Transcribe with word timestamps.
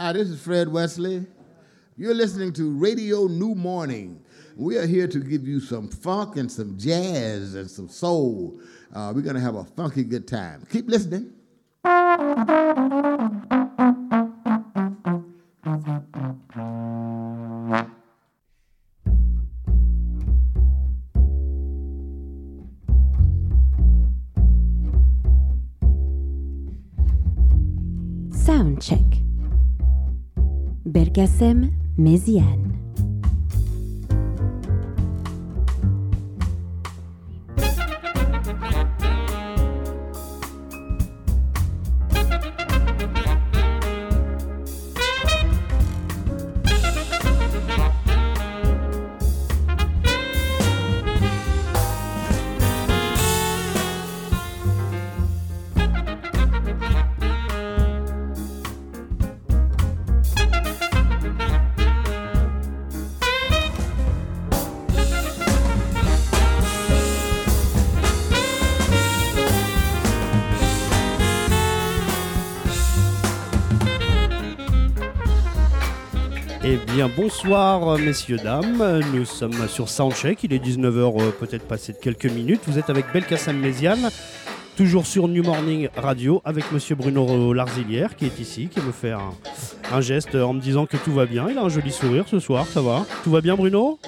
Hi, 0.00 0.12
this 0.12 0.28
is 0.28 0.40
Fred 0.40 0.68
Wesley. 0.68 1.26
You're 1.96 2.14
listening 2.14 2.52
to 2.52 2.70
Radio 2.70 3.26
New 3.26 3.56
Morning. 3.56 4.22
We 4.56 4.76
are 4.78 4.86
here 4.86 5.08
to 5.08 5.18
give 5.18 5.44
you 5.44 5.58
some 5.58 5.88
funk 5.88 6.36
and 6.36 6.48
some 6.48 6.78
jazz 6.78 7.56
and 7.56 7.68
some 7.68 7.88
soul. 7.88 8.60
Uh, 8.94 9.10
we're 9.12 9.22
going 9.22 9.34
to 9.34 9.42
have 9.42 9.56
a 9.56 9.64
funky 9.64 10.04
good 10.04 10.28
time. 10.28 10.64
Keep 10.70 10.88
listening. 10.88 11.32
Méziane. 31.96 32.67
Bonsoir, 77.40 77.88
euh, 77.90 77.98
messieurs, 77.98 78.36
dames. 78.36 79.00
Nous 79.14 79.24
sommes 79.24 79.68
sur 79.68 79.88
Soundcheck. 79.88 80.42
Il 80.42 80.52
est 80.52 80.58
19h, 80.58 81.22
euh, 81.22 81.30
peut-être 81.30 81.68
passé 81.68 81.92
de 81.92 81.98
quelques 81.98 82.26
minutes. 82.26 82.62
Vous 82.66 82.80
êtes 82.80 82.90
avec 82.90 83.12
Belkacem 83.12 83.56
Méziane, 83.56 84.10
toujours 84.76 85.06
sur 85.06 85.28
New 85.28 85.44
Morning 85.44 85.88
Radio, 85.96 86.42
avec 86.44 86.72
monsieur 86.72 86.96
Bruno 86.96 87.52
Larzilière, 87.52 88.16
qui 88.16 88.24
est 88.24 88.40
ici, 88.40 88.66
qui 88.66 88.80
me 88.80 88.90
fait 88.90 89.12
un, 89.12 90.00
geste 90.00 90.34
en 90.34 90.52
me 90.52 90.60
disant 90.60 90.86
que 90.86 90.96
tout 90.96 91.12
va 91.12 91.26
bien. 91.26 91.46
Il 91.48 91.58
a 91.58 91.62
un 91.62 91.68
joli 91.68 91.92
sourire 91.92 92.24
ce 92.26 92.40
soir, 92.40 92.66
ça 92.66 92.80
va 92.80 93.06
Tout 93.22 93.30
va 93.30 93.40
bien, 93.40 93.54
Bruno? 93.54 94.00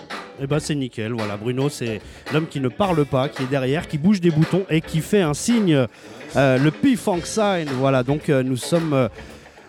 Eh 0.42 0.48
ben 0.48 0.58
c'est 0.58 0.74
nickel, 0.74 1.12
voilà. 1.12 1.36
Bruno, 1.36 1.68
c'est 1.68 2.00
l'homme 2.32 2.48
qui 2.48 2.58
ne 2.58 2.68
parle 2.68 3.04
pas, 3.04 3.28
qui 3.28 3.44
est 3.44 3.50
derrière, 3.50 3.86
qui 3.86 3.98
bouge 3.98 4.20
des 4.20 4.32
boutons 4.32 4.64
et 4.70 4.80
qui 4.80 5.00
fait 5.02 5.22
un 5.22 5.34
signe, 5.34 5.86
euh, 6.34 6.58
le 6.58 6.70
P-Funk 6.72 7.20
sign. 7.22 7.68
Voilà, 7.78 8.02
donc 8.02 8.28
nous 8.28 8.56
sommes 8.56 9.08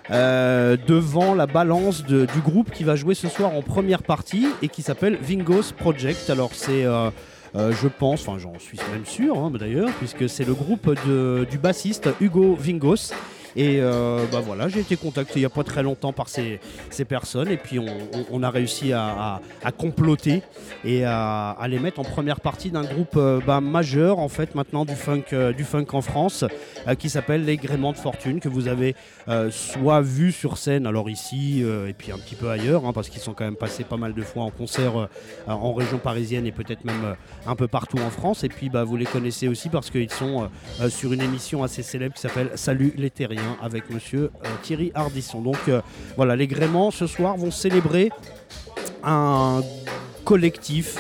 euh, 0.10 0.78
devant 0.88 1.36
la 1.36 1.46
balance 1.46 2.04
du 2.04 2.42
groupe 2.44 2.72
qui 2.72 2.84
va 2.84 2.96
jouer 2.96 3.14
ce 3.14 3.28
soir 3.28 3.56
en 3.56 3.62
première 3.62 4.04
partie 4.04 4.48
et 4.62 4.68
qui 4.68 4.82
s'appelle 4.82 5.18
Vingos 5.22 5.74
Project. 5.78 6.30
Alors 6.30 6.52
c'est, 6.54 6.86
euh, 6.86 7.12
euh, 7.56 7.72
je 7.72 7.88
pense, 7.88 8.28
enfin 8.28 8.40
j'en 8.40 8.58
suis 8.60 8.80
même 8.92 9.06
sûr 9.06 9.38
hein, 9.38 9.52
d'ailleurs, 9.52 9.90
puisque 10.00 10.28
c'est 10.28 10.46
le 10.46 10.54
groupe 10.54 10.96
du 11.50 11.58
bassiste 11.58 12.10
Hugo 12.20 12.56
Vingos. 12.56 13.14
Et 13.56 13.80
euh, 13.82 14.26
bah 14.32 14.42
voilà, 14.44 14.70
j'ai 14.70 14.80
été 14.80 14.96
contacté 14.96 15.34
il 15.36 15.40
n'y 15.40 15.46
a 15.46 15.50
pas 15.50 15.64
très 15.64 15.84
longtemps 15.84 16.14
par 16.14 16.30
ces, 16.30 16.60
ces 16.90 17.06
personnes. 17.06 17.50
Et 17.50 17.58
puis 17.58 17.80
on, 17.80 18.44
a 18.44 18.50
réussi 18.50 18.94
à, 18.94 19.42
à- 19.64 19.72
comploter 19.72 20.42
et 20.84 21.06
à, 21.06 21.56
les 21.68 21.80
mettre 21.80 22.00
en 22.00 22.04
première 22.04 22.40
partie 22.40 22.72
d'un 22.72 22.84
groupe 22.84 23.16
euh, 23.16 23.40
bah, 23.46 23.62
majeur 23.62 24.20
en 24.20 24.28
fait 24.28 24.56
maintenant 24.56 24.86
du 24.86 24.96
funk, 24.96 25.24
euh, 25.34 25.54
du 25.54 25.64
funk 25.64 25.86
en 25.94 26.02
France 26.02 26.44
qui 27.00 27.10
s'appelle 27.10 27.46
les 27.46 27.58
Gréments 27.58 27.92
de 27.92 27.98
Fortune 27.98 28.40
que 28.40 28.50
vous 28.50 28.68
avez 28.68 28.96
soit 29.52 30.02
vu 30.02 30.32
sur 30.32 30.58
scène 30.58 30.88
alors 30.88 31.10
ici 31.10 31.62
et 31.62 31.94
puis 31.94 32.12
un 32.12 32.18
petit 32.18 32.36
peu 32.36 32.50
ailleurs 32.50 32.86
hein, 32.86 32.94
parce 32.94 33.10
qu'ils 33.10 33.22
sont 33.22 33.34
quand 33.34 33.46
même 33.46 33.56
passés 33.56 33.84
pas 33.84 33.98
mal 33.98 34.14
de 34.14 34.22
fois 34.24 34.44
en 34.44 34.50
concert 34.50 35.08
en 35.48 35.74
région 35.74 36.00
parisienne 36.00 36.48
et 36.48 36.52
peut-être 36.52 36.84
même 36.84 37.16
un 37.46 37.56
peu 37.56 37.68
partout 37.68 38.00
en 38.00 38.10
France. 38.10 38.44
Et 38.44 38.50
puis 38.50 38.70
bah, 38.70 38.84
vous 38.84 38.98
les 38.98 39.06
connaissez 39.06 39.48
aussi 39.48 39.70
parce 39.70 39.90
qu'ils 39.90 40.12
sont 40.12 40.50
sur 40.90 41.14
une 41.14 41.22
émission 41.22 41.64
assez 41.64 41.84
célèbre 41.84 42.16
qui 42.16 42.22
s'appelle 42.22 42.50
Salut 42.56 42.94
les 42.98 43.12
Terriens 43.12 43.41
avec 43.62 43.90
monsieur 43.90 44.32
euh, 44.44 44.48
Thierry 44.62 44.92
Hardisson 44.94 45.42
donc 45.42 45.58
euh, 45.68 45.82
voilà 46.16 46.36
les 46.36 46.48
Gréments 46.48 46.92
ce 46.92 47.08
soir 47.08 47.38
vont 47.38 47.52
célébrer 47.52 48.10
un 49.04 49.62
collectif 50.26 50.98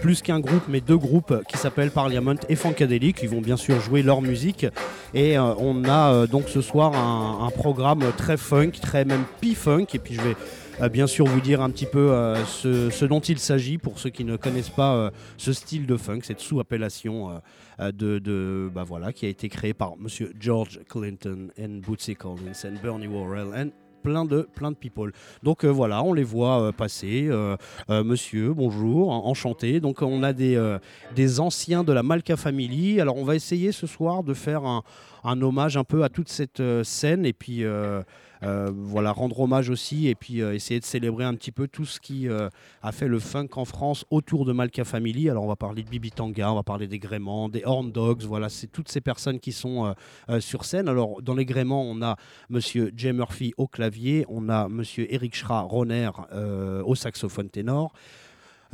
plus 0.00 0.20
qu'un 0.20 0.40
groupe, 0.40 0.64
mais 0.68 0.80
deux 0.80 0.96
groupes 0.96 1.44
qui 1.46 1.56
s'appellent 1.56 1.92
Parliament 1.92 2.34
et 2.48 2.56
Funkadelic. 2.56 3.20
Ils 3.22 3.28
vont 3.28 3.40
bien 3.40 3.56
sûr 3.56 3.80
jouer 3.80 4.02
leur 4.02 4.20
musique. 4.20 4.66
Et 5.14 5.38
euh, 5.38 5.54
on 5.58 5.84
a 5.84 6.26
donc 6.26 6.48
ce 6.48 6.60
soir 6.60 6.92
un, 6.96 7.50
programme 7.50 8.02
très 8.16 8.36
funk, 8.36 8.72
très 8.82 9.04
même 9.04 9.22
P-funk. 9.40 9.86
Et 9.94 10.00
puis 10.00 10.14
je 10.14 10.20
vais 10.20 10.88
bien 10.88 11.06
sûr 11.06 11.26
vous 11.26 11.40
dire 11.40 11.60
un 11.60 11.70
petit 11.70 11.86
peu 11.86 12.34
ce, 12.48 12.90
ce 12.90 13.04
dont 13.04 13.20
il 13.20 13.38
s'agit 13.38 13.78
pour 13.78 14.00
ceux 14.00 14.10
qui 14.10 14.24
ne 14.24 14.36
connaissent 14.36 14.70
pas 14.70 15.12
ce 15.36 15.52
style 15.52 15.86
de 15.86 15.96
funk, 15.96 16.20
cette 16.22 16.40
sous-appellation 16.40 17.40
de, 17.78 18.18
de- 18.18 18.70
bah 18.74 18.84
voilà, 18.84 19.12
qui 19.12 19.26
a 19.26 19.28
été 19.28 19.48
créée 19.48 19.74
par 19.74 19.96
Monsieur 19.96 20.32
George 20.38 20.80
Clinton 20.88 21.48
and 21.60 21.80
Bootsy 21.86 22.14
Collins 22.14 22.64
and 22.64 22.74
Bernie 22.82 23.06
Worrell 23.06 23.48
and 23.54 23.70
plein 24.02 24.24
de 24.24 24.48
plein 24.54 24.72
de 24.72 24.76
people. 24.76 25.12
Donc 25.44 25.64
euh, 25.64 25.68
voilà, 25.68 26.02
on 26.02 26.12
les 26.12 26.24
voit 26.24 26.60
euh, 26.60 26.72
passer. 26.72 27.28
euh, 27.30 27.56
euh, 27.88 28.02
monsieur, 28.02 28.52
bonjour, 28.52 29.10
en- 29.10 29.26
enchanté. 29.26 29.78
Donc 29.78 30.02
on 30.02 30.22
a 30.24 30.32
des, 30.32 30.56
euh, 30.56 30.78
des 31.14 31.38
anciens 31.38 31.84
de 31.84 31.92
la 31.92 32.02
Malka 32.02 32.36
Family. 32.36 33.00
Alors 33.00 33.16
on 33.16 33.24
va 33.24 33.36
essayer 33.36 33.70
ce 33.70 33.86
soir 33.86 34.24
de 34.24 34.34
faire 34.34 34.64
un, 34.64 34.82
un 35.22 35.40
hommage 35.40 35.76
un 35.76 35.84
peu 35.84 36.02
à 36.02 36.08
toute 36.08 36.28
cette 36.28 36.58
euh, 36.58 36.82
scène 36.82 37.24
et 37.24 37.32
puis 37.32 37.62
euh, 37.62 37.70
euh, 37.70 38.02
voilà 38.42 39.12
rendre 39.12 39.38
hommage 39.40 39.70
aussi 39.70 40.08
et 40.08 40.14
puis 40.14 40.42
euh, 40.42 40.54
essayer 40.54 40.80
de 40.80 40.84
célébrer 40.84 41.24
un 41.24 41.34
petit 41.34 41.52
peu 41.52 41.68
tout 41.68 41.84
ce 41.84 42.00
qui 42.00 42.28
euh, 42.28 42.48
a 42.82 42.92
fait 42.92 43.08
le 43.08 43.18
funk 43.18 43.48
en 43.56 43.64
France 43.64 44.04
autour 44.10 44.44
de 44.44 44.52
Malka 44.52 44.84
Family. 44.84 45.30
Alors 45.30 45.44
on 45.44 45.48
va 45.48 45.56
parler 45.56 45.82
de 45.82 45.88
Bibi 45.88 46.10
Tanga, 46.10 46.50
on 46.50 46.56
va 46.56 46.62
parler 46.62 46.86
des 46.86 46.98
Gréments, 46.98 47.48
des 47.48 47.62
Horn 47.64 47.92
Dogs. 47.92 48.22
Voilà, 48.22 48.48
c'est 48.48 48.66
toutes 48.66 48.88
ces 48.88 49.00
personnes 49.00 49.38
qui 49.38 49.52
sont 49.52 49.86
euh, 49.86 49.92
euh, 50.28 50.40
sur 50.40 50.64
scène. 50.64 50.88
Alors 50.88 51.22
dans 51.22 51.34
les 51.34 51.44
Gréments, 51.44 51.82
on 51.82 52.02
a 52.02 52.16
Monsieur 52.50 52.92
Jay 52.96 53.12
Murphy 53.12 53.54
au 53.56 53.66
clavier, 53.66 54.26
on 54.28 54.48
a 54.48 54.68
Monsieur 54.68 55.06
Eric 55.12 55.34
Schra-Roner 55.34 56.10
euh, 56.32 56.82
au 56.84 56.94
saxophone 56.94 57.48
ténor. 57.48 57.92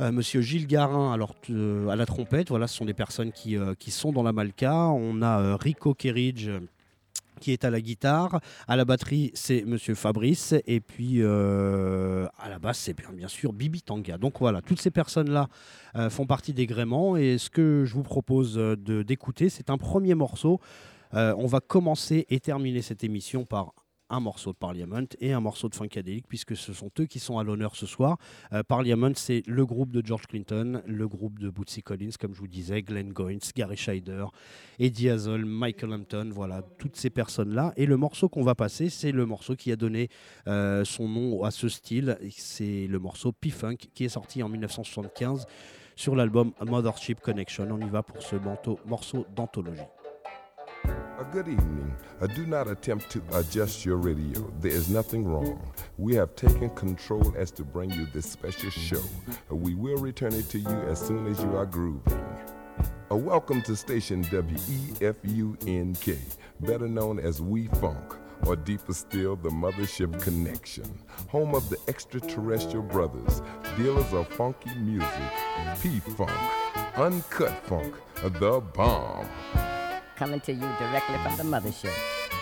Euh, 0.01 0.13
Monsieur 0.13 0.39
Gilles 0.39 0.67
Garin 0.67 1.11
alors, 1.11 1.35
euh, 1.49 1.89
à 1.89 1.97
la 1.97 2.05
trompette, 2.05 2.49
voilà, 2.49 2.67
ce 2.67 2.77
sont 2.77 2.85
des 2.85 2.93
personnes 2.93 3.33
qui, 3.33 3.57
euh, 3.57 3.73
qui 3.77 3.91
sont 3.91 4.13
dans 4.13 4.23
la 4.23 4.31
Malka. 4.31 4.73
On 4.87 5.21
a 5.21 5.41
euh, 5.41 5.55
Rico 5.57 5.93
Kerridge 5.93 6.47
euh, 6.47 6.61
qui 7.39 7.51
est 7.51 7.65
à 7.65 7.69
la 7.69 7.81
guitare. 7.81 8.39
À 8.67 8.75
la 8.75 8.85
batterie, 8.85 9.31
c'est 9.33 9.63
Monsieur 9.65 9.95
Fabrice. 9.95 10.53
Et 10.67 10.79
puis 10.79 11.21
euh, 11.21 12.27
à 12.37 12.49
la 12.49 12.59
basse, 12.59 12.79
c'est 12.79 12.95
bien, 12.95 13.27
sûr 13.27 13.53
Bibi 13.53 13.81
Tanga. 13.81 14.17
Donc 14.17 14.39
voilà, 14.39 14.61
toutes 14.61 14.81
ces 14.81 14.91
personnes-là 14.91 15.47
euh, 15.95 16.09
font 16.09 16.25
partie 16.25 16.53
des 16.53 16.67
gréments. 16.67 17.17
Et 17.17 17.37
ce 17.37 17.49
que 17.49 17.83
je 17.85 17.93
vous 17.93 18.03
propose 18.03 18.57
euh, 18.57 18.75
d'écouter, 18.75 19.49
c'est 19.49 19.69
un 19.69 19.77
premier 19.77 20.15
morceau. 20.15 20.59
On 21.11 21.47
va 21.47 21.59
commencer 21.59 22.27
et 22.29 22.39
terminer 22.39 22.83
cette 22.83 23.03
émission 23.03 23.43
par 23.43 23.73
un 24.09 24.19
morceau 24.19 24.51
de 24.51 24.57
Parliament 24.57 25.05
et 25.19 25.33
un 25.33 25.39
morceau 25.39 25.69
de 25.69 25.75
Funkadelic, 25.75 26.27
puisque 26.27 26.55
ce 26.55 26.73
sont 26.73 26.89
eux 26.99 27.05
qui 27.05 27.19
sont 27.19 27.37
à 27.37 27.43
l'honneur 27.43 27.75
ce 27.75 27.85
soir. 27.85 28.17
Euh, 28.53 28.63
Parliament, 28.63 29.11
c'est 29.15 29.43
le 29.47 29.65
groupe 29.65 29.91
de 29.91 30.05
George 30.05 30.27
Clinton, 30.27 30.81
le 30.85 31.07
groupe 31.07 31.39
de 31.39 31.49
Bootsy 31.49 31.81
Collins, 31.81 32.11
comme 32.19 32.33
je 32.33 32.39
vous 32.39 32.47
disais, 32.47 32.81
Glenn 32.81 33.13
Goins, 33.13 33.37
Gary 33.55 33.77
Scheider, 33.77 34.25
Eddie 34.79 35.09
Hazel, 35.09 35.45
Michael 35.45 35.93
Hampton, 35.93 36.29
voilà, 36.31 36.61
toutes 36.77 36.95
ces 36.95 37.09
personnes-là. 37.09 37.73
Et 37.77 37.85
le 37.85 37.97
morceau 37.97 38.29
qu'on 38.29 38.43
va 38.43 38.55
passer, 38.55 38.89
c'est 38.89 39.11
le 39.11 39.25
morceau 39.25 39.55
qui 39.55 39.71
a 39.71 39.75
donné 39.75 40.09
euh, 40.47 40.83
son 40.85 41.07
nom 41.07 41.43
à 41.43 41.51
ce 41.51 41.69
style. 41.69 42.17
C'est 42.31 42.87
le 42.87 42.99
morceau 42.99 43.31
P-Funk, 43.31 43.77
qui 43.93 44.05
est 44.05 44.09
sorti 44.09 44.41
en 44.43 44.49
1975 44.49 45.45
sur 45.95 46.15
l'album 46.15 46.53
Mothership 46.65 47.19
Connection. 47.19 47.67
On 47.69 47.85
y 47.85 47.89
va 47.89 48.03
pour 48.03 48.23
ce 48.23 48.37
morceau 48.85 49.25
d'anthologie. 49.35 49.98
A 51.19 51.25
good 51.25 51.49
evening. 51.49 51.93
Uh, 52.21 52.27
do 52.27 52.45
not 52.45 52.69
attempt 52.69 53.09
to 53.09 53.21
adjust 53.33 53.83
your 53.85 53.97
radio. 53.97 54.49
There 54.61 54.71
is 54.71 54.87
nothing 54.89 55.25
wrong. 55.27 55.59
We 55.97 56.15
have 56.15 56.33
taken 56.37 56.69
control 56.69 57.33
as 57.35 57.51
to 57.51 57.65
bring 57.65 57.91
you 57.91 58.05
this 58.13 58.25
special 58.25 58.69
show. 58.69 59.01
Uh, 59.51 59.55
we 59.55 59.73
will 59.73 59.97
return 59.97 60.33
it 60.33 60.47
to 60.51 60.59
you 60.59 60.81
as 60.87 60.97
soon 60.97 61.27
as 61.27 61.43
you 61.43 61.57
are 61.57 61.65
grooving. 61.65 62.25
Uh, 63.11 63.17
welcome 63.17 63.61
to 63.63 63.75
station 63.75 64.23
WEFUNK, 64.23 66.17
better 66.61 66.87
known 66.87 67.19
as 67.19 67.41
We 67.41 67.67
Funk, 67.67 68.15
or 68.45 68.55
deeper 68.55 68.93
still, 68.93 69.35
the 69.35 69.49
Mothership 69.49 70.21
Connection, 70.21 70.85
home 71.27 71.53
of 71.53 71.69
the 71.69 71.79
extraterrestrial 71.89 72.83
brothers, 72.83 73.41
dealers 73.75 74.13
of 74.13 74.25
funky 74.29 74.73
music, 74.75 75.33
P 75.83 75.99
Funk, 75.99 76.31
Uncut 76.95 77.61
Funk, 77.65 77.93
the 78.39 78.61
bomb. 78.73 79.27
Coming 80.19 80.41
to 80.41 80.51
you 80.51 80.67
directly 80.77 81.17
from 81.23 81.37
the 81.37 81.43
mothership. 81.43 81.93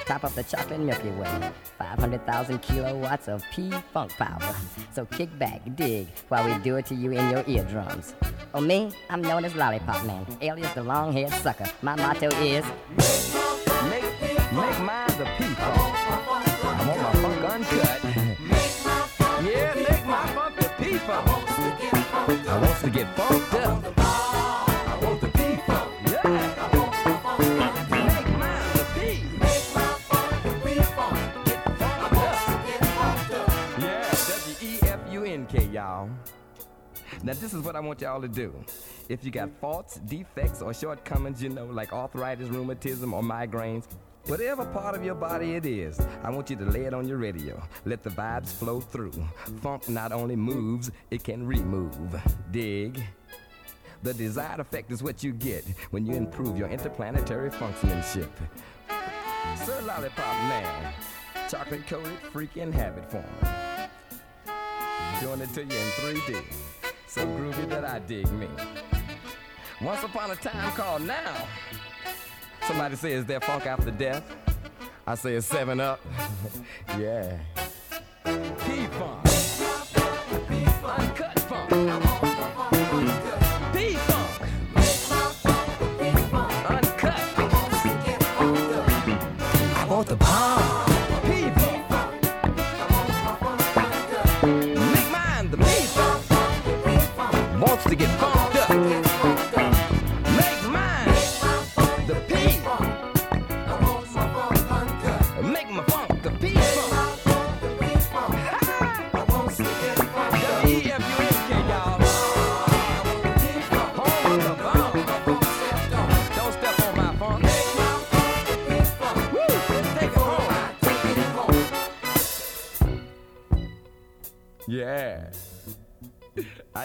top 0.07 0.23
of 0.23 0.33
the 0.33 0.41
chocolate 0.41 0.79
Milky 0.79 1.11
Way. 1.11 1.51
500,000 1.77 2.59
kilowatts 2.63 3.27
of 3.27 3.43
P-Funk 3.51 4.11
power. 4.17 4.55
So 4.91 5.05
kick 5.05 5.29
back, 5.37 5.61
dig, 5.75 6.07
while 6.29 6.43
we 6.43 6.57
do 6.63 6.77
it 6.77 6.87
to 6.87 6.95
you 6.95 7.11
in 7.11 7.29
your 7.29 7.43
eardrums. 7.45 8.15
Oh, 8.55 8.61
me? 8.61 8.91
I'm 9.11 9.21
known 9.21 9.45
as 9.45 9.53
Lollipop 9.53 10.03
Man, 10.07 10.25
alias 10.41 10.73
the 10.73 10.81
long-haired 10.83 11.33
sucker. 11.33 11.67
My 11.83 11.95
motto 11.95 12.29
is... 12.41 12.65
Make, 13.91 14.03
make 14.53 14.79
mine 14.81 15.13
the 15.19 15.27
P-Funk. 15.37 15.77
I 16.65 16.83
want 16.87 17.01
my 17.03 17.13
funk 17.21 17.43
uncut. 17.53 18.03
Yeah, 19.45 19.73
make 19.75 20.05
my 20.07 20.25
funk 20.33 20.55
the 20.55 20.69
P-Funk. 20.79 21.27
I 22.49 22.59
want 22.59 22.79
to 22.79 22.89
get 22.89 23.15
funked 23.15 23.53
up. 23.53 23.96
Y'all. 35.87 36.09
Now, 37.23 37.33
this 37.33 37.53
is 37.53 37.61
what 37.61 37.75
I 37.75 37.79
want 37.79 38.01
y'all 38.01 38.21
to 38.21 38.27
do. 38.27 38.53
If 39.07 39.23
you 39.23 39.31
got 39.31 39.49
faults, 39.61 39.99
defects, 40.05 40.61
or 40.61 40.73
shortcomings, 40.73 41.41
you 41.41 41.49
know, 41.49 41.65
like 41.65 41.93
arthritis, 41.93 42.49
rheumatism, 42.49 43.13
or 43.13 43.21
migraines, 43.21 43.85
whatever 44.25 44.65
part 44.65 44.95
of 44.95 45.05
your 45.05 45.15
body 45.15 45.53
it 45.53 45.65
is, 45.65 45.99
I 46.23 46.29
want 46.29 46.49
you 46.49 46.57
to 46.57 46.65
lay 46.65 46.83
it 46.85 46.93
on 46.93 47.07
your 47.07 47.17
radio. 47.17 47.61
Let 47.85 48.03
the 48.03 48.09
vibes 48.09 48.49
flow 48.51 48.81
through. 48.81 49.13
Funk 49.61 49.87
not 49.87 50.11
only 50.11 50.35
moves, 50.35 50.91
it 51.11 51.23
can 51.23 51.45
remove. 51.47 51.95
Dig. 52.51 53.01
The 54.03 54.13
desired 54.13 54.59
effect 54.59 54.91
is 54.91 55.01
what 55.01 55.23
you 55.23 55.31
get 55.31 55.65
when 55.91 56.05
you 56.05 56.13
improve 56.13 56.57
your 56.57 56.67
interplanetary 56.67 57.49
functionship. 57.51 58.29
Sir 59.65 59.81
Lollipop 59.83 60.35
Man, 60.49 60.93
chocolate 61.49 61.87
coated 61.87 62.19
freaking 62.33 62.73
habit 62.73 63.09
former. 63.09 63.76
Doing 65.21 65.41
it 65.41 65.53
to 65.53 65.61
you 65.61 65.65
in 65.65 66.15
3D. 66.15 66.43
So 67.07 67.25
groovy 67.25 67.67
that 67.69 67.83
I 67.83 67.99
dig 67.99 68.31
me. 68.33 68.47
Once 69.81 70.03
upon 70.03 70.29
a 70.31 70.35
time 70.35 70.71
called 70.71 71.01
now. 71.03 71.47
Somebody 72.67 72.95
says 72.95 73.25
their 73.25 73.39
funk 73.39 73.65
after 73.65 73.91
death. 73.91 74.23
I 75.07 75.15
say 75.15 75.35
it's 75.35 75.47
seven 75.47 75.79
up. 75.79 75.99
yeah. 76.99 77.37
P-funk. 78.25 79.25
Uncut 80.83 81.39
funk. 81.39 81.69
P-funk. 83.73 84.31
Uncut. 86.69 87.23
I 89.75 89.85
want 89.89 90.07
the 90.07 90.15
bomb. 90.17 90.85
P-funk. 91.23 91.57
Make 91.57 91.66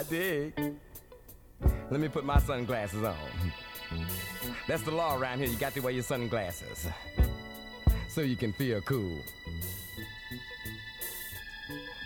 Dig. 0.09 0.53
Let 1.89 1.99
me 1.99 2.07
put 2.07 2.25
my 2.25 2.39
sunglasses 2.39 3.03
on. 3.03 3.15
That's 4.67 4.83
the 4.83 4.91
law 4.91 5.17
around 5.17 5.39
here. 5.39 5.47
You 5.47 5.57
got 5.57 5.73
to 5.73 5.79
wear 5.81 5.93
your 5.93 6.03
sunglasses 6.03 6.87
so 8.09 8.21
you 8.21 8.35
can 8.35 8.53
feel 8.53 8.81
cool. 8.81 9.17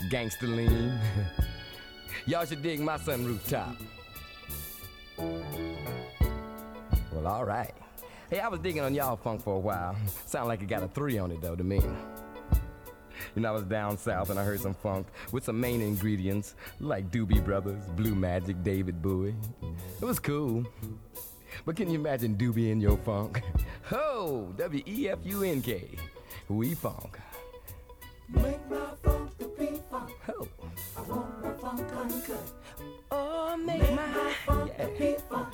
Gangster 0.10 0.48
lean. 0.48 1.00
Y'all 2.26 2.46
should 2.46 2.62
dig 2.62 2.80
my 2.80 2.98
sunroof 2.98 3.48
top. 3.48 3.76
Well, 7.12 7.28
all 7.28 7.46
right. 7.46 7.74
Hey, 8.30 8.40
I 8.40 8.50
was 8.50 8.60
digging 8.60 8.82
on 8.82 8.94
y'all 8.94 9.16
funk 9.16 9.42
for 9.42 9.56
a 9.56 9.60
while. 9.60 9.96
Sound 10.26 10.50
like 10.50 10.62
it 10.62 10.68
got 10.68 10.84
a 10.84 10.90
three 10.90 11.18
on 11.18 11.32
it 11.32 11.42
though 11.42 11.56
to 11.56 11.64
me. 11.64 11.82
Know, 13.42 13.50
I 13.50 13.52
was 13.52 13.64
down 13.64 13.98
south 13.98 14.30
and 14.32 14.40
I 14.40 14.44
heard 14.44 14.60
some 14.60 14.74
funk 14.74 15.08
with 15.32 15.44
some 15.44 15.60
main 15.60 15.82
ingredients 15.82 16.56
like 16.80 17.12
Doobie 17.12 17.44
Brothers, 17.44 17.84
Blue 17.96 18.16
Magic, 18.16 18.64
David 18.64 19.02
Bowie. 19.02 19.36
It 20.02 20.06
was 20.06 20.18
cool. 20.20 20.66
But 21.66 21.76
can 21.76 21.90
you 21.90 22.00
imagine 22.00 22.36
Doobie 22.36 22.72
in 22.72 22.82
your 22.82 22.98
funk? 22.98 23.42
Ho! 23.84 24.54
W 24.58 24.84
E 24.88 25.10
F 25.10 25.20
U 25.24 25.44
N 25.44 25.62
K. 25.62 25.88
We 26.50 26.74
funk. 26.76 27.20
Make 28.30 28.70
my 28.70 28.78
funk 29.04 29.38
the 29.38 29.46
P-funk. 29.46 30.10
Ho! 30.26 30.48
I 30.98 31.02
want 31.02 31.44
my 31.44 31.54
funk 31.54 31.82
uncut. 31.96 32.52
Oh, 33.12 33.56
make 33.58 33.82
Make 33.82 33.92
my. 33.92 34.08
my 34.08 34.34
funk 34.46 34.78
the 34.78 34.84
Yeah. 34.84 34.98
P-funk. 34.98 35.54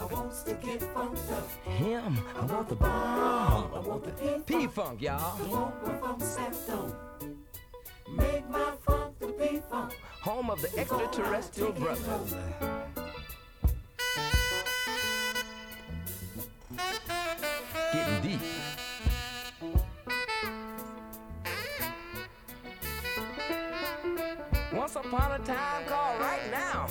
I 0.00 0.04
want 0.04 0.32
to 0.46 0.54
get 0.54 0.82
funked 0.94 1.32
up. 1.32 1.50
Him. 1.64 2.18
I 2.36 2.44
want 2.44 2.68
the 2.68 2.76
I 2.84 3.80
want 3.84 4.04
the 4.04 4.12
P-funk. 4.12 4.46
P 4.46 4.66
funk, 4.68 5.02
y'all. 5.02 5.38
want 5.48 5.86
my 5.86 5.96
funk 5.98 6.22
stepped. 6.22 6.94
Make 8.16 8.48
my 8.48 8.72
funk 8.86 9.18
the 9.18 9.26
P-funk. 9.26 9.92
Home 10.22 10.50
of 10.50 10.62
the 10.62 10.78
extraterrestrial 10.78 11.72
brothers. 11.72 12.34
Getting 17.92 18.22
deep. 18.22 18.40
Once 24.72 24.94
upon 24.94 25.40
a 25.40 25.44
time 25.44 25.84
called 25.86 26.20
right 26.20 26.50
now. 26.52 26.86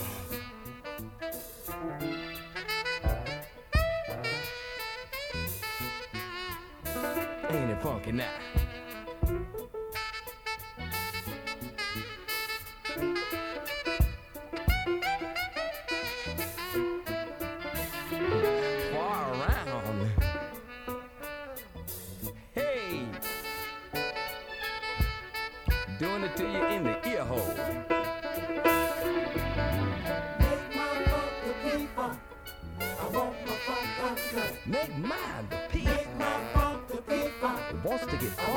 Ain't 7.50 7.70
it 7.72 7.82
funky 7.82 8.12
now? 8.12 8.30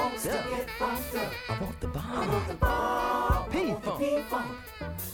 To 0.00 0.08
get 0.08 0.08
I 0.08 0.08
want 0.08 0.18
funked 0.18 0.32
to 0.32 0.48
get 0.56 0.70
funked 0.78 1.14
up. 1.14 1.32
I 1.48 1.60
want 1.60 1.80
the 1.80 1.86
I 1.88 2.26
want 2.26 2.48
the 2.48 2.54
bomb. 2.54 3.30
bomb. 3.30 3.50
P-funk. 3.50 3.98
P-funk. 3.98 4.50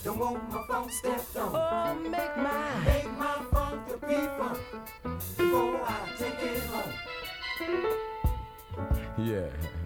Don't 0.04 0.18
want 0.18 0.50
my 0.50 0.62
funk 0.68 0.92
stepped 0.92 1.36
on. 1.36 1.50
Oh, 1.54 2.08
make 2.08 2.36
mine. 2.36 2.84
Make 2.84 3.10
my 3.18 3.42
funk 3.52 3.88
the 3.88 3.96
P-funk. 4.06 4.58
Before 5.36 5.80
I 5.82 5.88
take 6.18 6.42
it 6.42 6.62
home. 6.64 6.92
Yeah. 9.18 9.85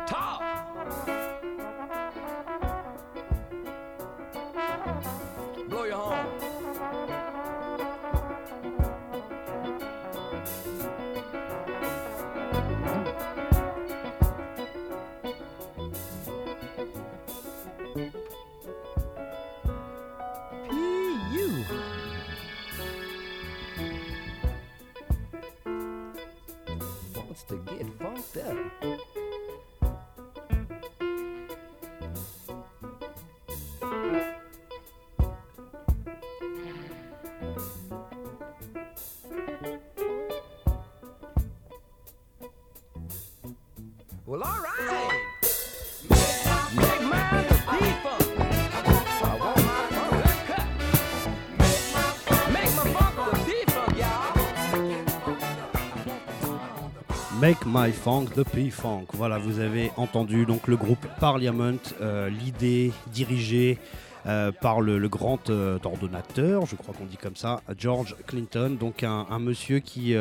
My 57.71 57.93
Funk 57.93 58.25
the 58.35 58.43
P-Funk. 58.43 59.05
Voilà, 59.13 59.37
vous 59.37 59.59
avez 59.59 59.91
entendu 59.95 60.45
donc 60.45 60.67
le 60.67 60.75
groupe 60.75 61.07
Parliament, 61.21 61.79
euh, 62.01 62.29
l'idée 62.29 62.91
dirigée 63.13 63.77
euh, 64.25 64.51
par 64.51 64.81
le, 64.81 65.07
grand 65.07 65.49
euh, 65.49 65.79
ordonnateur, 65.81 66.65
je 66.65 66.75
crois 66.75 66.93
qu'on 66.93 67.05
dit 67.05 67.15
comme 67.15 67.37
ça, 67.37 67.61
George 67.77 68.17
Clinton, 68.27 68.75
donc 68.77 69.03
un, 69.03 69.39
monsieur 69.39 69.79
qui, 69.79 70.13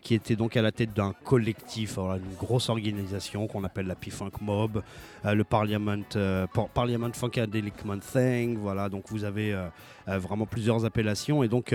qui 0.00 0.14
était 0.14 0.36
donc 0.36 0.56
à 0.56 0.62
la 0.62 0.72
tête 0.72 0.94
d'un 0.94 1.12
collectif, 1.24 1.98
une 1.98 2.36
grosse 2.38 2.70
organisation 2.70 3.46
qu'on 3.48 3.64
appelle 3.64 3.86
la 3.86 3.94
P-Funk 3.94 4.32
Mob, 4.40 4.82
le 5.24 5.44
Parliament, 5.44 6.04
Par- 6.54 6.68
Parliament 6.68 7.12
Funkadelic 7.12 7.84
Man 7.84 8.00
Thing, 8.00 8.56
voilà, 8.56 8.88
donc 8.88 9.04
vous 9.10 9.24
avez 9.24 9.54
vraiment 10.06 10.46
plusieurs 10.46 10.86
appellations. 10.86 11.42
Et 11.42 11.48
donc 11.48 11.74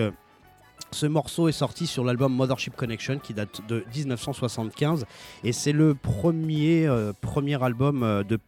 ce 0.91 1.05
morceau 1.05 1.47
est 1.47 1.53
sorti 1.53 1.87
sur 1.87 2.03
l'album 2.03 2.33
Mothership 2.33 2.75
Connection 2.75 3.19
qui 3.19 3.33
date 3.33 3.61
de 3.67 3.83
1975 3.95 5.05
et 5.43 5.51
c'est 5.53 5.71
le 5.71 5.95
premier, 5.95 6.85
euh, 6.87 7.13
premier 7.21 7.61
album 7.63 8.03
euh, 8.03 8.23
de 8.23 8.39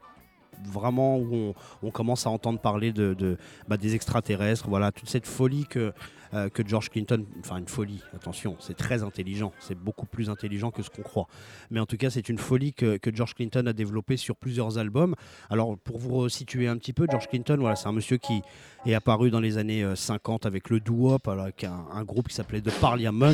vraiment 0.66 1.18
où 1.18 1.54
on, 1.82 1.92
commence 1.92 2.26
à 2.26 2.30
entendre 2.30 2.60
parler 2.60 2.94
de, 2.94 3.14
de- 3.14 3.38
bah, 3.68 3.76
des 3.78 3.96
extraterrestres, 3.96 4.70
voilà, 4.70 4.92
toute 4.92 5.10
cette 5.10 5.28
folie 5.28 5.66
que, 5.66 5.94
euh, 6.34 6.50
que 6.50 6.66
George 6.66 6.90
Clinton, 6.90 7.26
enfin 7.40 7.58
une 7.58 7.68
folie, 7.68 8.02
attention, 8.16 8.56
c'est 8.60 8.76
très 8.76 9.04
intelligent, 9.04 9.52
c'est 9.60 9.78
beaucoup 9.78 10.06
plus 10.06 10.30
intelligent 10.30 10.72
que 10.72 10.82
ce 10.82 10.90
qu'on 10.90 11.02
croit. 11.02 11.28
Mais 11.72 11.80
en 11.80 11.86
tout 11.86 11.98
cas, 11.98 12.10
c'est 12.10 12.30
une 12.30 12.38
folie 12.38 12.74
que, 12.74 12.98
que 12.98 13.14
George 13.14 13.36
Clinton 13.36 13.66
a 13.68 13.74
développée 13.74 14.18
sur 14.18 14.36
plusieurs 14.36 14.78
albums. 14.78 15.16
Alors, 15.50 15.78
pour 15.78 16.00
vous 16.00 16.30
situer 16.30 16.68
un 16.68 16.78
petit 16.78 16.94
peu, 16.94 17.08
George 17.10 17.28
Clinton, 17.28 17.58
voilà, 17.60 17.76
c'est 17.76 17.88
un 17.88 17.94
monsieur 17.94 18.18
qui 18.18 18.42
est 18.86 18.94
apparu 18.94 19.32
dans 19.32 19.40
les 19.40 19.58
années 19.58 19.84
euh, 19.84 19.96
50 19.96 20.46
avec 20.46 20.70
le 20.70 20.80
doo-wop, 20.80 21.28
avec 21.28 21.64
un, 21.64 22.04
groupe 22.04 22.28
qui 22.28 22.36
s'appelait 22.36 22.62
The 22.62 22.72
Parliaments 22.80 23.32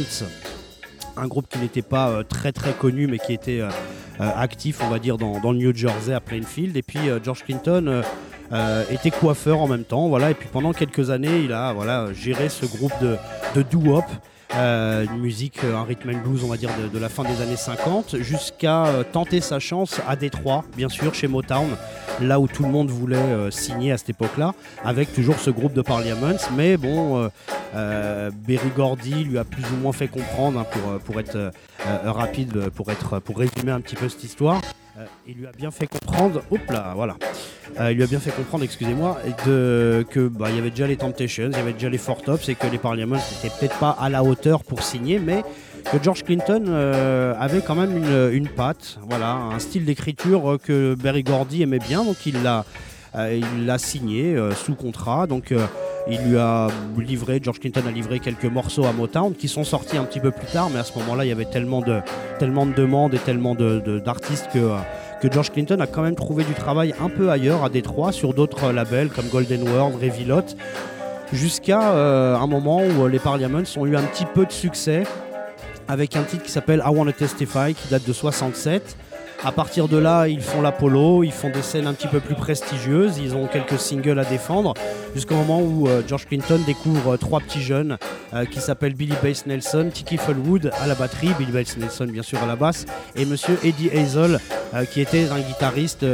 un 1.18 1.28
groupe 1.28 1.48
qui 1.50 1.60
n'était 1.60 1.82
pas 1.82 2.10
euh, 2.10 2.24
très 2.24 2.52
très 2.52 2.74
connu 2.74 3.08
mais 3.08 3.20
qui 3.20 3.34
était 3.34 3.60
euh, 3.60 3.70
euh, 4.22 4.32
actif 4.36 4.82
on 4.82 4.90
va 4.90 5.00
dire 5.00 5.18
dans, 5.18 5.40
dans 5.40 5.52
le 5.52 5.58
New 5.58 5.76
Jersey 5.76 6.14
à 6.14 6.20
Plainfield 6.20 6.76
et 6.78 6.82
puis 6.82 7.10
euh, 7.10 7.20
George 7.24 7.44
Clinton 7.44 8.04
euh, 8.52 8.84
était 8.92 9.12
coiffeur 9.12 9.60
en 9.60 9.68
même 9.68 9.84
temps 9.84 10.08
voilà 10.08 10.32
et 10.32 10.34
puis 10.34 10.50
pendant 10.52 10.74
quelques 10.74 11.10
années 11.12 11.42
il 11.44 11.54
a 11.54 11.74
voilà 11.74 12.12
géré 12.14 12.50
ce 12.50 12.66
groupe 12.66 12.94
de, 13.02 13.16
de 13.56 13.62
doo-wop 13.62 14.06
euh, 14.56 15.06
une 15.06 15.20
musique, 15.20 15.64
euh, 15.64 15.76
un 15.76 15.84
rhythm 15.84 16.10
and 16.10 16.28
blues, 16.28 16.44
on 16.44 16.48
va 16.48 16.58
dire, 16.58 16.72
de, 16.92 16.98
la 16.98 17.08
fin 17.08 17.24
des 17.24 17.40
années 17.42 17.56
50, 17.56 18.18
jusqu'à 18.18 19.06
tenter 19.12 19.42
sa 19.42 19.60
chance 19.60 20.02
à 20.08 20.16
Détroit, 20.16 20.66
bien 20.76 20.90
sûr, 20.90 21.14
chez 21.14 21.28
Motown, 21.28 21.68
là 22.20 22.40
où 22.40 22.48
tout 22.48 22.64
le 22.64 22.70
monde 22.70 22.90
voulait 22.90 23.52
signer 23.52 23.92
à 23.92 23.98
cette 23.98 24.10
époque-là, 24.10 24.56
avec 24.84 25.14
toujours 25.14 25.38
ce 25.38 25.52
groupe 25.52 25.74
de 25.74 25.84
Parliaments. 25.84 26.40
Mais 26.58 26.78
bon, 26.78 27.30
Berry 27.74 28.70
Gordy 28.76 29.24
lui 29.24 29.38
a 29.38 29.44
plus 29.44 29.64
ou 29.72 29.76
moins 29.84 29.94
fait 29.94 30.08
comprendre, 30.08 30.60
hein, 30.60 30.66
pour, 30.72 31.00
pour 31.00 31.20
être 31.20 31.52
rapide, 32.04 32.70
pour, 32.72 32.90
être, 32.92 33.20
pour 33.20 33.38
résumer 33.38 33.72
un 33.72 33.82
petit 33.82 33.96
peu 33.96 34.10
cette 34.10 34.24
histoire. 34.24 34.62
Euh, 35.00 35.06
il 35.28 35.36
lui 35.36 35.48
a 35.48 35.52
bien 35.52 35.72
fait 35.72 35.88
comprendre, 35.88 36.42
hop 36.52 36.60
là, 36.70 36.92
voilà. 36.94 37.16
Euh, 37.80 37.92
il 37.92 37.98
lui 37.98 38.04
a 38.04 38.08
bien 38.08 38.20
fait 38.20 38.32
comprendre, 38.32 38.66
excusez-moi, 38.66 39.18
que 39.46 40.28
bah, 40.28 40.48
il 40.50 40.56
y 40.56 40.60
avait 40.60 40.72
déjà 40.72 40.88
les 40.88 40.98
Temptations, 40.98 41.50
il 41.52 41.58
y 41.58 41.62
avait 41.62 41.74
déjà 41.74 41.90
les 41.90 41.98
Four 41.98 42.22
Tops 42.22 42.50
et 42.50 42.56
que 42.56 42.68
les 42.68 42.78
Parliaments 42.78 43.16
n'étaient 43.16 43.56
peut-être 43.58 43.78
pas 43.80 43.92
à 43.92 44.10
la 44.10 44.24
hauteur 44.24 44.64
pour 44.64 44.84
signer, 44.84 45.20
mais 45.20 45.44
que 45.90 46.04
George 46.04 46.24
Clinton 46.24 46.66
euh, 46.68 47.34
avait 47.40 47.62
quand 47.62 47.76
même 47.76 47.96
une, 47.96 48.34
une 48.34 48.50
patte, 48.50 49.00
voilà, 49.08 49.36
un 49.36 49.60
style 49.60 49.86
d'écriture 49.86 50.58
que 50.62 50.96
Berry 50.96 51.24
Gordy 51.24 51.62
aimait 51.62 51.80
bien, 51.80 52.04
donc 52.04 52.26
il 52.26 52.44
l'a 52.44 52.66
il 53.16 53.66
l'a 53.66 53.78
signé 53.78 54.36
euh, 54.36 54.54
sous 54.54 54.76
contrat, 54.76 55.28
donc 55.28 55.52
euh, 55.52 55.66
il 56.10 56.20
lui 56.22 56.38
a 56.38 56.68
livré, 56.98 57.40
George 57.42 57.60
Clinton 57.60 57.84
a 57.88 57.92
livré 57.92 58.20
quelques 58.20 58.46
morceaux 58.46 58.86
à 58.86 58.92
Motown 58.92 59.34
qui 59.34 59.48
sont 59.48 59.64
sortis 59.64 59.98
un 59.98 60.06
petit 60.06 60.20
peu 60.20 60.32
plus 60.32 60.48
tard, 60.48 60.70
mais 60.72 60.80
à 60.80 60.84
ce 60.84 60.98
moment-là, 61.00 61.26
il 61.26 61.30
y 61.30 61.32
avait 61.32 61.46
tellement 61.46 61.82
de, 61.82 62.00
tellement 62.40 62.66
de 62.66 62.74
demandes 62.74 63.14
et 63.14 63.20
tellement 63.20 63.56
d'artistes 63.56 64.50
que, 64.54 64.60
euh, 64.60 64.78
que 65.22 65.32
George 65.32 65.52
Clinton 65.52 65.80
a 65.80 65.88
quand 65.88 66.02
même 66.02 66.16
trouvé 66.16 66.44
du 66.44 66.54
travail 66.54 66.94
un 67.02 67.10
peu 67.10 67.30
ailleurs, 67.30 67.64
à 67.64 67.70
Détroit, 67.70 68.12
sur 68.12 68.34
d'autres 68.34 68.72
labels 68.72 69.10
comme 69.10 69.28
Golden 69.28 69.68
World, 69.70 69.96
Revilot, 70.02 70.56
jusqu'à 71.34 71.92
euh, 71.92 72.36
un 72.36 72.48
moment 72.48 72.82
où 72.82 73.06
euh, 73.06 73.10
les 73.10 73.20
Parliaments 73.20 73.64
ont 73.78 73.86
eu 73.86 73.96
un 73.96 74.04
petit 74.04 74.26
peu 74.26 74.46
de 74.46 74.52
succès 74.52 75.04
avec 75.88 76.16
un 76.16 76.24
titre 76.24 76.44
qui 76.44 76.52
s'appelle 76.52 76.84
I 76.86 76.90
Wanna 76.90 77.14
Testify 77.14 77.74
qui 77.74 77.90
date 77.90 78.08
de 78.08 78.14
67. 78.14 78.96
À 79.46 79.54
partir 79.54 79.88
de 79.88 79.96
là, 79.96 80.28
ils 80.28 80.42
font 80.42 80.62
l'Apollo, 80.62 81.24
ils 81.24 81.32
font 81.32 81.50
des 81.50 81.62
scènes 81.62 81.88
un 81.88 81.94
petit 81.94 82.10
peu 82.10 82.20
plus 82.20 82.36
prestigieuses, 82.36 83.20
ils 83.20 83.38
ont 83.38 83.48
quelques 83.48 83.80
singles 83.80 84.20
à 84.20 84.26
défendre, 84.26 84.74
jusqu'au 85.16 85.36
moment 85.36 85.62
où 85.62 85.88
euh, 85.88 86.02
George 86.06 86.28
Clinton 86.28 86.60
découvre 86.68 87.14
euh, 87.14 87.18
trois 87.18 87.40
petits 87.40 87.62
jeunes 87.62 87.98
euh, 88.34 88.44
qui 88.44 88.60
s'appellent 88.60 88.96
Billy 88.96 89.16
Bass 89.24 89.46
Nelson, 89.46 89.92
Tiki 89.94 90.18
Fullwood 90.18 90.72
à 90.82 90.88
la 90.88 90.96
batterie, 90.96 91.30
Billy 91.40 91.54
Bass 91.54 91.78
Nelson 91.78 92.08
bien 92.12 92.22
sûr 92.22 92.44
à 92.44 92.48
la 92.48 92.58
basse, 92.58 92.86
et 93.16 93.24
monsieur 93.24 93.58
Eddie 93.64 93.90
Hazel 93.92 94.40
qui 94.92 95.02
était 95.02 95.28
un 95.30 95.40
guitariste 95.40 96.06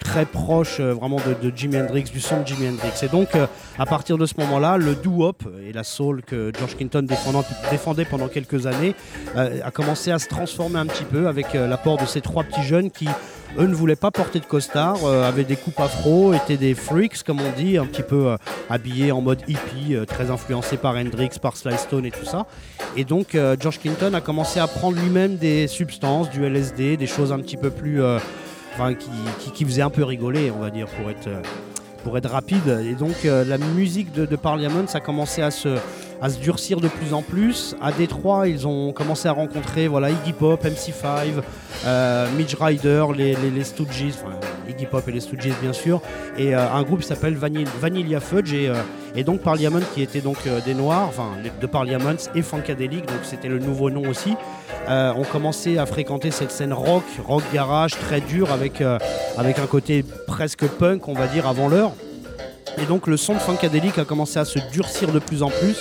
très 0.00 0.24
proche 0.24 0.80
vraiment 0.80 1.18
de, 1.18 1.48
de 1.48 1.56
Jimi 1.56 1.76
Hendrix, 1.76 2.02
du 2.12 2.18
son 2.18 2.40
de 2.40 2.46
Jimi 2.48 2.66
Hendrix. 2.68 3.04
Et 3.04 3.08
donc 3.08 3.28
à 3.78 3.86
partir 3.86 4.18
de 4.18 4.26
ce 4.26 4.34
moment-là, 4.38 4.78
le 4.78 4.96
doo-wop 4.96 5.44
et 5.64 5.72
la 5.72 5.84
soul 5.84 6.22
que 6.22 6.50
George 6.58 6.76
Clinton 6.76 7.06
défendait 7.70 8.04
pendant 8.04 8.26
quelques 8.26 8.66
années 8.66 8.96
a 9.36 9.70
commencé 9.70 10.10
à 10.10 10.18
se 10.18 10.26
transformer 10.26 10.80
un 10.80 10.86
petit 10.86 11.04
peu 11.04 11.28
avec 11.28 11.54
l'apport 11.54 11.98
de 11.98 12.06
ces 12.06 12.20
trois 12.20 12.42
petits 12.42 12.64
jeunes 12.64 12.69
qui, 12.90 13.08
eux, 13.58 13.66
ne 13.66 13.74
voulaient 13.74 13.96
pas 13.96 14.10
porter 14.10 14.38
de 14.38 14.44
costard, 14.44 15.04
euh, 15.04 15.26
avaient 15.26 15.44
des 15.44 15.56
coupes 15.56 15.80
afro, 15.80 16.32
étaient 16.32 16.56
des 16.56 16.74
freaks, 16.74 17.22
comme 17.24 17.40
on 17.40 17.50
dit, 17.60 17.78
un 17.78 17.86
petit 17.86 18.02
peu 18.02 18.28
euh, 18.28 18.36
habillés 18.68 19.12
en 19.12 19.20
mode 19.20 19.40
hippie, 19.48 19.94
euh, 19.94 20.04
très 20.04 20.30
influencés 20.30 20.76
par 20.76 20.94
Hendrix, 20.96 21.30
par 21.40 21.56
Sly 21.56 21.76
Stone 21.76 22.06
et 22.06 22.10
tout 22.10 22.24
ça. 22.24 22.46
Et 22.96 23.04
donc, 23.04 23.34
euh, 23.34 23.56
George 23.58 23.80
Clinton 23.80 24.14
a 24.14 24.20
commencé 24.20 24.60
à 24.60 24.66
prendre 24.68 24.96
lui-même 25.00 25.36
des 25.36 25.66
substances, 25.66 26.30
du 26.30 26.44
LSD, 26.44 26.96
des 26.96 27.06
choses 27.06 27.32
un 27.32 27.40
petit 27.40 27.56
peu 27.56 27.70
plus. 27.70 28.00
enfin, 28.74 28.94
qui, 28.94 29.10
qui, 29.40 29.50
qui 29.50 29.64
faisaient 29.64 29.82
un 29.82 29.90
peu 29.90 30.04
rigoler, 30.04 30.50
on 30.50 30.60
va 30.60 30.70
dire, 30.70 30.86
pour 30.86 31.10
être. 31.10 31.28
pour 32.04 32.16
être 32.16 32.30
rapide. 32.30 32.68
Et 32.84 32.94
donc 32.94 33.24
la 33.24 33.58
musique 33.58 34.12
de, 34.12 34.26
de 34.26 34.36
Parliament, 34.36 34.86
ça 34.86 34.98
a 34.98 35.00
commencé 35.00 35.42
à 35.42 35.50
se, 35.50 35.76
à 36.22 36.28
se 36.28 36.38
durcir 36.38 36.80
de 36.80 36.88
plus 36.88 37.14
en 37.14 37.22
plus. 37.22 37.74
À 37.80 37.92
Détroit, 37.92 38.48
ils 38.48 38.66
ont 38.66 38.92
commencé 38.92 39.28
à 39.28 39.32
rencontrer 39.32 39.88
voilà, 39.88 40.10
Iggy 40.10 40.32
Pop, 40.32 40.62
MC5, 40.64 41.42
euh, 41.86 42.26
Midge 42.36 42.54
Rider, 42.60 43.04
les, 43.16 43.64
Stooges, 43.64 44.04
Iggy 44.68 44.86
Pop 44.86 45.06
et 45.08 45.12
les 45.12 45.20
Stooges 45.20 45.52
bien 45.62 45.72
sûr, 45.72 46.00
et 46.36 46.54
euh, 46.54 46.70
un 46.70 46.82
groupe 46.82 47.00
qui 47.00 47.06
s'appelle 47.06 47.36
Vanil- 47.36 47.66
Vanilla 47.80 48.20
Fudge. 48.20 48.52
Et, 48.52 48.68
euh, 48.68 48.74
et 49.14 49.24
donc 49.24 49.40
Parliament, 49.40 49.80
qui 49.94 50.02
était 50.02 50.20
donc 50.20 50.36
euh, 50.46 50.60
des 50.64 50.74
Noirs, 50.74 51.06
enfin 51.08 51.30
de 51.60 51.66
Parliament 51.66 52.14
et 52.34 52.42
Funkadelic, 52.42 53.06
donc 53.06 53.20
c'était 53.22 53.48
le 53.48 53.58
nouveau 53.58 53.90
nom 53.90 54.08
aussi, 54.08 54.34
ont 54.88 55.24
commencé 55.30 55.78
à 55.78 55.86
fréquenter 55.86 56.30
cette 56.30 56.50
scène 56.50 56.72
rock, 56.72 57.04
rock 57.26 57.42
garage, 57.54 57.92
très 57.92 58.20
dur, 58.20 58.50
avec, 58.52 58.82
avec 59.36 59.58
un 59.60 59.66
côté 59.66 60.04
presque 60.26 60.66
punk, 60.66 61.06
on 61.06 61.12
va 61.14 61.28
dire, 61.28 61.46
avant 61.46 61.68
l'heure. 61.68 61.92
Et 62.78 62.86
donc 62.86 63.06
le 63.06 63.16
son 63.16 63.34
de 63.34 63.38
Funkadelic 63.38 63.98
a 63.98 64.04
commencé 64.04 64.38
à 64.38 64.44
se 64.44 64.58
durcir 64.72 65.12
de 65.12 65.18
plus 65.18 65.42
en 65.42 65.50
plus. 65.50 65.76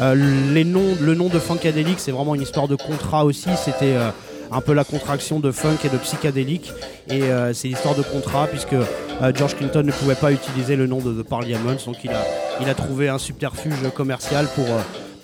Euh, 0.00 0.14
le 0.14 1.14
nom 1.14 1.28
de 1.28 1.38
Funkadelic, 1.38 2.00
c'est 2.00 2.10
vraiment 2.10 2.34
une 2.34 2.42
histoire 2.42 2.68
de 2.68 2.76
contrat 2.76 3.24
aussi. 3.24 3.48
C'était 3.62 3.96
euh, 3.96 4.10
un 4.50 4.60
peu 4.60 4.72
la 4.72 4.84
contraction 4.84 5.40
de 5.40 5.50
funk 5.50 5.78
et 5.84 5.88
de 5.88 5.96
psychédélique. 5.98 6.72
Et 7.08 7.22
euh, 7.22 7.52
c'est 7.52 7.68
l'histoire 7.68 7.94
de 7.94 8.02
contrat, 8.02 8.46
puisque 8.46 8.72
euh, 8.74 9.32
George 9.34 9.56
Clinton 9.56 9.82
ne 9.84 9.92
pouvait 9.92 10.14
pas 10.14 10.32
utiliser 10.32 10.76
le 10.76 10.86
nom 10.86 10.98
de 10.98 11.22
The 11.22 11.26
Parliament, 11.26 11.76
donc 11.86 11.96
il 12.04 12.68
a, 12.68 12.74
trouvé 12.74 13.08
un 13.08 13.18
subterfuge 13.18 13.88
commercial 13.94 14.46
pour. 14.54 14.66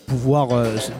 pouvoir 0.07 0.49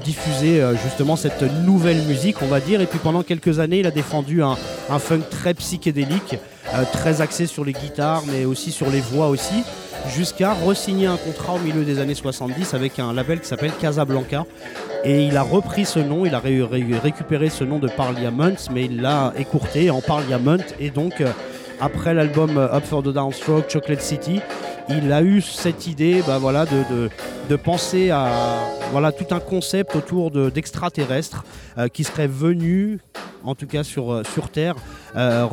diffuser 0.05 0.63
justement 0.85 1.17
cette 1.17 1.43
nouvelle 1.67 2.01
musique, 2.03 2.37
on 2.43 2.47
va 2.47 2.61
dire. 2.61 2.81
Et 2.81 2.87
puis 2.87 3.01
pendant 3.01 3.25
quelques 3.25 3.59
années, 3.59 3.81
il 3.81 3.87
a 3.89 3.91
défendu 3.91 4.41
un, 4.41 4.57
un 4.89 4.99
funk 5.01 5.23
très 5.29 5.53
psychédélique, 5.53 6.37
très 6.93 7.21
axé 7.21 7.47
sur 7.47 7.65
les 7.65 7.73
guitares, 7.73 8.23
mais 8.31 8.45
aussi 8.45 8.71
sur 8.71 8.89
les 8.91 9.01
voix 9.01 9.29
aussi, 9.29 9.63
jusqu'à 10.15 10.53
re-signer 10.55 11.07
un 11.07 11.17
contrat 11.17 11.55
au 11.55 11.59
milieu 11.59 11.85
des 11.85 11.99
années 11.99 12.15
70 12.15 12.75
avec 12.75 12.99
un 12.99 13.13
label 13.13 13.41
qui 13.41 13.49
s'appelle 13.49 13.73
Casablanca. 13.81 14.45
Et 15.05 15.25
il 15.25 15.37
a 15.37 15.43
repris 15.43 15.85
ce 15.87 15.99
nom, 15.99 16.27
il 16.27 16.35
a 16.35 16.41
ré- 16.41 16.63
ré- 16.63 16.85
récupéré 17.03 17.49
ce 17.49 17.65
nom 17.65 17.79
de 17.79 17.89
Parliament, 17.89 18.53
mais 18.73 18.85
il 18.85 19.01
l'a 19.01 19.33
écourté 19.39 19.91
en 19.91 20.01
Parliament. 20.01 20.59
Et 20.79 20.91
donc, 20.91 21.21
euh, 21.21 21.29
après 21.81 22.13
l'album 22.13 22.59
euh, 22.59 22.75
Up 22.75 22.85
for 22.85 23.03
the 23.03 23.09
Downstroke, 23.09 23.71
Chocolate 23.71 24.03
City, 24.03 24.41
il 24.89 25.13
a 25.13 25.23
eu 25.23 25.41
cette 25.41 25.87
idée 25.87 26.23
bah, 26.27 26.39
voilà, 26.39 26.67
de, 26.67 27.11
penser 27.57 28.11
à 28.11 28.29
voilà, 28.93 29.13
tout 29.13 29.33
un 29.35 29.41
concept 29.41 29.95
autour 29.97 30.31
de- 30.31 30.51
d'extraterrestres 30.51 31.45
euh, 31.79 31.89
qui 31.89 32.05
seraient 32.05 32.27
venus, 32.27 32.99
en 33.45 33.55
tout 33.55 33.67
cas 33.67 33.85
sur, 33.85 34.13
euh, 34.13 34.23
Terre, 34.51 34.75
euh, 35.17 35.47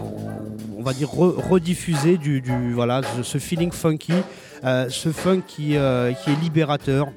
on 0.77 0.81
va 0.83 0.93
dire 0.93 1.09
re- 1.09 1.35
rediffuser 1.49 2.17
du, 2.17 2.41
voilà, 2.73 3.01
ce, 3.23 3.37
feeling 3.37 3.71
funky, 3.71 4.13
ce 4.63 5.09
funk 5.11 5.41
qui 5.47 5.75
est 5.75 6.41
libérateur 6.41 7.07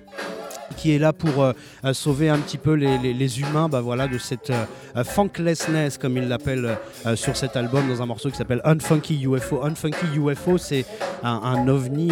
qui 0.76 0.94
est 0.94 0.98
là 0.98 1.12
pour 1.12 1.42
euh, 1.42 1.52
euh, 1.84 1.94
sauver 1.94 2.28
un 2.28 2.38
petit 2.38 2.58
peu 2.58 2.74
les, 2.74 3.40
humains 3.40 3.68
bah, 3.68 3.80
voilà, 3.80 4.08
de 4.08 4.18
cette 4.18 4.50
euh, 4.50 4.64
euh, 4.96 5.04
funklessness, 5.04 5.98
comme 5.98 6.16
il 6.16 6.28
l'appelle 6.28 6.76
sur 7.14 7.36
cet 7.36 7.56
album, 7.56 7.88
dans 7.88 8.02
un 8.02 8.06
morceau 8.06 8.30
qui 8.30 8.36
s'appelle 8.36 8.60
Unfunky 8.64 9.22
UFO. 9.24 9.62
Unfunky 9.62 10.06
UFO, 10.16 10.58
c'est 10.58 10.84
un, 11.22 11.68
ovni 11.68 12.10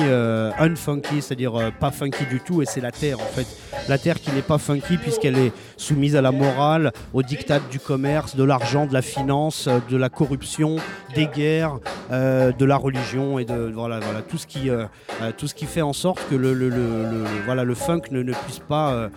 unfunky, 0.59 1.21
c'est-à-dire 1.21 1.73
pas 1.79 1.91
funky 1.91 2.25
du 2.27 2.41
tout, 2.41 2.63
et 2.63 2.67
c'est 2.67 2.81
la 2.81 2.93
Terre 2.93 3.19
en 3.21 3.25
fait. 3.25 3.47
La 3.89 3.99
Terre 3.99 4.21
qui 4.21 4.31
n'est 4.33 4.43
pas 4.43 4.59
funky 4.59 4.97
puisqu'elle 4.97 5.39
est 5.39 5.53
soumise 5.79 6.17
à 6.17 6.21
la 6.21 6.33
morale, 6.33 6.93
au 7.15 7.23
diktat 7.23 7.61
du 7.71 7.79
commerce, 7.79 8.37
de 8.37 8.45
l'argent, 8.45 8.87
de 8.87 8.93
la 8.93 9.03
finance, 9.03 9.67
euh, 9.69 9.79
de 9.89 9.97
la 9.97 10.11
corruption, 10.11 10.77
des 11.15 11.27
guerres, 11.27 11.79
euh, 12.11 12.53
de 12.53 12.65
la 12.65 12.77
religion 12.77 13.39
et 13.39 13.45
de 13.45 13.73
voilà, 13.73 14.01
voilà 14.01 14.21
tout 14.23 14.37
ce 14.37 14.47
qui 14.47 14.69
euh, 14.69 14.87
fait 15.67 15.83
en 15.83 15.93
sorte 15.93 16.21
que 16.29 16.35
le, 16.35 17.75
funk 17.75 18.03
ne, 18.11 18.23
puisse 18.33 18.59
pas 18.59 19.09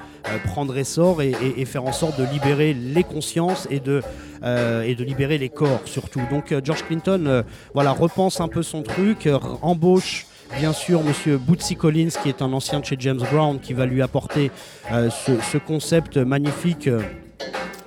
prendre 0.46 0.78
essor 0.78 1.22
et, 1.22 1.66
faire 1.66 1.86
en 1.86 1.92
sorte 1.92 2.20
de 2.20 2.26
libérer 2.26 2.74
les 2.74 3.04
consciences 3.04 3.68
et 3.72 3.80
de, 3.80 4.02
et 4.44 4.96
de 4.96 5.04
libérer 5.04 5.38
les 5.38 5.50
corps 5.50 5.82
surtout. 5.86 6.22
Donc 6.30 6.54
George 6.64 6.84
Clinton 6.86 7.44
voilà, 7.74 7.92
repense 7.92 8.40
un 8.42 8.48
peu 8.48 8.64
son 8.64 8.84
truc, 8.84 9.30
embauche 9.62 10.28
bien 10.58 10.74
sûr 10.74 11.04
Monsieur 11.04 11.38
Bootsy 11.38 11.76
Collins 11.76 12.10
qui 12.22 12.30
est 12.30 12.42
un 12.42 12.52
ancien 12.54 12.80
de 12.80 12.86
chez 12.86 12.96
James 13.00 13.22
Brown 13.32 13.60
qui 13.60 13.74
va 13.74 13.86
lui 13.86 14.02
apporter 14.02 14.52
euh, 14.92 15.10
ce, 15.10 15.32
ce 15.52 15.58
concept 15.58 16.18
magnifique. 16.18 16.90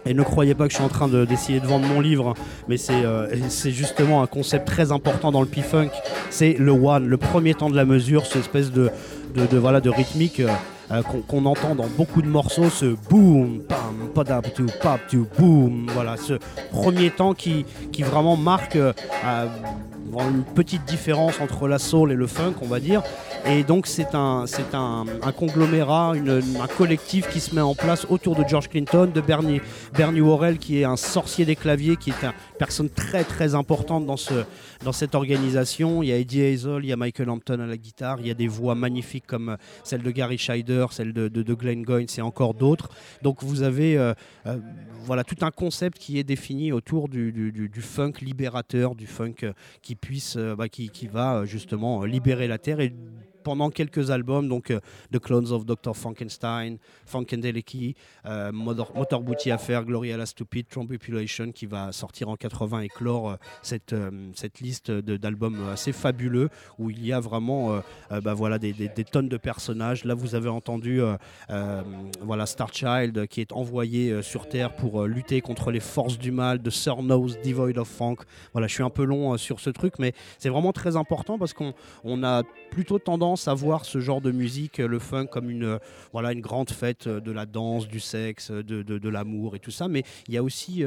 et 0.06 0.14
ne 0.14 0.22
croyez 0.22 0.54
pas 0.54 0.64
que 0.66 0.70
je 0.70 0.76
suis 0.76 0.84
en 0.84 0.88
train 0.88 1.08
de- 1.08 1.24
d'essayer 1.24 1.60
de, 1.60 1.66
vendre 1.66 1.86
mon 1.86 2.00
livre, 2.00 2.34
mais 2.68 2.76
c'est 2.76 2.92
euh, 3.04 3.28
c'est 3.48 3.70
justement 3.70 4.22
un 4.22 4.26
concept 4.26 4.66
très 4.66 4.92
important 4.92 5.32
dans 5.32 5.40
le 5.40 5.46
P-Funk. 5.46 5.88
C'est 6.30 6.54
le 6.58 6.72
one, 6.72 7.06
le 7.06 7.16
premier 7.16 7.54
temps 7.54 7.70
de 7.70 7.76
la 7.76 7.84
mesure, 7.84 8.26
cette 8.26 8.36
espèce 8.42 8.70
de, 8.72 8.90
de, 9.34 9.46
de, 9.46 9.56
voilà, 9.58 9.80
de 9.80 9.88
rythmique 9.90 10.40
euh, 10.40 11.02
qu'on 11.28 11.46
entend 11.46 11.74
dans 11.74 11.86
beaucoup 11.96 12.20
de 12.20 12.26
morceaux, 12.28 12.68
ce 12.68 12.94
boom, 13.08 13.62
pam, 13.66 14.08
padap, 14.14 14.52
tu, 14.54 14.66
pap, 14.82 15.00
tu, 15.08 15.22
boom. 15.38 15.86
Voilà, 15.94 16.16
ce 16.18 16.34
premier 16.70 17.10
temps 17.10 17.32
qui, 17.32 17.64
qui 17.92 18.02
vraiment 18.02 18.36
marque 18.36 18.76
une 20.22 20.44
petite 20.44 20.84
différence 20.84 21.40
entre 21.40 21.68
la 21.68 21.78
soul 21.78 22.12
et 22.12 22.14
le 22.14 22.26
funk, 22.26 22.54
on 22.62 22.66
va 22.66 22.80
dire. 22.80 23.02
Et 23.46 23.62
donc 23.62 23.86
c'est 23.86 24.14
un, 24.14 24.44
c'est 24.46 24.74
un, 24.74 25.04
un 25.22 25.32
conglomérat, 25.32 26.12
un 26.12 26.66
collectif 26.78 27.28
qui 27.28 27.40
se 27.40 27.54
met 27.54 27.60
en 27.60 27.74
place 27.74 28.06
autour 28.08 28.36
de 28.36 28.44
George 28.46 28.68
Clinton, 28.68 29.10
de 29.12 29.20
Bernie, 29.20 29.60
Bernie 29.96 30.20
Worrell 30.20 30.58
qui 30.58 30.80
est 30.80 30.84
un 30.84 30.96
sorcier 30.96 31.44
des 31.44 31.56
claviers, 31.56 31.96
qui 31.96 32.10
est 32.10 32.24
une 32.24 32.32
personne 32.58 32.88
très 32.88 33.24
très 33.24 33.54
importante 33.54 34.06
dans, 34.06 34.16
ce, 34.16 34.44
dans 34.84 34.92
cette 34.92 35.14
organisation. 35.14 36.02
Il 36.02 36.10
y 36.10 36.12
a 36.12 36.18
Eddie 36.18 36.42
Hazel, 36.42 36.84
il 36.84 36.88
y 36.88 36.92
a 36.92 36.96
Michael 36.96 37.30
Hampton 37.30 37.58
à 37.58 37.66
la 37.66 37.76
guitare, 37.76 38.20
il 38.20 38.26
y 38.26 38.30
a 38.30 38.34
des 38.34 38.46
voix 38.46 38.74
magnifiques 38.74 39.26
comme 39.26 39.50
euh, 39.50 39.56
celle 39.82 40.02
de 40.02 40.10
Gary 40.10 40.38
Scheider, 40.38 40.86
celle 40.90 41.12
de, 41.12 41.54
Glenn 41.54 41.82
Goynes 41.82 42.06
et 42.16 42.20
encore 42.20 42.54
d'autres. 42.54 42.90
Donc 43.22 43.42
vous 43.42 43.62
avez 43.62 43.96
euh, 43.96 44.12
euh, 44.46 44.58
voilà, 45.04 45.24
tout 45.24 45.44
un 45.44 45.50
concept 45.50 45.98
qui 45.98 46.18
est 46.18 46.24
défini 46.24 46.70
autour 46.70 47.08
du, 47.08 47.70
funk 47.80 48.12
libérateur, 48.20 48.94
du 48.94 49.06
funk 49.06 49.52
qui 49.82 49.94
puisse, 49.96 50.36
bah, 50.36 50.68
qui, 50.68 50.90
qui 50.90 51.06
va 51.06 51.44
justement 51.44 52.04
libérer 52.04 52.46
la 52.46 52.58
terre 52.58 52.80
et 52.80 52.92
pendant 53.44 53.70
quelques 53.70 54.10
albums, 54.10 54.48
donc 54.48 54.70
euh, 54.70 54.80
The 55.12 55.20
Clones 55.20 55.52
of 55.52 55.64
Dr. 55.64 55.94
Frankenstein, 55.94 56.78
Funkendeleki, 57.06 57.94
euh, 58.26 58.50
Motor, 58.50 59.22
Booty 59.22 59.50
Affair, 59.52 59.84
Gloria 59.84 60.16
la 60.16 60.26
Stupid, 60.26 60.66
Population 60.66 61.52
qui 61.52 61.66
va 61.66 61.92
sortir 61.92 62.28
en 62.28 62.36
80 62.36 62.80
et 62.80 62.88
clore 62.88 63.30
euh, 63.30 63.36
cette, 63.62 63.94
cette 64.34 64.60
liste 64.60 64.90
d'albums 64.90 65.68
assez 65.72 65.92
fabuleux 65.92 66.48
où 66.78 66.90
il 66.90 67.04
y 67.06 67.12
a 67.12 67.20
vraiment 67.20 67.80
bah, 68.10 68.34
voilà, 68.34 68.58
des, 68.58 68.72
des- 68.72 69.04
tonnes 69.04 69.28
de 69.28 69.36
personnages. 69.36 70.04
Là, 70.04 70.14
vous 70.14 70.34
avez 70.34 70.48
entendu 70.48 71.00
voilà, 72.22 72.46
Starchild 72.46 73.18
euh, 73.18 73.26
qui 73.26 73.40
est 73.40 73.52
envoyé 73.52 74.22
sur 74.22 74.48
Terre 74.48 74.74
pour 74.74 75.04
lutter 75.04 75.40
contre 75.40 75.70
les 75.70 75.80
forces 75.80 76.18
du 76.18 76.30
mal 76.32 76.62
de 76.62 76.70
Sir 76.70 77.02
Nose, 77.02 77.38
Devoid 77.44 77.78
of 77.78 77.88
Funk. 77.88 78.16
Voilà, 78.52 78.66
je 78.66 78.74
suis 78.74 78.82
un 78.82 78.90
peu 78.90 79.04
long 79.04 79.36
sur 79.36 79.60
ce 79.60 79.70
truc, 79.70 79.94
mais 79.98 80.12
c'est 80.38 80.48
vraiment 80.48 80.72
très 80.72 80.96
important 80.96 81.38
parce 81.38 81.52
qu'on 81.52 81.74
on 82.02 82.22
a 82.24 82.42
plutôt 82.70 82.98
tendance 82.98 83.33
à 83.48 83.54
voir 83.54 83.84
ce 83.84 83.98
genre 84.00 84.20
de 84.20 84.30
musique, 84.30 84.80
euh, 84.80 84.86
le 84.88 84.98
funk, 84.98 85.26
comme 85.26 85.50
une, 85.50 85.64
euh, 85.64 85.78
voilà, 86.12 86.32
une 86.32 86.40
grande 86.40 86.70
fête 86.70 87.06
euh, 87.06 87.20
de 87.20 87.32
la 87.32 87.46
danse, 87.46 87.88
du 87.88 88.00
sexe, 88.00 88.50
de, 88.50 88.82
de- 88.82 89.08
l'amour 89.08 89.54
et 89.56 89.58
tout 89.58 89.70
ça. 89.70 89.86
Mais 89.88 90.02
il 90.28 90.34
y 90.34 90.38
a 90.38 90.42
aussi 90.42 90.82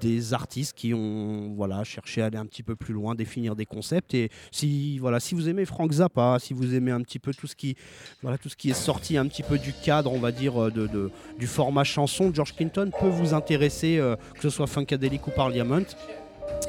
des 0.00 0.34
artistes 0.34 0.76
qui 0.76 0.92
ont 0.92 1.54
voilà, 1.56 1.84
cherché 1.84 2.20
à 2.22 2.26
aller 2.26 2.36
un 2.38 2.46
petit 2.46 2.62
peu 2.62 2.74
plus 2.76 2.92
loin, 2.94 3.14
définir 3.14 3.54
des 3.56 3.64
concepts. 3.66 4.12
Et 4.14 4.30
si, 4.50 4.98
voilà, 4.98 5.20
si 5.20 5.34
vous 5.34 5.48
aimez 5.48 5.64
Frank 5.64 5.90
Zappa, 5.92 6.38
si 6.40 6.52
vous 6.52 6.74
aimez 6.74 6.90
un 6.90 7.00
petit 7.02 7.18
peu 7.18 7.32
tout 7.32 7.46
ce 7.46 7.56
qui, 7.56 7.76
voilà, 8.22 8.38
tout 8.38 8.48
ce 8.48 8.56
qui 8.56 8.70
est 8.70 8.74
sorti 8.74 9.16
un 9.16 9.26
petit 9.26 9.42
peu 9.42 9.58
du 9.58 9.72
cadre, 9.72 10.12
on 10.12 10.18
va 10.18 10.32
dire, 10.32 10.54
de, 10.70 10.86
de- 10.86 11.10
du 11.38 11.46
format 11.46 11.84
chanson, 11.84 12.32
George 12.34 12.54
Clinton 12.54 12.90
peut 12.98 13.08
vous 13.08 13.34
intéresser, 13.34 13.96
que 14.34 14.42
ce 14.42 14.50
soit 14.50 14.66
Funkadelic 14.66 15.26
ou 15.26 15.30
Parliament. 15.30 15.80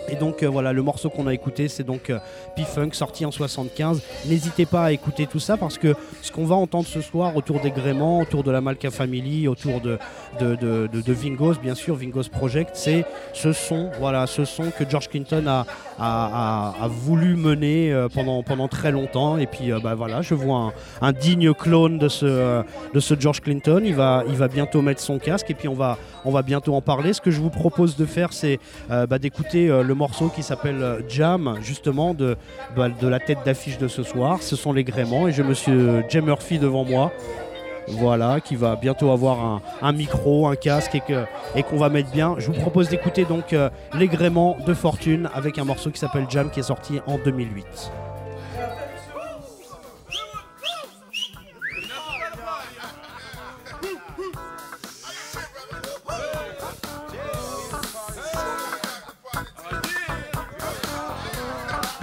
Et 0.09 0.15
donc 0.15 0.41
euh, 0.41 0.47
voilà, 0.47 0.71
le 0.71 0.81
morceau 0.81 1.09
qu'on 1.09 1.27
a 1.27 1.33
écouté, 1.33 1.67
c'est 1.67 1.83
donc 1.83 2.09
euh, 2.09 2.19
P-Funk 2.55 2.91
sorti 2.93 3.25
en 3.25 3.31
75. 3.31 4.01
N'hésitez 4.27 4.65
pas 4.65 4.85
à 4.85 4.91
écouter 4.93 5.27
tout 5.27 5.39
ça 5.39 5.57
parce 5.57 5.77
que 5.77 5.95
ce 6.21 6.31
qu'on 6.31 6.45
va 6.45 6.55
entendre 6.55 6.87
ce 6.87 7.01
soir 7.01 7.35
autour 7.35 7.59
des 7.59 7.71
gréments, 7.71 8.21
autour 8.21 8.43
de 8.43 8.51
la 8.51 8.61
Malka 8.61 8.89
Family, 8.89 9.49
autour 9.49 9.81
de, 9.81 9.97
de, 10.39 10.55
de, 10.55 10.87
de- 10.87 11.13
Vingos, 11.13 11.55
bien 11.61 11.75
sûr, 11.75 11.95
Vingos 11.95 12.29
Project, 12.31 12.71
c'est 12.75 13.03
ce 13.33 13.51
son, 13.51 13.89
voilà, 13.99 14.27
ce 14.27 14.45
son 14.45 14.71
que 14.71 14.89
George 14.89 15.09
Clinton 15.09 15.43
a, 15.47 15.65
a, 15.99 16.73
a- 16.81 16.87
voulu 16.87 17.35
mener 17.35 17.91
euh, 17.91 18.07
pendant, 18.07 18.43
pendant 18.43 18.69
très 18.69 18.91
longtemps. 18.91 19.37
Et 19.37 19.45
puis 19.47 19.71
bah, 19.83 19.95
voilà, 19.95 20.21
je 20.21 20.35
vois 20.35 20.71
un, 21.01 21.11
digne 21.11 21.53
clone 21.53 21.97
de 21.97 22.07
ce, 22.07 22.61
de 22.93 22.99
ce 23.01 23.13
George 23.19 23.41
Clinton. 23.41 23.81
Il 23.83 23.95
va, 23.95 24.23
il 24.29 24.35
va 24.35 24.47
bientôt 24.47 24.81
mettre 24.81 25.01
son 25.01 25.19
casque 25.19 25.49
et 25.51 25.53
puis 25.53 25.67
on 25.67 25.73
va, 25.73 25.97
on 26.23 26.31
va 26.31 26.43
bientôt 26.43 26.75
en 26.75 26.81
parler. 26.81 27.11
Ce 27.11 27.19
que 27.19 27.31
je 27.31 27.41
vous 27.41 27.49
propose 27.49 27.97
de 27.97 28.05
faire, 28.05 28.31
c'est 28.31 28.59
bah, 28.89 29.19
d'écouter 29.19 29.66
euh, 29.69 29.83
le 29.83 29.93
morceau 29.95 30.29
qui 30.29 30.43
s'appelle 30.43 30.81
euh, 30.81 31.01
Jam, 31.07 31.57
justement, 31.61 32.13
de, 32.13 32.35
bah, 32.75 32.89
de 32.89 33.07
la 33.07 33.19
tête 33.19 33.39
d'affiche 33.45 33.77
de 33.77 33.87
ce 33.87 34.03
soir. 34.03 34.41
Ce 34.41 34.55
sont 34.55 34.73
les 34.73 34.83
gréments 34.83 35.27
et 35.27 35.31
j'ai 35.31 35.43
monsieur 35.43 36.03
Jay 36.09 36.21
Murphy 36.21 36.59
devant 36.59 36.83
moi. 36.85 37.11
Voilà, 37.89 38.41
qui 38.41 38.57
va 38.57 38.75
bientôt 38.75 39.11
avoir 39.11 39.61
un, 39.81 39.91
micro, 39.93 40.47
un 40.47 40.57
casque 40.57 40.95
et 40.95 40.99
que- 40.99 41.23
et 41.55 41.63
qu'on 41.63 41.77
va 41.77 41.87
mettre 41.87 42.11
bien. 42.11 42.35
Je 42.37 42.47
vous 42.47 42.59
propose 42.59 42.89
d'écouter 42.89 43.23
donc 43.23 43.53
euh, 43.53 43.69
les 43.93 44.07
gréments 44.09 44.57
de 44.67 44.73
Fortune 44.73 45.29
avec 45.33 45.57
un 45.57 45.63
morceau 45.63 45.89
qui 45.89 45.97
s'appelle 45.99 46.25
Jam 46.29 46.49
qui 46.49 46.59
est 46.59 46.63
sorti 46.63 46.99
en 47.07 47.17
2008. 47.17 47.65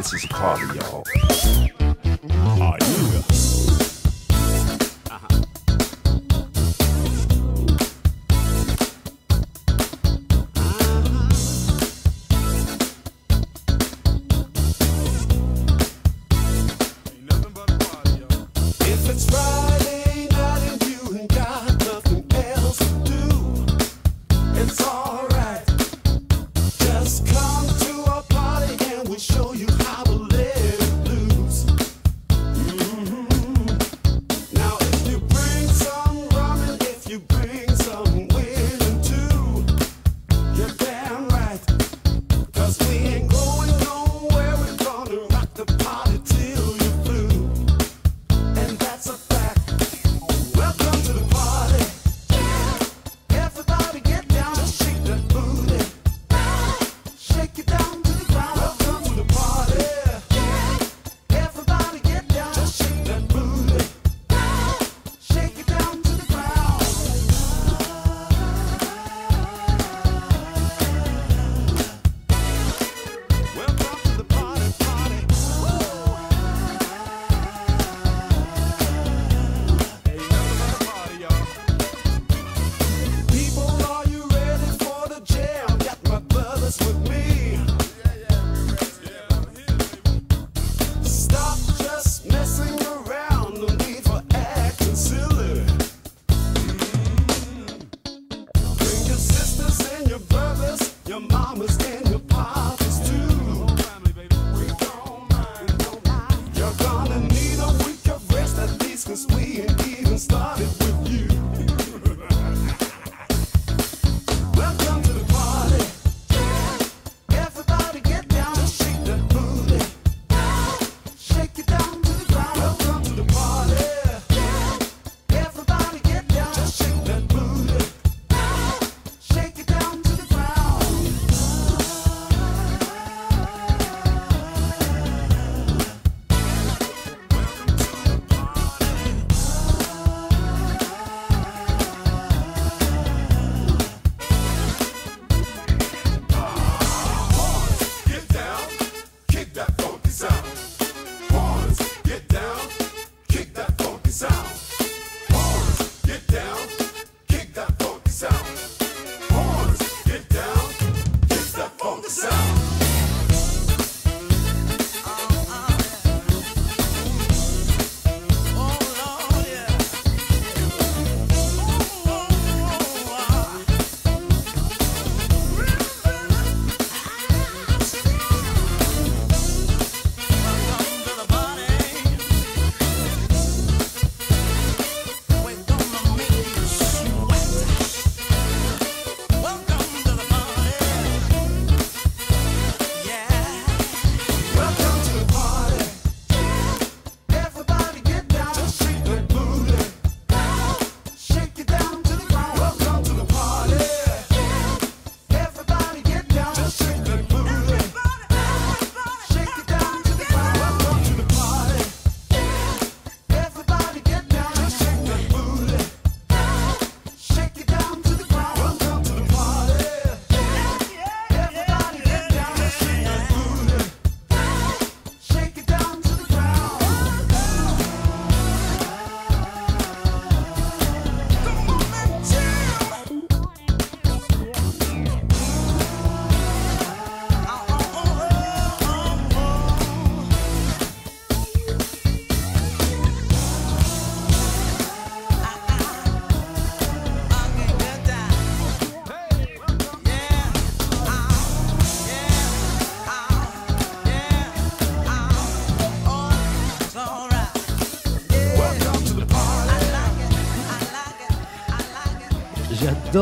This 0.04 0.12
is 0.12 0.24
a 0.24 0.28
party, 0.28 0.66
y'all. 0.78 1.02
If 2.26 3.43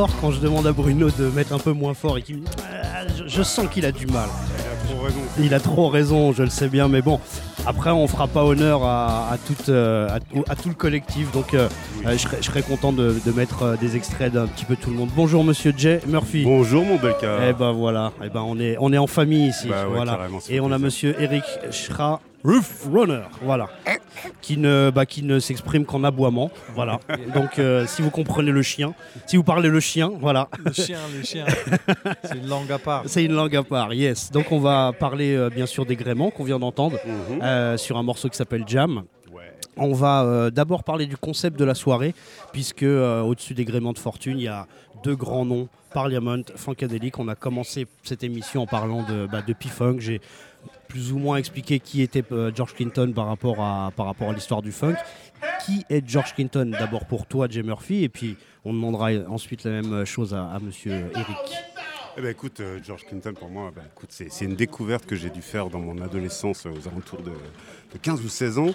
j'adore 0.03 0.21
quand 0.21 0.31
je 0.33 0.41
demande 0.41 0.67
à 0.67 0.73
Bruno 0.73 1.11
de 1.11 1.29
mettre 1.29 1.53
un 1.53 1.59
peu 1.59 1.73
moins 1.73 1.95
fort 1.95 2.19
et 2.19 2.23
qu'il 2.23 2.37
me 2.39 2.41
dit 2.41 2.51
Ah, 2.83 3.03
je, 3.17 3.25
je 3.29 3.43
sens 3.43 3.67
qu'il 3.69 3.85
a 3.87 3.93
du 3.93 4.07
mal. 4.07 4.29
Trop 4.89 5.01
raison. 5.05 5.21
Il 5.39 5.55
a 5.55 5.61
trop 5.61 5.89
raison, 5.89 6.33
je 6.33 6.43
le 6.43 6.51
sais 6.51 6.69
bien, 6.69 6.89
mais 6.89 7.03
bon. 7.03 7.21
Après, 7.67 7.91
on 7.91 8.09
fera 8.09 8.27
pas 8.27 8.43
honneur 8.45 8.83
à, 8.85 9.37
euh, 9.69 10.09
à, 10.09 10.19
tout- 10.19 10.45
à 10.49 10.57
tout 10.57 10.69
le 10.69 10.75
collectif, 10.75 11.31
donc 11.31 11.55
euh, 11.55 11.69
euh, 12.05 12.13
je, 12.13 12.17
serais, 12.19 12.39
je 12.41 12.47
serais 12.47 12.63
content 12.63 12.93
de, 12.93 13.15
de 13.25 13.31
mettre 13.33 13.79
des 13.79 13.95
extraits 13.97 14.33
d'un 14.33 14.49
petit 14.49 14.65
peu 14.65 14.75
tout 14.75 14.91
le 14.91 14.97
monde. 14.97 15.11
Bonjour, 15.15 15.45
Monsieur 15.45 15.73
Jay 15.77 16.01
Murphy. 16.09 16.43
Bonjour 16.43 16.85
mon 16.85 16.97
Belka. 16.97 17.39
Eh 17.49 17.53
ben 17.53 17.71
voilà, 17.71 18.13
eh 18.25 18.29
ben 18.29 18.43
on 18.45 18.59
est 18.59 18.77
on 18.81 18.93
est 18.93 18.99
en 18.99 19.07
famille 19.07 19.49
ici, 19.49 19.69
Bah 19.69 19.85
ouais, 19.87 19.95
voilà. 19.95 20.19
Et 20.51 20.59
on 20.61 20.73
a. 20.73 20.79
Monsieur 20.79 21.15
Eric 21.21 21.45
Schra 21.71 22.21
Roof 22.45 22.89
Runner, 22.93 23.21
voilà, 23.45 23.69
qui 24.41 24.57
ne 24.57 24.91
bah, 24.95 25.07
qui 25.07 25.23
ne 25.23 25.39
s'exprime 25.39 25.85
qu'en 25.85 26.05
aboiement, 26.05 26.51
voilà. 26.75 27.01
Donc 27.35 27.59
euh, 27.59 27.87
si 27.87 28.03
vous 28.03 28.11
comprenez 28.11 28.51
le 28.51 28.63
chien, 28.63 28.95
si 29.27 29.37
vous 29.37 29.45
parlez 29.45 29.69
le 29.69 29.81
chien, 29.81 30.11
voilà, 30.21 30.49
Le 30.65 30.73
chien, 30.73 30.99
le 31.17 31.23
chien. 31.25 31.45
C'est 32.25 32.37
une 32.39 32.49
langue 32.49 32.71
à 32.73 32.79
part. 32.79 33.03
c'est 33.07 33.25
une 33.25 33.33
langue 33.35 33.57
à 33.57 33.63
part, 33.63 33.93
yes. 33.95 34.31
Donc 34.31 34.53
on 34.53 34.59
va 34.61 34.93
parler 34.99 35.35
euh, 35.35 35.51
bien 35.51 35.67
sûr 35.67 35.87
des 35.87 35.97
gréements 35.97 36.31
qu'on 36.31 36.45
vient 36.45 36.59
d'entendre 36.59 36.99
Mhm. 37.05 37.43
euh, 37.43 37.77
sur 37.77 37.97
un 37.97 38.03
morceau 38.03 38.29
qui 38.29 38.37
s'appelle 38.37 38.65
Jam. 38.67 39.03
On 39.79 39.95
va 39.95 40.23
euh, 40.25 40.51
d'abord 40.51 40.85
parler 40.85 41.07
du 41.07 41.17
concept 41.17 41.59
de 41.59 41.65
la 41.65 41.75
soirée, 41.75 42.15
puisque 42.53 42.83
euh, 42.83 43.23
au-dessus 43.23 43.55
des 43.55 43.65
gréements 43.65 43.95
de 43.95 43.99
fortune, 43.99 44.39
il 44.39 44.45
y 44.45 44.49
a 44.49 44.67
deux 45.03 45.17
grands 45.17 45.47
noms, 45.47 45.69
Parliament, 45.95 46.43
Funkadelic. 46.57 47.19
On 47.19 47.27
a 47.29 47.35
commencé 47.35 47.87
cette 48.03 48.23
émission 48.23 48.63
en 48.63 48.67
parlant 48.67 49.03
de, 49.09 49.27
bah, 49.27 49.41
de 49.47 49.53
P-Funk. 49.55 49.97
J'ai 50.01 50.21
plus 50.93 51.11
ou 51.13 51.19
moins 51.19 51.39
expliqué 51.39 51.81
qui 51.81 52.03
était 52.03 52.23
euh, 52.33 52.53
George 52.55 52.75
Clinton 52.75 53.13
par 53.15 53.27
rapport 53.27 53.61
à, 53.61 53.91
par 53.97 54.05
rapport 54.05 54.29
à 54.29 54.35
l'histoire 54.35 54.61
du 54.61 54.73
funk. 54.73 54.97
Qui 55.65 55.87
est 55.89 56.07
George 56.07 56.35
Clinton? 56.35 56.71
D'abord 56.79 57.07
pour 57.07 57.25
toi, 57.27 57.49
Jay 57.49 57.63
Murphy, 57.63 58.05
et 58.05 58.11
puis 58.11 58.37
on 58.65 58.75
demandera 58.75 59.11
ensuite 59.29 59.65
la 59.65 59.71
même 59.71 60.05
chose 60.05 60.35
à, 60.35 60.45
à 60.51 60.61
Monsieur 60.61 61.11
Eric. 61.15 61.63
Eh 62.19 62.21
ben 62.21 62.29
écoute, 62.29 62.61
euh, 62.61 62.79
George 62.85 63.07
Clinton 63.07 63.33
pour 63.33 63.49
moi, 63.49 63.73
ben, 63.75 63.83
écoute, 63.91 64.11
c'est, 64.11 64.45
une 64.45 64.55
découverte 64.55 65.07
que 65.07 65.17
j'ai 65.17 65.31
dû 65.31 65.41
faire 65.41 65.71
dans 65.71 65.79
mon 65.79 65.99
adolescence 66.03 66.67
euh, 66.67 66.71
aux 66.71 66.87
alentours 66.87 67.23
de, 67.23 67.31
de 67.31 67.99
15 68.03 68.23
ou 68.23 68.29
16 68.29 68.59
ans. 68.59 68.75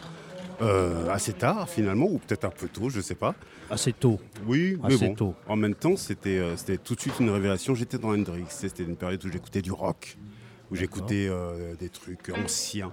Euh, 0.59 1.07
assez 1.11 1.33
tard 1.33 1.69
finalement, 1.69 2.07
ou 2.07 2.17
peut-être 2.17 2.45
un 2.45 2.49
peu 2.49 2.67
tôt, 2.67 2.89
je 2.89 2.99
sais 2.99 3.13
pas. 3.13 3.35
Assez 3.69 3.93
tôt. 3.93 4.19
Oui, 4.47 4.75
mais 4.81 4.95
Assez 4.95 5.09
bon. 5.09 5.13
tôt. 5.13 5.35
En 5.47 5.55
même 5.55 5.75
temps, 5.75 5.95
c'était, 5.95 6.41
c'était 6.55 6.77
tout 6.79 6.95
de 6.95 7.01
suite 7.01 7.13
une 7.19 7.29
révélation. 7.29 7.75
J'étais 7.75 7.99
dans 7.99 8.09
Hendrix, 8.09 8.45
c'était 8.49 8.81
une 8.81 8.95
période 8.95 9.23
où 9.23 9.31
j'écoutais 9.31 9.61
du 9.61 9.71
rock, 9.71 10.17
où 10.71 10.75
j'écoutais 10.75 11.27
euh, 11.29 11.75
des 11.75 11.89
trucs 11.89 12.29
anciens. 12.43 12.91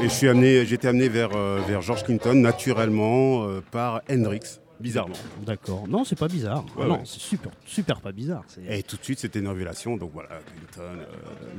Et 0.00 0.04
je 0.04 0.08
suis 0.08 0.28
amené, 0.28 0.66
j'étais 0.66 0.88
amené 0.88 1.08
vers, 1.08 1.30
euh, 1.34 1.60
vers 1.66 1.80
George 1.80 2.04
Clinton 2.04 2.34
naturellement 2.34 3.44
euh, 3.44 3.62
par 3.70 4.02
Hendrix, 4.10 4.60
bizarrement. 4.78 5.14
D'accord. 5.46 5.84
Non, 5.88 6.04
c'est 6.04 6.18
pas 6.18 6.28
bizarre. 6.28 6.66
Ouais, 6.76 6.86
non, 6.86 6.94
ouais. 6.96 7.00
c'est 7.04 7.20
super, 7.20 7.50
super 7.64 8.00
pas 8.02 8.12
bizarre. 8.12 8.44
Et 8.68 8.82
tout 8.82 8.96
de 8.96 9.04
suite, 9.04 9.20
c'était 9.20 9.38
une 9.38 9.48
révélation. 9.48 9.96
Donc 9.96 10.10
voilà, 10.12 10.28
Clinton, 10.46 10.98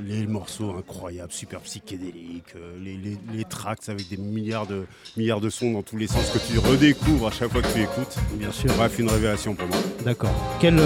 les 0.04 0.26
morceaux 0.28 0.76
incroyables, 0.78 1.32
super 1.32 1.60
psychédéliques, 1.62 2.54
les, 2.80 2.96
les, 2.96 3.18
les 3.32 3.44
tracks 3.44 3.88
avec 3.88 4.08
des 4.08 4.18
milliards 4.18 4.66
de, 4.68 4.86
milliards 5.16 5.40
de 5.40 5.50
sons 5.50 5.72
dans 5.72 5.82
tous 5.82 5.96
les 5.96 6.06
sens 6.06 6.30
que 6.30 6.38
tu 6.38 6.58
redécouvres 6.58 7.26
à 7.26 7.30
chaque 7.32 7.50
fois 7.50 7.62
que 7.62 7.72
tu 7.72 7.82
écoutes. 7.82 8.16
Bien 8.34 8.52
sûr. 8.52 8.72
Bref, 8.76 8.98
une 9.00 9.08
révélation 9.10 9.54
pour 9.54 9.66
moi. 9.66 9.78
D'accord. 10.04 10.30
Quel, 10.60 10.80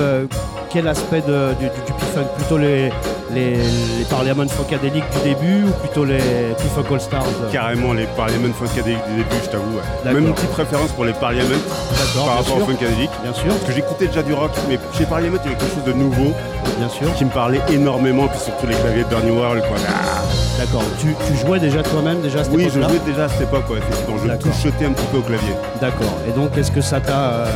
quel 0.71 0.89
aspect 0.89 1.21
de- 1.21 1.53
du, 1.59 1.65
du, 1.67 1.85
du 1.87 1.93
P-Funk? 1.93 2.27
Plutôt 2.37 2.57
les, 2.57 2.91
les, 3.35 3.57
les 3.57 4.05
Parliament 4.09 4.47
Funkadelic 4.49 5.05
du 5.13 5.29
début 5.29 5.65
ou 5.65 5.71
plutôt 5.81 6.05
les 6.05 6.19
P-Funk 6.19 6.93
All 6.95 7.01
Stars 7.01 7.25
Carrément, 7.53 7.93
les 7.93 8.07
Parliament 8.17 8.53
Funkadelic 8.55 8.99
du 9.09 9.17
début, 9.17 9.37
je 9.45 9.49
t'avoue. 9.51 9.77
ouais. 9.77 10.13
Même 10.13 10.27
une 10.29 10.35
petite 10.35 10.51
préférence 10.51 10.91
pour 10.93 11.05
les 11.05 11.13
Parliament 11.13 11.57
par 12.15 12.37
rapport 12.39 12.57
aux. 12.57 12.67
Funkadelic. 12.67 13.11
Bien 13.23 13.33
sûr, 13.33 13.47
Parce 13.49 13.65
que 13.65 13.73
j'écoutais 13.73 14.07
déjà 14.09 14.23
du 14.23 14.33
rock, 14.35 14.51
mais 14.69 14.79
chez 14.97 15.05
Parliament, 15.05 15.37
il 15.45 15.51
y 15.51 15.55
avait 15.55 15.59
quelque 15.65 15.75
chose 15.75 15.85
de 15.85 15.93
nouveau 15.93 16.33
bien 16.79 16.89
sûr. 16.89 17.13
qui 17.15 17.25
me 17.25 17.31
parlait 17.31 17.61
énormément. 17.71 18.27
Puis 18.29 18.41
surtout 18.41 18.67
les 18.67 18.75
claviers 18.77 19.05
de 19.05 19.09
Bernie 19.09 19.31
Worrell, 19.31 19.61
quoi. 19.63 19.77
Ah, 19.89 20.23
D'accord. 20.59 20.83
Tu, 20.99 21.15
tu 21.27 21.37
jouais 21.37 21.59
déjà 21.61 21.83
toi-même 21.83 22.21
déjà 22.21 22.41
à 22.41 22.45
cette 22.45 22.53
oui, 22.55 22.65
je 22.73 22.81
jouais 22.81 22.99
déjà 23.07 23.25
à 23.25 23.29
cette 23.29 23.43
époque, 23.43 23.69
ouais, 23.71 23.79
effectivement. 23.79 24.17
Je 24.25 24.37
touchotais 24.37 24.85
un 24.87 24.93
petit 24.93 25.07
peu 25.07 25.19
au 25.19 25.23
clavier. 25.23 25.55
D'accord. 25.81 26.13
Et 26.29 26.33
donc, 26.33 26.57
est-ce 26.59 26.71
que 26.71 26.81
ça 26.83 27.01
t'a 27.01 27.19
euh, 27.33 27.47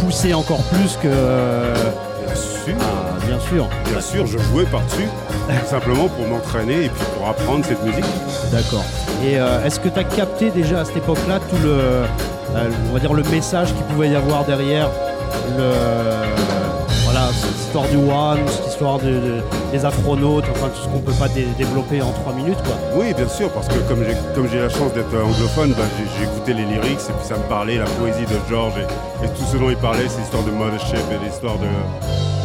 poussé 0.00 0.34
encore 0.34 0.62
plus 0.64 0.96
que. 0.96 1.06
euh, 1.06 1.74
Bien 2.26 2.34
sûr. 2.34 2.74
ah, 2.80 3.07
bien 3.38 3.48
sûr. 3.48 3.68
Bien 3.90 4.00
sûr, 4.00 4.26
je 4.26 4.38
jouais 4.38 4.64
par-dessus, 4.64 5.08
simplement 5.66 6.08
pour 6.08 6.26
m'entraîner 6.26 6.84
et 6.84 6.88
puis 6.88 7.04
pour 7.16 7.28
apprendre 7.28 7.64
cette 7.64 7.82
musique. 7.84 8.04
D'accord. 8.52 8.84
Et 9.24 9.38
euh, 9.38 9.64
est-ce 9.64 9.80
que 9.80 9.88
tu 9.88 9.98
as 9.98 10.04
capté 10.04 10.50
déjà 10.50 10.80
à 10.80 10.84
cette 10.84 10.96
époque-là 10.98 11.38
tout 11.50 11.56
le, 11.62 11.70
euh, 11.70 12.06
on 12.90 12.92
va 12.92 13.00
dire 13.00 13.12
le 13.14 13.22
message 13.24 13.68
qu'il 13.74 13.84
pouvait 13.84 14.10
y 14.10 14.14
avoir 14.16 14.44
derrière 14.44 14.88
le, 15.56 15.72
voilà, 17.04 17.28
cette 17.32 17.58
histoire 17.58 17.84
du 17.88 17.96
One, 17.96 18.38
cette 18.48 18.66
histoire 18.68 18.98
de- 18.98 19.04
de- 19.10 19.42
des 19.72 19.84
afronautes, 19.84 20.44
enfin 20.50 20.68
tout 20.68 20.80
ce 20.82 20.88
qu'on 20.88 21.00
peut 21.00 21.12
pas 21.12 21.28
dé- 21.28 21.48
développer 21.58 22.00
en 22.00 22.10
trois 22.12 22.32
minutes, 22.32 22.58
quoi? 22.64 22.76
Oui, 22.94 23.12
bien 23.14 23.28
sûr, 23.28 23.50
parce 23.50 23.68
que 23.68 23.78
comme 23.88 24.04
j'ai 24.04 24.14
comme 24.34 24.48
j'ai 24.50 24.60
la 24.60 24.68
chance 24.68 24.92
d'être 24.94 25.12
anglophone, 25.14 25.72
bah, 25.76 25.84
j'ai 25.98 26.04
j'ai 26.18 26.24
écouté 26.30 26.54
les 26.54 26.64
lyrics 26.64 27.00
et 27.08 27.12
puis 27.12 27.26
ça 27.28 27.34
me 27.36 27.42
parlait, 27.48 27.76
la 27.78 27.84
poésie 27.84 28.24
de 28.24 28.38
George 28.48 28.74
et, 28.78 29.24
et 29.24 29.28
tout 29.28 29.44
ce 29.50 29.56
dont 29.56 29.68
il 29.70 29.76
parlait, 29.76 30.06
c'est 30.08 30.20
l'histoire 30.20 30.44
de 30.44 30.50
Mothership 30.50 30.96
et 31.12 31.24
l'histoire 31.26 31.56
de, 31.58 31.66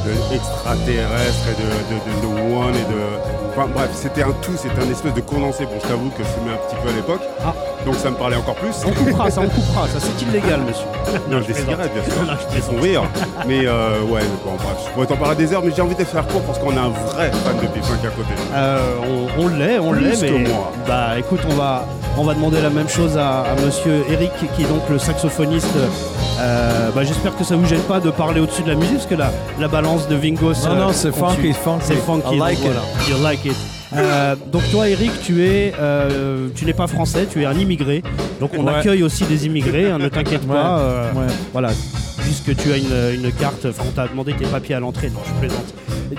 de 0.06 0.36
extraterrestres 0.36 1.48
et 1.50 1.56
de, 1.62 1.68
de, 1.96 1.98
de, 2.06 2.22
de 2.22 2.56
One 2.56 2.76
et 2.76 2.94
de... 2.94 3.00
Enfin 3.56 3.68
bref, 3.74 3.90
c'était 3.94 4.24
un 4.24 4.32
tout, 4.42 4.54
c'était 4.58 4.82
un 4.82 4.90
espèce 4.92 5.14
de 5.14 5.22
condensé. 5.22 5.66
Bon, 5.66 5.74
je 5.82 5.88
t'avoue 5.88 6.10
que 6.10 6.24
je 6.24 6.28
fumais 6.30 6.54
un 6.54 6.58
petit 6.68 6.76
peu 6.82 6.90
à 6.90 6.94
l'époque, 6.94 7.22
Ah. 7.46 7.54
donc 7.86 7.94
ça 7.96 8.10
me 8.10 8.16
parlait 8.16 8.36
encore 8.36 8.56
plus. 8.56 8.74
On 8.86 8.92
coupera, 8.92 9.30
ça, 9.30 9.42
on 9.42 9.48
coupera, 9.50 9.88
ça 9.88 10.00
c'est 10.00 10.26
illégal, 10.26 10.62
monsieur. 10.68 10.88
Non, 11.30 11.40
je 11.42 11.48
des 11.48 11.54
cigarettes, 11.54 11.94
bien 11.94 12.04
sûr. 12.04 12.24
Non, 12.26 12.34
je 12.56 12.62
font 12.62 12.82
rire. 12.82 13.04
Mais 13.48 13.62
euh, 13.68 14.02
ouais, 14.02 14.22
bon, 14.44 14.54
bref, 14.56 14.78
je 14.88 14.92
pourrais 14.92 15.06
t'en 15.06 15.18
parler 15.18 15.36
des 15.36 15.54
heures, 15.54 15.62
mais 15.64 15.72
j'ai 15.76 15.84
envie 15.84 15.94
de 15.96 16.04
faire 16.04 16.26
court 16.28 16.42
parce 16.42 16.58
qu'on 16.58 16.76
a 16.76 16.82
un 16.82 16.90
vrai 16.90 17.32
fan 17.32 17.58
de 17.62 17.68
P-Funk 17.68 18.08
à 18.08 18.10
côté. 18.10 18.34
Euh, 18.56 18.80
on 19.38 19.44
on 19.44 19.48
l'est, 19.50 19.78
on 19.80 19.92
Plus 19.92 20.02
l'est, 20.10 20.28
que 20.28 20.34
mais 20.34 20.50
moi. 20.50 20.72
bah 20.88 21.20
écoute, 21.20 21.42
on 21.48 21.54
va, 21.54 21.86
on 22.18 22.24
va 22.24 22.34
demander 22.34 22.62
la 22.62 22.70
même 22.70 22.90
chose 22.90 23.18
à, 23.18 23.42
à 23.42 23.56
Monsieur 23.66 24.04
Eric, 24.10 24.32
qui 24.56 24.64
est 24.64 24.68
donc 24.68 24.82
le 24.90 25.00
saxophoniste. 25.00 25.68
Euh, 26.40 26.90
bah, 26.96 27.04
J'espère 27.04 27.36
que 27.36 27.44
ça 27.44 27.56
vous 27.56 27.66
gêne 27.66 27.82
pas 27.82 28.00
de 28.00 28.10
parler 28.12 28.40
au-dessus 28.42 28.64
de 28.64 28.70
la 28.70 28.76
musique, 28.76 28.96
parce 28.96 29.08
que 29.08 29.16
la, 29.16 29.32
la 29.60 29.68
balance 29.68 30.08
de 30.08 30.16
Vingos. 30.16 30.54
Non, 30.66 30.72
euh, 30.72 30.76
non, 30.88 30.92
c'est 30.94 31.12
continue. 31.12 31.54
funky, 31.54 31.54
funky. 31.54 31.86
C'est 31.88 31.96
funky. 31.96 32.36
I 32.36 32.40
like 32.40 32.60
donc 32.62 32.66
it. 32.68 32.72
voilà. 32.74 32.82
You 33.18 33.24
like 33.24 33.46
it. 33.46 33.56
Euh, 33.96 34.36
donc 34.52 34.64
toi, 34.72 34.88
Eric, 34.90 35.12
tu 35.24 35.44
es, 35.46 35.74
euh, 35.80 36.48
tu 36.56 36.66
n'es 36.66 36.74
pas 36.74 36.88
français, 36.88 37.28
tu 37.32 37.42
es 37.42 37.46
un 37.46 37.54
immigré. 37.54 38.02
Donc 38.40 38.52
on 38.58 38.66
Ouais. 38.66 38.74
accueille 38.76 39.04
aussi 39.04 39.24
des 39.26 39.46
immigrés. 39.46 39.92
hein, 39.92 39.98
ne 40.00 40.10
t'inquiète 40.10 40.48
pas. 40.48 40.80
euh, 40.80 41.12
ouais. 41.14 41.28
Voilà, 41.52 41.70
puisque 42.20 42.56
tu 42.56 42.72
as 42.72 42.78
une, 42.78 43.24
une 43.24 43.32
carte, 43.34 43.66
enfin 43.70 43.84
on 43.88 43.92
t'a 43.92 44.08
demandé 44.08 44.34
tes 44.34 44.46
papiers 44.46 44.76
à 44.76 44.80
l'entrée. 44.80 45.10
Non, 45.10 45.20
je 45.26 45.34
plaisante. 45.40 45.74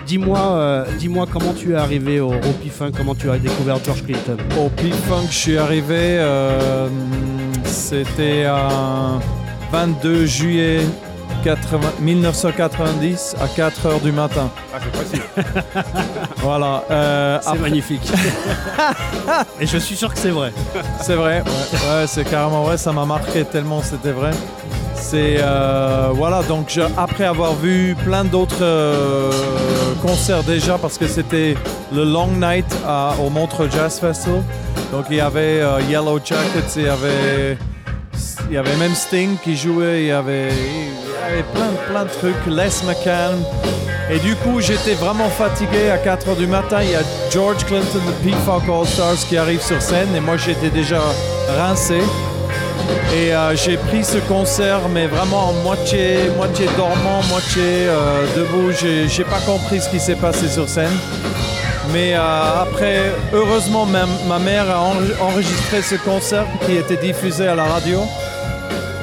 Dis-moi, 0.07 0.85
dis-moi 0.99 1.27
comment 1.33 1.53
tu 1.53 1.73
es 1.73 1.77
arrivé 1.77 2.19
au, 2.21 2.29
au 2.33 2.53
P-Funk, 2.63 2.93
comment 2.97 3.15
tu 3.15 3.31
as 3.31 3.39
découvert 3.39 3.79
George 3.85 4.03
Clinton? 4.05 4.37
Au 4.59 4.69
P-Funk, 4.69 5.27
je 5.31 5.37
suis 5.37 5.57
arrivé, 5.59 6.21
c'était 7.65 8.45
un 8.45 9.21
22 9.73 10.27
juillet 10.27 10.81
80 11.45 11.81
1990 12.01 13.37
à 13.41 13.49
4 13.49 13.87
heures 13.87 14.01
du 14.01 14.13
matin. 14.13 14.51
Ah, 14.75 14.79
c'est 14.83 14.97
facile. 14.97 15.23
Voilà. 16.39 16.83
euh, 16.91 17.39
C'est 17.43 17.49
après- 17.49 17.61
magnifique. 17.61 18.11
Et 19.61 19.67
je 19.67 19.79
suis 19.79 19.97
sûr 19.97 20.13
que 20.13 20.19
c'est 20.19 20.31
vrai. 20.31 20.53
C'est 21.03 21.15
vrai, 21.15 21.43
ouais, 21.43 22.01
ouais, 22.01 22.07
c'est 22.07 22.25
carrément 22.25 22.63
vrai, 22.65 22.77
ça 22.77 22.93
m'a 22.93 23.05
marqué 23.05 23.45
tellement 23.45 23.83
c'était 23.83 24.13
vrai. 24.13 24.31
C'est 24.95 25.37
euh, 25.41 26.09
voilà, 26.15 26.43
donc 26.43 26.67
je- 26.71 26.81
après 26.97 27.25
avoir 27.25 27.55
vu 27.55 27.95
plein 28.05 28.25
d'autres 28.25 28.63
euh, 28.63 29.31
concerts 30.03 30.43
déjà, 30.45 30.79
parce 30.79 30.97
que 30.99 31.07
c'était 31.07 31.57
le 31.93 32.05
Long 32.05 32.29
Night 32.29 32.67
à- 32.87 33.15
au 33.25 33.29
Montreux 33.31 33.69
Jazz 33.71 33.99
Festival, 34.01 34.43
donc 34.93 35.07
il 35.11 35.17
y 35.17 35.21
avait 35.21 35.61
euh, 35.61 35.81
Yellow 35.91 36.19
Jackets, 36.25 36.73
il 36.77 36.83
y 36.85 36.89
avait 36.89 37.59
il 38.49 38.55
y 38.55 38.59
avait 38.59 38.77
même 38.77 38.95
Sting 38.95 39.37
qui 39.43 39.57
jouait, 39.57 40.03
il 40.03 40.07
y 40.09 40.13
avait, 40.13 40.51
il 41.29 41.31
y 41.31 41.39
avait 41.39 41.43
plein, 41.53 41.71
plein 41.89 42.05
de 42.05 42.11
trucs, 42.11 42.47
Les 42.47 42.87
McCann. 42.87 43.43
Et 44.11 44.19
du 44.19 44.37
coup, 44.37 44.61
j'étais 44.61 44.95
vraiment 44.95 45.31
fatigué 45.31 45.91
à 45.91 45.99
4 45.99 46.29
h 46.29 46.37
du 46.37 46.47
matin. 46.47 46.79
Il 46.83 46.91
y 46.91 46.95
a 46.95 47.03
George 47.31 47.65
Clinton 47.65 48.01
de 48.07 48.13
P-Funk 48.31 48.71
All 48.71 48.87
Stars 48.87 49.27
qui 49.29 49.37
arrive 49.37 49.63
sur 49.63 49.81
scène 49.81 50.15
et 50.15 50.21
moi 50.21 50.37
j'étais 50.37 50.69
déjà 50.69 51.01
rincé. 51.57 52.01
Et 53.17 53.35
euh, 53.35 53.57
j'ai 53.57 53.77
pris 53.79 54.05
ce 54.05 54.19
concert, 54.19 54.89
mais 54.91 55.07
vraiment 55.07 55.49
en 55.49 55.53
moitié, 55.63 56.29
moitié 56.37 56.67
dormant, 56.77 57.23
moitié 57.31 57.63
euh, 57.63 58.27
debout. 58.37 58.73
J'ai, 58.73 59.25
pas 59.25 59.41
compris 59.47 59.81
ce 59.81 59.89
qui 59.89 60.01
s'est 60.01 60.17
passé 60.17 60.49
sur 60.49 60.69
scène. 60.69 60.93
Mais 61.93 62.15
euh, 62.15 62.63
après, 62.63 63.13
heureusement, 63.33 63.87
ma, 63.87 64.39
mère 64.39 64.71
a 64.71 64.81
en- 64.81 65.27
enregistré 65.29 65.81
ce 65.81 65.95
concert 65.95 66.45
qui 66.67 66.77
était 66.77 66.97
diffusé 66.97 67.47
à 67.47 67.55
la 67.55 67.65
radio. 67.65 68.01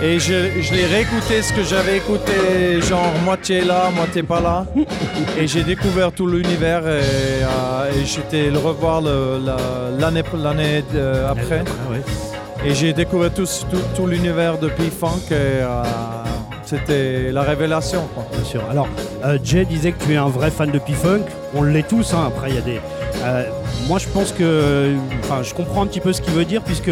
Et 0.03 0.17
je, 0.19 0.61
je 0.61 0.73
l'ai 0.73 0.85
réécouté, 0.87 1.41
ce 1.43 1.53
que 1.53 1.63
j'avais 1.63 1.97
écouté, 1.97 2.81
genre 2.81 3.13
moitié 3.23 3.61
là, 3.61 3.91
moitié 3.95 4.23
pas 4.23 4.41
là. 4.41 4.65
Et 5.39 5.47
j'ai 5.47 5.63
découvert 5.63 6.11
tout 6.11 6.25
l'univers 6.25 6.81
et, 6.87 7.43
euh, 7.43 7.91
et 8.01 8.05
j'étais 8.05 8.49
le 8.49 8.57
revoir 8.57 9.01
la- 9.01 9.91
l'année 9.99 10.23
euh, 10.95 11.29
après. 11.29 11.63
Ah 11.67 11.91
ouais. 11.91 12.01
Et 12.65 12.73
j'ai 12.73 12.93
découvert 12.93 13.31
tout, 13.33 13.45
tout, 13.69 13.81
tout 13.95 14.07
l'univers 14.07 14.57
de 14.57 14.69
P-Funk. 14.69 15.21
et, 15.29 15.33
euh, 15.33 15.83
c'était 16.71 17.31
la 17.31 17.41
révélation. 17.43 18.01
quoi. 18.13 18.25
Bien 18.33 18.43
sûr. 18.43 18.61
Alors, 18.69 18.87
euh, 19.25 19.37
Jay 19.43 19.65
disait 19.65 19.91
que 19.91 20.03
tu 20.03 20.13
es 20.13 20.17
un 20.17 20.29
vrai 20.29 20.49
fan 20.51 20.71
de 20.71 20.79
P-Funk. 20.79 21.21
On 21.53 21.63
l'est 21.63 21.87
tous. 21.87 22.13
hein. 22.13 22.23
Après, 22.27 22.49
il 22.49 22.55
y 22.55 22.57
a 22.57 22.61
des. 22.61 22.79
euh, 23.23 23.43
moi, 23.87 23.99
je 23.99 24.07
pense 24.07 24.31
que. 24.31 24.93
Enfin, 25.23 25.43
je 25.43 25.53
comprends 25.53 25.83
un 25.83 25.87
petit 25.87 25.99
peu 25.99 26.13
ce 26.13 26.21
qu'il 26.21 26.33
veut 26.33 26.45
dire, 26.45 26.61
puisque 26.63 26.89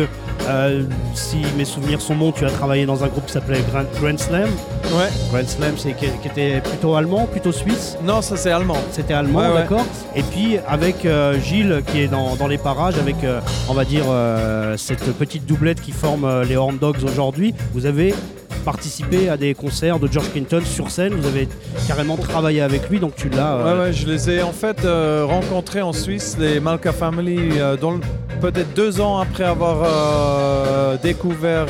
euh, 0.48 0.84
si 1.14 1.38
mes 1.58 1.66
souvenirs 1.66 2.02
sont 2.02 2.16
bons, 2.16 2.32
tu 2.32 2.46
as 2.46 2.50
travaillé 2.50 2.86
dans 2.86 3.04
un 3.04 3.08
groupe 3.08 3.26
qui 3.26 3.34
s'appelait 3.34 3.62
Grand, 3.72 3.84
Grand 4.02 4.18
Slam. 4.20 4.50
Ouais. 4.92 5.10
Grand 5.32 5.48
Slam, 5.48 5.74
c'est 5.78 5.94
qui, 5.94 6.08
qui 6.22 6.28
était 6.28 6.60
plutôt 6.62 6.96
allemand, 6.96 7.26
plutôt 7.32 7.52
suisse. 7.52 7.98
Non, 8.04 8.22
ça 8.22 8.36
c'est 8.38 8.52
allemand. 8.52 8.78
C'était 8.92 9.14
allemand, 9.14 9.40
Ouais, 9.40 9.48
ouais. 9.48 9.54
d'accord. 9.56 9.86
Et 10.16 10.24
puis 10.24 10.58
avec 10.68 11.06
euh, 11.06 11.40
Gilles 11.40 11.84
qui 11.88 12.02
est 12.02 12.08
dans, 12.08 12.36
dans 12.36 12.48
les 12.48 12.58
parages, 12.58 12.98
avec 12.98 13.24
euh, 13.24 13.40
on 13.70 13.74
va 13.74 13.86
dire 13.86 14.06
cette 14.78 15.14
petite 15.18 15.46
doublette 15.46 15.80
qui 15.82 15.92
forme 15.92 16.42
les 16.44 16.56
Horn 16.58 16.78
Dogs 16.78 17.04
aujourd'hui, 17.04 17.54
vous 17.74 17.86
avez 17.86 18.14
participé 18.60 19.30
à 19.30 19.38
des 19.38 19.54
concerts 19.54 20.00
de 20.00 20.08
George 20.12 20.32
Clinton 20.32 20.62
sur 20.66 20.90
scène. 20.92 21.14
Vous 21.14 21.28
avez 21.28 21.48
carrément 21.88 22.18
travaillé 22.18 22.62
avec 22.62 22.90
lui, 22.90 23.00
donc 23.00 23.16
tu 23.16 23.30
l'as. 23.30 23.56
euh, 23.56 23.74
Ouais, 23.74 23.80
ouais, 23.88 23.94
je 23.94 24.08
les 24.08 24.30
ai 24.30 24.42
en 24.44 24.52
fait 24.52 24.84
euh, 24.86 25.26
rencontrés 25.28 25.82
en 25.82 25.94
Suisse, 25.94 26.38
les 26.40 26.60
Malka 26.60 26.92
Family, 26.92 27.38
euh, 27.58 27.76
peut-être 28.42 28.74
deux 28.74 29.02
ans 29.02 29.20
après 29.20 29.44
avoir 29.44 30.98
découvert 31.00 31.68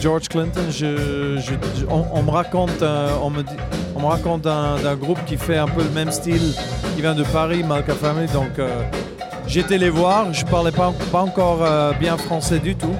George 0.00 0.28
Clinton. 0.28 0.60
On, 1.90 2.22
me 2.22 2.30
raconte, 2.30 2.82
on 3.96 4.06
raconte 4.06 4.42
d'un 4.42 4.96
groupe 4.96 5.18
qui 5.26 5.36
fait 5.36 5.58
un 5.58 5.66
peu 5.66 5.82
le 5.82 5.90
même 5.90 6.12
style, 6.12 6.52
qui 6.94 7.02
vient 7.02 7.14
de 7.14 7.24
Paris, 7.24 7.62
Malka 7.64 7.94
Family. 7.94 8.26
Donc 8.32 8.60
j'étais 9.52 9.78
les 9.78 9.90
voir. 9.90 10.32
Je 10.32 10.44
parlais 10.44 10.72
pas, 10.72 10.92
pas 11.10 11.20
encore 11.20 11.60
euh, 11.62 11.92
bien 12.00 12.16
français 12.16 12.58
du 12.58 12.74
tout. 12.74 12.94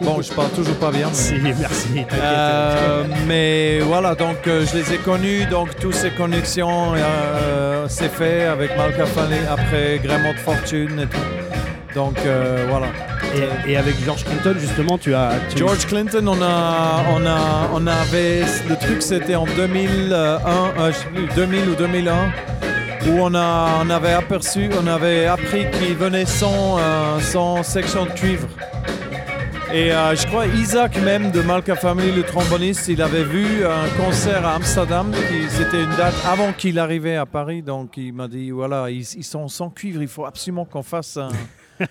Bon, 0.00 0.20
je 0.22 0.32
parle 0.32 0.50
toujours 0.50 0.76
pas 0.76 0.90
bien. 0.90 1.08
mais- 1.08 1.14
Si, 1.14 1.34
merci. 1.42 1.88
euh, 2.22 3.04
mais 3.26 3.80
voilà, 3.80 4.14
donc 4.14 4.38
euh, 4.46 4.64
je 4.70 4.76
les 4.78 4.94
ai 4.94 4.98
connus, 4.98 5.44
donc 5.46 5.76
toutes 5.80 5.94
ces 5.94 6.10
connexions, 6.10 6.92
c'est 7.88 8.10
fait 8.12 8.44
avec 8.44 8.76
Malka 8.76 9.06
Family 9.06 9.38
après 9.50 10.00
Grémont 10.02 10.32
de 10.32 10.38
Fortune 10.38 11.00
et 11.00 11.06
tout. 11.06 11.94
Donc 11.94 12.16
voilà. 12.68 12.86
Et, 13.66 13.72
et 13.72 13.76
avec 13.76 14.02
George 14.04 14.24
Clinton, 14.24 14.54
justement, 14.58 14.96
tu 14.96 15.14
as. 15.14 15.32
tu- 15.50 15.58
George 15.58 15.86
Clinton, 15.86 16.24
on 16.26 16.40
a, 16.40 17.02
on 17.14 17.26
a, 17.26 17.68
on 17.74 17.86
avait, 17.86 18.40
le 18.68 18.76
truc 18.76 19.02
c'était 19.02 19.34
en 19.34 19.44
2001, 19.44 20.14
euh, 20.14 20.92
je 20.92 20.96
sais 20.96 21.04
plus, 21.14 21.26
2000 21.36 21.68
ou 21.68 21.74
2001, 21.74 22.14
où 23.10 23.18
on 23.20 23.34
a, 23.34 23.80
on 23.84 23.90
avait 23.90 24.12
aperçu, 24.12 24.68
on 24.80 24.86
avait 24.86 25.26
appris 25.26 25.70
qu'il 25.72 25.94
venait 25.96 26.26
sans, 26.26 26.78
euh, 26.78 27.20
sans 27.20 27.62
section 27.62 28.04
de 28.04 28.10
cuivre. 28.10 28.48
Et 29.72 29.92
euh, 29.92 30.14
je 30.16 30.26
crois 30.26 30.46
Isaac 30.46 30.96
même 31.02 31.30
de 31.30 31.42
Malka 31.42 31.76
Family, 31.76 32.10
le 32.12 32.22
tromboniste, 32.22 32.88
il 32.88 33.02
avait 33.02 33.24
vu 33.24 33.64
un 33.66 34.02
concert 34.02 34.46
à 34.46 34.54
Amsterdam. 34.54 35.12
C'était 35.50 35.82
une 35.82 35.94
date 35.96 36.14
avant 36.26 36.52
qu'il 36.52 36.78
arrivait 36.78 37.16
à 37.16 37.26
Paris. 37.26 37.60
Donc 37.62 37.96
il 37.98 38.14
m'a 38.14 38.28
dit 38.28 38.50
voilà, 38.50 38.88
ils, 38.90 39.02
ils 39.16 39.24
sont 39.24 39.46
sans 39.48 39.68
cuivre. 39.68 40.00
Il 40.00 40.08
faut 40.08 40.24
absolument 40.24 40.64
qu'on 40.64 40.82
fasse 40.82 41.18
un- 41.18 41.28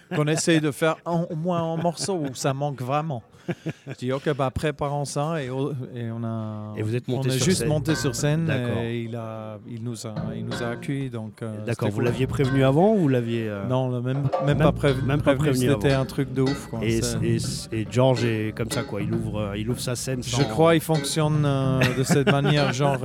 qu'on 0.15 0.25
essaye 0.27 0.59
de 0.59 0.71
faire 0.71 0.95
un- 1.05 1.25
au 1.29 1.35
moins 1.35 1.73
un 1.73 1.77
morceau 1.77 2.15
où 2.15 2.33
ça 2.33 2.51
manque 2.53 2.81
vraiment. 2.81 3.21
Je 3.87 3.93
dis 3.93 4.11
ok, 4.11 4.33
bah 4.35 4.49
préparons 4.51 5.05
ça 5.05 5.41
et, 5.41 5.49
on 5.49 6.23
a. 6.23 6.73
Et 6.77 6.81
vous 6.81 6.95
êtes 6.95 7.05
on 7.07 7.13
monté 7.13 7.29
est 7.29 7.31
sur 7.33 7.45
juste 7.45 7.59
scène. 7.59 7.67
monté 7.69 7.95
sur 7.95 8.15
scène 8.15 8.49
et 8.81 9.01
il 9.03 9.15
a, 9.15 9.57
il 9.69 9.83
nous 9.83 10.05
a, 10.05 10.13
il 10.35 10.45
nous 10.45 10.63
a 10.63 10.67
accueillis 10.69 11.11
euh, 11.41 11.65
D'accord, 11.65 11.89
vous 11.89 12.01
l'aviez 12.01 12.27
prévenu 12.27 12.63
avant 12.63 12.93
ou 12.93 12.97
vous 12.97 13.07
l'aviez. 13.07 13.47
euh, 13.47 13.65
Non, 13.67 13.89
même, 13.89 14.03
Même- 14.03 14.27
même, 14.45 14.57
pas 14.57 14.71
prévenu. 14.71 15.07
même 15.07 15.21
pas 15.21 15.35
prévenu 15.35 15.67
C'était 15.69 15.93
un 15.93 16.05
truc 16.05 16.33
de 16.33 16.41
ouf. 16.41 16.67
Quoi. 16.67 16.79
Et, 16.83 16.99
et- 17.23 17.37
et 17.71 17.87
George 17.89 18.25
est 18.25 18.53
comme 18.55 18.71
ça, 18.71 18.83
quoi. 18.83 19.01
Il 19.01 19.13
ouvre, 19.13 19.39
euh, 19.39 19.57
il 19.57 19.69
ouvre 19.69 19.79
sa 19.79 19.95
scène. 19.95 20.21
Je 20.23 20.43
crois 20.43 20.73
qu'il 20.73 20.81
fonctionne 20.81 21.43
euh, 21.45 21.79
de 21.97 22.03
cette 22.03 22.31
manière, 22.31 22.73
genre 22.73 22.97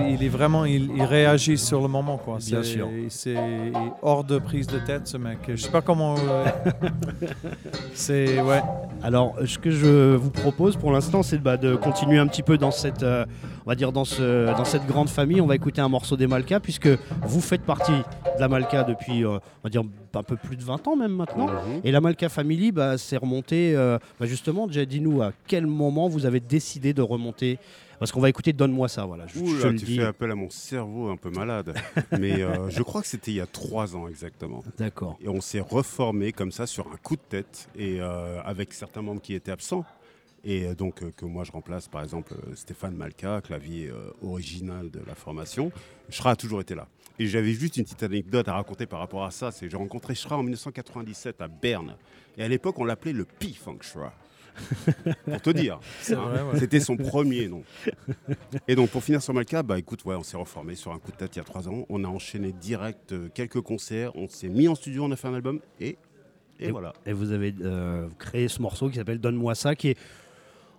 il, 0.00 0.14
il 0.14 0.24
est 0.24 0.28
vraiment, 0.28 0.64
il, 0.64 0.90
il 0.96 1.02
réagit 1.04 1.58
sur 1.58 1.80
le 1.80 1.88
moment 1.88 2.18
quoi. 2.18 2.38
Bien 2.38 2.62
C'est- 2.62 2.72
sûr. 2.74 2.88
C'est 3.08 3.32
il 3.32 3.68
est 3.76 3.92
hors 4.02 4.24
de 4.24 4.38
prise 4.38 4.66
de 4.66 4.78
tête 4.78 5.06
ce 5.06 5.16
mec. 5.16 5.38
Je 5.48 5.56
sais 5.56 5.70
pas 5.70 5.80
comment. 5.82 6.16
euh, 6.18 6.44
c'est 7.94 8.40
ouais. 8.40 8.62
Alors, 9.02 9.34
ce 9.44 9.58
que 9.58 9.70
je 9.70 9.85
vous 9.88 10.30
propose 10.30 10.76
pour 10.76 10.92
l'instant, 10.92 11.22
c'est 11.22 11.38
bah, 11.38 11.56
de 11.56 11.74
continuer 11.76 12.18
un 12.18 12.26
petit 12.26 12.42
peu 12.42 12.58
dans 12.58 12.70
cette, 12.70 13.02
euh, 13.02 13.24
on 13.64 13.70
va 13.70 13.74
dire 13.74 13.92
dans, 13.92 14.04
ce, 14.04 14.46
dans 14.56 14.64
cette 14.64 14.86
grande 14.86 15.08
famille. 15.08 15.40
On 15.40 15.46
va 15.46 15.54
écouter 15.54 15.80
un 15.80 15.88
morceau 15.88 16.16
des 16.16 16.26
Malka, 16.26 16.60
puisque 16.60 16.88
vous 17.22 17.40
faites 17.40 17.62
partie 17.62 17.92
de 17.92 18.40
la 18.40 18.48
Malka 18.48 18.84
depuis, 18.84 19.24
euh, 19.24 19.38
on 19.38 19.64
va 19.64 19.70
dire, 19.70 19.82
un 20.14 20.22
peu 20.22 20.36
plus 20.36 20.56
de 20.56 20.62
20 20.62 20.88
ans 20.88 20.96
même 20.96 21.12
maintenant. 21.12 21.46
Mhm. 21.46 21.80
Et 21.84 21.90
la 21.90 22.00
Malka 22.00 22.28
Family, 22.28 22.72
bah, 22.72 22.98
c'est 22.98 23.16
remonté, 23.16 23.74
euh, 23.76 23.98
bah, 24.18 24.26
justement, 24.26 24.66
déjà 24.66 24.84
dis-nous 24.84 25.22
à 25.22 25.32
quel 25.46 25.66
moment 25.66 26.08
vous 26.08 26.26
avez 26.26 26.40
décidé 26.40 26.92
de 26.92 27.02
remonter. 27.02 27.58
Parce 27.98 28.12
qu'on 28.12 28.20
va 28.20 28.28
écouter 28.28 28.52
Donne-moi 28.52 28.88
ça, 28.88 29.04
voilà. 29.06 29.26
Je, 29.26 29.38
Ouh 29.38 29.46
je 29.56 29.62
là, 29.66 29.72
le 29.72 29.78
tu 29.78 29.84
dis. 29.84 29.96
fais 29.96 30.04
appel 30.04 30.30
à 30.30 30.34
mon 30.34 30.50
cerveau 30.50 31.08
un 31.08 31.16
peu 31.16 31.30
malade. 31.30 31.74
Mais 32.18 32.42
euh, 32.42 32.68
je 32.70 32.82
crois 32.82 33.00
que 33.02 33.08
c'était 33.08 33.30
il 33.32 33.36
y 33.36 33.40
a 33.40 33.46
trois 33.46 33.96
ans 33.96 34.08
exactement. 34.08 34.62
D'accord. 34.78 35.16
Et 35.20 35.28
on 35.28 35.40
s'est 35.40 35.60
reformé 35.60 36.32
comme 36.32 36.52
ça 36.52 36.66
sur 36.66 36.86
un 36.92 36.96
coup 36.96 37.16
de 37.16 37.22
tête 37.28 37.68
et 37.76 38.00
euh, 38.00 38.40
avec 38.42 38.72
certains 38.72 39.02
membres 39.02 39.20
qui 39.20 39.34
étaient 39.34 39.50
absents. 39.52 39.84
Et 40.44 40.66
euh, 40.66 40.74
donc 40.74 41.02
euh, 41.02 41.10
que 41.16 41.24
moi 41.24 41.42
je 41.44 41.52
remplace 41.52 41.88
par 41.88 42.02
exemple 42.02 42.34
Stéphane 42.54 42.94
Malka, 42.94 43.40
clavier 43.40 43.90
original 44.22 44.90
de 44.90 45.00
la 45.06 45.14
formation. 45.14 45.72
Shra 46.10 46.32
a 46.32 46.36
toujours 46.36 46.60
été 46.60 46.74
là. 46.74 46.86
Et 47.18 47.26
j'avais 47.26 47.52
juste 47.52 47.78
une 47.78 47.84
petite 47.84 48.02
anecdote 48.02 48.46
à 48.48 48.52
raconter 48.52 48.84
par 48.86 48.98
rapport 49.00 49.24
à 49.24 49.30
ça. 49.30 49.50
C'est 49.50 49.64
que 49.66 49.70
j'ai 49.70 49.76
rencontré 49.78 50.14
Shra 50.14 50.36
en 50.36 50.42
1997 50.42 51.40
à 51.40 51.48
Berne. 51.48 51.96
Et 52.36 52.42
à 52.44 52.48
l'époque 52.48 52.78
on 52.78 52.84
l'appelait 52.84 53.12
le 53.14 53.24
P-Funk 53.24 53.78
Shra. 53.80 54.12
pour 55.24 55.40
te 55.40 55.50
dire. 55.50 55.80
C'était 56.58 56.80
son 56.80 56.96
premier 56.96 57.48
nom. 57.48 57.62
Et 58.68 58.74
donc 58.74 58.90
pour 58.90 59.02
finir 59.02 59.22
sur 59.22 59.34
Malka, 59.34 59.62
bah 59.62 59.78
écoute, 59.78 60.04
ouais, 60.04 60.14
on 60.14 60.22
s'est 60.22 60.36
reformé 60.36 60.74
sur 60.74 60.92
un 60.92 60.98
coup 60.98 61.12
de 61.12 61.16
tête 61.16 61.36
il 61.36 61.38
y 61.38 61.42
a 61.42 61.44
trois 61.44 61.68
ans. 61.68 61.86
On 61.88 62.04
a 62.04 62.08
enchaîné 62.08 62.52
direct 62.52 63.12
euh, 63.12 63.28
quelques 63.32 63.60
concerts, 63.60 64.14
on 64.16 64.28
s'est 64.28 64.48
mis 64.48 64.68
en 64.68 64.74
studio, 64.74 65.04
on 65.04 65.10
a 65.12 65.16
fait 65.16 65.28
un 65.28 65.34
album 65.34 65.60
et, 65.80 65.96
et, 66.58 66.70
voilà. 66.70 66.92
Et 67.04 67.12
vous 67.12 67.32
avez 67.32 67.54
euh, 67.60 68.08
créé 68.18 68.48
ce 68.48 68.62
morceau 68.62 68.88
qui 68.88 68.96
s'appelle 68.96 69.20
Donne-moi 69.20 69.54
ça, 69.54 69.74
qui 69.74 69.88
est, 69.88 69.98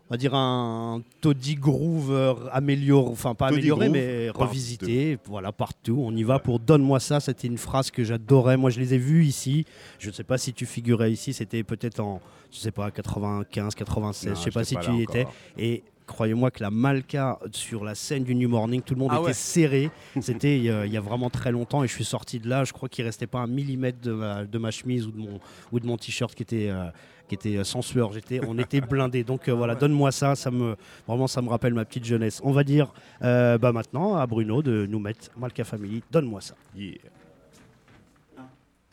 on 0.09 0.13
va 0.13 0.17
dire, 0.17 0.33
un 0.33 1.01
Toddy 1.19 1.55
Groove 1.55 2.11
euh, 2.11 2.33
amélioré, 2.51 3.09
enfin 3.11 3.35
pas 3.35 3.49
Toddy 3.49 3.59
amélioré, 3.59 3.87
Groove, 3.87 3.97
mais 3.97 4.27
partout. 4.27 4.41
revisité. 4.41 5.17
Voilà, 5.25 5.51
partout. 5.51 5.99
On 6.01 6.15
y 6.15 6.23
va 6.23 6.39
pour 6.39 6.59
Donne-moi 6.59 6.99
ça. 6.99 7.19
C'était 7.19 7.47
une 7.47 7.57
phrase 7.57 7.91
que 7.91 8.03
j'adorais. 8.03 8.55
Moi, 8.55 8.69
je 8.69 8.79
les 8.79 8.93
ai 8.93 8.97
vus 8.97 9.25
ici. 9.25 9.65
Je 9.99 10.07
ne 10.07 10.13
sais 10.13 10.23
pas 10.23 10.37
si 10.37 10.53
tu 10.53 10.65
figurais 10.65 11.11
ici. 11.11 11.33
C'était 11.33 11.63
peut-être 11.63 11.99
en, 11.99 12.21
je 12.51 12.59
sais 12.59 12.71
pas, 12.71 12.89
95, 12.89 13.75
96. 13.75 14.29
Non, 14.29 14.35
je 14.35 14.41
sais 14.41 14.51
pas 14.51 14.63
si 14.63 14.77
tu 14.77 14.91
y 14.93 15.01
étais. 15.03 15.27
Et 15.57 15.83
croyez-moi 16.07 16.49
que 16.49 16.63
la 16.63 16.71
Malka 16.71 17.37
sur 17.51 17.83
la 17.83 17.93
scène 17.93 18.23
du 18.23 18.33
New 18.33 18.49
Morning, 18.49 18.81
tout 18.81 18.95
le 18.95 18.99
monde 18.99 19.11
ah 19.13 19.19
était 19.21 19.33
serré. 19.33 19.91
C'était 20.21 20.57
il 20.57 20.63
y 20.63 20.97
a 20.97 21.01
vraiment 21.01 21.29
très 21.29 21.51
longtemps 21.51 21.83
et 21.83 21.87
je 21.87 21.93
suis 21.93 22.05
sorti 22.05 22.39
de 22.39 22.49
là. 22.49 22.63
Je 22.63 22.73
crois 22.73 22.89
qu'il 22.89 23.05
restait 23.05 23.27
pas 23.27 23.39
un 23.39 23.47
millimètre 23.47 23.99
de 24.01 24.13
ma, 24.13 24.45
de 24.45 24.57
ma 24.57 24.71
chemise 24.71 25.05
ou 25.05 25.11
de 25.11 25.17
mon, 25.17 25.39
ou 25.71 25.79
de 25.79 25.85
mon 25.85 25.97
t-shirt 25.97 26.33
qui 26.33 26.43
était. 26.43 26.69
Euh, 26.69 26.89
qui 27.27 27.35
était 27.35 27.57
euh, 27.57 27.65
sans 27.65 27.81
sueur, 27.81 28.13
j'étais, 28.13 28.39
on 28.47 28.57
était 28.57 28.79
blindé. 28.89 29.25
Donc 29.25 29.49
euh, 29.49 29.51
voilà, 29.51 29.75
donne-moi 29.75 30.13
ça, 30.13 30.35
ça 30.35 30.49
me 30.49 30.77
vraiment 31.05 31.27
ça 31.27 31.41
me 31.41 31.49
rappelle 31.49 31.73
ma 31.73 31.83
petite 31.83 32.05
jeunesse. 32.05 32.39
On 32.41 32.53
va 32.53 32.63
dire 32.63 32.93
bah 33.19 33.73
maintenant 33.73 34.15
à 34.15 34.25
Bruno 34.25 34.61
de 34.61 34.85
nous 34.89 34.99
mettre 34.99 35.29
Malka 35.35 35.65
Family, 35.65 36.01
donne-moi 36.09 36.39
ça. 36.39 36.55
1, 36.77 36.83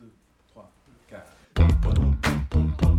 2, 0.00 0.10
3, 0.48 0.72
4. 1.08 2.93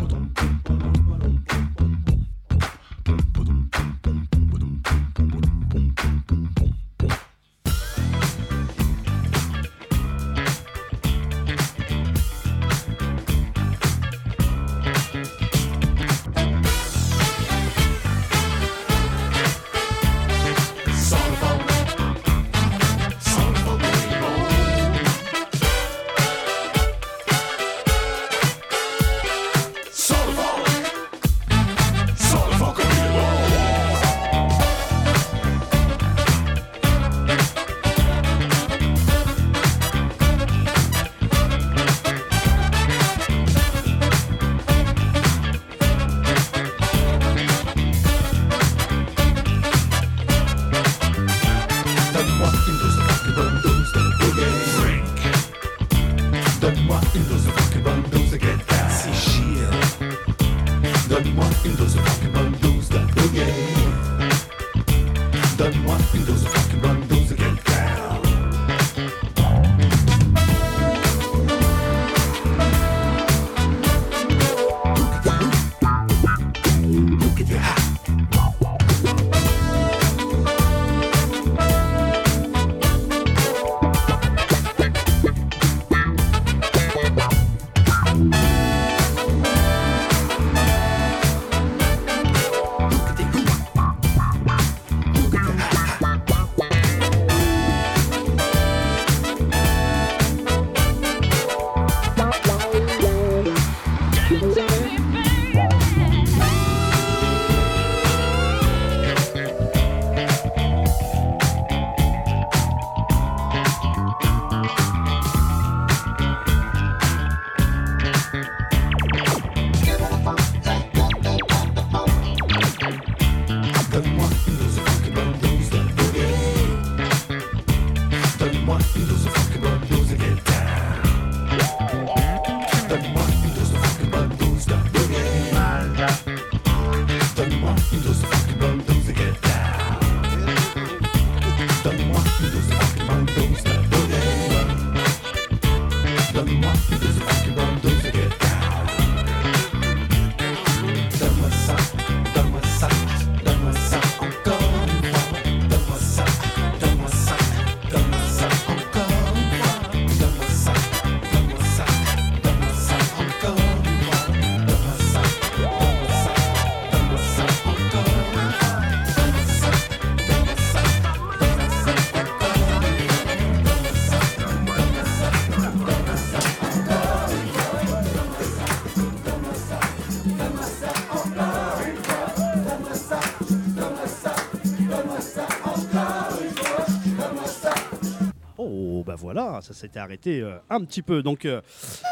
Ah, 189.58 189.62
ça 189.62 189.73
s'était 189.73 189.99
arrêté 189.99 190.41
euh, 190.41 190.58
un 190.69 190.83
petit 190.83 191.01
peu. 191.01 191.23
Donc, 191.23 191.45
euh, 191.45 191.62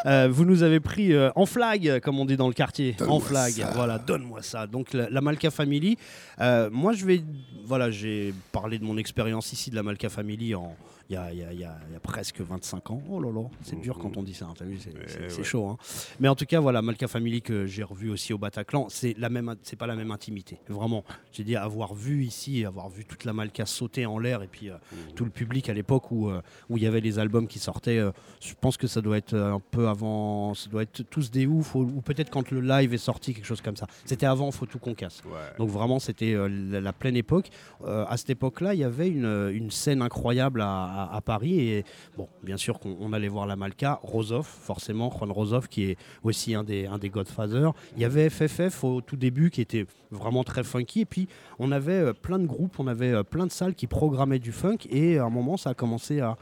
euh, 0.06 0.30
vous 0.32 0.46
nous 0.46 0.64
avez 0.64 0.80
pris 0.80 1.12
en 1.36 1.46
flag, 1.46 2.00
comme 2.00 2.18
on 2.18 2.26
dit 2.26 2.38
dans 2.38 2.48
le 2.48 2.54
quartier. 2.54 2.96
En 3.06 3.20
flag. 3.20 3.54
Voilà, 3.74 3.98
donne-moi 3.98 4.42
ça. 4.42 4.66
Donc, 4.66 4.94
la, 4.94 5.10
la 5.10 5.20
Malka 5.20 5.52
Family. 5.52 5.98
moi, 6.40 6.94
je 6.94 7.06
vais. 7.06 7.22
Voilà, 7.66 7.92
j'ai 7.92 8.34
parlé 8.52 8.80
de 8.80 8.86
mon 8.86 8.98
expérience 8.98 9.52
ici 9.52 9.70
de 9.72 9.76
la 9.76 9.84
Malka 9.84 10.10
Family 10.10 10.56
en 10.56 10.76
il 11.14 11.16
y, 11.16 11.20
a, 11.20 11.32
il 11.32 11.38
y 11.40 11.44
a- 11.44 11.54
il 11.54 11.60
y 11.60 11.64
a- 11.64 11.78
il 11.90 11.94
y 11.94 11.96
a 11.96 12.00
presque 12.00 12.42
25 12.42 12.90
ans. 12.90 13.02
Oh 13.08 13.20
là 13.22 13.32
là, 13.32 13.44
c'est 13.62 13.80
dur 13.80 14.00
quand 14.00 14.18
on 14.18 14.24
dit 14.24 14.34
ça. 14.34 14.46
hein, 14.46 14.54
t'as 14.58 14.66
vu, 14.66 14.80
c'est 14.80 15.38
ouais. 15.38 15.44
chaud. 15.44 15.68
hein. 15.68 15.78
Mais 16.20 16.28
en 16.28 16.34
tout 16.36 16.46
cas, 16.46 16.60
voilà, 16.60 16.82
Malka 16.82 17.08
Family 17.08 17.42
que 17.44 17.68
j'ai 17.68 17.84
revu 17.84 18.10
aussi 18.10 18.34
au 18.34 18.40
Bataclan, 18.40 18.88
c'est 18.90 19.14
la 19.20 19.30
même, 19.30 19.54
c'est 19.62 19.76
pas 19.76 19.86
la 19.86 19.96
même 19.96 20.10
intimité. 20.10 20.58
Vraiment, 20.70 21.04
j'ai 21.32 21.44
dit 21.44 21.56
avoir 21.56 21.94
vu 21.94 22.24
ici, 22.24 22.66
avoir 22.66 22.90
vu 22.90 23.06
toute 23.06 23.26
la 23.26 23.34
Malka 23.34 23.66
sauter 23.68 24.08
en 24.08 24.18
l'air 24.18 24.42
et 24.42 24.48
puis 24.48 24.70
euh, 24.72 24.76
tout 25.16 25.24
le 25.24 25.30
public 25.30 25.70
à 25.70 25.74
l'époque 25.74 26.10
où 26.12 26.30
euh, 26.30 26.42
où 26.70 26.78
il 26.78 26.84
y 26.84 26.88
avait 26.88 27.02
les 27.02 27.20
albums 27.20 27.48
qui 27.48 27.60
sortaient. 27.60 28.00
euh, 28.00 28.12
je 28.42 28.54
pense 28.60 28.76
que 28.78 28.88
ça 28.88 29.02
doit 29.02 29.18
être 29.18 29.36
un 29.38 29.60
peu 29.60 29.88
avant, 29.88 30.54
ça 30.56 30.70
doit 30.70 30.82
être 30.84 31.04
tous 31.10 31.30
des 31.30 31.46
ouf 31.46 31.76
ou, 31.76 31.82
ou 31.82 32.02
peut-être 32.02 32.32
quand 32.32 32.50
le 32.50 32.60
live 32.62 32.94
est 32.94 32.98
sorti, 32.98 33.34
quelque 33.36 33.46
chose 33.46 33.62
comme 33.62 33.76
ça. 33.78 33.86
C'était 34.06 34.26
avant, 34.26 34.50
faut 34.52 34.66
tout 34.66 34.80
qu'on 34.80 34.96
casse. 34.96 35.22
Ouais. 35.26 35.32
Donc 35.60 35.70
vraiment, 35.70 36.00
c'était 36.00 36.34
euh, 36.34 36.48
la, 36.50 36.82
la 36.82 36.94
pleine 36.94 37.16
époque. 37.18 37.50
À 37.86 38.18
cette 38.18 38.32
époque-là, 38.32 38.74
il 38.74 38.80
y 38.80 38.84
avait 38.84 39.10
une, 39.10 39.50
une 39.54 39.70
scène 39.70 40.02
incroyable 40.02 40.62
à, 40.62 40.66
à- 40.68 41.03
à 41.12 41.22
Paris. 41.22 41.60
Et 41.60 41.84
bon, 42.18 42.28
bien 42.44 42.58
sûr 42.58 42.80
qu'on 42.80 42.96
on 43.00 43.14
allait 43.14 43.28
voir 43.28 43.46
la 43.48 43.56
Malka, 43.56 44.00
Rosoff, 44.04 44.48
forcément, 44.48 45.10
Juan 45.12 45.32
Rosoff, 45.32 45.68
qui 45.68 45.86
est 45.86 45.98
aussi 46.24 46.54
un 46.56 46.64
des, 46.64 46.86
un 46.86 46.98
des 46.98 47.10
Godfathers. 47.10 47.74
Il 47.96 48.02
y 48.02 48.06
avait 48.06 48.30
FFF 48.30 48.84
au 48.84 49.02
tout 49.02 49.16
début, 49.18 49.50
qui 49.50 49.62
était 49.62 49.86
vraiment 50.12 50.44
très 50.44 50.64
funky. 50.64 51.02
Et 51.02 51.06
puis, 51.06 51.28
on 51.60 51.72
avait 51.72 51.94
euh, 51.94 52.14
plein 52.14 52.40
de 52.40 52.46
groupes, 52.46 52.80
on 52.80 52.88
avait 52.88 53.12
euh, 53.12 53.24
plein 53.24 53.46
de 53.48 53.52
salles 53.52 53.76
qui 53.76 53.88
programmaient 53.88 54.40
du 54.40 54.52
funk. 54.52 54.78
Et 54.90 55.18
à 55.18 55.26
un 55.26 55.30
moment, 55.30 55.58
ça 55.58 55.72
a 55.72 55.74
commencé 55.74 56.20
à 56.22 56.38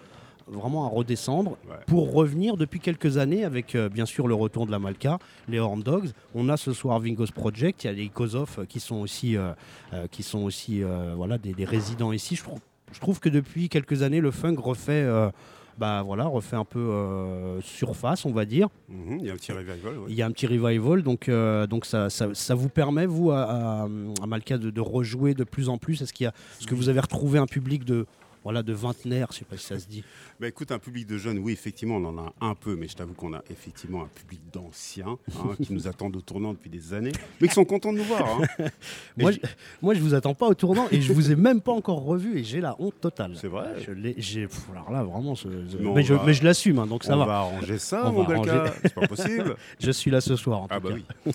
vraiment 0.47 0.86
à 0.86 0.89
redescendre 0.89 1.51
Ouais. 1.70 1.76
pour 1.88 2.12
revenir 2.12 2.57
depuis 2.57 2.80
quelques 2.82 3.18
années 3.18 3.45
avec 3.45 3.74
euh, 3.76 3.88
bien 3.88 4.05
sûr 4.05 4.28
le 4.28 4.34
retour 4.34 4.66
de 4.66 4.72
la 4.72 4.80
Malka, 4.80 5.18
les 5.47 5.59
Horn 5.59 5.82
Dogs. 5.82 6.09
On 6.36 6.49
a 6.49 6.57
ce 6.57 6.74
soir 6.74 6.99
Vingos 6.99 7.28
Project, 7.34 7.84
il 7.84 7.88
y 7.88 7.89
a 7.89 7.93
les 7.93 8.09
Kozov 8.09 8.66
qui 8.68 8.80
sont 8.82 8.97
aussi, 8.97 9.38
euh, 9.38 9.51
euh, 9.93 10.07
qui 10.12 10.24
sont 10.24 10.39
aussi 10.39 10.82
voilà, 11.16 11.38
des, 11.38 11.53
des 11.53 11.64
résidents 11.64 12.12
ici. 12.12 12.36
Je, 12.36 12.43
trouve- 12.43 12.59
je 12.91 12.99
trouve 12.99 13.19
que 13.19 13.29
depuis 13.29 13.69
quelques 13.69 14.01
années, 14.03 14.19
le 14.21 14.31
funk 14.31 14.55
refait, 14.57 14.91
euh, 15.03 15.29
bah, 15.77 16.03
voilà, 16.05 16.25
refait 16.25 16.55
un 16.57 16.65
peu 16.65 16.79
euh, 16.79 17.61
surface, 17.61 18.25
on 18.25 18.31
va 18.31 18.45
dire. 18.45 18.67
Mhm, 18.89 19.17
Il 19.19 19.25
y 19.25 19.29
a 19.29 19.33
un 19.33 19.35
petit 19.37 19.51
revival. 19.51 19.97
ouais. 19.97 20.05
Il 20.09 20.15
y 20.15 20.21
a 20.21 20.25
un 20.25 20.31
petit 20.31 20.45
revival, 20.47 21.01
donc, 21.01 21.29
euh, 21.29 21.65
donc 21.67 21.85
ça, 21.85 22.09
ça, 22.09 22.27
ça 22.33 22.55
vous 22.55 22.69
permet, 22.69 23.05
vous, 23.05 23.31
à, 23.31 23.41
à- 23.43 23.83
à 24.21 24.27
Malka, 24.27 24.57
de, 24.57 24.69
de 24.69 24.81
rejouer 24.81 25.33
de 25.33 25.43
plus 25.43 25.69
en 25.69 25.77
plus? 25.77 26.01
Est-ce 26.01 26.13
qu'il 26.13 26.25
y 26.25 26.27
a- 26.27 26.33
est-ce 26.59 26.67
que 26.67 26.75
vous 26.75 26.89
avez 26.89 26.99
retrouvé 26.99 27.39
un 27.39 27.47
public 27.47 27.85
de, 27.85 28.05
voilà, 28.43 28.63
de 28.63 28.73
vingtenaires, 28.73 29.27
je 29.31 29.37
sais 29.39 29.45
pas 29.45 29.57
si 29.57 29.65
ça 29.67 29.77
se 29.79 29.87
dit. 29.87 30.03
Bah, 30.39 30.47
écoute, 30.47 30.71
un 30.71 30.79
public 30.79 31.05
de 31.07 31.17
jeunes, 31.17 31.37
oui, 31.39 31.53
effectivement, 31.53 31.97
on 31.97 32.05
en 32.05 32.17
a 32.17 32.33
un 32.41 32.55
peu, 32.55 32.75
mais 32.75 32.87
je 32.87 32.95
t'avoue 32.95 33.13
qu'on 33.13 33.33
a 33.33 33.43
effectivement 33.51 34.01
un 34.03 34.07
public 34.07 34.41
d'anciens 34.51 35.17
hein, 35.35 35.49
qui 35.63 35.71
nous 35.73 35.87
attendent 35.87 36.15
au 36.15 36.21
tournant 36.21 36.53
depuis 36.53 36.69
des 36.69 36.93
années, 36.93 37.11
mais 37.39 37.47
qui 37.47 37.53
sont 37.53 37.65
contents 37.65 37.93
de 37.93 37.99
nous 37.99 38.03
voir. 38.03 38.41
hein. 38.59 38.65
Moi 39.17 39.31
je- 39.31 39.39
moi, 39.81 39.93
je 39.93 39.99
vous 39.99 40.13
attends 40.13 40.33
pas 40.33 40.47
au 40.47 40.53
tournant 40.55 40.87
et 40.91 41.01
je 41.01 41.13
vous 41.13 41.31
ai 41.31 41.35
même 41.35 41.61
pas 41.61 41.71
encore 41.73 42.03
revu 42.03 42.39
et 42.39 42.43
j'ai 42.43 42.61
la 42.61 42.75
honte 42.79 42.99
totale. 42.99 43.33
C'est 43.35 43.47
vrai 43.47 43.75
Je 43.85 43.91
j'ai, 44.17 44.47
alors 44.71 44.91
là, 44.91 45.03
vraiment, 45.03 45.35
ce- 45.35 45.47
Mais 45.47 45.87
on 45.89 46.01
je, 46.01 46.13
va- 46.15 46.23
mais 46.25 46.33
je 46.33 46.43
l'assume, 46.43 46.79
hein, 46.79 46.87
donc 46.87 47.03
ça 47.03 47.15
on 47.15 47.19
va. 47.19 47.25
va 47.25 47.37
arranger 47.39 47.77
ça, 47.77 48.07
On 48.07 48.11
mon 48.13 48.23
va 48.23 48.35
Belka. 48.35 48.55
arranger. 48.55 48.71
C'est 48.83 48.93
pas 48.95 49.07
possible. 49.07 49.55
Je 49.79 49.91
suis 49.91 50.09
là 50.11 50.21
ce 50.21 50.35
soir, 50.35 50.61
en 50.63 50.67
Ah 50.69 50.79
tout 50.79 50.87
bah 50.87 50.95
cas. 50.95 50.95
oui. 51.25 51.33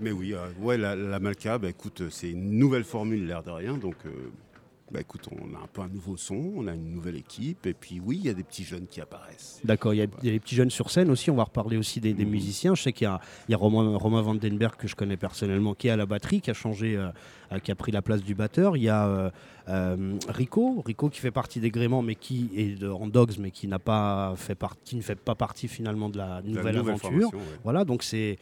Mais 0.00 0.12
oui, 0.12 0.34
euh, 0.34 0.46
ouais, 0.60 0.76
la, 0.78 0.94
la 0.96 1.18
Malka, 1.20 1.58
bah, 1.58 1.68
écoute, 1.68 2.02
c'est 2.10 2.30
une 2.30 2.58
nouvelle 2.58 2.84
formule, 2.84 3.26
l'air 3.26 3.42
de 3.42 3.50
rien. 3.50 3.76
Donc, 3.76 3.94
euh, 4.06 4.10
bah, 4.92 5.00
écoute, 5.00 5.26
on 5.32 5.54
a 5.54 5.58
un 5.58 5.66
peu 5.72 5.80
un 5.80 5.88
nouveau 5.88 6.16
son, 6.16 6.52
on 6.56 6.66
a 6.66 6.74
une 6.74 6.90
nouvelle 6.92 7.16
équipe, 7.16 7.66
et 7.66 7.72
puis 7.74 8.00
oui, 8.04 8.18
il 8.20 8.26
y 8.26 8.28
a 8.28 8.34
des 8.34 8.42
petits 8.44 8.64
jeunes 8.64 8.86
qui 8.86 9.00
apparaissent. 9.00 9.60
D'accord, 9.64 9.94
il 9.94 9.98
y, 9.98 10.02
a 10.02 10.06
les 10.22 10.38
petits 10.40 10.54
jeunes 10.54 10.70
sur 10.70 10.90
scène 10.90 11.10
aussi. 11.10 11.30
On 11.30 11.34
va 11.34 11.44
reparler 11.44 11.76
aussi 11.76 12.00
des, 12.00 12.12
des 12.12 12.24
musiciens. 12.24 12.74
Je 12.74 12.82
sais 12.82 12.92
qu'il 12.92 13.04
y 13.06 13.08
a, 13.08 13.20
il 13.48 13.52
y 13.52 13.54
a 13.54 13.58
Romain, 13.58 13.96
Romain 13.96 14.20
Vandenberg, 14.22 14.76
que 14.76 14.86
je 14.88 14.94
connais 14.94 15.16
personnellement, 15.16 15.74
qui 15.74 15.88
est 15.88 15.90
à 15.90 15.96
la 15.96 16.06
batterie, 16.06 16.40
qui 16.40 16.50
a 16.50 16.54
changé, 16.54 16.96
euh, 16.96 17.58
qui 17.60 17.70
a 17.70 17.74
pris 17.74 17.90
la 17.92 18.02
place 18.02 18.22
du 18.22 18.34
batteur. 18.34 18.76
Il 18.76 18.82
y 18.82 18.88
a 18.88 19.06
euh, 19.06 19.30
euh, 19.68 20.18
Rico, 20.28 20.82
Rico 20.84 21.08
qui 21.08 21.20
fait 21.20 21.30
partie 21.30 21.60
des 21.60 21.70
Gréments, 21.70 22.02
mais 22.02 22.14
qui 22.14 22.50
est 22.56 22.78
de 22.78 22.88
en 22.88 23.06
Dogs, 23.06 23.38
mais 23.38 23.50
qui 23.50 23.66
n'a 23.68 23.78
pas 23.78 24.34
fait 24.36 24.54
par- 24.54 24.76
qui 24.84 24.96
ne 24.96 25.02
fait 25.02 25.14
pas 25.16 25.34
partie 25.34 25.68
finalement 25.68 26.08
de 26.10 26.18
la 26.18 26.40
La 26.40 26.42
nouvelle, 26.42 26.76
aventure. 26.78 27.10
ouais. 27.32 27.40
Voilà, 27.64 27.84
donc 27.84 28.02
c'est, 28.02 28.38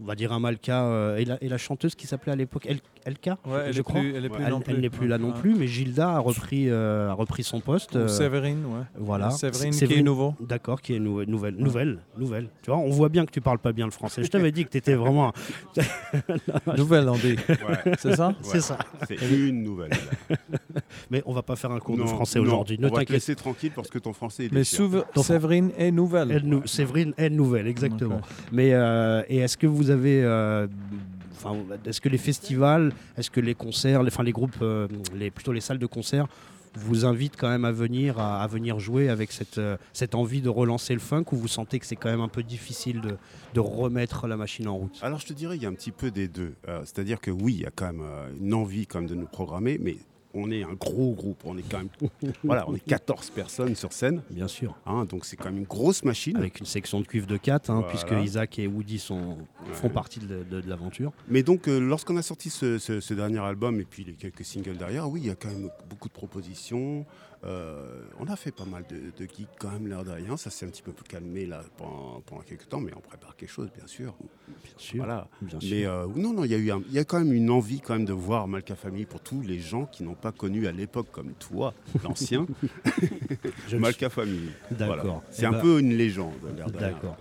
on 0.00 0.04
va 0.04 0.14
dire 0.14 0.32
un 0.32 0.40
Malka 0.40 0.84
euh, 0.84 1.16
et, 1.16 1.24
la, 1.24 1.42
et 1.42 1.48
la 1.48 1.58
chanteuse 1.58 1.94
qui 1.94 2.06
s'appelait 2.06 2.32
à 2.32 2.36
l'époque 2.36 2.66
El- 2.66 2.80
Elka, 3.08 3.38
Ouais, 3.46 3.60
elle 3.66 3.72
je 3.72 3.80
est 3.80 3.82
crois. 3.82 4.00
plus, 4.00 4.14
elle 4.14 4.24
est 4.24 4.28
plus 4.28 4.42
Elle, 4.44 4.50
non 4.50 4.58
elle 4.66 4.74
plus. 4.74 4.82
n'est 4.82 4.90
plus 4.90 5.08
là 5.08 5.18
non 5.18 5.32
plus, 5.32 5.54
mais 5.54 5.66
Gilda 5.66 6.10
a 6.10 6.18
repris, 6.18 6.68
euh, 6.68 7.10
a 7.10 7.14
repris 7.14 7.42
son 7.42 7.60
poste. 7.60 7.94
Ou 7.94 7.98
euh, 7.98 8.08
Séverine, 8.08 8.64
ouais. 8.66 8.82
voilà. 8.98 9.30
Séverine 9.30 9.72
C'est- 9.72 9.78
qui 9.78 9.84
est 9.84 9.88
Séverine- 9.88 10.04
nouveau. 10.04 10.34
D'accord, 10.40 10.80
qui 10.82 10.94
est 10.94 10.98
nou- 10.98 11.24
nouvelle, 11.24 11.56
nouvelle, 11.56 11.98
nouvelle. 12.18 12.48
Tu 12.62 12.70
vois, 12.70 12.78
on 12.78 12.90
voit 12.90 13.08
bien 13.08 13.24
que 13.26 13.30
tu 13.30 13.40
parles 13.40 13.58
pas 13.58 13.72
bien 13.72 13.86
le 13.86 13.90
français. 13.90 14.22
Je 14.22 14.28
t'avais 14.30 14.52
dit 14.52 14.64
que 14.64 14.70
tu 14.70 14.78
étais 14.78 14.94
vraiment. 14.94 15.32
Nouvelle, 16.76 17.08
on 17.08 17.16
dit. 17.16 17.36
Ouais. 17.48 17.94
C'est 17.98 18.14
ça 18.16 18.34
C'est 18.42 18.60
ça. 18.60 18.78
C'est 19.06 19.16
une 19.30 19.62
nouvelle. 19.62 19.90
Mais 21.10 21.22
on 21.26 21.32
va 21.32 21.42
pas 21.42 21.56
faire 21.56 21.70
un 21.72 21.78
cours 21.80 21.96
de 21.96 22.04
français 22.04 22.38
aujourd'hui. 22.38 22.78
Ne 22.78 22.86
On 22.86 22.88
va 22.88 22.90
te 22.90 22.94
t'inquiète. 23.00 23.10
laisser 23.14 23.34
tranquille 23.34 23.72
parce 23.74 23.88
que 23.88 23.98
ton 23.98 24.12
français 24.12 24.46
est 24.46 24.52
Mais 24.52 24.64
Séverine 24.64 25.70
est 25.78 25.90
nouvelle. 25.90 26.30
Elle 26.30 26.44
nou- 26.46 26.66
Séverine 26.66 27.14
est 27.16 27.30
nouvelle, 27.30 27.66
exactement. 27.66 28.20
Mais 28.52 28.72
euh, 28.74 29.22
et 29.28 29.38
est-ce 29.38 29.56
que 29.56 29.66
vous 29.66 29.90
avez, 29.90 30.22
euh, 30.24 30.66
est-ce 31.84 32.00
que 32.00 32.08
les 32.08 32.18
festivals, 32.18 32.92
est-ce 33.16 33.30
que 33.30 33.40
les 33.40 33.54
concerts, 33.54 34.02
les, 34.02 34.08
enfin 34.08 34.22
les 34.22 34.32
groupes, 34.32 34.56
euh, 34.62 34.88
plutôt 35.34 35.52
les 35.52 35.60
salles 35.60 35.78
de 35.78 35.86
concert 35.86 36.26
vous 36.76 37.04
invitent 37.04 37.36
quand 37.36 37.48
même 37.48 37.64
à 37.64 37.72
venir 37.72 38.20
à, 38.20 38.46
venir 38.46 38.78
jouer 38.78 39.08
avec 39.08 39.32
cette 39.32 39.58
euh, 39.58 39.76
cette 39.92 40.14
envie 40.14 40.42
de 40.42 40.48
relancer 40.48 40.92
le 40.92 41.00
funk 41.00 41.24
ou 41.32 41.36
vous 41.36 41.48
sentez 41.48 41.78
que 41.78 41.86
c'est 41.86 41.96
quand 41.96 42.10
même 42.10 42.20
un 42.20 42.28
peu 42.28 42.42
difficile 42.42 43.00
de, 43.00 43.60
remettre 43.60 44.28
la 44.28 44.36
machine 44.36 44.68
en 44.68 44.76
route? 44.76 44.98
Alors 45.02 45.18
je 45.18 45.26
te 45.26 45.32
dirais, 45.32 45.56
il 45.56 45.62
y 45.62 45.66
a 45.66 45.68
un 45.68 45.74
petit 45.74 45.90
peu 45.90 46.12
des 46.12 46.28
deux. 46.28 46.54
Euh, 46.68 46.82
C'est-à-dire 46.84 47.20
que 47.20 47.32
oui, 47.32 47.54
il 47.54 47.60
y 47.62 47.66
a 47.66 47.72
quand 47.74 47.86
même 47.86 48.04
une 48.40 48.54
envie 48.54 48.86
quand 48.86 49.00
même 49.00 49.08
de 49.08 49.16
nous 49.16 49.26
programmer, 49.26 49.78
mais 49.80 49.96
on 50.38 50.50
est 50.50 50.62
un 50.62 50.74
gros 50.74 51.12
groupe. 51.14 51.42
On 51.44 51.56
est 51.58 51.62
quand 51.68 51.78
même, 51.78 51.88
voilà, 52.44 52.64
on 52.68 52.74
est 52.74 52.84
14 52.84 53.30
personnes 53.30 53.74
sur 53.74 53.92
scène, 53.92 54.22
Bien 54.30 54.48
sûr. 54.48 54.76
hein, 54.86 55.04
donc 55.04 55.24
c'est 55.24 55.36
quand 55.36 55.46
même 55.46 55.58
une 55.58 55.64
grosse 55.64 56.04
machine. 56.04 56.36
Avec 56.36 56.60
une 56.60 56.66
section 56.66 57.00
de 57.00 57.06
cuivre 57.06 57.26
de 57.26 57.36
4, 57.36 57.70
hein, 57.70 57.74
Voilà. 57.80 57.88
puisque 57.88 58.12
Isaac 58.24 58.58
et 58.58 58.66
Woody 58.66 58.98
sont, 58.98 59.36
font 59.72 59.88
partie 59.88 60.20
de, 60.20 60.44
de- 60.44 60.60
de 60.60 60.68
l'aventure. 60.68 61.12
Mais 61.28 61.42
donc, 61.42 61.68
euh, 61.68 61.78
lorsqu'on 61.78 62.16
a 62.16 62.22
sorti 62.22 62.50
ce, 62.50 62.78
ce- 62.78 63.00
ce 63.00 63.14
dernier 63.14 63.38
album 63.40 63.80
et 63.80 63.84
puis 63.84 64.04
les 64.04 64.14
quelques 64.14 64.44
singles 64.44 64.76
derrière, 64.76 65.08
oui, 65.10 65.20
il 65.22 65.26
y 65.26 65.30
a 65.30 65.34
quand 65.34 65.48
même 65.48 65.68
beaucoup 65.90 66.08
de 66.08 66.14
propositions. 66.14 67.04
Euh, 67.44 68.02
on 68.18 68.26
a 68.26 68.34
fait 68.34 68.50
pas 68.50 68.64
mal 68.64 68.84
de, 68.90 68.96
de 69.16 69.30
gigs 69.30 69.46
quand 69.60 69.70
même, 69.70 69.86
l'air 69.86 70.02
de 70.02 70.10
rien. 70.10 70.36
Ça 70.36 70.50
s'est 70.50 70.66
un 70.66 70.70
petit 70.70 70.82
peu 70.82 70.90
plus 70.92 71.04
calmé 71.04 71.46
là 71.46 71.62
pendant, 71.76 72.20
pendant 72.26 72.42
quelques 72.42 72.68
temps, 72.68 72.80
mais 72.80 72.90
on 72.96 73.00
prépare 73.00 73.36
quelque 73.36 73.50
chose, 73.52 73.70
bien 73.76 73.86
sûr. 73.86 74.14
Bien 74.48 74.56
sûr. 74.76 74.96
Voilà. 74.96 75.28
Bien 75.40 75.60
sûr. 75.60 75.70
Mais 75.70 75.86
euh, 75.86 76.06
non, 76.16 76.32
non, 76.32 76.44
il 76.44 76.52
y, 76.52 76.72
y 76.92 76.98
a 76.98 77.04
quand 77.04 77.18
même 77.20 77.32
une 77.32 77.50
envie 77.50 77.80
quand 77.80 77.94
même 77.94 78.04
de 78.06 78.12
voir 78.12 78.48
Malka 78.48 78.74
Family 78.74 79.04
pour 79.06 79.20
tous 79.20 79.40
les 79.42 79.60
gens 79.60 79.86
qui 79.86 80.02
n'ont 80.02 80.14
pas 80.14 80.32
connu 80.32 80.66
à 80.66 80.72
l'époque 80.72 81.08
comme 81.12 81.32
toi, 81.34 81.74
l'ancien, 82.02 82.44
Malka 83.78 84.10
Family. 84.10 84.50
D'accord. 84.70 84.96
Voilà. 84.96 85.20
C'est 85.30 85.42
Eh 85.42 85.46
un 85.46 85.52
ben- 85.52 85.60
peu 85.60 85.78
une 85.80 85.94
légende, 85.96 86.32
l'air 86.56 86.70
de. 86.70 86.78
D'accord. 86.78 87.16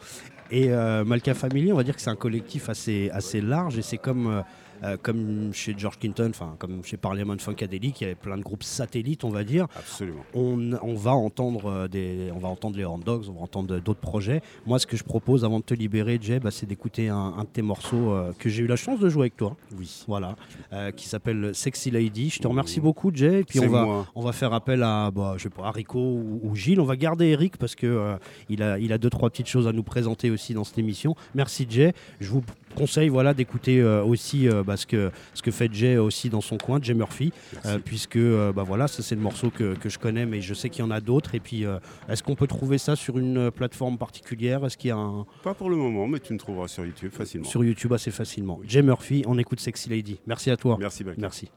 Et 0.49 0.71
euh, 0.71 1.03
Malka 1.03 1.33
Family, 1.33 1.71
on 1.73 1.75
va 1.75 1.83
dire 1.83 1.95
que 1.95 2.01
c'est 2.01 2.09
un 2.09 2.15
collectif 2.15 2.69
assez, 2.69 3.09
assez 3.11 3.41
large 3.41 3.77
et 3.77 3.81
c'est 3.81 3.97
comme, 3.97 4.43
euh, 4.83 4.97
comme 5.01 5.53
chez 5.53 5.73
George 5.77 5.99
Clinton, 5.99 6.27
enfin 6.29 6.55
comme 6.59 6.83
chez 6.83 6.97
Parliament 6.97 7.37
Funkadelic, 7.37 8.01
il 8.01 8.03
y 8.03 8.05
avait 8.07 8.15
plein 8.15 8.37
de 8.37 8.43
groupes 8.43 8.63
satellites, 8.63 9.23
on 9.23 9.29
va 9.29 9.43
dire. 9.43 9.67
Absolument. 9.75 10.23
On, 10.33 10.73
on 10.81 10.95
va 10.95 11.11
entendre 11.11 11.65
euh, 11.65 11.87
des, 11.87 12.31
on 12.33 12.39
va 12.39 12.47
entendre 12.47 12.77
les 12.77 12.83
Horn 12.83 13.01
Dogs, 13.01 13.25
on 13.29 13.33
va 13.33 13.41
entendre 13.41 13.79
d'autres 13.79 13.99
projets. 13.99 14.41
Moi, 14.65 14.79
ce 14.79 14.87
que 14.87 14.97
je 14.97 15.03
propose 15.03 15.45
avant 15.45 15.59
de 15.59 15.63
te 15.63 15.73
libérer, 15.73 16.19
Jay, 16.21 16.39
bah, 16.39 16.51
c'est 16.51 16.65
d'écouter 16.65 17.09
un, 17.09 17.33
un 17.37 17.43
de 17.43 17.49
tes 17.49 17.61
morceaux 17.61 18.11
euh, 18.11 18.31
que 18.37 18.49
j'ai 18.49 18.63
eu 18.63 18.67
la 18.67 18.75
chance 18.75 18.99
de 18.99 19.09
jouer 19.09 19.23
avec 19.23 19.37
toi. 19.37 19.55
Oui. 19.77 20.03
Voilà, 20.07 20.35
euh, 20.73 20.91
qui 20.91 21.07
s'appelle 21.07 21.53
Sexy 21.53 21.91
Lady. 21.91 22.29
Je 22.29 22.39
te 22.39 22.47
remercie 22.47 22.79
beaucoup, 22.79 23.11
Jay. 23.13 23.41
Et 23.41 23.43
puis 23.43 23.59
on 23.59 23.69
va, 23.69 23.83
moi. 23.83 24.07
on 24.15 24.21
va 24.21 24.31
faire 24.31 24.53
appel 24.53 24.83
à, 24.83 25.11
bah, 25.11 25.35
je 25.37 25.43
sais 25.43 25.49
pas, 25.49 25.65
à 25.65 25.71
Rico 25.71 25.99
ou, 25.99 26.39
ou 26.43 26.55
Gilles. 26.55 26.79
On 26.79 26.85
va 26.85 26.95
garder 26.95 27.27
Eric 27.27 27.57
parce 27.57 27.75
que 27.75 28.17
il 28.49 28.61
a, 28.63 28.79
il 28.79 28.93
a 28.93 28.97
deux 28.97 29.09
trois 29.09 29.29
petites 29.29 29.47
choses 29.47 29.67
à 29.67 29.71
nous 29.73 29.83
présenter 29.83 30.29
aussi 30.29 30.53
dans 30.53 30.63
cette 30.63 30.77
émission. 30.77 31.15
Merci, 31.35 31.65
Jay. 31.69 31.93
Je 32.19 32.29
vous 32.29 32.43
conseille, 32.77 33.09
voilà, 33.09 33.33
d'écouter 33.33 33.81
euh, 33.81 34.03
aussi 34.03 34.47
euh, 34.47 34.63
bah, 34.63 34.77
ce 34.77 34.85
que 34.85 35.11
ce 35.33 35.41
que 35.41 35.51
fait 35.51 35.73
Jay 35.73 35.97
aussi 35.97 36.29
dans 36.29 36.41
son 36.41 36.57
coin, 36.57 36.79
Jay 36.81 36.93
Murphy, 36.93 37.33
euh, 37.65 37.79
puisque 37.83 38.19
bah 38.19 38.63
voilà, 38.63 38.87
ça 38.87 39.01
c'est 39.01 39.15
le 39.15 39.21
morceau 39.21 39.49
que, 39.49 39.75
que 39.75 39.89
je 39.89 39.97
connais, 39.97 40.25
mais 40.25 40.41
je 40.41 40.53
sais 40.53 40.69
qu'il 40.69 40.83
y 40.83 40.87
en 40.87 40.91
a 40.91 41.01
d'autres. 41.01 41.33
Et 41.35 41.39
puis, 41.39 41.65
est-ce 42.07 42.23
qu'on 42.23 42.35
peut 42.35 42.47
trouver 42.47 42.77
ça 42.77 42.95
sur 42.95 43.17
une 43.17 43.51
plateforme 43.51 43.97
particulière? 43.97 44.65
Est-ce 44.65 44.77
qu'il 44.77 44.89
y 44.89 44.91
a 44.91 44.97
un 44.97 45.25
Pas 45.43 45.53
pour 45.53 45.69
le 45.69 45.75
moment, 45.75 46.07
mais 46.07 46.19
tu 46.19 46.33
me 46.33 46.37
trouveras 46.37 46.67
sur 46.67 46.85
YouTube 46.85 47.11
facilement. 47.11 47.47
sur 47.47 47.63
YouTube 47.63 47.93
assez 47.93 48.11
facilement 48.11 48.59
Jay 48.67 48.81
Murphy, 48.81 49.23
on 49.25 49.37
écoute 49.37 49.59
Sexy 49.59 49.89
Lady. 49.89 50.19
Merci 50.27 50.51
à 50.51 50.57
toi. 50.57 50.77
Merci. 50.79 51.03
Merci. 51.17 51.49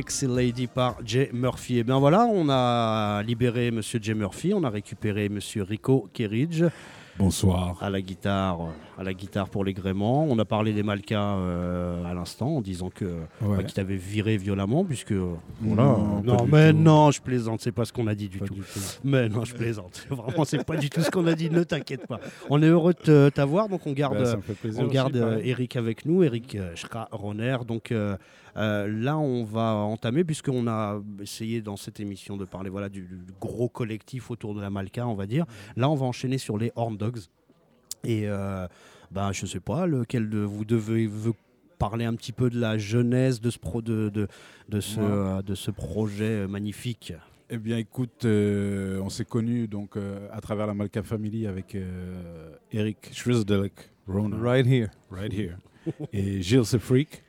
Sexy 0.00 0.26
Lady 0.26 0.66
par 0.66 0.96
Jay 1.04 1.28
Murphy. 1.30 1.76
Et 1.76 1.84
bien 1.84 1.98
voilà, 1.98 2.24
on 2.24 2.48
a 2.48 3.22
libéré 3.22 3.70
Monsieur 3.70 3.98
Jay 4.00 4.14
Murphy, 4.14 4.54
on 4.54 4.64
a 4.64 4.70
récupéré 4.70 5.28
Monsieur 5.28 5.62
Rico 5.62 6.08
Kerridge. 6.14 6.64
Bonsoir. 7.18 7.76
À 7.82 7.90
la 7.90 8.00
guitare, 8.00 8.68
à 9.00 9.02
la 9.02 9.14
guitare 9.14 9.48
pour 9.48 9.64
les 9.64 9.72
gréments. 9.72 10.24
On 10.28 10.38
a 10.38 10.44
parlé 10.44 10.74
des 10.74 10.82
Malkas 10.82 11.36
euh, 11.38 12.04
à 12.04 12.12
l'instant 12.12 12.56
en 12.56 12.60
disant 12.60 12.90
que 12.90 13.06
Ouais. 13.40 13.56
bah, 13.56 13.62
qu'ils 13.64 13.72
t'avaient 13.72 13.96
viré 13.96 14.36
violemment 14.36 14.84
puisque 14.84 15.14
voilà. 15.62 15.96
Non, 16.22 16.46
mais 16.46 16.74
non, 16.74 17.10
je 17.10 17.22
plaisante, 17.22 17.62
c'est 17.62 17.72
pas 17.72 17.86
ce 17.86 17.94
qu'on 17.94 18.06
a 18.08 18.14
dit 18.14 18.28
du 18.28 18.38
tout. 18.40 18.52
du 18.52 18.60
tout. 18.60 18.78
Mais 19.02 19.30
non, 19.30 19.44
je 19.46 19.54
plaisante. 19.54 20.06
Vraiment, 20.10 20.44
c'est 20.44 20.64
pas 20.64 20.76
du 20.76 20.90
tout 20.90 21.00
ce 21.00 21.10
qu'on 21.10 21.26
a 21.26 21.34
dit. 21.34 21.48
Ne 21.48 21.64
t'inquiète 21.64 22.06
pas. 22.06 22.20
On 22.50 22.62
est 22.62 22.66
heureux 22.68 22.94
de 23.06 23.30
t'avoir, 23.34 23.70
donc 23.70 23.86
on 23.86 23.92
garde, 23.92 24.22
Bah, 24.22 24.36
on 24.64 24.68
aussi, 24.84 24.92
garde 24.92 25.16
euh. 25.16 25.40
Eric 25.42 25.76
avec 25.76 26.04
nous, 26.04 26.22
Eric 26.22 26.54
euh, 26.56 26.76
Schra-Roner. 26.76 27.56
Donc 27.66 27.92
euh, 27.92 28.18
euh, 28.58 28.86
là, 28.86 29.16
on 29.16 29.44
va 29.44 29.76
entamer, 29.76 30.24
puisqu'on 30.24 30.66
a 30.66 31.00
essayé 31.22 31.62
dans 31.62 31.76
cette 31.76 32.00
émission 32.00 32.36
de 32.36 32.44
parler 32.44 32.68
voilà, 32.68 32.90
du, 32.90 33.02
du 33.02 33.32
gros 33.40 33.70
collectif 33.70 34.30
autour 34.30 34.54
de 34.54 34.60
la 34.60 34.68
Malka, 34.68 35.06
on 35.06 35.14
va 35.14 35.26
dire. 35.26 35.46
Là, 35.76 35.88
on 35.88 35.94
va 35.94 36.04
enchaîner 36.04 36.36
sur 36.36 36.58
les 36.58 36.70
Horn 36.76 36.98
Dogs. 36.98 37.20
Et 38.04 38.22
euh, 38.28 38.66
ben, 39.10 39.32
je 39.32 39.46
sais 39.46 39.60
pas, 39.60 39.86
lequel 39.86 40.28
de 40.30 40.38
vous 40.38 40.64
devez 40.64 41.10
parler 41.78 42.04
un 42.04 42.14
petit 42.14 42.32
peu 42.32 42.50
de 42.50 42.58
la 42.60 42.78
jeunesse 42.78 43.40
de 43.40 43.50
ce, 43.50 43.58
pro, 43.58 43.82
de, 43.82 44.10
de, 44.10 44.28
de 44.68 44.80
ce, 44.80 45.00
Moi. 45.00 45.08
euh, 45.10 45.42
de 45.42 45.54
ce 45.54 45.70
projet 45.70 46.42
euh, 46.42 46.46
magnifique? 46.48 47.12
Eh 47.48 47.58
bien, 47.58 47.78
écoute, 47.78 48.24
euh, 48.24 49.00
on 49.02 49.08
s'est 49.08 49.24
connus 49.24 49.66
donc 49.66 49.96
euh, 49.96 50.28
à 50.30 50.40
travers 50.40 50.66
la 50.66 50.74
Malka 50.74 51.02
Family 51.02 51.46
avec 51.46 51.74
euh, 51.74 52.52
Eric 52.70 53.10
Schrisdelek, 53.12 53.90
Rona. 54.06 54.36
Right 54.36 54.66
here. 54.66 54.88
Right 55.10 55.32
here. 55.32 55.56
Et 56.12 56.42
Gilles 56.42 56.62
The 56.70 56.78
Freak. 56.78 57.24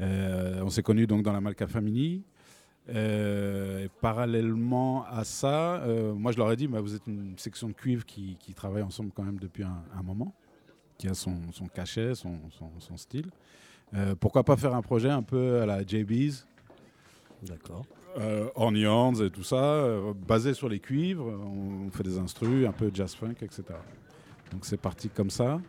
Euh, 0.00 0.60
on 0.62 0.70
s'est 0.70 0.82
connus 0.84 1.08
donc 1.08 1.24
dans 1.24 1.32
la 1.32 1.40
Malka 1.40 1.66
Family. 1.66 2.22
Euh, 2.90 3.84
et 3.84 3.88
parallèlement 4.00 5.04
à 5.06 5.24
ça, 5.24 5.74
euh, 5.82 6.14
moi 6.14 6.32
je 6.32 6.38
leur 6.38 6.50
ai 6.50 6.56
dit, 6.56 6.66
bah, 6.68 6.80
vous 6.80 6.94
êtes 6.94 7.06
une 7.06 7.36
section 7.36 7.68
de 7.68 7.74
cuivre 7.74 8.06
qui, 8.06 8.36
qui 8.40 8.54
travaille 8.54 8.82
ensemble 8.82 9.10
quand 9.14 9.22
même 9.24 9.38
depuis 9.38 9.62
un, 9.64 9.82
un 9.96 10.02
moment, 10.02 10.32
qui 10.96 11.06
a 11.08 11.14
son, 11.14 11.36
son 11.52 11.66
cachet, 11.66 12.14
son, 12.14 12.38
son- 12.50 12.70
son 12.80 12.96
style. 12.96 13.26
Euh, 13.94 14.14
pourquoi 14.18 14.42
pas 14.44 14.56
faire 14.56 14.74
un 14.74 14.82
projet 14.82 15.10
un 15.10 15.22
peu 15.22 15.60
à 15.60 15.66
la 15.66 15.82
JB's 15.86 16.46
D'accord. 17.42 17.84
euh, 18.18 18.48
Ornians 18.54 19.14
et 19.14 19.30
tout 19.30 19.42
ça, 19.44 19.62
euh, 19.62 20.12
basé 20.26 20.54
sur 20.54 20.68
les 20.68 20.80
cuivres. 20.80 21.26
On, 21.26 21.86
on 21.86 21.90
fait 21.90 22.02
des 22.02 22.18
instrus, 22.18 22.66
un 22.66 22.72
peu 22.72 22.90
jazz 22.92 23.14
funk, 23.14 23.34
etc. 23.42 23.62
Donc 24.50 24.64
c'est 24.64 24.76
parti 24.80 25.08
comme 25.08 25.30
ça. 25.30 25.60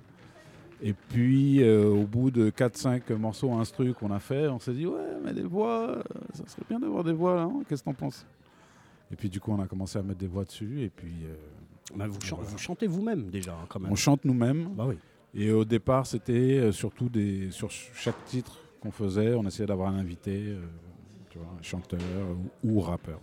Et 0.82 0.94
puis 0.94 1.62
euh, 1.62 1.86
au 1.90 2.06
bout 2.06 2.32
de 2.32 2.50
4-5 2.50 3.14
morceaux 3.16 3.52
instrus 3.54 3.94
qu'on 3.94 4.12
a 4.12 4.20
fait, 4.20 4.48
on 4.48 4.60
s'est 4.60 4.74
dit 4.74 4.86
ouais 4.86 5.18
mais 5.24 5.34
des 5.34 5.44
voix, 5.44 5.90
euh, 5.90 6.04
ça 6.34 6.48
serait 6.48 6.64
bien 6.70 6.80
d'avoir 6.80 7.04
des 7.04 7.12
voix 7.12 7.36
là, 7.36 7.42
hein, 7.44 7.62
qu'est-ce 7.68 7.82
que 7.84 7.90
t'en 7.90 7.94
penses? 7.94 8.26
Et 9.12 9.16
puis 9.16 9.28
du 9.30 9.40
coup 9.42 9.52
on 9.52 9.60
a 9.62 9.68
commencé 9.68 10.00
à 10.00 10.04
mettre 10.04 10.20
des 10.20 10.28
voix 10.28 10.46
dessus 10.46 10.82
et 10.84 10.90
puis 10.90 11.12
euh, 11.26 11.36
Bah, 11.96 12.08
vous, 12.08 12.20
chan- 12.24 12.38
voilà. 12.38 12.52
vous 12.52 12.58
chantez 12.58 12.88
vous-même 12.88 13.30
déjà, 13.30 13.52
hein, 13.54 13.66
quand 13.68 13.80
même. 13.82 13.92
on 13.92 13.96
chante 13.96 14.24
nous-mêmes. 14.24 14.70
Bah 14.76 14.86
oui. 14.88 14.96
Et 15.36 15.52
au 15.52 15.66
départ 15.66 16.06
c'était 16.08 16.58
euh, 16.60 16.72
surtout 16.72 17.10
des 17.10 17.52
sur 17.52 17.70
ch- 17.72 17.92
chaque 17.94 18.24
titre 18.26 18.58
qu'on 18.80 18.92
faisait, 18.92 19.34
on 19.34 19.44
essayait 19.46 19.68
d'avoir 19.68 19.90
un 19.94 19.98
invité, 20.00 20.46
euh, 20.48 20.62
tu 21.30 21.40
vois, 21.40 21.48
un 21.60 21.62
chanteur 21.62 22.00
ou, 22.64 22.72
ou 22.78 22.80
rappeur. 22.80 23.20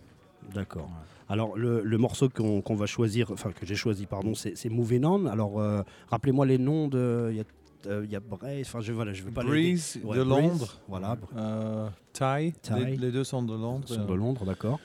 D'accord. 0.55 0.89
Alors 1.29 1.57
le, 1.59 1.83
le 1.83 1.99
morceau 1.99 2.29
qu'on 2.29 2.75
va 2.77 2.87
choisir, 2.87 3.31
enfin 3.33 3.51
que 3.53 3.67
j'ai 3.67 3.75
choisi, 3.75 4.07
pardon, 4.07 4.35
c'est 4.35 4.57
c'est 4.57 4.69
Moving 4.69 5.05
On. 5.05 5.27
Alors 5.27 5.61
euh, 5.61 5.83
rappelez-moi 6.09 6.47
les 6.47 6.59
noms 6.59 6.87
de. 6.89 7.29
Il 7.33 7.37
y 7.37 7.41
a, 7.41 7.45
euh, 7.89 8.05
il 8.05 8.11
y 8.11 8.17
a 8.17 8.21
enfin 8.61 8.81
je 8.81 8.93
voilà, 8.93 9.13
je 9.13 9.23
veux 9.25 9.33
pas 9.33 9.43
les- 9.43 9.49
Breeze 9.49 9.99
Ouais, 10.05 10.17
de 10.17 10.23
Breeze, 10.23 10.43
Londres. 10.49 10.81
Voilà, 10.89 11.17
Euh, 11.37 11.89
Ty, 12.13 12.53
Ty. 12.63 12.75
Les, 12.85 12.97
les 12.97 13.11
deux 13.13 13.25
sont 13.25 13.43
de 13.43 13.53
Londres. 13.55 13.87
ils 13.91 13.95
sont 13.97 14.05
de 14.05 14.15
Londres, 14.15 14.45
d'accord. 14.45 14.79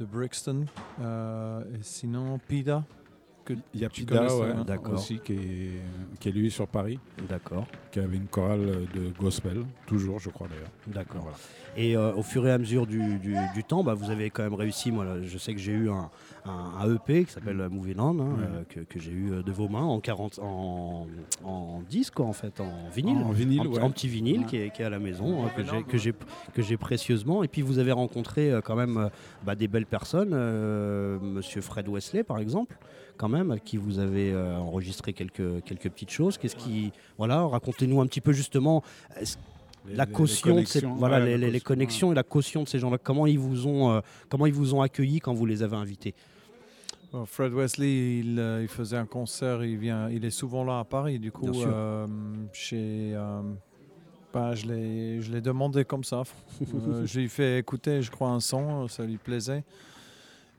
de 0.00 0.04
Brixton. 0.06 0.64
Euh, 1.00 1.60
et 1.74 1.82
sinon, 1.82 2.38
Pida. 2.48 2.82
Que 3.44 3.52
Il 3.74 3.80
y 3.80 3.84
a 3.84 3.90
Pida, 3.90 4.22
ouais, 4.34 4.52
hein 4.56 4.64
aussi, 4.92 5.18
qui 5.18 5.32
est, 5.34 5.70
qui 6.18 6.28
est 6.30 6.32
lui 6.32 6.50
sur 6.50 6.66
Paris, 6.66 6.98
D'accord, 7.28 7.66
qui 7.92 7.98
avait 8.00 8.16
une 8.16 8.26
chorale 8.26 8.86
de 8.94 9.10
gospel, 9.18 9.64
toujours, 9.86 10.18
je 10.18 10.30
crois 10.30 10.48
d'ailleurs. 10.48 10.70
d'accord. 10.86 11.22
Voilà. 11.22 11.36
Et 11.76 11.96
euh, 11.96 12.14
au 12.14 12.22
fur 12.22 12.46
et 12.46 12.52
à 12.52 12.58
mesure 12.58 12.86
du, 12.86 13.18
du- 13.18 13.36
du 13.54 13.64
temps, 13.64 13.82
bah, 13.84 13.94
vous 13.94 14.10
avez 14.10 14.30
quand 14.30 14.44
même 14.44 14.54
réussi. 14.54 14.92
Moi, 14.92 15.04
là, 15.04 15.20
je 15.22 15.36
sais 15.38 15.52
que 15.52 15.60
j'ai 15.60 15.72
eu 15.72 15.90
un, 15.90 16.08
un- 16.46 16.72
un 16.80 16.94
EP 16.94 17.24
qui 17.24 17.32
s'appelle 17.32 17.60
hein, 18.20 18.26
Ouais. 18.38 18.44
euh, 18.46 18.62
que, 18.68 18.80
que 18.80 18.98
j'ai 19.00 19.10
eu 19.10 19.32
euh, 19.32 19.42
de 19.42 19.50
vos 19.52 19.68
mains 19.68 19.82
en, 19.82 19.98
40, 20.00 20.38
en, 20.40 21.06
en 21.44 21.82
disque, 21.90 22.20
en 22.20 22.32
fait, 22.32 22.60
en 22.60 22.88
vinyle. 22.94 23.18
En 23.18 23.32
vinyle, 23.32 23.66
ouais. 23.66 23.80
en 23.80 23.90
petit 23.90 24.08
vinyle 24.08 24.40
Ouais. 24.42 24.46
qui, 24.46 24.56
est, 24.56 24.70
qui 24.70 24.82
est 24.82 24.84
à 24.86 24.90
la 24.90 25.00
maison, 25.00 25.44
hein, 25.44 25.50
que 25.54 25.62
j'ai- 25.64 25.82
que 25.82 25.98
précieusement. 26.78 27.42
Et 27.42 27.48
puis 27.48 27.60
vous 27.60 27.78
avez 27.78 27.92
rencontré 27.92 28.52
euh, 28.52 28.60
quand 28.62 28.76
même 28.76 29.10
bah, 29.44 29.54
des 29.56 29.66
belles 29.68 29.84
personnes, 29.86 30.32
Monsieur 31.20 31.60
Fred 31.60 31.88
Wesley 31.88 32.22
par 32.22 32.38
exemple, 32.38 32.78
quand 33.16 33.28
même, 33.28 33.50
avec 33.50 33.64
qui 33.64 33.76
vous 33.76 33.98
avez 33.98 34.32
euh, 34.32 34.56
enregistré 34.56 35.12
quelques, 35.12 35.62
quelques 35.64 35.90
petites 35.90 36.10
choses. 36.10 36.38
Qu'est-ce 36.38 36.56
qui, 36.56 36.92
voilà, 37.18 37.44
racontez-nous 37.46 38.00
un 38.00 38.06
petit 38.06 38.20
peu 38.20 38.32
justement 38.32 38.82
est-ce- 39.20 39.36
Les- 39.86 39.94
la 39.96 40.04
les- 40.04 40.08
les 40.10 40.14
caution, 40.16 40.54
de 40.56 40.64
ces- 40.64 40.80
connexions, 40.80 40.94
voilà, 40.96 41.18
ouais, 41.24 41.36
les, 41.36 41.60
connexions 41.60 42.12
et 42.12 42.14
la 42.14 42.22
caution 42.22 42.62
de 42.62 42.68
ces 42.68 42.78
gens-là. 42.78 42.96
Comment 42.98 43.26
ils 43.26 43.38
vous 43.38 43.66
ont, 43.66 43.90
euh, 43.92 44.00
comment 44.30 44.46
ils 44.46 44.52
vous 44.54 44.74
ont 44.74 44.80
accueillis 44.80 45.20
quand 45.20 45.34
vous 45.34 45.44
les 45.46 45.62
avez 45.62 45.76
invités? 45.76 46.14
Bon, 47.12 47.26
Fred 47.26 47.52
Wesley, 47.52 48.18
il, 48.20 48.38
euh, 48.40 48.62
il 48.62 48.68
faisait 48.68 48.96
un 48.96 49.06
concert, 49.06 49.62
il, 49.64 49.76
vient, 49.76 50.08
il 50.10 50.24
est 50.24 50.30
souvent 50.30 50.64
là 50.64 50.78
à 50.80 50.84
Paris. 50.84 51.18
Du 51.18 51.30
coup, 51.30 51.46
euh, 51.66 52.06
chez, 52.52 53.12
euh, 53.14 53.42
bah, 54.32 54.54
je 54.54 54.66
l'ai 54.66 55.40
demandé 55.40 55.84
comme 55.84 56.02
ça. 56.02 56.22
Euh, 56.74 57.04
je 57.06 57.18
lui 57.18 57.26
ai 57.26 57.28
fait 57.28 57.58
écouter, 57.58 58.00
je 58.02 58.10
crois, 58.10 58.30
un 58.30 58.40
son, 58.40 58.88
ça 58.88 59.04
lui 59.04 59.18
plaisait. 59.18 59.62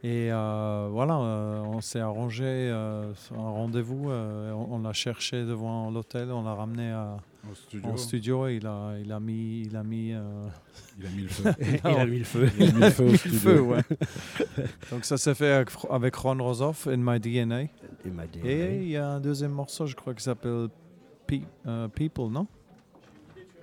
Et 0.04 0.30
euh, 0.32 0.88
voilà, 0.91 1.18
euh, 1.18 1.62
on 1.62 1.82
s'est 1.82 2.00
arrangé 2.00 2.43
euh, 2.46 3.12
un 3.36 3.38
rendez-vous. 3.50 4.12
euh, 4.12 4.52
on 4.52 4.76
on 4.76 4.80
l'a 4.82 4.93
cherché 4.93 5.43
devant 5.46 5.89
l'hôtel, 5.89 6.30
on 6.32 6.43
l'a 6.43 6.54
ramené 6.54 6.91
à, 6.91 7.18
Au 7.50 7.56
studio, 7.56 7.89
en 7.89 7.98
studio. 7.98 8.48
Et 8.48 8.56
il 8.58 8.68
a, 8.68 8.93
il 9.04 9.12
a 9.12 9.20
mis, 9.20 9.62
il 9.66 9.76
a 9.76 9.84
mis, 9.84 10.14
euh, 10.14 10.22
il 11.00 11.06
a 11.08 11.10
mis 11.10 11.22
le 11.24 11.28
feu. 11.30 11.52
Il 11.60 11.88
a 11.98 12.06
mis 12.06 12.20
le 12.20 12.24
feu. 12.24 12.50
Il 12.60 12.70
a 12.70 12.72
mis 12.74 12.82
le 12.82 12.89
feu 12.91 13.06
au 13.06 13.08
le 13.12 13.18
studio. 13.18 13.39
feu, 13.39 13.62
ouais. 13.62 13.82
Donc 14.91 15.06
ça 15.06 15.18
s'est 15.18 15.34
fait 15.34 15.66
avec, 15.89 16.16
Ron 16.16 16.38
Rosoff, 16.43 16.86
In 16.88 16.98
My 16.98 17.20
DNA. 17.20 17.62
Et 17.64 17.70
m'a 18.14 18.28
dit, 18.28 18.39
Et 18.43 18.78
il 18.84 18.89
y 18.89 18.98
a 18.98 19.08
un 19.10 19.20
deuxième 19.20 19.52
morceau, 19.54 19.88
je 19.88 19.96
crois, 19.96 20.14
qui 20.14 20.24
s'appelle 20.24 20.68
Pe- 21.26 21.41
euh, 21.66 21.88
People, 21.88 22.30
non? 22.30 22.46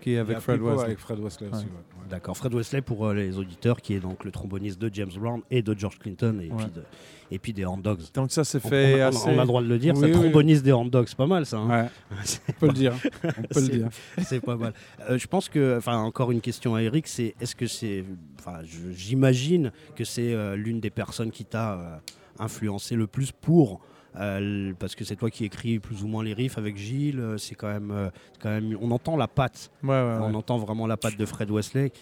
Qui 0.03 0.13
est 0.15 0.19
avec 0.19 0.39
Fred 0.41 0.61
Wesley. 0.61 0.85
Avec 0.85 0.99
Fred 0.99 1.19
Wesley 1.21 1.49
aussi, 1.49 1.59
Ouais. 1.65 1.71
ouais. 1.71 2.03
Ouais. 2.03 2.09
D'accord, 2.11 2.37
Fred 2.37 2.53
Wesley 2.55 2.83
pour 2.83 3.07
euh, 3.07 3.15
les 3.15 3.39
auditeurs, 3.39 3.81
qui 3.81 3.95
est 3.95 4.01
donc 4.01 4.25
le 4.25 4.31
tromboniste 4.31 4.79
de 4.81 4.91
James 4.93 5.11
Brown 5.17 5.41
et 5.51 5.63
de 5.63 5.79
George 5.79 5.99
Clinton 5.99 6.39
et, 6.43 6.51
Ouais. 6.51 6.57
puis, 6.59 6.67
de- 6.75 6.83
et 7.31 7.39
puis 7.39 7.53
des 7.55 7.65
Hand 7.65 7.81
Dogs. 7.81 8.01
Donc 8.13 8.31
ça 8.33 8.45
s'est 8.45 8.61
On, 8.63 8.69
fait 8.69 8.97
on 8.97 9.05
a, 9.05 9.07
assez... 9.07 9.29
on 9.31 9.39
a 9.39 9.41
le 9.43 9.47
droit 9.47 9.63
de 9.63 9.69
le 9.69 9.79
dire, 9.79 9.95
Oui, 9.95 10.01
c'est 10.01 10.07
oui. 10.07 10.13
tromboniste 10.13 10.65
des 10.65 10.73
Hand 10.73 10.91
Dogs, 10.91 11.07
c'est 11.09 11.17
pas 11.17 11.27
mal 11.29 11.47
ça. 11.47 11.57
hein 11.59 11.85
Ouais, 12.11 12.17
C'est 12.25 12.41
on 12.49 12.53
peut 12.53 12.67
le 12.67 12.73
dire. 12.75 12.93
On 13.25 13.31
peut 13.31 13.45
le 13.55 13.61
C'est- 13.61 13.69
dire. 13.71 13.89
c'est 14.25 14.41
pas 14.41 14.57
mal. 14.57 14.75
Euh, 15.09 15.17
je 15.17 15.27
pense 15.29 15.49
que, 15.49 15.79
enfin, 15.79 15.97
encore 15.99 16.33
une 16.33 16.41
question 16.41 16.75
à 16.75 16.83
Eric, 16.83 17.07
c'est 17.07 17.35
est-ce 17.41 17.55
que 17.55 17.67
c'est, 17.69 18.05
enfin, 18.41 18.59
j'imagine 18.91 19.73
que 19.97 20.05
c'est 20.05 20.33
euh, 20.35 20.57
l'une 20.57 20.81
des 20.81 20.91
personnes 20.91 21.31
qui 21.31 21.45
t'a 21.45 21.75
euh, 21.75 21.97
influencé 22.39 22.97
le 22.97 23.07
plus 23.07 23.33
pour, 23.33 23.81
euh, 24.19 24.73
parce 24.79 24.95
que 24.95 25.05
c'est 25.05 25.17
toi 25.17 25.31
qui 25.31 25.45
écris 25.45 25.79
plus 25.79 26.03
ou 26.03 26.07
moins 26.07 26.23
les 26.23 26.35
riffs 26.35 26.59
avec 26.59 26.77
Gilles. 26.77 27.19
euh, 27.21 27.39
C'est 27.39 27.55
quand 27.55 27.69
même, 27.73 27.91
euh, 27.91 28.11
c'est 28.33 28.43
quand 28.43 28.51
même, 28.51 28.77
on 28.81 28.91
entend 28.91 29.17
la 29.17 29.29
patte, 29.29 29.71
Ouais, 29.83 29.89
ouais, 29.89 29.95
on 30.21 30.31
ouais. 30.31 30.37
entend 30.37 30.59
vraiment 30.59 30.87
la 30.87 30.97
patte 30.97 31.17
de 31.17 31.25
Fred 31.27 31.51
Wesley. 31.51 31.93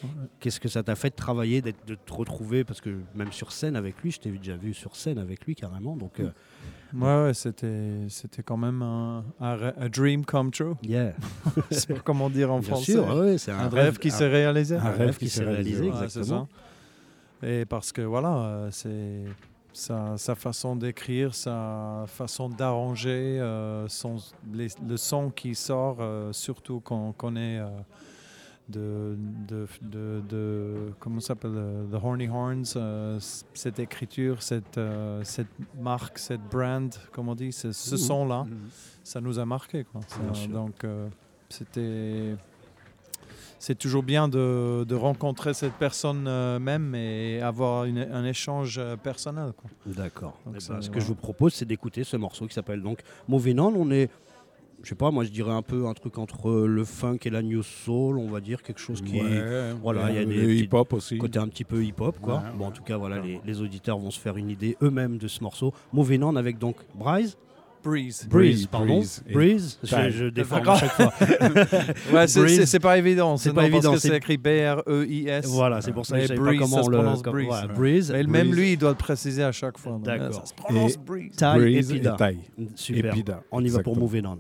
Qu'est-ce 0.41 0.59
que 0.61 0.69
ça 0.69 0.83
t'a 0.83 0.97
fait 0.97 1.11
de 1.11 1.15
travailler, 1.15 1.63
d'être, 1.63 1.87
de 1.87 1.95
te 1.95 2.13
retrouver, 2.13 2.65
parce 2.65 2.81
que 2.81 2.91
même 3.15 3.33
sur 3.33 3.53
scène 3.53 3.77
avec 3.77 4.01
lui, 4.03 4.11
je 4.11 4.21
t'ai 4.21 4.31
déjà 4.31 4.57
vu 4.57 4.75
sur 4.75 4.97
scène 4.97 5.19
avec 5.19 5.45
lui 5.47 5.55
carrément, 5.55 5.97
donc. 5.97 6.21
euh, 6.21 6.31
Ouais, 6.93 7.33
c'était, 7.35 8.07
c'était 8.09 8.43
quand 8.43 8.57
même 8.57 8.83
un, 8.83 9.23
dream 9.93 10.25
come 10.25 10.51
true. 10.51 10.75
Yeah. 10.83 11.13
Pas 11.55 11.95
comment 12.05 12.29
dire 12.29 12.51
en 12.53 12.59
Bien 12.59 12.69
français. 12.71 13.39
c'est 13.39 13.53
un, 13.53 13.59
Un 13.61 13.69
rêve 13.69 13.99
qui 13.99 14.11
s'est 14.11 14.27
réalisé. 14.27 14.75
Un 14.75 14.91
rêve 14.91 15.17
qui 15.17 15.29
s'est 15.29 15.45
réalisé, 15.45 15.89
c'est 15.93 16.03
exactement. 16.05 16.49
ça. 17.43 17.47
Et 17.47 17.65
parce 17.65 17.93
que 17.93 18.03
voilà, 18.03 18.67
c'est 18.73 19.23
sa, 19.73 20.17
sa 20.17 20.35
façon 20.35 20.77
d'écrire, 20.77 21.35
sa 21.35 22.05
façon 22.07 22.49
d'arranger, 22.49 23.39
euh, 23.41 23.87
le 24.53 24.97
son 24.97 25.31
qui 25.31 25.55
sort, 25.55 25.99
euh, 26.01 26.33
surtout 26.33 26.81
quand 26.81 27.09
on 27.09 27.13
connaît 27.13 27.59
euh, 27.61 27.69
de, 28.69 29.17
de, 29.49 29.67
de, 29.83 30.23
de- 30.29 30.93
comment 31.01 31.21
ça 31.21 31.29
s'appelle, 31.29 31.53
The 31.91 31.95
Horny 31.95 32.29
Horns, 32.29 33.19
cette 33.53 33.79
écriture, 33.81 34.43
cette, 34.43 34.79
cette 35.25 35.49
marque, 35.81 36.19
cette 36.19 36.43
brand, 36.51 36.95
comme 37.13 37.29
on 37.29 37.35
dit, 37.35 37.53
ce, 37.53 37.73
son-là, 37.73 38.45
Mhm. 38.45 38.57
ça 39.03 39.21
nous 39.21 39.39
a 39.39 39.45
marqué. 39.45 39.85
Quoi. 39.85 40.01
Ça- 40.07 40.47
donc, 40.47 40.85
c'était. 41.49 42.37
C'est 43.63 43.77
toujours 43.79 44.03
bien 44.03 44.27
de, 44.27 44.85
de 44.85 44.95
rencontrer 44.95 45.53
cette 45.53 45.75
personne 45.75 46.25
euh, 46.27 46.59
même 46.59 46.95
et 46.95 47.43
avoir 47.43 47.85
une- 47.85 47.99
un 48.11 48.25
échange 48.25 48.79
euh, 48.79 48.97
personnel. 48.97 49.53
D'accord. 49.85 50.39
Eh 50.49 50.53
ben, 50.67 50.81
ce 50.81 50.89
que 50.89 50.99
je 50.99 51.05
vous 51.05 51.15
propose, 51.15 51.53
c'est 51.53 51.67
d'écouter 51.67 52.03
ce 52.03 52.17
morceau 52.17 52.47
qui 52.47 52.55
s'appelle 52.55 52.81
donc 52.81 53.01
Moving 53.29 53.59
On. 53.61 53.75
On 53.77 53.91
est, 53.91 54.09
je 54.83 54.89
sais 54.89 54.95
pas, 54.95 55.11
moi 55.11 55.25
je 55.25 55.31
dirais 55.31 55.53
un 55.53 55.61
peu 55.61 55.87
un 55.87 55.93
truc 55.93 56.17
entre 56.17 56.51
le 56.53 56.85
funk 56.87 57.19
et 57.27 57.31
la 57.31 57.43
new 57.43 57.63
soul, 57.63 58.17
on 58.19 58.29
va 58.29 58.41
dire 58.41 58.63
quelque 58.63 58.81
chose 58.81 59.03
qui 59.03 59.21
Ouais, 59.21 59.75
voilà, 59.83 60.09
il 60.11 60.17
y 60.17 60.19
a 60.21 60.25
des 60.25 60.57
hip-hop 60.63 60.95
aussi. 60.95 61.19
côté 61.19 61.39
un 61.39 61.49
petit 61.49 61.65
peu 61.65 61.85
hip-hop 61.85 62.17
quoi. 62.19 62.37
Ouais, 62.37 62.43
bon, 62.57 62.65
en 62.69 62.71
tout 62.71 62.83
cas, 62.83 62.97
voilà, 62.97 63.19
les, 63.19 63.43
les 63.45 63.61
auditeurs 63.61 63.99
vont 63.99 64.11
se 64.11 64.19
faire 64.19 64.39
une 64.39 64.49
idée 64.49 64.79
eux-mêmes 64.83 65.19
de 65.19 65.29
ce 65.29 65.43
morceau. 65.43 65.75
Moving 65.93 66.23
On 66.23 66.35
avec 66.37 66.57
donc 66.59 66.77
Bryce. 66.95 67.37
Breeze. 67.83 68.27
Breeze, 68.29 68.29
Breeze, 68.29 68.67
pardon. 68.67 68.87
Breeze 68.99 69.23
et 69.29 69.33
Breeze, 69.33 69.79
je, 69.83 70.11
je 70.11 70.25
déforme 70.27 70.69
à 70.69 70.77
chaque 70.77 70.93
fois. 70.93 71.13
Ouais, 72.13 72.27
c'est- 72.27 72.79
pas 72.79 72.99
évident. 72.99 73.37
C'est 73.37 73.53
pas 73.53 73.67
évident, 73.67 73.91
Parce 73.93 74.03
que 74.03 74.09
c'est- 74.09 74.17
écrit 74.17 74.37
B-R-E-I-S. 74.37 75.47
Voilà, 75.47 75.81
c'est 75.81 75.93
pour 75.93 76.05
ça 76.07 76.17
que 76.17 76.23
je 76.23 76.27
savais 76.29 76.41
pas 76.41 76.57
comment 76.57 76.83
on 76.85 76.89
le. 76.89 76.97
prononce 76.99 77.23
comme- 77.23 77.33
Breeze. 77.33 77.47
voilà, 77.49 77.67
Ouais. 77.69 77.75
Breeze. 77.75 78.13
Mais 78.13 78.25
même 78.25 78.53
lui, 78.55 78.73
il 78.73 78.77
doit 78.79 78.91
le 78.91 78.97
préciser 78.97 79.43
à 79.43 79.53
chaque 79.53 79.79
fois. 79.79 79.99
D'accord. 80.03 80.35
Ça 80.35 80.47
se 80.47 80.55
prononce 80.55 80.95
Et- 80.95 80.99
Breeze. 80.99 81.33
Ty 81.37 81.45
et 81.67 81.83
Pida. 81.83 82.17
Super. 82.75 83.15
On 83.51 83.65
y 83.65 83.69
va 83.69 83.83
pour. 83.83 83.97
Moving 83.97 84.27
On. 84.27 84.39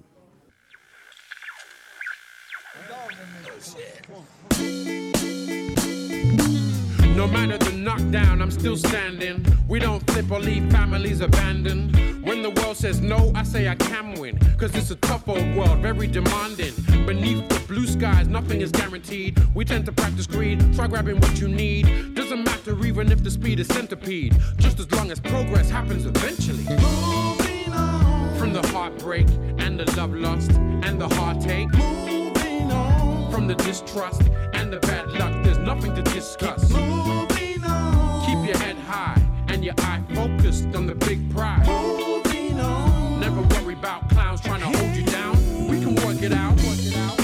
No 7.16 7.26
matter 7.26 7.58
the 7.58 7.72
knockdown, 7.72 8.40
I'm 8.40 8.50
still 8.50 8.76
standing. 8.76 9.44
We 9.68 9.78
don't 9.78 10.00
flip 10.10 10.30
or 10.30 10.40
leave 10.40 10.70
families 10.70 11.20
abandoned. 11.20 11.96
When 12.24 12.42
the 12.42 12.50
world 12.50 12.76
says 12.76 13.00
no, 13.00 13.32
I 13.34 13.42
say 13.42 13.68
I 13.68 13.74
can 13.74 14.14
win. 14.14 14.38
Cause 14.58 14.74
it's 14.74 14.90
a 14.90 14.96
tough 14.96 15.28
old 15.28 15.54
world, 15.54 15.78
very 15.78 16.06
demanding. 16.06 16.72
Beneath 17.06 17.48
the 17.48 17.60
blue 17.66 17.86
skies, 17.86 18.28
nothing 18.28 18.60
is 18.60 18.70
guaranteed. 18.70 19.38
We 19.54 19.64
tend 19.64 19.86
to 19.86 19.92
practice 19.92 20.26
greed, 20.26 20.74
try 20.74 20.86
grabbing 20.86 21.20
what 21.20 21.40
you 21.40 21.48
need. 21.48 22.14
Doesn't 22.14 22.44
matter 22.44 22.78
even 22.86 23.10
if 23.12 23.22
the 23.22 23.30
speed 23.30 23.60
is 23.60 23.66
centipede. 23.68 24.36
Just 24.58 24.78
as 24.78 24.90
long 24.92 25.10
as 25.10 25.20
progress 25.20 25.68
happens 25.70 26.06
eventually. 26.06 26.64
Moving 26.64 27.72
on, 27.72 28.38
From 28.38 28.52
the 28.52 28.66
heartbreak 28.68 29.26
and 29.58 29.78
the 29.78 29.90
love 29.96 30.14
lust 30.14 30.52
and 30.52 31.00
the 31.00 31.08
heartache. 31.16 31.72
moving 31.74 32.70
on, 32.70 33.30
From 33.32 33.46
the 33.46 33.54
distrust 33.56 34.22
and 34.54 34.72
the 34.72 34.78
bad 34.80 35.08
luck, 35.12 35.32
nothing 35.74 35.94
to 35.94 36.02
discuss. 36.02 36.68
moving 36.70 37.62
on, 37.64 38.26
Keep 38.26 38.48
your 38.48 38.58
head 38.58 38.76
high 38.76 39.22
and 39.48 39.64
your 39.64 39.74
eye 39.78 40.02
focused 40.14 40.66
on 40.74 40.86
the 40.86 40.96
big 40.96 41.18
prize. 41.30 41.64
moving 41.68 42.58
on. 42.58 43.20
Never 43.20 43.40
worry 43.54 43.74
about 43.74 44.08
clowns 44.10 44.40
trying 44.40 44.60
to 44.60 44.66
hold 44.66 44.96
you 44.96 45.04
down. 45.04 45.36
We 45.68 45.78
can 45.80 45.94
work 46.04 46.22
it 46.22 46.32
out. 46.32 46.56
Dare 46.90 47.19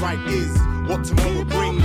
right 0.00 0.18
is 0.28 0.56
what 0.88 1.04
tomorrow 1.04 1.44
brings. 1.44 1.82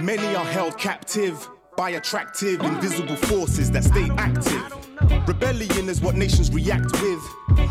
Many 0.00 0.34
are 0.34 0.44
held 0.44 0.78
captive 0.78 1.48
by 1.78 1.90
attractive, 1.90 2.60
invisible 2.62 3.14
forces 3.14 3.70
that 3.70 3.84
stay 3.84 4.08
active. 4.18 4.60
Rebellion 5.28 5.88
is 5.88 6.00
what 6.00 6.16
nations 6.16 6.50
react 6.50 6.90
with. 7.00 7.22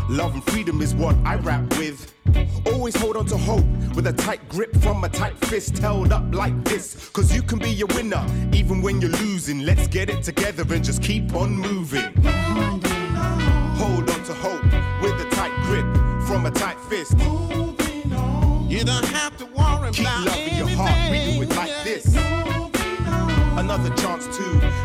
Love 0.08 0.32
and 0.32 0.42
freedom 0.44 0.80
is 0.80 0.94
what 0.94 1.14
I 1.26 1.34
rap 1.34 1.68
with. 1.76 2.14
Always 2.64 2.96
hold 2.96 3.18
on 3.18 3.26
to 3.26 3.36
hope 3.36 3.66
with 3.94 4.06
a 4.06 4.14
tight 4.14 4.48
grip 4.48 4.74
from 4.78 5.04
a 5.04 5.10
tight 5.10 5.36
fist 5.44 5.76
held 5.76 6.10
up 6.10 6.24
like 6.34 6.64
this. 6.64 7.10
Cause 7.10 7.34
you 7.34 7.42
can 7.42 7.58
be 7.58 7.78
a 7.82 7.86
winner 7.94 8.24
even 8.50 8.80
when 8.80 8.98
you're 9.02 9.10
losing. 9.10 9.66
Let's 9.66 9.86
get 9.88 10.08
it 10.08 10.22
together 10.22 10.64
and 10.72 10.82
just 10.82 11.02
keep 11.02 11.34
on 11.34 11.52
moving. 11.52 12.10
Hold 13.76 14.08
on 14.08 14.24
to 14.24 14.32
hope 14.32 14.64
with 15.02 15.20
a 15.20 15.28
tight 15.32 15.52
grip 15.64 15.84
from 16.26 16.46
a 16.46 16.50
tight 16.50 16.80
fist. 16.88 17.12
You 18.72 18.84
don't 18.84 19.04
have 19.08 19.36
to 19.36 19.44
worry 19.44 19.90
Keep 19.92 20.06
about 20.06 20.26
love 20.28 20.38
in 20.38 20.56
your 20.56 20.68
heart, 20.68 21.10
we 21.10 21.34
do 21.34 21.42
it 21.42 21.54
like 21.54 21.84
this. 21.84 22.17
Another 23.78 24.02
chance 24.02 24.26
to 24.36 24.42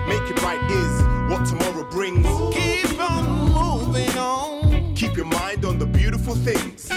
make 0.08 0.30
it 0.30 0.40
right 0.44 0.62
is 0.70 1.32
what 1.32 1.48
tomorrow 1.48 1.84
brings. 1.90 2.28
Keep 2.56 3.00
on 3.10 3.52
moving 3.52 4.16
on. 4.20 4.94
Keep 4.94 5.16
your 5.18 5.26
mind 5.26 5.66
on 5.66 5.80
the 5.80 5.88
beautiful 5.88 6.36
things. 6.36 6.92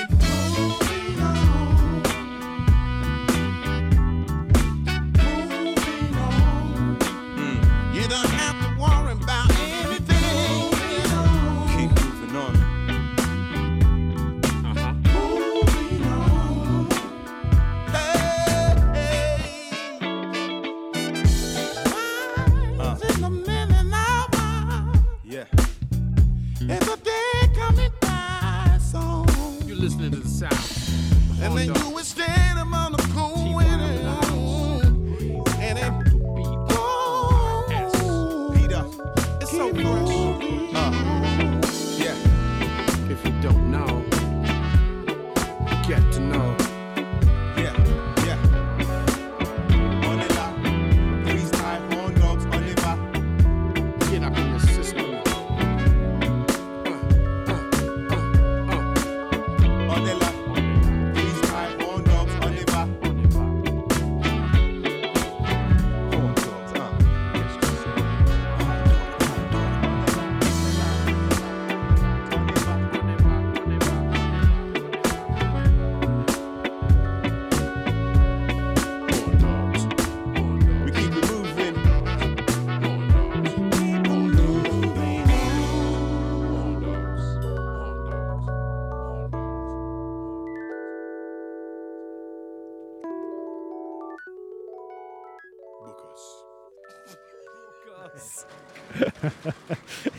And 31.47 31.57
then 31.57 31.66
you 31.76 31.90
will 31.90 32.03
stand 32.03 32.36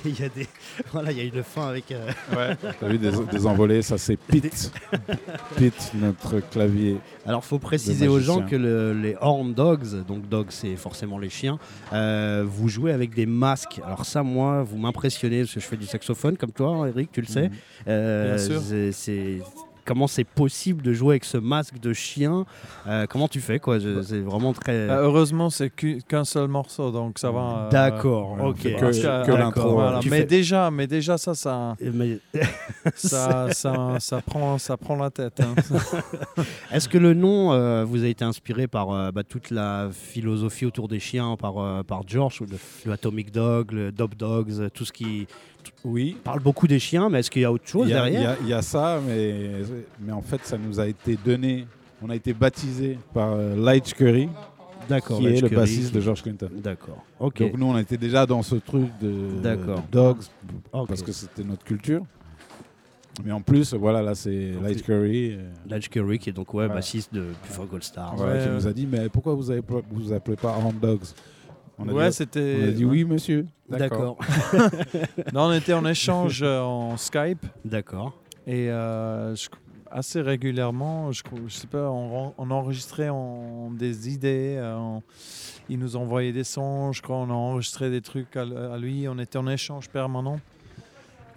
il 0.18 0.20
y 0.20 0.24
a 0.24 0.30
des, 0.30 0.48
voilà, 0.92 1.12
il 1.12 1.18
y 1.18 1.22
a 1.22 1.24
une 1.24 1.44
fin 1.44 1.68
avec. 1.68 1.92
euh, 1.92 2.10
T'as 2.80 2.88
vu 2.88 2.98
des, 2.98 3.12
des 3.32 3.46
envolées, 3.46 3.82
ça 3.82 3.98
c'est 3.98 4.18
Pete. 4.18 4.72
Pete, 5.58 5.92
notre 5.96 6.40
clavier. 6.40 6.98
Alors, 7.26 7.44
faut 7.44 7.60
préciser 7.60 8.08
aux 8.08 8.20
gens 8.20 8.42
que 8.46 8.56
le- 8.56 8.94
les 8.94 9.16
horn 9.20 9.54
dogs, 9.54 10.06
donc 10.08 10.28
dogs, 10.30 10.48
c'est 10.50 10.76
forcément 10.76 11.18
les 11.20 11.30
chiens, 11.30 11.60
euh, 11.94 12.44
vous 12.48 12.70
jouez 12.70 12.92
avec 12.92 13.14
des 13.14 13.26
masques. 13.26 13.80
Alors 13.86 14.06
ça, 14.06 14.24
moi, 14.24 14.64
vous 14.64 14.78
m'impressionnez 14.78 15.42
parce 15.42 15.54
que 15.54 15.60
je 15.60 15.66
fais 15.66 15.78
du 15.78 15.86
saxophone 15.86 16.38
comme 16.38 16.52
toi, 16.52 16.88
Eric, 16.88 17.12
tu 17.12 17.22
le 17.22 17.28
sais. 17.28 17.50
Mhm. 17.50 17.56
Euh, 17.88 18.36
Bien 18.36 18.46
sûr. 18.46 18.62
C'est 18.94 19.40
comment 19.88 20.06
c'est 20.08 20.24
possible 20.26 20.84
de 20.84 20.94
jouer 20.94 21.14
avec 21.14 21.26
ce 21.26 21.38
masque 21.38 21.80
de 21.80 21.94
chien 21.94 22.46
Euh, 22.88 23.06
Comment 23.10 23.28
tu 23.28 23.40
fais 23.42 23.58
quoi? 23.60 23.80
Je- 23.80 24.02
C'est 24.04 24.20
vraiment 24.20 24.54
très. 24.54 24.88
Bah, 24.88 25.00
heureusement, 25.02 25.50
c'est 25.50 25.70
qu'u- 25.70 26.02
qu'un 26.08 26.26
seul 26.26 26.48
morceau, 26.48 26.92
donc 26.92 27.18
ça 27.20 27.32
va. 27.32 27.40
euh, 27.68 27.70
D'accord, 27.72 28.38
ok. 28.44 28.68
parce 28.80 28.98
Que- 29.00 29.26
que 29.26 29.32
euh, 29.32 29.38
l'intro, 29.38 29.72
voilà. 29.72 30.00
tu 30.00 30.10
Mais 30.10 30.20
fais- 30.20 30.26
déjà, 30.26 30.70
mais 30.70 30.86
déjà 30.88 31.18
ça, 31.18 31.34
ça, 31.34 31.76
Mais- 31.82 32.20
ça, 32.96 33.48
ça, 33.52 33.96
ça 34.00 34.22
prend, 34.22 34.58
ça 34.58 34.78
prend 34.78 34.96
la 34.98 35.10
tête. 35.10 35.40
hein. 35.40 35.56
Est-ce 36.72 36.88
que 36.90 36.98
le 36.98 37.14
nom 37.14 37.54
euh, 37.54 37.84
vous 37.86 38.04
a 38.04 38.08
été 38.08 38.24
inspiré 38.26 38.68
par 38.68 38.92
euh, 38.92 39.12
bah, 39.12 39.24
toute 39.24 39.52
la 39.52 39.90
philosophie 39.92 40.66
autour 40.66 40.88
des 40.88 41.00
chiens, 41.00 41.36
par, 41.38 41.58
euh, 41.60 41.84
par 41.84 42.02
George, 42.08 42.42
le, 42.42 42.58
le 42.86 42.92
Atomic 42.92 43.32
Dog, 43.32 43.72
le 43.72 43.92
Dog 43.92 44.16
Dogs, 44.16 44.70
tout 44.74 44.86
ce 44.86 44.92
qui 44.92 45.28
oui. 45.84 46.18
parle 46.24 46.40
beaucoup 46.42 46.68
des 46.68 46.80
chiens, 46.80 47.10
mais 47.10 47.20
est-ce 47.20 47.32
qu'il 47.32 47.42
y 47.42 47.46
a 47.46 47.52
autre 47.52 47.68
chose 47.68 47.88
Il 47.88 47.92
y 47.92 47.94
a- 47.94 47.98
derrière 47.98 48.22
il 48.22 48.24
y 48.24 48.28
a- 48.28 48.38
Il 48.44 48.48
y, 48.50 48.54
a 48.54 48.62
ça, 48.62 49.00
mais, 49.08 49.52
mais 50.00 50.12
en 50.14 50.22
fait, 50.22 50.42
ça 50.46 50.58
nous 50.58 50.80
a 50.80 50.88
été 50.88 51.18
donné. 51.24 51.66
On 52.02 52.10
a 52.10 52.16
été 52.16 52.34
baptisé 52.34 52.98
par 53.14 53.34
euh, 53.34 53.56
Lige 53.56 53.94
Curry, 53.96 54.30
D'accord, 54.88 55.18
qui 55.20 55.28
est 55.28 55.42
le 55.42 55.50
bassiste 55.50 55.90
qui- 55.90 55.96
de 55.96 56.02
George 56.02 56.22
Clinton. 56.22 56.50
D'accord, 56.62 57.04
ok. 57.20 57.40
Donc 57.40 57.58
nous, 57.58 57.66
on 57.68 57.78
était 57.78 57.98
déjà 57.98 58.26
dans 58.26 58.42
ce 58.44 58.56
truc 58.56 58.88
de, 59.02 59.40
D'accord. 59.42 59.82
de 59.82 59.92
dogs, 59.92 60.22
parce 60.88 61.02
que 61.02 61.12
c'était 61.12 61.44
notre 61.44 61.64
culture. 61.64 62.04
Mais 63.26 63.32
en 63.32 63.42
plus, 63.42 63.74
voilà, 63.74 64.04
là, 64.04 64.14
c'est 64.14 64.52
Lige 64.64 64.84
Curry. 64.84 65.32
euh, 65.34 65.50
Lige 65.68 65.90
Curry, 65.90 66.20
qui 66.20 66.30
est 66.30 66.34
donc 66.34 66.54
ouais, 66.54 66.66
Voilà. 66.66 66.76
bassiste 66.76 67.12
de 67.12 67.26
Before 67.48 67.66
Gold 67.66 67.82
Star. 67.84 68.16
voilà, 68.16 68.44
qui 68.46 68.50
nous 68.52 68.68
a 68.68 68.72
dit, 68.74 68.86
mais 68.86 69.10
pourquoi 69.10 69.34
vous 69.34 69.48
pas- 69.64 69.82
vous 69.90 70.14
appelez 70.14 70.38
pas 70.38 70.50
Horn 70.50 70.76
Dogs? 70.80 71.02
On 71.78 71.88
a 71.90 71.94
Ouais, 71.94 72.12
c'était- 72.12 72.58
On 72.62 72.68
a 72.68 72.72
dit 72.72 72.86
oui, 72.86 73.04
monsieur. 73.06 73.46
D'accord. 73.70 74.18
non, 75.34 75.44
on 75.44 75.52
était 75.54 75.74
en 75.74 75.86
échange 75.86 76.42
euh, 76.44 76.62
en 76.62 76.98
Skype. 76.98 77.46
D'accord. 77.66 78.14
Et 78.46 78.70
euh, 78.70 79.36
je- 79.36 79.50
assez 79.92 80.22
régulièrement, 80.22 81.12
je, 81.12 81.24
je 81.48 81.54
sais 81.54 81.68
pas, 81.68 81.90
on, 81.90 82.34
enregistrait 82.52 83.10
en- 83.10 83.72
des 83.72 84.10
idées. 84.10 84.56
euh, 84.58 85.00
il 85.70 85.80
nous 85.80 85.96
envoyait 85.98 86.32
des 86.34 86.44
sons, 86.46 86.94
je 86.94 87.02
crois, 87.02 87.18
on 87.18 87.30
a 87.30 87.34
enregistré 87.34 87.90
des 87.90 88.02
trucs 88.02 88.36
à, 88.38 88.42
à 88.44 88.78
lui. 88.78 89.08
On 89.10 89.18
était 89.20 89.38
en 89.38 89.48
échange 89.48 89.90
permanent. 89.90 90.40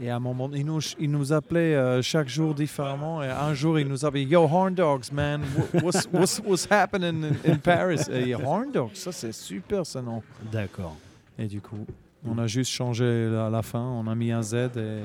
Et 0.03 0.09
à 0.09 0.17
un 0.17 0.19
moment, 0.21 0.49
il 0.55 0.65
nous, 0.65 0.81
il 0.99 1.11
nous 1.11 1.31
appelait 1.33 1.75
euh, 1.75 2.01
chaque 2.01 2.29
jour 2.29 2.55
différemment. 2.55 3.23
Et 3.23 3.29
un 3.29 3.53
jour, 3.53 3.79
il 3.79 3.87
nous 3.87 4.05
appelait 4.05 4.25
Yo, 4.25 4.45
Horn 4.45 4.75
Dogs, 4.75 5.13
man, 5.13 5.43
wha- 5.75 5.83
what's, 5.83 6.09
what's, 6.13 6.41
what's 6.45 6.67
happening 6.71 7.23
in, 7.45 7.53
in 7.53 7.57
Paris? 7.59 8.09
Et 8.11 8.35
Horn 8.35 8.73
Dogs, 8.73 8.95
ça 8.95 9.13
c'est 9.13 9.33
super 9.33 9.85
ce 9.85 9.99
nom. 9.99 10.23
D'accord. 10.51 10.97
Et 11.39 11.47
du 11.47 11.61
coup, 11.61 11.85
on 12.27 12.39
a 12.39 12.47
juste 12.47 12.71
changé 12.71 13.05
à 13.37 13.51
la 13.51 13.61
fin, 13.63 13.83
on 13.83 14.07
a 14.07 14.15
mis 14.15 14.33
un 14.33 14.43
Z 14.43 14.55
et 14.77 15.01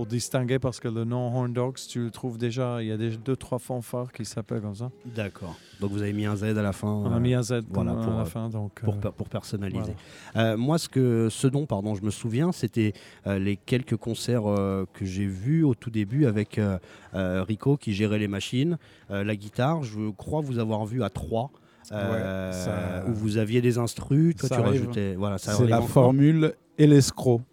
pour 0.00 0.06
distinguer 0.06 0.58
parce 0.58 0.80
que 0.80 0.88
le 0.88 1.04
nom 1.04 1.26
Horn 1.36 1.52
Dogs, 1.52 1.76
tu 1.86 2.00
le 2.04 2.10
trouves 2.10 2.38
déjà, 2.38 2.82
il 2.82 2.88
y 2.88 2.90
a 2.92 2.96
deux 2.96 3.36
trois 3.36 3.58
fanfares 3.58 4.12
qui 4.12 4.24
s'appellent 4.24 4.62
comme 4.62 4.74
ça. 4.74 4.90
D'accord. 5.04 5.54
Donc 5.78 5.90
vous 5.90 6.00
avez 6.00 6.14
mis 6.14 6.24
un 6.24 6.36
Z 6.36 6.44
à 6.44 6.62
la 6.62 6.72
fin. 6.72 6.88
On 6.88 7.12
a 7.12 7.16
euh, 7.16 7.20
mis 7.20 7.34
un 7.34 7.42
Z 7.42 7.64
voilà, 7.68 7.92
pour, 7.92 8.04
pour, 8.04 8.12
à 8.14 8.16
la 8.16 8.22
euh, 8.22 8.24
fin, 8.24 8.48
donc 8.48 8.80
pour, 8.80 8.94
euh, 8.94 8.96
per- 8.98 9.10
pour 9.14 9.28
personnaliser. 9.28 9.94
Euh, 10.36 10.56
moi, 10.56 10.78
ce, 10.78 10.88
que, 10.88 11.28
ce 11.30 11.46
dont 11.48 11.66
pardon, 11.66 11.94
je 11.96 12.02
me 12.02 12.08
souviens, 12.10 12.50
c'était 12.50 12.94
euh, 13.26 13.38
les 13.38 13.56
quelques 13.58 13.96
concerts 13.96 14.46
euh, 14.50 14.86
que 14.94 15.04
j'ai 15.04 15.26
vus 15.26 15.64
au 15.64 15.74
tout 15.74 15.90
début 15.90 16.24
avec 16.24 16.56
euh, 16.58 16.78
euh, 17.14 17.42
Rico 17.46 17.76
qui 17.76 17.92
gérait 17.92 18.18
les 18.18 18.28
machines, 18.28 18.78
euh, 19.10 19.22
la 19.22 19.36
guitare. 19.36 19.82
Je 19.82 20.08
crois 20.12 20.40
vous 20.40 20.58
avoir 20.58 20.86
vu 20.86 21.02
à 21.02 21.10
trois. 21.10 21.50
euh, 21.92 22.52
ça- 22.52 23.04
où 23.06 23.12
vous 23.12 23.36
aviez 23.36 23.60
des 23.60 23.76
instrus, 23.76 24.34
toi 24.36 24.48
Ça 24.48 24.54
tu 24.56 24.62
arrive. 24.62 24.80
rajoutais. 24.80 25.14
Voilà, 25.16 25.36
ça 25.36 25.52
C'est 25.52 25.66
la 25.66 25.82
formule 25.82 26.54
Elescro. 26.78 27.42
Ah, 27.42 27.49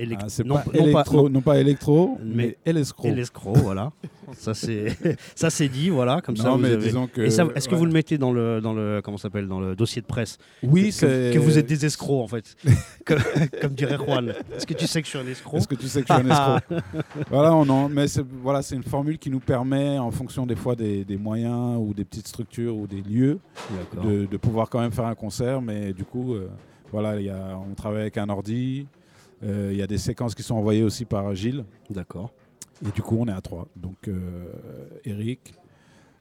Élect- 0.00 0.22
Ah, 0.22 0.42
non, 0.44 0.54
pas, 0.54 0.64
non 0.64 0.72
pas- 0.72 0.78
électro, 0.78 1.22
non. 1.24 1.28
non 1.30 1.40
pas 1.42 1.58
électro, 1.60 2.18
mais, 2.22 2.34
Mais- 2.34 2.56
Elescro. 2.64 3.08
Et 3.08 3.12
l'escroc, 3.12 3.52
voilà. 3.54 3.92
ça 4.32 4.54
c'est 4.54 4.96
ça 5.34 5.50
c'est 5.50 5.68
dit, 5.68 5.88
voilà, 5.90 6.20
comme 6.20 6.36
ça. 6.36 6.44
Non, 6.44 6.52
vous 6.56 6.62
mais 6.62 6.68
avez- 6.70 6.86
disons 6.86 7.06
que- 7.06 7.20
Et 7.22 7.30
ça, 7.30 7.46
est-ce 7.54 7.68
que 7.68 7.74
vous 7.74 7.84
le 7.84 7.92
mettez 7.92 8.16
dans 8.16 8.32
le 8.32 8.60
dans 8.60 8.72
le 8.72 9.00
comment 9.04 9.16
s'appelle 9.18 9.46
dans 9.48 9.60
le 9.60 9.74
dossier 9.76 10.00
de 10.02 10.06
presse? 10.06 10.38
Oui, 10.62 10.86
que, 10.86 10.90
c'est- 10.92 11.30
que 11.34 11.38
vous 11.38 11.58
êtes 11.58 11.66
des 11.66 11.84
escrocs 11.84 12.22
en 12.22 12.28
fait, 12.28 12.56
comme, 13.04 13.18
comme 13.60 13.72
dirait 13.74 13.96
Juan. 13.98 14.32
Est-ce 14.56 14.66
que 14.66 14.74
tu 14.74 14.86
sais 14.86 15.00
que 15.02 15.06
je 15.06 15.10
suis 15.10 15.18
un 15.18 15.26
escroc? 15.30 15.58
Est-ce 15.58 15.68
que 15.68 15.74
tu 15.74 15.86
sais 15.88 16.02
que 16.02 16.08
je 16.08 16.14
suis 16.14 16.22
un 16.22 16.30
escroc? 16.30 16.60
Voilà, 17.30 17.54
on 17.54 17.68
en, 17.68 17.88
mais 17.88 18.08
c'est 18.08 18.24
voilà, 18.42 18.62
c'est 18.62 18.76
une 18.76 18.82
formule 18.84 19.18
qui 19.18 19.30
nous 19.30 19.40
permet, 19.40 19.98
en 19.98 20.10
fonction 20.10 20.46
des 20.46 20.56
fois 20.56 20.76
des, 20.76 21.04
des 21.04 21.16
moyens 21.16 21.76
ou 21.78 21.92
des 21.92 22.04
petites 22.04 22.28
structures 22.28 22.76
ou 22.76 22.86
des 22.86 23.02
lieux, 23.02 23.38
de, 24.02 24.26
de 24.26 24.36
pouvoir 24.36 24.70
quand 24.70 24.80
même 24.80 24.92
faire 24.92 25.06
un 25.06 25.14
concert. 25.14 25.60
Mais 25.60 25.92
du 25.92 26.04
coup, 26.04 26.34
euh, 26.34 26.48
voilà, 26.92 27.18
il 27.20 27.26
y 27.26 27.30
a, 27.30 27.58
on 27.70 27.74
travaille 27.74 28.02
avec 28.02 28.16
un 28.18 28.28
ordi. 28.28 28.86
Euh, 29.42 29.70
Il 29.72 29.78
y 29.78 29.82
a 29.82 29.86
des 29.86 29.98
séquences 29.98 30.34
qui 30.34 30.42
sont 30.42 30.54
envoyées 30.54 30.82
aussi 30.82 31.04
par 31.04 31.34
Gilles. 31.34 31.64
D'accord. 31.88 32.32
Et 32.86 32.90
du 32.90 33.02
coup, 33.02 33.16
on 33.18 33.26
est 33.26 33.32
à 33.32 33.40
trois. 33.40 33.68
Donc, 33.76 34.08
euh, 34.08 34.46
Eric, 35.04 35.54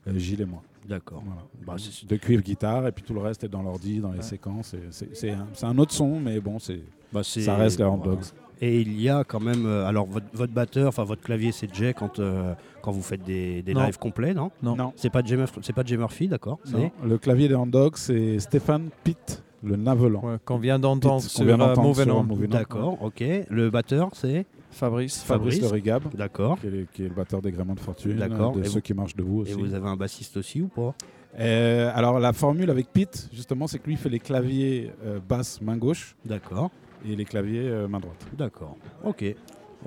euh, 0.07 0.17
Gilles 0.17 0.41
et 0.41 0.45
moi. 0.45 0.61
D'accord. 0.87 1.23
Voilà. 1.25 1.41
Bah, 1.65 1.75
de 2.07 2.15
cuivre 2.15 2.41
guitare 2.41 2.87
et 2.87 2.91
puis 2.91 3.03
tout 3.03 3.13
le 3.13 3.21
reste 3.21 3.43
est 3.43 3.49
dans 3.49 3.61
l'ordi, 3.61 3.99
dans 3.99 4.11
les 4.11 4.21
séquences. 4.21 4.75
C'est 4.91 5.35
un, 5.63 5.77
autre 5.77 5.93
son, 5.93 6.19
mais 6.19 6.39
bon, 6.39 6.59
c'est 6.59 6.81
Bah, 7.13 7.23
ça 7.23 7.55
reste 7.55 7.79
les 7.79 7.85
Horn 7.85 7.99
voilà. 7.99 8.15
Dogs. 8.15 8.25
Et 8.61 8.81
il 8.81 8.99
y 8.99 9.07
a 9.07 9.23
quand 9.23 9.39
même, 9.39 9.65
alors 9.65 10.05
votre, 10.05 10.25
votre 10.33 10.51
batteur, 10.51 10.89
enfin 10.89 11.05
votre 11.05 11.21
clavier, 11.21 11.53
c'est 11.53 11.73
Jay 11.73 11.93
quand 11.93 12.19
euh, 12.19 12.53
quand 12.81 12.91
vous 12.91 13.01
faites 13.01 13.23
des, 13.23 13.61
lives 13.61 13.97
complets, 13.97 14.33
non? 14.33 14.51
Non. 14.61 14.75
Non. 14.75 14.93
C'est 14.95 15.09
pas 15.09 15.21
Jay, 15.23 15.37
c'est 15.61 15.73
pas 15.73 15.83
Jay 15.85 15.95
Murphy, 15.95 16.27
d'accord? 16.27 16.59
Le 17.03 17.17
clavier 17.17 17.47
des 17.47 17.53
Horn 17.53 17.69
Dogs, 17.69 17.95
c'est 17.95 18.39
Stéphane 18.39 18.89
Pitt, 19.03 19.43
le 19.63 19.75
navelant. 19.75 20.37
qu'on 20.45 20.57
vient 20.57 20.79
d'entendre 20.79 21.21
sur, 21.21 21.39
qu'on 21.39 21.45
vient 21.45 21.59
euh. 21.59 22.47
D'accord, 22.47 22.97
ok. 23.01 23.23
Le 23.49 23.69
batteur, 23.69 24.09
c'est 24.13 24.45
Fabrice. 24.71 25.23
Fabrice, 25.23 25.61
Le 25.61 25.67
Rigab, 25.67 26.03
D'accord. 26.15 26.59
qui 26.59 26.67
est, 26.67 26.85
qui 26.93 27.03
est 27.05 27.09
le 27.09 27.15
batteur 27.15 27.41
des 27.41 27.51
Gréments 27.51 27.73
de 27.73 27.79
Fortune, 27.79 28.17
D'accord. 28.17 28.53
de 28.53 28.61
Et 28.61 28.65
ceux 28.65 28.73
vous- 28.75 28.81
qui 28.81 28.93
marchent 28.93 29.15
debout 29.15 29.39
aussi. 29.41 29.51
Et 29.51 29.55
vous 29.55 29.73
avez 29.73 29.87
un 29.87 29.95
bassiste 29.95 30.37
aussi 30.37 30.61
ou 30.61 30.67
pas? 30.67 30.93
Euh, 31.39 31.91
alors 31.93 32.19
la 32.19 32.33
formule 32.33 32.69
avec 32.69 32.91
Pete, 32.91 33.29
justement, 33.33 33.67
c'est 33.67 33.79
que 33.79 33.87
lui 33.87 33.95
fait 33.97 34.09
les 34.09 34.19
claviers 34.19 34.91
euh, 35.05 35.19
basse 35.27 35.61
main 35.61 35.77
gauche. 35.77 36.15
D'accord. 36.25 36.71
Et 37.07 37.15
les 37.15 37.25
claviers 37.25 37.67
euh, 37.67 37.87
main 37.87 37.99
droite. 37.99 38.25
D'accord. 38.37 38.75
Ok. 39.03 39.23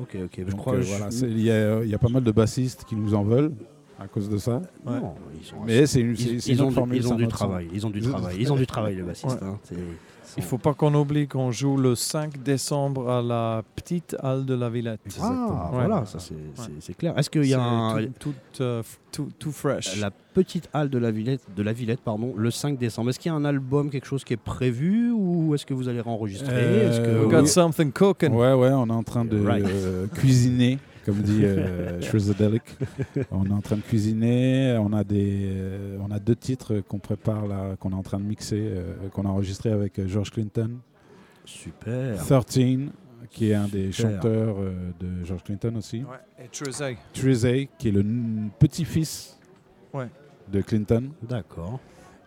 Ok, 0.00 0.16
ok. 0.24 0.40
Je 0.48 0.54
crois 0.56 0.74
euh, 0.74 0.80
voilà, 0.82 1.08
il 1.22 1.40
y, 1.42 1.50
a- 1.50 1.82
il 1.84 1.90
y 1.90 1.94
a 1.94 1.98
pas 1.98 2.08
mal 2.08 2.22
de 2.24 2.32
bassistes 2.32 2.84
qui 2.84 2.96
nous 2.96 3.12
en 3.14 3.22
veulent 3.24 3.52
à 4.03 4.07
cause 4.09 4.28
de 4.28 4.38
ça. 4.38 4.61
Non, 4.84 5.14
ils 5.40 5.44
sont- 5.46 5.57
Mais 5.66 5.86
c'est 5.86 6.00
une, 6.00 6.14
ils- 6.18 6.48
ils 6.48 6.62
ont 6.62 6.70
du- 6.70 6.96
ils 6.96 7.12
ont 7.12 7.16
travail, 7.28 7.68
ils 7.72 7.86
ont 7.86 7.90
du 7.90 8.00
travail, 8.00 8.36
ils 8.40 8.53
ont 8.53 8.57
du 8.57 8.66
travail, 8.66 8.96
les 8.96 9.03
bassistes, 9.03 9.40
Ouais. 9.40 9.48
hein, 9.48 9.59
Il 10.38 10.42
faut 10.42 10.57
pas 10.57 10.72
qu'on 10.72 10.94
oublie 10.94 11.28
qu'on 11.28 11.50
joue 11.50 11.76
le 11.76 11.94
5 11.94 12.42
décembre 12.42 13.11
à 13.11 13.20
la 13.20 13.62
petite 13.76 14.16
halle 14.22 14.46
de 14.46 14.55
la 14.55 14.70
Villette. 14.70 15.00
Ah, 15.20 15.68
Ouais. 15.70 15.84
voilà, 15.86 16.07
ça 16.07 16.16
c'est 16.18 16.94
clair. 16.96 17.12
Est-ce 17.18 17.28
qu'il 17.28 17.44
y 17.44 17.53
a 17.53 17.62
un... 17.62 18.03
tout, 18.18 18.32
tout, 18.55 18.62
euh, 18.62 18.80
f- 18.80 18.96
tout- 19.12 19.28
tout 19.38 19.53
fresh. 19.53 20.00
La 20.00 20.11
petite 20.11 20.70
halle 20.72 20.88
de 20.88 20.96
la 20.96 21.11
Villette, 21.11 21.42
de 21.55 21.62
la 21.62 21.74
Villette 21.74 22.00
pardon, 22.00 22.32
le 22.34 22.50
5 22.50 22.78
décembre. 22.78 23.11
Est-ce 23.11 23.18
qu'il 23.18 23.30
y 23.30 23.34
a 23.34 23.36
un 23.36 23.44
album, 23.44 23.90
quelque 23.90 24.07
chose 24.07 24.24
qui 24.24 24.32
est 24.32 24.38
prévu 24.38 25.11
ou 25.12 25.55
est-ce 25.55 25.66
que 25.66 25.74
vous 25.74 25.88
allez 25.88 26.00
enregistrer? 26.00 26.48
Euh, 26.50 27.20
que... 27.20 27.26
We 27.26 27.30
got 27.42 27.46
something 27.46 27.92
cooking. 27.92 28.32
Ouais, 28.32 28.55
ouais, 28.55 28.70
on 28.72 28.86
est 28.86 28.90
en 28.90 29.03
train 29.03 29.26
de 29.26 29.38
Right. 29.38 29.66
euh, 29.66 30.07
cuisiner, 30.14 30.78
comme 31.05 31.20
dit 31.22 31.44
euh, 31.44 32.00
Shrizadelic. 32.03 32.62
On 33.30 33.44
est 33.46 33.53
en 33.53 33.61
train 33.61 33.76
de 33.76 33.82
cuisiner. 33.82 34.76
On 34.80 34.92
a 34.92 35.05
des, 35.05 35.42
euh, 35.55 35.98
on 36.00 36.11
a 36.11 36.18
deux 36.18 36.36
titres 36.36 36.80
qu'on 36.80 36.98
prépare 36.98 37.46
là, 37.46 37.76
qu'on 37.76 37.90
est 37.90 37.94
en 37.94 38.03
train 38.03 38.18
de 38.18 38.24
mixer, 38.24 38.61
euh, 38.61 39.09
qu'on 39.12 39.24
a 39.24 39.28
enregistré 39.28 39.70
avec 39.70 39.98
euh, 39.98 40.07
George 40.09 40.30
Clinton. 40.30 40.78
Super. 41.44 42.16
13, 42.24 42.90
qui 43.30 43.50
est 43.50 43.55
un 43.55 43.66
des 43.68 43.90
chanteurs 43.92 44.57
euh, 44.59 44.90
de 45.00 45.24
George 45.24 45.42
Clinton 45.44 45.74
aussi. 45.76 45.98
Ouais, 46.05 46.44
et 46.44 46.48
Trezay. 46.48 46.96
Trezay, 47.12 47.68
qui 47.78 47.88
est 47.88 47.92
le 47.92 48.05
petit-fils 48.59 49.38
Ouais. 49.92 50.09
de 50.50 50.61
Clinton. 50.62 51.11
D'accord. 51.22 51.80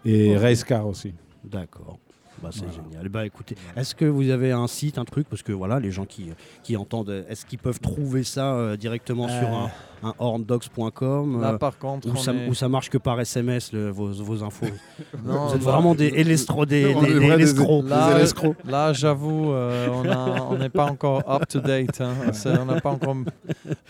Et 0.03 0.35
Ok. 0.35 0.41
Ray 0.41 0.55
Scar 0.55 0.87
aussi. 0.87 1.13
D'accord. 1.43 1.97
Bah, 2.41 2.49
c'est 2.51 2.65
Voilà. 2.65 2.73
génial. 2.89 3.09
Bah 3.09 3.25
écoutez, 3.25 3.55
est-ce 3.75 3.95
que 3.95 4.05
vous 4.05 4.29
avez 4.29 4.51
un 4.51 4.67
site, 4.67 4.97
un 4.97 5.05
truc? 5.05 5.27
Parce 5.29 5.41
que 5.41 5.51
voilà, 5.53 5.79
les 5.79 5.91
gens 5.91 6.05
qui, 6.05 6.29
qui 6.63 6.75
entendent, 6.77 7.25
est-ce 7.29 7.45
qu'ils 7.45 7.59
peuvent 7.59 7.79
trouver 7.79 8.23
ça 8.23 8.53
euh, 8.55 8.75
directement 8.77 9.27
sur 9.27 9.47
Euh. 9.47 9.65
un, 9.65 9.69
un 10.05 10.13
horndogs.com 10.19 11.41
Là, 11.41 11.57
par 11.57 11.77
contre, 11.77 12.07
où, 12.09 12.15
ça, 12.15 12.31
est- 12.33 12.47
où 12.47 12.53
ça 12.53 12.69
marche 12.69 12.89
que 12.89 12.97
par 12.97 13.19
SMS, 13.19 13.71
le- 13.73 13.89
vos, 13.89 14.11
vos 14.11 14.43
infos 14.43 14.65
Non, 15.25 15.47
Vous 15.47 15.55
êtes 15.55 15.63
bah- 15.63 15.71
vraiment 15.71 15.95
des 15.95 16.07
élestro, 16.07 16.65
des, 16.65 16.95
escrocs. 17.39 17.85
Là, 17.85 18.17
là, 18.67 18.93
j'avoue, 18.93 19.51
euh, 19.51 19.87
on 20.49 20.57
n'est 20.57 20.69
pas 20.69 20.85
encore 20.85 21.23
up 21.29 21.47
to 21.47 21.59
date. 21.59 22.01
hein. 22.01 22.13
On 22.59 22.65
n'a 22.65 22.81
pas 22.81 22.91
encore 22.91 23.15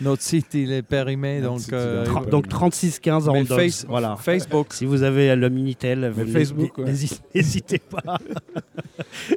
notre 0.00 0.22
site, 0.22 0.54
il 0.54 0.72
est 0.72 0.82
périmé, 0.82 1.40
donc. 1.40 1.60
euh, 1.72 2.04
donc 2.30 2.48
3615 2.48 3.24
mais 3.28 3.38
Horndogs. 3.40 3.58
Face- 3.58 3.84
voilà. 3.88 4.16
Facebook. 4.16 4.68
Si 4.72 4.84
vous 4.86 5.02
avez 5.02 5.36
le 5.36 5.48
Minitel, 5.48 6.10
vous 6.14 6.26
Facebook, 6.26 6.78
n'hésitez 7.34 7.78
pas. 7.78 8.18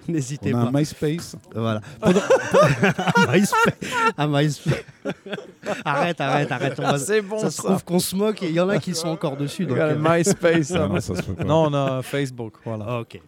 n'hésitez 0.08 0.54
On 0.54 0.58
a 0.60 0.62
pas. 0.66 0.68
un 0.78 0.80
MySpace. 0.80 1.36
Voilà. 1.54 1.82
MySpace. 3.32 3.74
MySpace. 4.18 4.84
arrête, 5.86 6.22
arrête, 6.22 6.52
arrête. 6.70 6.80
on 6.80 6.92
va- 6.92 6.98
C'est 7.00 7.22
bon, 7.22 7.40
Ça 7.40 7.52
se 7.52 7.58
trouve 7.62 7.84
qu'on 7.84 8.00
se 8.00 8.16
moque 8.16 8.44
et 8.44 8.48
il 8.50 8.56
y 8.56 8.60
en 8.60 8.70
a 8.70 8.78
qui 8.80 8.96
sont 8.96 9.10
encore 9.10 9.38
dessus. 9.38 9.66
Donc, 9.66 9.78
euh, 9.78 9.96
MySpace. 10.00 10.72
Ah 10.76 10.88
non, 10.88 11.00
ça 11.00 11.16
se. 11.16 11.44
Non, 11.44 11.68
on 11.70 11.74
a 11.74 12.02
Facebook, 12.02 12.54
voilà. 12.66 13.00
Ok. 13.02 13.20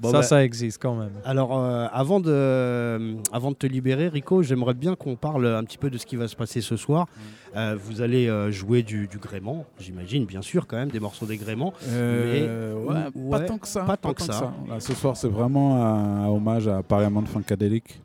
Bon, 0.00 0.12
ça, 0.12 0.18
bah, 0.18 0.22
ça 0.22 0.44
existe 0.44 0.80
quand 0.80 0.94
même. 0.94 1.10
Alors, 1.24 1.58
euh, 1.58 1.88
avant, 1.92 2.20
de, 2.20 2.30
euh, 2.30 3.14
avant 3.32 3.50
de 3.50 3.56
te 3.56 3.66
libérer, 3.66 4.06
Rico, 4.06 4.44
j'aimerais 4.44 4.74
bien 4.74 4.94
qu'on 4.94 5.16
parle 5.16 5.44
un 5.48 5.64
petit 5.64 5.76
peu 5.76 5.90
de 5.90 5.98
ce 5.98 6.06
qui 6.06 6.14
va 6.14 6.28
se 6.28 6.36
passer 6.36 6.60
ce 6.60 6.76
soir. 6.76 7.06
Mm. 7.08 7.58
Euh, 7.58 7.76
vous 7.82 8.00
allez 8.00 8.28
euh, 8.28 8.52
jouer 8.52 8.84
du, 8.84 9.08
du 9.08 9.18
gréement, 9.18 9.64
j'imagine, 9.80 10.24
bien 10.24 10.40
sûr, 10.40 10.68
quand 10.68 10.76
même, 10.76 10.90
des 10.90 11.00
morceaux 11.00 11.26
des 11.26 11.36
gréments. 11.36 11.72
Euh, 11.88 12.76
mais- 12.76 13.20
ouais, 13.20 13.30
pas 13.40 13.40
tant 13.40 13.58
que 13.58 13.66
ça. 13.66 13.80
Pas 13.82 13.96
tant 13.96 14.14
que 14.14 14.22
ça. 14.22 14.52
Là, 14.68 14.78
ce 14.78 14.94
soir, 14.94 15.16
c'est 15.16 15.26
vraiment 15.26 15.82
un, 15.84 16.26
un 16.26 16.28
hommage 16.28 16.68
à 16.68 16.80
Parliament 16.84 17.24
Funkadelic, 17.24 18.00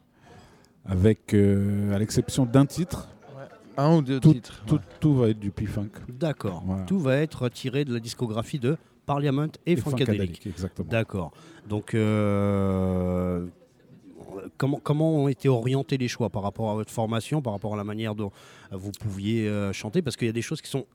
avec, 0.87 1.33
euh, 1.35 1.93
à 1.93 1.99
l'exception 1.99 2.45
d'un 2.45 2.65
titre. 2.65 3.07
Un 3.77 3.97
ou 3.97 4.01
deux 4.01 4.19
tout, 4.19 4.33
titres. 4.33 4.63
Tout, 4.65 4.79
tout 4.99 5.15
va 5.15 5.29
être 5.29 5.39
du 5.39 5.51
P-Funk. 5.51 5.89
D'accord. 6.09 6.63
Voilà. 6.65 6.83
Tout 6.83 6.99
va 6.99 7.17
être 7.17 7.49
tiré 7.49 7.85
de 7.85 7.93
la 7.93 7.99
discographie 7.99 8.59
de 8.59 8.77
Parliament 9.05 9.47
et, 9.65 9.73
Et 9.73 9.75
Funkadelic. 9.75 10.07
Funkadelic, 10.07 10.47
exactement. 10.47 10.89
D'accord. 10.89 11.31
Donc, 11.67 11.93
euh, 11.93 13.45
comment, 14.57 14.79
comment 14.81 15.23
ont 15.23 15.27
été 15.27 15.49
orientés 15.49 15.97
les 15.97 16.07
choix 16.07 16.29
par 16.29 16.43
rapport 16.43 16.71
à 16.71 16.75
votre 16.75 16.91
formation, 16.91 17.41
par 17.41 17.53
rapport 17.53 17.73
à 17.73 17.77
la 17.77 17.83
manière 17.83 18.15
dont 18.15 18.31
vous 18.71 18.91
pouviez 18.91 19.47
euh, 19.47 19.73
chanter? 19.73 20.01
Parce 20.01 20.15
qu'il 20.15 20.27
y 20.27 20.29
a 20.29 20.33
des 20.33 20.41
choses 20.41 20.61
qui 20.61 20.69
sont, 20.69 20.85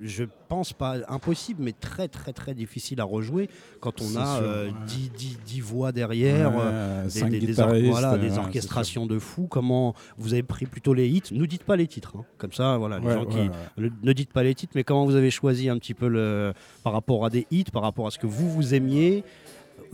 je 0.00 0.24
pense 0.48 0.72
pas 0.72 0.96
impossibles, 1.08 1.62
mais 1.62 1.72
très 1.72 2.08
très 2.08 2.32
très 2.32 2.54
difficiles 2.54 3.00
à 3.00 3.04
rejouer 3.04 3.48
quand 3.80 4.00
on 4.00 4.16
a 4.16 4.36
sûr, 4.38 4.44
euh, 4.46 4.66
ouais. 4.68 4.74
10, 4.86 5.10
10 5.10 5.38
10 5.46 5.60
voix 5.60 5.92
derrière, 5.92 6.50
Ouais, 6.54 6.62
euh, 6.64 7.08
des, 7.08 7.22
or- 7.22 7.28
guitaristes, 7.28 7.90
voilà, 7.90 8.14
euh, 8.14 8.18
des 8.18 8.38
orchestrations 8.38 9.06
de 9.06 9.18
fous. 9.18 9.46
Comment 9.48 9.94
vous 10.18 10.32
avez 10.32 10.42
pris 10.42 10.66
plutôt 10.66 10.94
les 10.94 11.08
hits? 11.08 11.22
Nous 11.32 11.46
dites 11.46 11.64
pas 11.64 11.76
les 11.76 11.86
titres, 11.86 12.14
hein. 12.16 12.24
comme 12.38 12.52
ça, 12.52 12.76
voilà, 12.78 12.98
les 12.98 13.06
Ouais, 13.06 13.14
gens 13.14 13.26
qui 13.26 13.36
ouais, 13.38 13.50
ne, 13.78 13.88
ne 14.02 14.12
dites 14.12 14.32
pas 14.32 14.42
les 14.42 14.54
titres, 14.54 14.72
mais 14.74 14.82
comment 14.84 15.04
vous 15.04 15.14
avez 15.16 15.30
choisi 15.30 15.68
un 15.68 15.78
petit 15.78 15.94
peu 15.94 16.08
le, 16.08 16.52
par 16.82 16.92
rapport 16.92 17.24
à 17.24 17.30
des 17.30 17.46
hits, 17.50 17.64
par 17.72 17.82
rapport 17.82 18.06
à 18.06 18.10
ce 18.10 18.18
que 18.18 18.26
vous 18.26 18.50
vous 18.50 18.74
aimiez? 18.74 19.22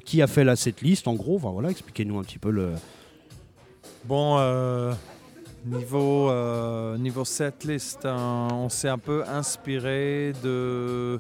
Qui 0.05 0.23
a 0.23 0.27
fait 0.27 0.45
la 0.45 0.55
setlist? 0.57 1.09
En 1.09 1.15
gros 1.15 1.37
enfin, 1.37 1.51
voilà, 1.51 1.71
Expliquez-nous 1.71 2.19
un 2.19 2.23
petit 2.23 2.39
peu 2.39 2.51
le. 2.51 2.71
Bon, 4.05 4.37
euh, 4.39 4.93
niveau, 5.65 6.31
euh, 6.31 6.97
niveau 6.99 7.25
setlist, 7.25 8.05
hein, 8.05 8.49
on 8.53 8.69
s'est 8.69 8.89
un 8.89 8.99
peu 8.99 9.25
inspiré 9.27 10.33
de, 10.43 11.19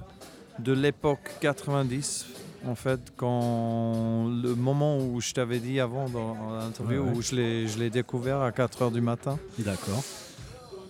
de 0.58 0.72
l'époque 0.72 1.30
90. 1.40 2.26
En 2.66 2.74
fait, 2.74 3.00
quand 3.16 4.26
le 4.42 4.54
moment 4.54 4.98
où 4.98 5.20
je 5.20 5.32
t'avais 5.32 5.60
dit 5.60 5.78
avant 5.78 6.08
dans 6.08 6.36
l'interview, 6.58 7.02
Ouais, 7.02 7.10
ouais. 7.10 7.16
où 7.16 7.22
je 7.22 7.78
l'ai 7.78 7.90
découvert 7.90 8.40
à 8.40 8.50
4 8.50 8.82
h 8.88 8.92
du 8.92 9.00
matin. 9.00 9.38
D'accord. 9.58 10.02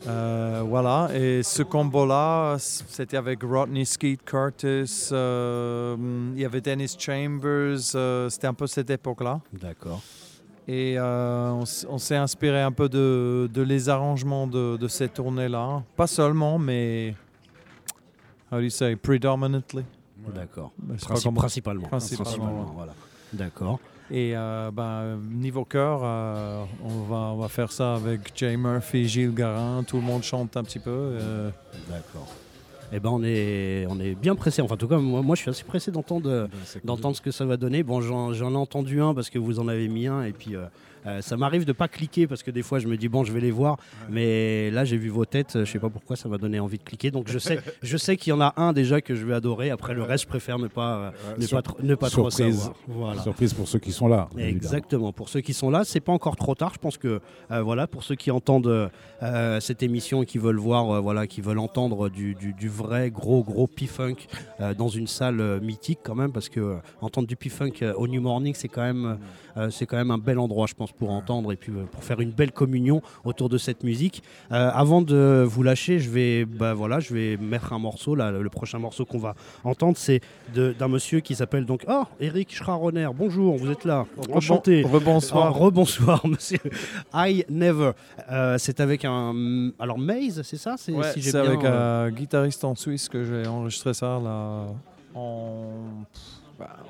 Euh, 0.06 0.62
voilà, 0.64 1.08
et 1.12 1.42
ce 1.42 1.62
combo-là, 1.64 2.56
c'était 2.58 3.16
avec 3.16 3.42
Rodney 3.42 3.84
Skeet 3.84 4.22
Curtis, 4.24 5.08
euh, 5.10 5.96
il 6.34 6.40
y 6.40 6.44
avait 6.44 6.60
Dennis 6.60 6.94
Chambers, 6.96 7.80
c'était 8.30 8.46
un 8.46 8.54
peu 8.54 8.68
cette 8.68 8.88
époque-là. 8.90 9.40
D'accord. 9.52 10.00
Et 10.70 10.96
euh, 10.98 11.50
on, 11.88 11.96
s'est 11.98 12.16
inspiré 12.16 12.60
un 12.60 12.72
peu 12.72 12.90
de, 12.90 13.48
de 13.52 13.62
les 13.62 13.88
arrangements 13.88 14.46
de, 14.46 14.76
de 14.76 14.86
cette 14.86 15.14
tournée-là. 15.14 15.82
Pas 15.96 16.06
seulement, 16.06 16.58
mais. 16.58 17.14
How 18.52 18.56
do 18.58 18.62
you 18.62 18.70
say? 18.70 18.94
Predominantly. 18.94 19.84
D'accord. 20.34 20.72
Princi- 20.98 21.34
principalement. 21.34 21.88
Principalement, 21.88 22.70
voilà. 22.74 22.92
D'accord. 23.32 23.80
Et 24.10 24.32
euh, 24.36 24.70
ben, 24.70 25.16
niveau 25.30 25.64
chœur, 25.64 26.00
euh, 26.02 26.64
on, 26.84 27.02
va, 27.04 27.16
on 27.16 27.36
va 27.38 27.48
faire 27.48 27.72
ça 27.72 27.94
avec 27.94 28.32
Jay 28.34 28.56
Murphy, 28.56 29.06
Gilles 29.08 29.34
Garin. 29.34 29.82
Tout 29.84 29.96
le 29.96 30.02
monde 30.02 30.22
chante 30.22 30.54
un 30.56 30.64
petit 30.64 30.78
peu. 30.78 30.90
euh, 30.90 31.50
D'accord. 31.88 32.28
Eh 32.92 33.00
ben 33.00 33.10
on 33.10 33.22
est, 33.22 33.86
on 33.88 34.00
est 34.00 34.14
bien 34.14 34.34
pressé. 34.34 34.62
Enfin, 34.62 34.74
en 34.74 34.78
tout 34.78 34.88
cas, 34.88 34.98
moi, 34.98 35.22
moi, 35.22 35.36
je 35.36 35.42
suis 35.42 35.50
assez 35.50 35.64
pressé 35.64 35.90
d'entendre, 35.90 36.30
euh, 36.30 36.46
d'entendre 36.84 37.16
ce 37.16 37.20
que 37.20 37.30
ça 37.30 37.44
va 37.44 37.56
donner. 37.56 37.82
Bon, 37.82 38.00
j'en, 38.00 38.32
j'en 38.32 38.52
ai 38.52 38.56
entendu 38.56 39.00
un 39.00 39.14
parce 39.14 39.30
que 39.30 39.38
vous 39.38 39.58
en 39.60 39.68
avez 39.68 39.88
mis 39.88 40.06
un, 40.06 40.24
et 40.24 40.32
puis 40.32 40.54
euh, 41.06 41.20
ça 41.22 41.36
m'arrive 41.36 41.64
de 41.64 41.72
pas 41.72 41.88
cliquer 41.88 42.26
parce 42.26 42.42
que 42.42 42.50
des 42.50 42.62
fois, 42.62 42.78
je 42.78 42.88
me 42.88 42.96
dis 42.96 43.08
bon, 43.08 43.24
je 43.24 43.32
vais 43.32 43.40
les 43.40 43.50
voir, 43.50 43.76
mais 44.10 44.70
là, 44.70 44.84
j'ai 44.84 44.96
vu 44.96 45.08
vos 45.08 45.24
têtes. 45.24 45.58
Je 45.64 45.64
sais 45.70 45.78
pas 45.78 45.90
pourquoi, 45.90 46.16
ça 46.16 46.28
m'a 46.28 46.38
donné 46.38 46.60
envie 46.60 46.78
de 46.78 46.82
cliquer. 46.82 47.10
Donc, 47.10 47.28
je 47.30 47.38
sais, 47.38 47.60
je 47.82 47.96
sais 47.96 48.16
qu'il 48.16 48.30
y 48.30 48.34
en 48.34 48.40
a 48.40 48.54
un 48.56 48.72
déjà 48.72 49.00
que 49.00 49.14
je 49.14 49.24
vais 49.26 49.34
adorer. 49.34 49.70
Après, 49.70 49.94
le 49.94 50.02
reste, 50.02 50.24
je 50.24 50.28
préfère 50.28 50.58
ne 50.58 50.68
pas, 50.68 50.96
euh, 50.96 51.10
ne 51.38 51.46
pas, 51.46 51.62
trop- 51.62 51.78
ne 51.82 51.94
pas 51.94 52.10
trop 52.10 52.30
savoir. 52.30 52.76
Voilà. 52.88 53.22
Surprise 53.22 53.54
pour 53.54 53.68
ceux 53.68 53.78
qui 53.78 53.92
sont 53.92 54.08
là. 54.08 54.28
Exactement. 54.38 55.12
Pour 55.12 55.28
ceux 55.28 55.40
qui 55.40 55.54
sont 55.54 55.70
là, 55.70 55.84
c'est 55.84 56.00
pas 56.00 56.12
encore 56.12 56.36
trop 56.36 56.54
tard. 56.54 56.72
Je 56.74 56.78
pense 56.78 56.98
que 56.98 57.20
euh, 57.50 57.62
voilà, 57.62 57.86
pour 57.86 58.02
ceux 58.02 58.14
qui 58.14 58.30
entendent 58.30 58.90
cette 59.60 59.82
émission 59.82 60.22
et 60.22 60.26
qui 60.26 60.38
veulent 60.38 60.58
voir, 60.58 61.02
voilà, 61.02 61.26
qui 61.26 61.40
veulent 61.40 61.58
entendre 61.58 62.08
du, 62.08 62.34
du- 62.34 62.52
du 62.52 62.68
vrai 62.68 63.10
gros 63.10 63.42
gros 63.42 63.66
P-funk 63.66 64.16
dans 64.76 64.88
une 64.88 65.06
salle 65.06 65.60
mythique 65.60 66.00
quand 66.02 66.14
même, 66.14 66.32
parce 66.32 66.48
que 66.48 66.76
entendre 67.00 67.26
du 67.26 67.36
P-funk 67.36 67.72
au 67.96 68.06
New 68.08 68.20
Morning, 68.20 68.54
c'est 68.54 68.68
quand 68.68 68.82
même, 68.82 69.18
c'est 69.70 69.86
quand 69.86 69.96
même 69.96 70.10
un 70.10 70.18
bel 70.18 70.38
endroit, 70.38 70.66
je 70.66 70.74
pense, 70.74 70.87
pour 70.92 71.10
entendre 71.10 71.52
et 71.52 71.56
puis 71.56 71.72
euh, 71.72 71.84
pour 71.90 72.04
faire 72.04 72.20
une 72.20 72.30
belle 72.30 72.52
communion 72.52 73.02
autour 73.24 73.48
de 73.48 73.58
cette 73.58 73.84
musique. 73.84 74.22
Euh, 74.52 74.70
avant 74.72 75.02
de 75.02 75.44
vous 75.46 75.62
lâcher, 75.62 75.98
je 75.98 76.10
vais, 76.10 76.44
bah 76.44 76.74
voilà, 76.74 77.00
je 77.00 77.14
vais 77.14 77.36
mettre 77.36 77.72
un 77.72 77.78
morceau 77.78 78.14
là. 78.14 78.30
Le 78.30 78.48
prochain 78.48 78.78
morceau 78.78 79.04
qu'on 79.04 79.18
va 79.18 79.34
entendre, 79.64 79.96
c'est 79.96 80.20
d'un 80.54 80.88
monsieur 80.88 81.20
qui 81.20 81.34
s'appelle 81.34 81.64
donc, 81.64 81.84
oh, 81.88 82.04
Eric 82.20 82.54
Schraroner. 82.54 83.08
Bonjour, 83.14 83.56
vous 83.56 83.70
êtes 83.70 83.84
là. 83.84 84.06
Enchanté. 84.32 84.82
rebonsoir. 84.82 85.46
Ah, 85.46 85.50
rebonsoir, 85.50 86.26
monsieur. 86.26 86.58
I 87.14 87.44
Never. 87.48 87.92
Euh, 88.30 88.56
c'est 88.58 88.80
avec 88.80 89.04
un. 89.04 89.70
Alors, 89.78 89.98
Maze, 89.98 90.42
c'est 90.42 90.56
ça? 90.56 90.76
C'est 90.76 90.92
Ouais, 90.92 91.12
si 91.12 91.36
avec 91.36 91.64
un 91.64 92.10
guitariste 92.10 92.64
en 92.64 92.74
Suisse 92.74 93.08
que 93.08 93.24
j'ai 93.24 93.46
enregistré 93.48 93.94
ça 93.94 94.18
là, 94.22 94.66
en, 95.14 95.70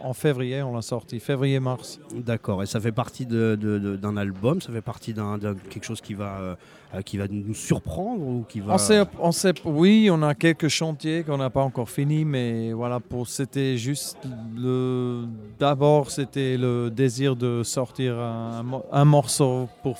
en 0.02 0.12
février, 0.14 0.62
on 0.62 0.74
l'a 0.74 0.82
sorti, 0.82 1.20
février-mars. 1.20 2.00
D'accord, 2.14 2.62
et 2.62 2.66
ça 2.66 2.80
fait 2.80 2.92
partie 2.92 3.26
de- 3.26 3.56
de- 3.60 3.78
de- 3.78 3.96
d'un 3.96 4.16
album, 4.16 4.60
ça 4.60 4.72
fait 4.72 4.80
partie 4.80 5.12
d'un, 5.12 5.38
quelque 5.70 5.84
chose 5.84 6.00
qui 6.00 6.14
va, 6.14 6.56
euh, 6.94 7.02
qui 7.02 7.18
va 7.18 7.26
nous 7.28 7.54
surprendre 7.54 8.22
ou 8.26 8.44
qui 8.48 8.60
va. 8.60 8.74
On 8.74 8.78
sait, 8.78 9.02
on 9.20 9.32
sait, 9.32 9.52
oui, 9.64 10.08
on 10.10 10.22
a 10.22 10.34
quelques 10.34 10.68
chantiers 10.68 11.22
qu'on 11.24 11.36
n'a 11.38 11.50
pas 11.50 11.62
encore 11.62 11.90
finis, 11.90 12.24
mais 12.24 12.72
voilà, 12.72 13.00
c'était 13.26 13.76
juste 13.76 14.18
le. 14.56 15.24
D'abord, 15.58 16.10
c'était 16.10 16.56
le 16.56 16.90
désir 16.90 17.36
de 17.36 17.62
sortir 17.62 18.18
un, 18.18 18.62
mo- 18.62 18.84
un 18.90 19.04
morceau 19.04 19.68
pour 19.82 19.98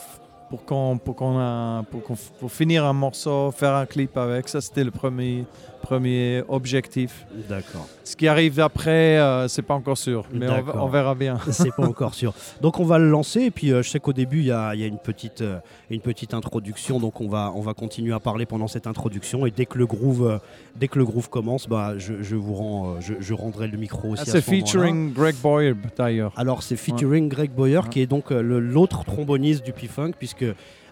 pour 0.50 0.64
qu'on 0.64 0.96
pour 0.96 1.14
qu'on 1.14 1.38
a- 1.38 1.82
pour 1.90 2.02
qu'on- 2.02 2.16
pour 2.40 2.50
finir 2.50 2.84
un 2.86 2.94
morceau, 2.94 3.50
faire 3.50 3.74
un 3.74 3.84
clip 3.84 4.16
avec. 4.16 4.48
Ça, 4.48 4.62
c'était 4.62 4.84
le 4.84 4.90
premier 4.90 5.44
premier 5.82 6.42
objectif. 6.48 7.26
D'accord. 7.48 7.86
Ce 8.09 8.16
qui 8.16 8.26
arrive 8.26 8.59
après, 8.59 9.18
euh, 9.18 9.48
c'est 9.48 9.61
pas 9.61 9.74
encore 9.74 9.98
sûr, 9.98 10.24
mais 10.32 10.46
on, 10.74 10.88
verra 10.88 11.14
bien. 11.14 11.38
C'est 11.50 11.74
pas 11.76 11.86
encore 11.86 12.14
sûr. 12.14 12.32
Donc 12.62 12.80
on 12.80 12.84
va 12.86 12.98
le 12.98 13.11
lancer 13.11 13.42
et 13.42 13.50
puis 13.50 13.70
euh, 13.70 13.82
je 13.82 13.90
sais 13.90 14.00
qu'au 14.00 14.14
début 14.14 14.38
il 14.38 14.46
y 14.46 14.50
a, 14.50 14.74
il 14.74 14.80
y 14.80 14.84
a 14.84 14.86
une, 14.86 14.96
petite, 14.96 15.42
euh, 15.42 15.59
une 15.90 16.00
petite 16.00 16.32
introduction 16.32 17.00
donc 17.00 17.20
on 17.20 17.28
va, 17.28 17.52
on 17.54 17.61
va 17.61 17.74
continuer 17.74 18.14
à 18.14 18.18
parler 18.18 18.46
pendant 18.46 18.66
cette 18.66 18.86
introduction 18.86 19.44
et 19.44 19.50
dès 19.50 19.66
que 19.66 19.76
le 19.76 19.84
groove, 19.84 20.26
euh, 20.26 20.38
dès 20.74 20.88
que 20.88 20.98
le 20.98 21.04
groove 21.04 21.28
commence 21.28 21.68
bah, 21.68 21.98
je, 21.98 22.22
je 22.22 22.34
vous 22.34 22.54
rends, 22.54 22.98
je, 22.98 23.12
je 23.20 23.34
rendrai 23.34 23.68
le 23.68 23.76
micro 23.76 24.12
aussi. 24.12 24.22
Ah, 24.22 24.30
c'est 24.30 24.40
ce 24.40 24.50
featuring 24.50 25.12
Greg 25.12 25.36
Boyer 25.42 25.74
d'ailleurs. 25.94 26.32
Alors 26.38 26.62
c'est 26.62 26.76
featuring 26.76 27.28
Greg 27.28 27.50
Boyer 27.50 27.82
qui 27.90 28.00
est 28.00 28.06
donc 28.06 28.30
l'autre 28.30 29.04
tromboniste 29.04 29.66
du 29.66 29.74
P-Funk 29.74 30.12
puisque 30.18 30.46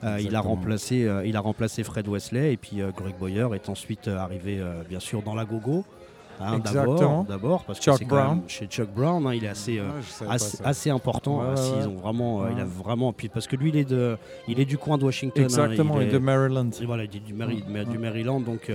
euh, 0.04 0.20
il, 0.20 0.36
a 0.36 0.40
remplacé, 0.40 1.04
euh, 1.04 1.26
il 1.26 1.36
a 1.36 1.40
remplacé 1.40 1.82
Fred 1.82 2.06
Wesley 2.06 2.52
et 2.52 2.56
puis 2.56 2.82
euh, 2.82 2.90
Greg 2.94 3.14
Boyer 3.18 3.48
est 3.54 3.68
ensuite 3.68 4.08
arrivé 4.08 4.62
bien 4.88 5.00
sûr 5.00 5.22
dans 5.22 5.34
la 5.34 5.44
gogo. 5.44 5.84
Hein, 6.40 6.58
d'abord, 7.28 7.64
parce 7.64 7.78
que 7.78 7.84
Chuck 7.84 7.96
c'est 7.98 8.04
quand 8.04 8.16
Brown. 8.16 8.36
même 8.38 8.48
chez 8.48 8.66
Chuck 8.66 8.88
Brown, 8.94 9.26
hein, 9.26 9.34
il 9.34 9.44
est 9.44 9.48
assez, 9.48 9.78
euh, 9.78 9.84
Ouais, 10.22 10.36
assez, 10.64 10.90
important. 10.90 11.40
Ouais, 11.40 11.46
ouais, 11.48 11.80
ils 11.82 11.88
ont 11.88 11.96
vraiment, 11.96 12.42
euh, 12.42 12.48
il 12.54 12.60
a 12.60 12.64
vraiment, 12.64 13.12
puis 13.12 13.28
parce 13.28 13.46
que 13.46 13.56
lui 13.56 13.70
il 13.70 13.76
est 13.76 13.84
de, 13.88 14.16
il 14.48 14.60
est 14.60 14.64
du 14.64 14.78
coin 14.78 14.98
de 14.98 15.04
Washington. 15.04 15.42
hein, 15.42 15.46
Exactement, 15.46 16.00
il 16.00 16.08
est 16.08 16.12
de 16.12 16.18
Maryland. 16.18 16.70
et 16.80 16.84
voilà, 16.86 17.04
il 17.04 17.16
est 17.16 17.20
du, 17.20 17.34
Mary- 17.34 17.64
du 17.90 17.98
Maryland. 17.98 18.40
Donc, 18.40 18.70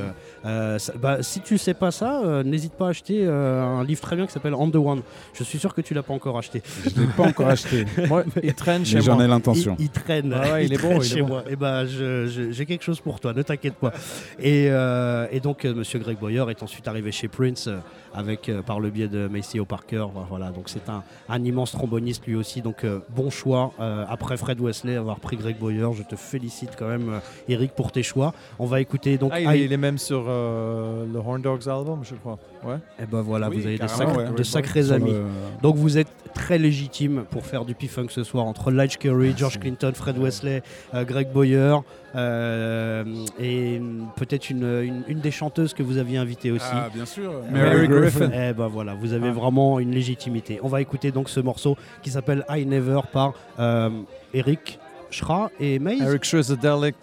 euh, 0.45 0.77
ça- 0.79 0.93
bah, 1.01 1.17
si 1.21 1.39
tu 1.41 1.57
sais 1.57 1.73
pas 1.73 1.91
ça, 1.91 2.21
euh, 2.21 2.43
n'hésite 2.43 2.73
pas 2.73 2.87
à 2.87 2.89
acheter 2.89 3.19
euh, 3.23 3.63
un 3.63 3.83
livre 3.83 4.01
très 4.01 4.15
bien 4.15 4.25
qui 4.25 4.31
s'appelle 4.33 4.53
On 4.55 4.69
the 4.69 4.75
One. 4.75 5.01
Je 5.33 5.43
suis 5.43 5.59
sûr 5.59 5.73
que 5.73 5.81
tu 5.81 5.93
l'as 5.93 6.03
pas 6.03 6.13
encore 6.13 6.37
acheté. 6.37 6.61
Je 6.83 6.99
l'ai 7.01 7.07
pas 7.07 7.23
encore 7.27 7.47
acheté. 7.47 7.85
Moi, 8.07 8.23
il 8.43 8.53
traîne 8.53 8.85
chez 8.85 8.95
Mais 8.97 9.01
j'en 9.01 9.15
moi. 9.15 9.25
ai 9.25 9.27
l'intention. 9.27 9.75
Il, 9.79 9.85
il 9.85 9.89
traîne. 9.89 10.33
Ah 10.33 10.53
ouais, 10.53 10.65
il 10.65 10.73
est 10.73 10.77
traîne 10.77 10.93
bon, 10.93 11.01
il 11.01 11.05
est 11.05 11.09
chez 11.09 11.21
bon. 11.21 11.27
moi. 11.27 11.43
Et 11.49 11.55
ben, 11.55 11.85
je- 11.85 12.49
j'ai 12.51 12.65
quelque 12.65 12.83
chose 12.83 12.99
pour 12.99 13.19
toi. 13.19 13.33
Ne 13.33 13.41
t'inquiète 13.43 13.75
pas. 13.75 13.91
Et, 14.39 14.67
euh, 14.69 15.27
et 15.31 15.39
donc, 15.39 15.65
euh, 15.65 15.73
Monsieur 15.73 15.99
Greg 15.99 16.17
Boyer 16.17 16.43
est 16.49 16.63
ensuite 16.63 16.87
arrivé 16.87 17.11
chez 17.11 17.27
Prince 17.27 17.50
euh, 17.67 17.79
avec 18.13 18.49
euh, 18.49 18.61
par 18.61 18.79
le 18.79 18.89
biais 18.89 19.07
de 19.07 19.27
Maceo 19.27 19.65
Parker. 19.65 20.05
Voilà. 20.29 20.49
Donc, 20.51 20.69
c'est 20.69 20.89
un, 20.89 21.03
un 21.29 21.43
immense 21.43 21.71
tromboniste 21.71 22.25
lui 22.27 22.35
aussi. 22.35 22.61
Donc, 22.61 22.83
euh, 22.83 22.99
bon 23.09 23.29
choix. 23.29 23.71
Euh, 23.79 24.05
après 24.09 24.37
Fred 24.37 24.59
Wesley 24.59 24.95
avoir 24.95 25.19
pris 25.19 25.37
Greg 25.37 25.57
Boyer, 25.57 25.87
je 25.93 26.03
te 26.03 26.15
félicite 26.15 26.71
quand 26.77 26.87
même, 26.87 27.09
euh, 27.09 27.19
Eric, 27.47 27.71
pour 27.73 27.91
tes 27.91 28.03
choix. 28.03 28.33
On 28.59 28.65
va 28.65 28.81
écouter 28.81 29.17
donc. 29.17 29.31
Ah, 29.33 29.39
il, 29.41 29.47
I- 29.49 29.53
est, 29.61 29.65
il 29.65 29.73
est 29.73 29.77
même 29.77 29.97
sur 29.97 30.25
euh, 30.27 31.05
le 31.11 31.19
Horn 31.19 31.41
Dogs 31.41 31.67
album, 31.69 31.99
je 32.03 32.15
crois. 32.15 32.37
Ouais. 32.65 32.75
Et 33.01 33.05
ben 33.05 33.21
voilà, 33.21 33.49
Oui, 33.49 33.57
vous 33.57 33.65
avez 33.65 33.75
de, 33.77 33.79
carrément, 33.79 34.13
sacrés- 34.13 34.29
ouais. 34.29 34.35
de 34.35 34.43
sacrés 34.43 34.91
amis. 34.91 35.11
le- 35.11 35.23
Donc 35.63 35.75
vous 35.77 35.97
êtes 35.97 36.07
très 36.33 36.57
légitime 36.57 37.23
pour 37.29 37.45
faire 37.45 37.65
du 37.65 37.75
P-Funk 37.75 38.07
ce 38.09 38.23
soir 38.23 38.45
entre 38.45 38.71
Lige 38.71 38.97
Curry, 38.97 39.33
George 39.35 39.59
Clinton, 39.59 39.91
Fred 39.95 40.17
Wesley, 40.17 40.61
euh, 40.93 41.03
Greg 41.03 41.29
Boyer 41.31 41.57
euh, 41.57 41.77
et 42.15 43.79
mm, 43.79 44.07
peut-être 44.15 44.49
une, 44.49 44.63
une- 44.63 45.03
une 45.07 45.19
des 45.19 45.31
chanteuses 45.31 45.73
que 45.73 45.83
vous 45.83 45.97
aviez 45.97 46.17
invitées 46.17 46.51
aussi. 46.51 46.65
Ah, 46.71 46.89
bien 46.93 47.05
sûr. 47.05 47.33
Mary 47.51 47.87
Griffin. 47.87 48.29
Eh 48.33 48.53
ben 48.53 48.67
voilà, 48.67 48.93
vous 48.93 49.13
avez 49.13 49.29
Ah. 49.29 49.33
vraiment 49.33 49.79
une 49.79 49.91
légitimité. 49.91 50.59
On 50.63 50.67
va 50.67 50.81
écouter 50.81 51.11
donc 51.11 51.29
ce 51.29 51.39
morceau 51.39 51.77
qui 52.01 52.09
s'appelle 52.09 52.45
I 52.49 52.65
Never 52.65 53.01
par 53.11 53.33
euh, 53.59 53.89
Eric 54.33 54.79
Schra 55.09 55.49
et 55.59 55.79
Maze. 55.79 56.01
Eric 56.01 56.23
Schrizadelic 56.23 56.95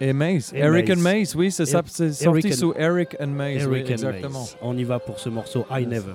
et 0.00 0.12
Maze. 0.12 0.52
Et 0.54 0.58
Eric 0.60 0.88
Maze. 0.88 0.98
and 0.98 1.02
Maze, 1.02 1.34
oui, 1.36 1.50
c'est 1.50 1.66
ça. 1.66 1.78
Eric 1.78 1.88
C'est 1.90 2.12
sorti 2.12 2.48
and- 2.48 2.52
sous 2.56 2.74
Eric 2.76 3.16
and 3.20 3.26
Maze. 3.28 3.66
oui, 3.66 3.78
Eric 3.78 3.88
and 3.88 3.92
exactement. 3.92 4.40
Maze. 4.40 4.56
On 4.62 4.76
y 4.76 4.84
va 4.84 4.98
pour 4.98 5.18
ce 5.18 5.28
morceau 5.28 5.66
I 5.70 5.86
Never. 5.86 6.14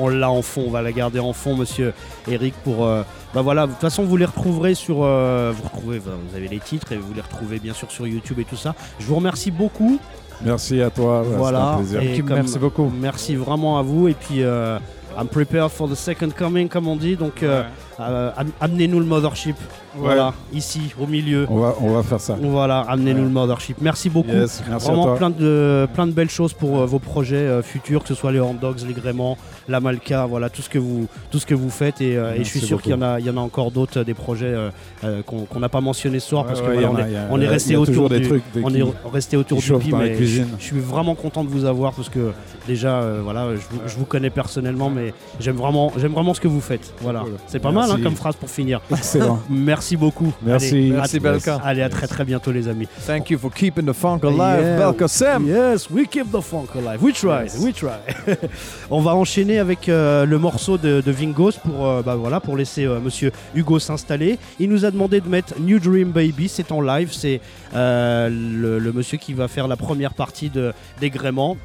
on 0.00 0.08
l'a, 0.08 0.30
en 0.30 0.42
fond, 0.42 0.64
on 0.66 0.70
va 0.70 0.82
la 0.82 0.92
garder 0.92 1.18
en 1.20 1.32
fond, 1.32 1.54
monsieur 1.56 1.92
Eric, 2.28 2.54
pour... 2.64 2.86
euh, 2.86 3.02
bah 3.34 3.42
voilà, 3.42 3.66
de 3.66 3.72
toute 3.72 3.80
façon, 3.80 4.04
vous 4.04 4.16
les 4.16 4.24
retrouverez 4.24 4.74
sur... 4.74 5.02
euh, 5.02 5.52
vous, 5.56 5.62
retrouvez, 5.62 5.98
vous 5.98 6.36
avez 6.36 6.48
les 6.48 6.58
titres 6.58 6.92
et 6.92 6.96
vous 6.96 7.14
les 7.14 7.20
retrouvez 7.20 7.58
bien 7.58 7.74
sûr 7.74 7.90
sur 7.90 8.06
YouTube 8.06 8.38
et 8.38 8.44
tout 8.44 8.56
ça. 8.56 8.74
Je 8.98 9.06
vous 9.06 9.16
remercie 9.16 9.50
beaucoup. 9.50 9.98
Merci 10.42 10.80
à 10.80 10.90
toi. 10.90 11.22
voilà. 11.22 11.72
un 11.72 11.76
plaisir. 11.78 12.00
Et 12.02 12.18
comme- 12.20 12.36
merci 12.36 12.58
beaucoup. 12.58 12.90
Merci 13.00 13.36
vraiment 13.36 13.78
à 13.78 13.82
vous. 13.82 14.08
Et 14.08 14.14
puis, 14.14 14.42
euh, 14.42 14.78
I'm 15.18 15.28
prepared 15.28 15.70
for 15.70 15.88
the 15.88 15.94
second 15.94 16.30
coming, 16.30 16.68
comme 16.68 16.88
on 16.88 16.96
dit. 16.96 17.16
Donc, 17.16 17.42
euh, 17.42 17.62
euh, 18.00 18.30
am- 18.36 18.50
amenez-nous 18.60 18.98
le 19.00 19.06
mothership. 19.06 19.56
Voilà, 19.96 20.32
ici, 20.52 20.94
au 21.00 21.06
milieu. 21.08 21.46
On 21.50 21.58
va, 21.58 21.74
on 21.80 21.92
va 21.94 22.02
faire 22.04 22.20
ça. 22.20 22.36
Voilà, 22.40 22.80
amenez-nous 22.82 23.18
Ouais. 23.20 23.24
le 23.24 23.30
mothership. 23.30 23.76
Merci 23.80 24.08
beaucoup. 24.08 24.30
Yes, 24.30 24.62
merci 24.68 24.86
à 24.86 24.90
Vraiment 24.92 25.04
toi. 25.06 25.16
plein 25.16 25.30
de, 25.30 25.88
plein 25.92 26.06
de 26.06 26.12
belles 26.12 26.30
choses 26.30 26.52
pour 26.52 26.78
euh, 26.78 26.86
vos 26.86 27.00
projets 27.00 27.34
euh, 27.36 27.60
futurs, 27.62 28.02
que 28.02 28.08
ce 28.08 28.14
soit 28.14 28.30
les 28.30 28.38
Horn 28.38 28.56
Dogs, 28.56 28.78
les 28.86 28.94
Gréments, 28.94 29.36
la 29.68 29.80
Malka, 29.80 30.26
voilà, 30.26 30.48
tout 30.48 30.62
ce 30.62 30.68
que 30.70 30.78
vous, 30.78 31.08
tout 31.32 31.40
ce 31.40 31.46
que 31.46 31.54
vous 31.56 31.70
faites. 31.70 32.00
Et, 32.00 32.16
euh, 32.16 32.34
et 32.34 32.44
je 32.44 32.48
suis 32.48 32.60
sûr 32.60 32.80
qu'il 32.80 32.92
y 32.92 32.94
en 32.94 33.02
a, 33.02 33.18
il 33.18 33.26
y 33.26 33.30
en 33.30 33.36
a 33.36 33.40
encore 33.40 33.72
d'autres, 33.72 33.98
euh, 34.00 34.04
des 34.04 34.14
projets 34.14 34.46
euh, 34.46 34.70
euh, 35.02 35.22
qu'on 35.22 35.40
qu'on 35.40 35.58
n'a 35.58 35.68
pas 35.68 35.80
mentionnés 35.80 36.20
ce 36.20 36.28
soir, 36.28 36.46
parce 36.46 36.60
Ouais, 36.60 36.66
que 36.66 36.70
ouais, 36.76 36.84
voilà, 36.86 37.06
on, 37.30 37.40
est, 37.40 37.48
resté 37.48 37.74
autour 37.76 38.08
du, 38.08 38.22
trucs 38.22 38.44
de- 38.54 38.62
on 38.62 38.68
qui- 38.68 38.78
est 38.80 38.84
resté 39.12 39.36
autour 39.36 39.58
du 39.58 39.64
chauffent 39.64 39.82
pi, 39.82 39.90
dans 39.90 39.98
la 39.98 40.04
mais 40.06 40.24
je, 40.24 40.42
suis 40.60 40.78
vraiment 40.78 41.16
content 41.16 41.42
de 41.42 41.48
vous 41.48 41.64
avoir 41.64 41.92
parce 41.94 42.08
que 42.08 42.30
déjà, 42.68 43.00
euh, 43.00 43.20
voilà, 43.24 43.48
je, 43.56 43.60
vous- 43.74 43.80
je 43.88 43.96
vous 43.96 44.04
connais 44.04 44.30
personnellement, 44.30 44.88
mais 44.88 45.12
j'aime 45.40 45.56
vraiment, 45.56 45.92
j'aime 45.96 46.12
vraiment 46.12 46.32
ce 46.32 46.40
que 46.40 46.46
vous 46.48 46.60
faites. 46.60 46.94
Voilà, 47.02 47.24
c'est 47.48 47.58
pas 47.58 47.72
mal. 47.72 47.89
Hein, 47.90 48.00
comme 48.02 48.16
phrase 48.16 48.36
pour 48.36 48.50
finir. 48.50 48.80
Excellent. 48.90 49.40
Merci 49.50 49.96
beaucoup. 49.96 50.32
Merci. 50.42 50.74
Allez, 50.74 50.90
Merci, 50.90 51.16
à- 51.16 51.20
Belka. 51.20 51.60
Allez, 51.64 51.82
à 51.82 51.88
très 51.88 52.06
très 52.06 52.24
bientôt 52.24 52.52
les 52.52 52.68
amis. 52.68 52.86
Thank 53.06 53.30
you 53.30 53.38
for 53.38 53.52
keeping 53.52 53.84
the 53.86 53.92
funk 53.92 54.20
alive, 54.24 54.62
Yeah. 54.64 54.78
Belka 54.78 55.08
Sam. 55.08 55.46
Yes, 55.46 55.88
we 55.90 56.06
keep 56.08 56.30
the 56.32 56.40
funk 56.40 56.68
alive. 56.74 57.02
We 57.02 57.12
try, 57.12 57.44
Yes. 57.44 57.58
we 57.58 57.72
try. 57.72 57.90
On 58.90 59.00
va 59.00 59.14
enchaîner 59.14 59.58
avec 59.58 59.88
euh, 59.88 60.24
le 60.26 60.38
morceau 60.38 60.78
de, 60.78 61.00
de 61.00 61.10
Vingos 61.12 61.52
pour, 61.64 61.86
euh, 61.86 62.02
bah, 62.02 62.14
voilà, 62.16 62.40
pour 62.40 62.56
laisser 62.56 62.84
euh, 62.84 63.00
Monsieur 63.00 63.32
Hugo 63.54 63.78
s'installer. 63.78 64.38
Il 64.58 64.68
nous 64.68 64.84
a 64.84 64.90
demandé 64.90 65.20
de 65.20 65.28
mettre 65.28 65.54
New 65.60 65.78
Dream 65.78 66.10
Baby. 66.10 66.48
C'est 66.48 66.72
en 66.72 66.80
live. 66.80 67.10
C'est 67.12 67.40
euh, 67.74 68.28
le, 68.28 68.78
le 68.78 68.92
monsieur 68.92 69.18
qui 69.18 69.32
va 69.34 69.48
faire 69.48 69.68
la 69.68 69.76
première 69.76 70.14
partie 70.14 70.50
de, 70.50 70.72
des 71.00 71.10
gréments. 71.10 71.56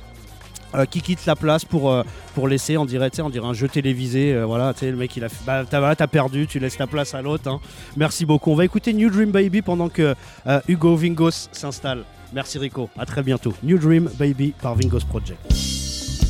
Euh, 0.76 0.85
qui 0.85 1.02
quitte 1.02 1.26
la 1.26 1.35
place 1.35 1.65
pour, 1.65 1.91
euh, 1.91 2.03
pour 2.34 2.47
laisser, 2.47 2.77
on 2.77 2.85
dirait, 2.85 3.10
on 3.19 3.45
un 3.45 3.53
jeu 3.53 3.68
télévisé. 3.68 4.34
euh, 4.34 4.45
voilà, 4.45 4.73
tu 4.73 4.81
sais, 4.81 4.91
le 4.91 4.97
mec, 4.97 5.15
il 5.18 5.23
a 5.23 5.30
fait, 5.30 5.43
bah, 5.45 5.64
t'as 5.69 5.95
t'as 5.95 6.07
perdu, 6.07 6.47
tu 6.47 6.60
laisses 6.60 6.77
la 6.80 6.88
place 6.88 7.14
à 7.14 7.22
l'autre. 7.22 7.49
hein. 7.49 7.60
Merci 7.97 8.26
beaucoup. 8.26 8.52
On 8.52 8.56
va 8.56 8.65
écouter 8.65 8.93
New 8.93 9.10
Dream 9.10 9.31
Baby 9.31 9.61
pendant 9.61 9.89
que 9.89 10.15
euh, 10.47 10.61
Hugo 10.68 10.95
Vingos 10.95 11.47
s'installe. 11.52 12.03
Merci 12.34 12.57
Rico, 12.57 12.89
à 12.97 13.06
très 13.06 13.23
bientôt. 13.23 13.53
New 13.64 13.77
Dream 13.77 14.10
Baby 14.19 14.53
par 14.61 14.76
Vingos 14.76 15.06
Project. 15.10 15.39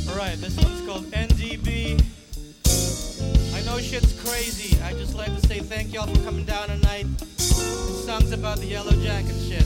Alright, 0.09 0.39
this 0.41 0.55
one's 0.57 0.81
called 0.85 1.05
NDB. 1.11 1.97
I 3.55 3.61
know 3.65 3.79
shit's 3.79 4.13
crazy. 4.23 4.77
I 4.83 4.93
just 4.93 5.15
like 5.15 5.33
to 5.35 5.47
say 5.47 5.59
thank 5.59 5.93
y'all 5.93 6.07
for 6.07 6.21
coming 6.23 6.45
down 6.45 6.67
tonight. 6.67 7.05
This 7.17 8.05
song's 8.05 8.31
about 8.31 8.57
the 8.59 8.67
yellow 8.67 8.91
jacket 9.01 9.35
shit, 9.47 9.65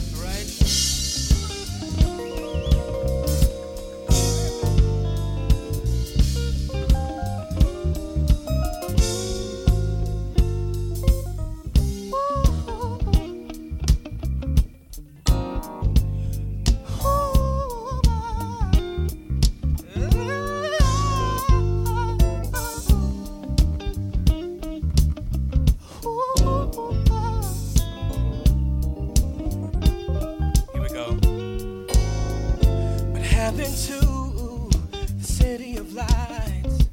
What 33.70 33.78
happened 33.78 34.70
to 34.90 35.16
the 35.16 35.24
city 35.24 35.76
of 35.76 35.92
lights? 35.94 36.88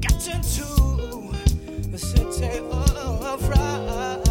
Got 0.00 0.26
into 0.34 0.66
the 1.90 1.98
city 1.98 2.58
of 2.58 3.40
fright. 3.40 4.26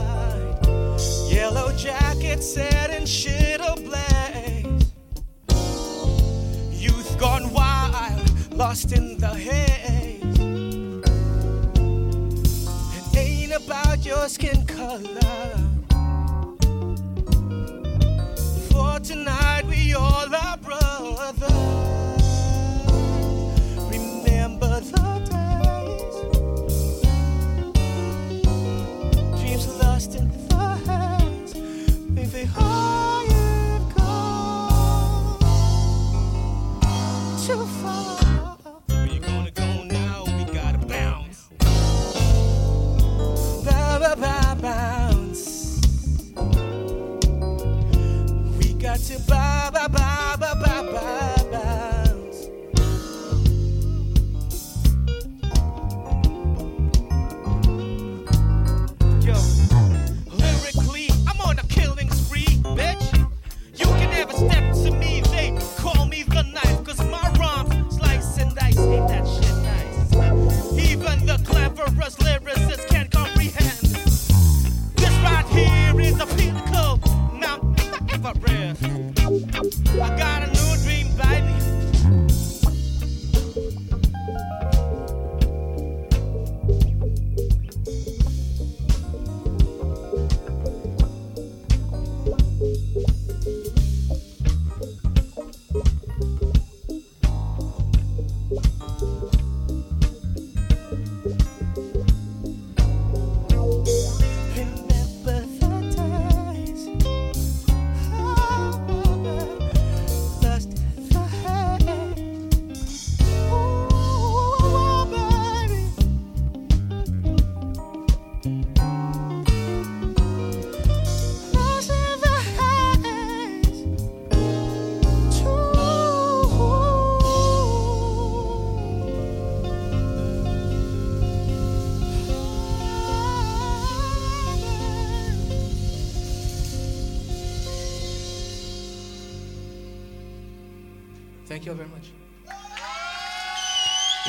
Yellow 1.34 1.72
jacket 1.78 2.44
setting 2.44 3.06
shit 3.06 3.62
ablaze. 3.62 4.92
Youth 6.74 7.18
gone 7.18 7.54
wild, 7.54 8.54
lost 8.54 8.92
in 8.92 9.18
the 9.18 9.30
haze. 9.30 10.22
It 12.98 13.18
ain't 13.18 13.54
about 13.54 14.06
your 14.06 14.28
skin 14.28 14.66
color. 14.66 15.56
For 18.70 19.00
tonight 19.00 19.49
we 20.00 20.06
all 20.06 20.59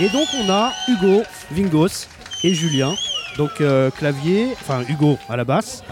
Et 0.00 0.08
donc 0.08 0.26
on 0.42 0.50
a 0.50 0.72
Hugo, 0.88 1.22
Vingos 1.50 2.06
et 2.42 2.54
Julien. 2.54 2.92
Donc 3.36 3.60
euh, 3.60 3.90
clavier, 3.90 4.48
enfin 4.52 4.82
Hugo 4.88 5.18
à 5.28 5.36
la 5.36 5.44
basse. 5.44 5.82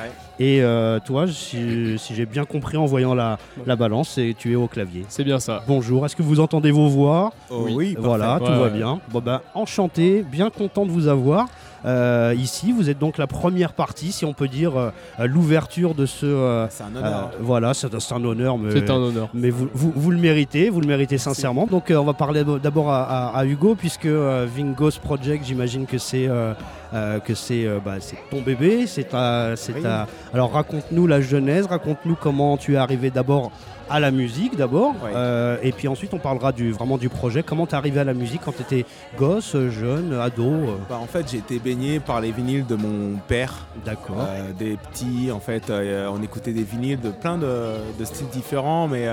Et 0.40 0.62
euh, 0.62 1.00
toi, 1.00 1.26
si, 1.26 1.98
si 1.98 2.14
j'ai 2.14 2.24
bien 2.24 2.44
compris 2.44 2.76
en 2.76 2.86
voyant 2.86 3.12
la, 3.14 3.38
la 3.66 3.74
balance, 3.74 4.10
c'est 4.14 4.34
tu 4.38 4.52
es 4.52 4.54
au 4.54 4.68
clavier. 4.68 5.04
C'est 5.08 5.24
bien 5.24 5.40
ça. 5.40 5.64
Bonjour, 5.66 6.06
est-ce 6.06 6.14
que 6.14 6.22
vous 6.22 6.38
entendez 6.38 6.70
vos 6.70 6.88
voix? 6.88 7.32
Oh 7.50 7.62
oui. 7.66 7.72
Oui, 7.74 7.96
Voilà, 7.98 8.38
parfait. 8.38 8.44
tout 8.44 8.50
Ouais, 8.52 8.56
va 8.58 8.64
ouais. 8.64 8.70
bien. 8.70 9.00
Bon 9.10 9.20
ben, 9.20 9.40
enchanté, 9.54 10.22
bien 10.22 10.48
content 10.50 10.86
de 10.86 10.90
vous 10.92 11.08
avoir. 11.08 11.48
Euh, 11.84 12.34
ici, 12.36 12.72
vous 12.72 12.90
êtes 12.90 12.98
donc 12.98 13.18
la 13.18 13.26
première 13.26 13.72
partie, 13.72 14.12
si 14.12 14.24
on 14.24 14.32
peut 14.32 14.48
dire, 14.48 14.76
euh, 14.76 14.90
l'ouverture 15.26 15.94
de 15.94 16.06
ce. 16.06 16.26
euh, 16.26 16.66
C'est 16.70 16.82
un 16.84 16.96
honneur. 16.96 17.30
euh, 17.34 17.36
voilà, 17.40 17.74
c'est 17.74 17.86
un 18.12 18.24
honneur. 18.24 18.58
Mais, 18.58 18.70
C'est 18.72 18.90
un 18.90 18.94
honneur. 18.96 19.28
Mais 19.34 19.50
vous, 19.50 19.68
vous, 19.72 19.92
vous 19.94 20.10
le 20.10 20.18
méritez, 20.18 20.70
vous 20.70 20.80
le 20.80 20.86
méritez 20.88 21.18
sincèrement. 21.18 21.66
Donc, 21.70 21.90
euh, 21.90 21.96
on 21.96 22.04
va 22.04 22.14
parler 22.14 22.42
d'abord 22.62 22.90
à, 22.90 23.02
à- 23.04 23.38
à 23.38 23.44
Hugo, 23.44 23.74
puisque 23.76 24.06
euh, 24.06 24.46
Vingos 24.52 24.98
Project, 25.02 25.44
j'imagine 25.46 25.86
que 25.86 25.98
c'est 25.98 26.26
euh, 26.28 26.52
euh, 26.94 27.18
que 27.20 27.34
c'est 27.34 27.64
euh, 27.66 27.78
bah, 27.84 27.96
c'est 28.00 28.16
ton 28.30 28.40
bébé. 28.42 28.86
C'est 28.86 29.10
ta, 29.10 29.54
c'est 29.56 29.74
Oui. 29.74 29.82
ta- 29.82 30.06
Alors, 30.34 30.52
raconte-nous 30.52 31.06
la 31.06 31.20
genèse, 31.20 31.66
raconte-nous 31.66 32.16
comment 32.20 32.56
tu 32.56 32.74
es 32.74 32.76
arrivé 32.76 33.10
d'abord 33.10 33.52
à 33.90 34.00
la 34.00 34.10
musique 34.10 34.56
d'abord, 34.56 34.94
Euh, 35.14 35.56
et 35.62 35.72
puis 35.72 35.88
ensuite 35.88 36.12
on 36.14 36.18
parlera 36.18 36.52
du, 36.52 36.72
vraiment 36.72 36.98
du 36.98 37.08
projet. 37.08 37.42
Comment 37.42 37.66
tu 37.66 37.72
es 37.72 37.78
arrivé 37.78 38.00
à 38.00 38.04
la 38.04 38.14
musique 38.14 38.40
quand 38.44 38.52
tu 38.54 38.62
étais 38.62 38.84
gosse, 39.18 39.56
jeune, 39.70 40.12
ado 40.20 40.44
euh? 40.44 40.76
Bah, 40.88 40.98
en 41.02 41.06
fait, 41.06 41.30
j'ai 41.30 41.38
été 41.38 41.58
baigné 41.58 42.00
par 42.00 42.20
les 42.20 42.30
vinyles 42.32 42.66
de 42.66 42.76
mon 42.76 43.16
père. 43.26 43.66
D'accord. 43.84 44.16
Euh, 44.20 44.52
des 44.58 44.76
petits, 44.76 45.30
en 45.32 45.40
fait, 45.40 45.70
on 45.70 46.22
écoutait 46.22 46.52
des 46.52 46.64
vinyles 46.64 47.00
de 47.00 47.10
plein 47.10 47.38
de, 47.38 47.74
de 47.98 48.04
styles 48.04 48.28
différents, 48.28 48.88
mais 48.88 49.06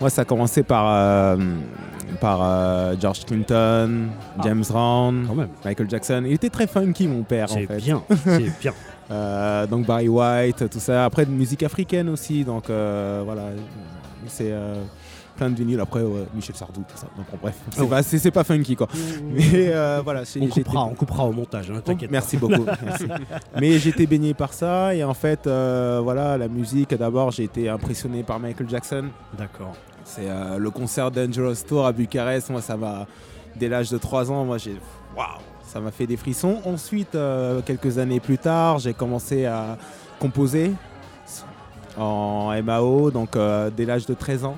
moi, 0.00 0.08
ça 0.10 0.22
a 0.22 0.24
commencé 0.24 0.62
par, 0.62 1.36
par 2.20 2.96
George 3.00 3.24
Clinton, 3.26 4.08
Ah. 4.38 4.42
James 4.44 4.64
Brown, 4.68 5.26
Michael 5.64 5.90
Jackson. 5.90 6.22
Il 6.26 6.32
était 6.32 6.48
très 6.50 6.66
funky, 6.66 7.06
mon 7.06 7.22
père. 7.22 7.50
en 7.50 7.54
C'est 7.54 7.66
fait. 7.66 7.76
bien, 7.76 8.02
c'est 8.24 8.60
bien. 8.60 8.72
Euh, 9.10 9.66
donc 9.66 9.86
Barry 9.86 10.08
White, 10.08 10.68
tout 10.70 10.78
ça. 10.80 11.04
Après, 11.04 11.26
de 11.26 11.30
musique 11.30 11.62
africaine 11.62 12.08
aussi. 12.08 12.44
Donc 12.44 12.70
euh, 12.70 13.22
voilà, 13.24 13.44
c'est 14.28 14.52
euh, 14.52 14.74
plein 15.36 15.50
de 15.50 15.56
vinyles. 15.56 15.80
Après, 15.80 16.02
ouais, 16.02 16.26
Michel 16.34 16.54
Sardou, 16.54 16.82
tout 16.88 16.96
ça. 16.96 17.08
Donc 17.16 17.26
bon, 17.32 17.38
bref, 17.42 17.56
c'est 17.72 17.80
Oh. 17.82 17.86
pas, 17.86 18.02
c'est- 18.02 18.30
pas 18.30 18.44
funky 18.44 18.76
quoi. 18.76 18.86
Mais 19.32 19.72
voilà, 20.04 20.22
On 20.40 20.46
coupera, 20.48 20.84
on 20.84 20.94
coupera 20.94 21.24
au 21.24 21.32
montage, 21.32 21.70
hein, 21.70 21.80
t'inquiète 21.84 22.10
Merci 22.10 22.36
pas. 22.36 22.46
beaucoup. 22.46 22.64
merci. 22.84 23.06
Mais 23.58 23.78
j'ai 23.78 23.90
été 23.90 24.06
baigné 24.06 24.32
par 24.34 24.52
ça 24.52 24.94
et 24.94 25.02
en 25.02 25.14
fait, 25.14 25.40
voilà, 25.46 26.38
la 26.38 26.48
musique. 26.48 26.94
D'abord, 26.94 27.30
j'ai 27.32 27.44
été 27.44 27.68
impressionné 27.68 28.22
par 28.22 28.38
Michael 28.38 28.68
Jackson. 28.68 29.06
D'accord. 29.36 29.72
C'est 30.04 30.28
le 30.58 30.70
concert 30.70 31.10
Dangerous 31.10 31.54
Tour 31.66 31.86
à 31.86 31.92
Bucarest. 31.92 32.50
Moi, 32.50 32.60
ça 32.62 32.76
m'a, 32.76 33.06
dès 33.56 33.68
l'âge 33.68 33.90
de 33.90 33.98
3 33.98 34.30
ans, 34.30 34.44
moi, 34.44 34.58
j'ai, 34.58 34.76
waouh, 35.16 35.26
ça 35.72 35.80
m'a 35.80 35.90
fait 35.90 36.06
des 36.06 36.16
frissons. 36.16 36.60
Ensuite, 36.64 37.14
euh, 37.14 37.60
quelques 37.64 37.98
années 37.98 38.20
plus 38.20 38.38
tard, 38.38 38.78
j'ai 38.78 38.92
commencé 38.94 39.46
à 39.46 39.76
composer 40.18 40.72
en 41.96 42.50
MAO, 42.62 43.10
donc 43.10 43.36
euh, 43.36 43.70
dès 43.74 43.84
l'âge 43.84 44.06
de 44.06 44.14
13 44.14 44.44
ans. 44.44 44.56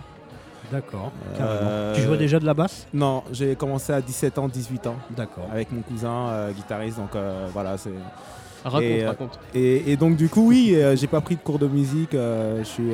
D'accord, 0.70 1.12
Euh, 1.39 1.93
carrément. 1.93 1.94
Tu 1.97 2.01
jouais 2.02 2.16
déjà 2.18 2.40
de 2.40 2.47
la 2.47 2.55
basse? 2.55 2.86
Non, 2.94 3.22
j'ai 3.30 3.56
commencé 3.56 3.93
à 3.93 4.01
17 4.01 4.39
ans, 4.39 4.48
18 4.48 4.86
ans. 4.86 4.97
D'accord. 5.10 5.47
Avec 5.52 5.70
mon 5.70 5.82
cousin 5.82 6.28
euh, 6.30 6.52
guitariste, 6.52 6.97
donc 6.97 7.14
euh, 7.14 7.47
voilà, 7.52 7.76
c'est. 7.76 7.90
Raconte, 8.64 8.82
et, 8.82 9.06
raconte. 9.06 9.39
Et, 9.55 9.93
et 9.93 9.97
donc 9.97 10.16
du 10.16 10.28
coup, 10.28 10.48
oui, 10.48 10.72
euh, 10.76 10.94
j'ai 10.97 11.09
pas 11.09 11.20
pris 11.20 11.34
de 11.36 11.40
cours 11.40 11.59
de 11.59 11.66
musique. 11.66 12.14
euh, 12.14 12.60
je 12.60 12.64
suis 12.68 12.90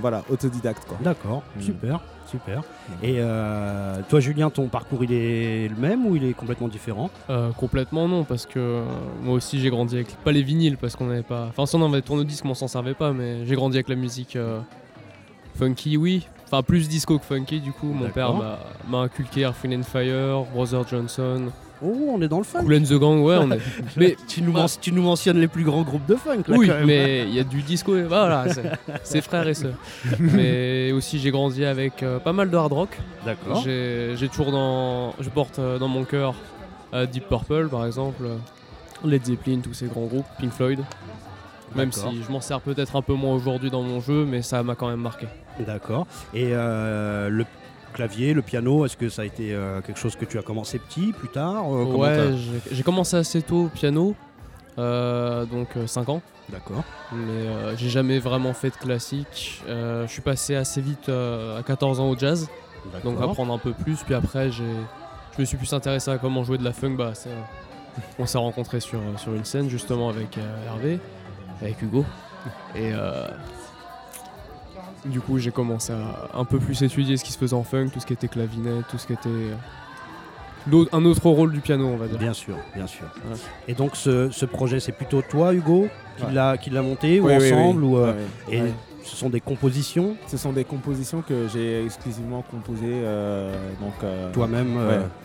voilà 0.00 0.24
autodidacte 0.30 0.84
quoi. 0.88 0.96
D'accord, 1.02 1.42
Mm. 1.56 1.60
super, 1.60 2.00
super. 2.30 2.62
Et 3.02 3.16
euh, 3.18 4.00
toi, 4.08 4.20
Julien, 4.20 4.50
ton 4.50 4.68
parcours, 4.68 5.04
il 5.04 5.12
est 5.12 5.68
le 5.68 5.76
même 5.76 6.06
ou 6.06 6.16
il 6.16 6.24
est 6.24 6.32
complètement 6.32 6.68
différent? 6.68 7.10
Euh, 7.28 7.50
complètement 7.52 8.08
non, 8.08 8.24
parce 8.24 8.46
que 8.46 8.58
euh, 8.58 8.84
moi 9.22 9.34
aussi 9.34 9.60
j'ai 9.60 9.70
grandi 9.70 9.96
avec 9.96 10.16
pas 10.24 10.32
les 10.32 10.42
vinyles 10.42 10.76
parce 10.76 10.96
qu'on 10.96 11.06
n'avait 11.06 11.22
pas. 11.22 11.46
Enfin, 11.48 11.66
si 11.66 11.76
on 11.76 11.84
avait 11.84 12.02
tourne-disque, 12.02 12.44
mais 12.44 12.50
on 12.50 12.54
s'en 12.54 12.68
servait 12.68 12.94
pas, 12.94 13.12
mais 13.12 13.44
j'ai 13.46 13.54
grandi 13.54 13.76
avec 13.76 13.88
la 13.88 13.96
musique 13.96 14.36
euh, 14.36 14.60
funky, 15.56 15.96
oui. 15.96 16.26
Enfin, 16.46 16.62
plus 16.62 16.88
disco 16.88 17.18
que 17.18 17.24
funky, 17.24 17.60
du 17.60 17.72
coup. 17.72 17.92
Mon 17.92 18.08
père 18.08 18.34
m'a 18.88 18.98
inculqué 18.98 19.42
Earth, 19.42 19.62
Wind 19.62 19.80
and 19.80 19.82
Fire, 19.84 20.44
Brother 20.52 20.86
Johnson. 20.88 21.50
Oh, 21.82 21.94
on 22.14 22.20
est 22.20 22.28
dans 22.28 22.38
le 22.38 22.44
funk. 22.44 22.60
Cool 22.60 22.74
and 22.74 22.82
the 22.82 22.94
Gang, 22.98 23.20
ouais, 23.22 23.36
on 23.40 23.50
est. 23.52 23.60
mais 23.96 24.16
tu, 24.28 24.42
nous 24.42 24.52
men- 24.52 24.66
tu 24.80 24.92
nous 24.92 25.02
mentionnes 25.02 25.38
les 25.38 25.48
plus 25.48 25.64
grands 25.64 25.82
groupes 25.82 26.06
de 26.06 26.14
funk, 26.14 26.42
là, 26.48 26.56
oui, 26.56 26.68
quand 26.68 26.74
même. 26.74 26.86
mais 26.86 27.22
il 27.22 27.34
y 27.34 27.40
a 27.40 27.44
du 27.44 27.62
disco, 27.62 27.96
et 27.96 28.02
voilà, 28.02 28.44
c'est- 29.02 29.20
frères 29.22 29.48
et 29.48 29.54
sœurs. 29.54 29.74
mais 30.18 30.92
aussi, 30.92 31.18
j'ai 31.18 31.30
grandi 31.30 31.64
avec 31.64 32.02
euh, 32.02 32.18
pas 32.18 32.32
mal 32.32 32.50
de 32.50 32.56
hard 32.56 32.72
rock. 32.72 32.98
D'accord. 33.24 33.62
J'ai 33.64 34.28
toujours 34.28 34.52
dans. 34.52 35.14
Je 35.20 35.28
porte 35.30 35.58
euh, 35.58 35.78
dans 35.78 35.88
mon 35.88 36.04
cœur 36.04 36.34
euh, 36.92 37.06
Deep 37.06 37.28
Purple, 37.28 37.68
par 37.70 37.86
exemple, 37.86 38.24
Led 39.04 39.24
Zeppelin, 39.24 39.60
tous 39.62 39.74
ces 39.74 39.86
grands 39.86 40.06
groupes, 40.06 40.26
Pink 40.38 40.52
Floyd. 40.52 40.80
Même 41.76 41.92
si 41.92 42.22
je 42.26 42.32
m'en 42.32 42.40
sers 42.40 42.60
peut-être 42.60 42.96
un 42.96 43.02
peu 43.02 43.14
moins 43.14 43.32
aujourd'hui 43.34 43.70
dans 43.70 43.82
mon 43.82 44.00
jeu, 44.00 44.24
mais 44.26 44.42
ça 44.42 44.62
m'a 44.62 44.74
quand 44.74 44.88
même 44.88 45.00
marqué. 45.00 45.26
D'accord. 45.66 46.06
Et 46.34 46.48
euh, 46.52 47.28
le 47.28 47.44
clavier, 47.92 48.34
le 48.34 48.42
piano, 48.42 48.84
est-ce 48.84 48.96
que 48.96 49.08
ça 49.08 49.22
a 49.22 49.24
été 49.24 49.52
euh, 49.54 49.80
quelque 49.80 49.98
chose 49.98 50.16
que 50.16 50.24
tu 50.24 50.38
as 50.38 50.42
commencé 50.42 50.78
petit, 50.78 51.12
plus 51.12 51.28
tard 51.28 51.64
Euh, 51.72 51.84
ouais, 51.84 52.30
j'ai- 52.70 52.82
commencé 52.82 53.16
assez 53.16 53.42
tôt 53.42 53.64
au 53.64 53.68
piano, 53.68 54.14
euh, 54.78 55.44
donc 55.46 55.68
5 55.86 56.08
ans. 56.08 56.22
D'accord. 56.48 56.82
Mais 57.12 57.76
j'ai 57.76 57.88
jamais 57.88 58.18
vraiment 58.18 58.52
fait 58.54 58.70
de 58.70 58.74
classique. 58.76 59.62
Je 59.68 60.06
suis 60.08 60.22
passé 60.22 60.56
assez 60.56 60.80
vite 60.80 61.08
à 61.08 61.62
14 61.64 62.00
ans 62.00 62.08
au 62.10 62.16
jazz, 62.18 62.48
donc 63.04 63.20
apprendre 63.20 63.52
un 63.54 63.58
peu 63.58 63.72
plus. 63.72 64.02
Puis 64.02 64.14
après, 64.14 64.50
je 64.50 64.64
me 65.38 65.44
suis 65.44 65.56
plus 65.56 65.72
intéressé 65.72 66.10
à 66.10 66.18
comment 66.18 66.42
jouer 66.42 66.58
de 66.58 66.64
la 66.64 66.72
funk. 66.72 66.96
Bah, 66.96 67.12
on 68.18 68.26
s'est 68.26 68.38
rencontrés 68.38 68.80
sur, 68.80 69.00
sur 69.16 69.32
une 69.34 69.44
scène 69.44 69.68
justement 69.68 70.08
avec 70.08 70.38
Hervé, 70.66 70.98
avec 71.62 71.80
Hugo. 71.82 72.04
Et 72.74 72.90
du 75.04 75.20
coup, 75.20 75.38
j'ai 75.38 75.50
commencé 75.50 75.92
à 75.92 76.38
un 76.38 76.44
peu 76.44 76.58
plus 76.58 76.82
étudier 76.82 77.16
ce 77.16 77.24
qui 77.24 77.32
se 77.32 77.38
faisait 77.38 77.54
en 77.56 77.62
funk, 77.64 77.88
tout 77.92 78.00
ce 78.00 78.06
qui 78.06 78.12
était 78.12 78.28
clavinet, 78.28 78.82
tout 78.90 78.98
ce 78.98 79.06
qui 79.06 79.12
était 79.14 79.28
euh, 79.28 80.84
un 80.92 81.04
autre 81.04 81.28
rôle 81.30 81.52
du 81.52 81.60
piano, 81.60 81.86
on 81.86 81.96
va 81.96 82.06
dire. 82.06 82.18
Bien 82.18 82.32
sûr, 82.34 82.56
bien 82.74 82.86
sûr. 82.86 83.06
Et 83.66 83.74
donc 83.74 83.96
ce, 83.96 84.30
ce 84.30 84.44
projet, 84.44 84.78
c'est 84.80 84.92
plutôt 84.92 85.22
toi, 85.22 85.54
Hugo, 85.54 85.88
qui 86.18 86.24
Ouais. 86.26 86.32
l'a 86.32 86.82
monté 86.82 87.18
ou 87.20 87.26
Oui, 87.28 87.34
ensemble 87.36 87.82
oui. 87.84 87.90
ou 87.92 87.96
euh, 87.98 88.12
et 88.50 88.60
ce 89.04 89.16
sont 89.16 89.30
des 89.30 89.40
compositions. 89.40 90.16
Ce 90.26 90.36
sont 90.36 90.52
des 90.52 90.64
compositions 90.64 91.22
que 91.22 91.48
j'ai 91.48 91.82
exclusivement 91.84 92.42
composées. 92.50 92.84
euh, 92.90 93.54
donc 93.80 93.94
euh, 94.04 94.30
Toi-même. 94.32 94.76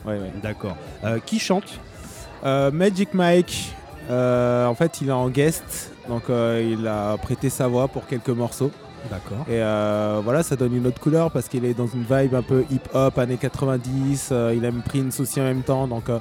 ouais. 0.06 0.20
D'accord. 0.42 0.78
Qui 1.26 1.40
chante? 1.40 1.80
Magic 2.72 3.14
Mike, 3.14 3.74
en 4.10 4.74
fait, 4.76 5.02
il 5.02 5.10
est 5.10 5.12
en 5.12 5.30
guest, 5.30 5.92
donc 6.08 6.24
il 6.30 6.88
a 6.88 7.18
prêté 7.18 7.50
sa 7.50 7.68
voix 7.68 7.88
pour 7.90 8.08
quelques 8.08 8.30
morceaux. 8.30 8.72
D'accord. 9.10 9.46
Et 9.48 9.62
euh, 9.62 10.22
voilà, 10.24 10.42
ça 10.44 10.56
donne 10.56 10.76
une 10.76 10.88
autre 10.88 11.00
couleur 11.00 11.32
parce 11.32 11.48
qu'il 11.48 11.64
est 11.66 11.74
dans 11.74 11.88
une 11.88 12.04
vibe 12.04 12.34
un 12.36 12.42
peu 12.42 12.64
hip-hop, 12.72 13.18
années 13.20 13.38
90. 13.38 14.30
euh, 14.32 14.54
il 14.56 14.64
aime 14.66 14.82
Prince 14.84 15.20
aussi 15.20 15.40
en 15.40 15.44
même 15.44 15.62
temps, 15.62 15.88
donc 15.88 16.10
euh, 16.10 16.20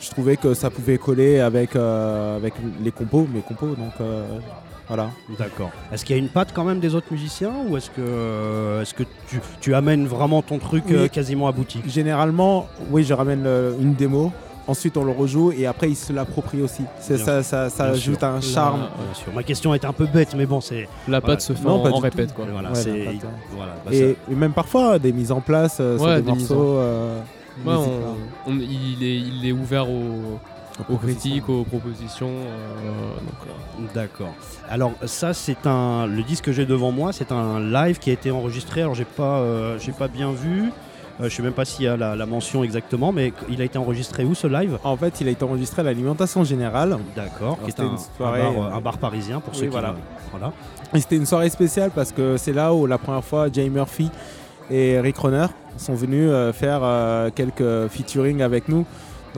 je 0.00 0.10
trouvais 0.10 0.36
que 0.36 0.54
ça 0.54 0.70
pouvait 0.70 0.98
coller 0.98 1.40
avec, 1.40 1.76
euh, 1.76 2.36
avec 2.36 2.54
les 2.82 2.90
compos, 2.90 3.26
mes 3.32 3.40
compos, 3.40 3.74
donc 3.74 3.92
voilà. 4.88 5.10
D'accord. 5.38 5.70
Est-ce 5.92 6.02
qu'il 6.04 6.16
y 6.16 6.18
a 6.18 6.22
une 6.22 6.30
patte 6.30 6.52
quand 6.54 6.64
même 6.64 6.80
des 6.80 6.94
autres 6.94 7.08
musiciens 7.10 7.52
ou 7.68 7.76
est-ce 7.76 7.90
que, 7.90 8.80
est-ce 8.80 8.94
que 8.94 9.02
tu, 9.28 9.38
tu 9.60 9.74
amènes 9.74 10.06
vraiment 10.06 10.40
ton 10.40 10.58
truc 10.58 10.84
Oui. 10.88 11.10
quasiment 11.10 11.46
abouti? 11.46 11.82
Généralement, 11.86 12.66
oui, 12.90 13.04
je 13.04 13.12
ramène 13.12 13.46
une 13.80 13.92
démo. 13.94 14.32
Ensuite, 14.68 14.96
on 14.98 15.04
le 15.04 15.12
rejoue 15.12 15.50
et 15.52 15.66
après, 15.66 15.88
il 15.88 15.96
se 15.96 16.12
l'approprie 16.12 16.60
aussi. 16.62 16.82
C'est 17.00 17.16
ça, 17.16 17.42
sûr. 17.42 17.50
ça, 17.50 17.70
ça 17.70 17.84
Bien 17.84 17.92
ajoute 17.94 18.18
sûr. 18.18 18.28
un 18.28 18.40
charme. 18.42 18.80
Là, 18.82 18.90
bien 19.02 19.14
sûr. 19.14 19.32
Ma 19.34 19.42
question 19.42 19.72
est 19.74 19.84
un 19.84 19.92
peu 19.94 20.04
bête, 20.06 20.34
mais 20.36 20.44
bon, 20.46 20.60
c'est 20.60 20.82
La 20.82 20.86
voilà. 21.06 21.20
patte 21.22 21.40
se 21.40 21.52
fait 21.54 21.64
Non, 21.66 21.82
en, 21.84 21.90
pas 21.90 21.98
répète, 22.00 22.34
quoi. 22.34 22.44
Voilà, 22.52 22.68
Ouais, 22.68 22.74
c'est 22.74 22.90
la 22.98 23.04
patte, 23.12 23.14
ouais. 23.24 23.30
voilà. 23.56 23.72
bah, 23.84 23.90
et, 23.94 24.16
même 24.34 24.52
parfois 24.52 24.98
des 24.98 25.12
mises 25.12 25.32
en 25.32 25.40
place 25.40 25.78
euh, 25.80 25.96
sur 25.96 26.06
Ouais, 26.06 26.16
des, 26.16 26.22
des 26.22 26.32
mises 26.32 26.52
en- 26.52 26.54
morceaux. 26.54 26.76
euh, 26.78 27.20
Ouais, 27.66 27.74
n'hésite 27.76 27.90
on- 28.46 28.50
on- 28.52 28.58
il, 28.60 29.02
est, 29.04 29.16
il 29.16 29.46
est 29.48 29.52
ouvert 29.52 29.88
aux, 29.90 30.38
aux 30.88 30.96
critiques, 30.96 31.48
aux 31.48 31.64
propositions. 31.64 32.28
euh, 32.28 32.84
euh, 32.86 33.84
D'accord. 33.94 34.34
Alors 34.68 34.92
ça 35.06 35.32
c'est 35.34 35.66
un 35.66 36.06
le 36.06 36.22
disque 36.22 36.44
que 36.44 36.52
j'ai 36.52 36.66
devant 36.66 36.92
moi, 36.92 37.12
c'est 37.12 37.32
un 37.32 37.58
live 37.58 37.98
qui 37.98 38.10
a 38.10 38.12
été 38.12 38.30
enregistré. 38.30 38.82
Alors 38.82 38.94
j'ai 38.94 39.04
pas 39.06 39.38
euh, 39.38 39.78
j'ai 39.80 39.92
pas 39.92 40.08
bien 40.08 40.30
vu. 40.30 40.70
Euh, 41.20 41.28
je 41.28 41.34
sais 41.34 41.42
même 41.42 41.52
pas 41.52 41.64
s'il 41.64 41.84
y 41.84 41.88
a 41.88 41.96
la, 41.96 42.14
la 42.14 42.26
mention 42.26 42.62
exactement, 42.62 43.12
mais 43.12 43.32
il 43.48 43.60
a 43.60 43.64
été 43.64 43.76
enregistré 43.78 44.24
où 44.24 44.34
ce 44.34 44.46
live? 44.46 44.78
En 44.84 44.96
fait, 44.96 45.20
il 45.20 45.28
a 45.28 45.30
été 45.30 45.44
enregistré 45.44 45.80
à 45.80 45.84
l'alimentation 45.84 46.44
générale. 46.44 46.96
D'accord. 47.16 47.58
Qui 47.60 47.68
est 47.68 47.70
C'était 47.70 47.82
un, 47.82 47.96
soirée, 48.16 48.42
bar, 48.42 48.52
euh, 48.52 48.76
un 48.76 48.80
bar 48.80 48.98
parisien 48.98 49.40
pour 49.40 49.52
oui, 49.52 49.58
ceux 49.58 49.66
qui 49.66 49.72
voilà. 49.72 49.94
voilà. 50.30 50.52
Et 50.94 51.00
c'était 51.00 51.16
une 51.16 51.26
soirée 51.26 51.50
spéciale 51.50 51.90
parce 51.94 52.12
que 52.12 52.36
c'est 52.36 52.52
là 52.52 52.72
où 52.72 52.86
la 52.86 52.98
première 52.98 53.24
fois 53.24 53.48
Jay 53.52 53.68
Murphy 53.68 54.10
et 54.70 55.00
Rick 55.00 55.18
Runner 55.18 55.46
sont 55.76 55.94
venus 55.94 56.28
euh, 56.30 56.52
faire 56.52 56.82
quelques 57.34 57.88
featuring 57.88 58.42
avec 58.42 58.68
nous. 58.68 58.86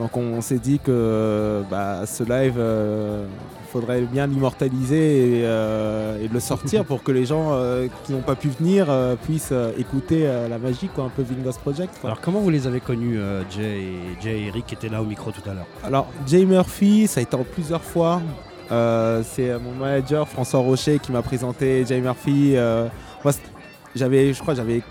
Donc 0.01 0.17
on 0.17 0.41
s'est 0.41 0.57
dit 0.57 0.79
que 0.79 1.61
bah, 1.69 2.07
ce 2.07 2.23
live, 2.23 2.55
euh, 2.57 3.27
faudrait 3.71 4.01
bien 4.01 4.25
l'immortaliser 4.25 5.39
et, 5.39 5.41
euh, 5.45 6.23
et 6.23 6.27
le 6.27 6.39
sortir 6.39 6.83
pour 6.85 7.03
que 7.03 7.11
les 7.11 7.25
gens 7.25 7.51
euh, 7.51 7.87
qui 8.03 8.11
n'ont 8.11 8.21
pas 8.21 8.35
pu 8.35 8.49
venir 8.49 8.87
euh, 8.89 9.15
puissent 9.15 9.53
écouter 9.77 10.27
la 10.49 10.57
magie, 10.57 10.87
quoi, 10.87 11.03
un 11.03 11.09
peu 11.09 11.21
Vingos 11.21 11.59
Project. 11.61 11.93
quoi. 12.01 12.09
Alors 12.09 12.21
comment 12.21 12.39
vous 12.39 12.49
les 12.49 12.65
avez 12.65 12.79
connus, 12.79 13.19
Jay, 13.49 13.81
et, 13.81 14.21
Jay 14.21 14.39
et 14.39 14.47
Eric 14.47 14.65
qui 14.65 14.73
étaient 14.73 14.89
là 14.89 15.03
au 15.03 15.05
micro 15.05 15.31
tout 15.31 15.47
à 15.47 15.53
l'heure? 15.53 15.67
Alors, 15.83 16.07
Jay 16.27 16.45
Murphy, 16.45 17.07
ça 17.07 17.19
a 17.19 17.23
été 17.23 17.35
en 17.35 17.43
plusieurs 17.43 17.83
fois. 17.83 18.21
C'est 18.69 19.59
mon 19.59 19.73
manager 19.79 20.27
François 20.27 20.61
Rocher 20.61 20.97
qui 20.99 21.11
m'a 21.11 21.21
présenté 21.21 21.85
Jay 21.85 22.01
Murphy. 22.01 22.55
Moi, 23.23 23.33
j'avais, 23.95 24.33
je 24.33 24.41
crois, 24.41 24.55
j'avais 24.55 24.81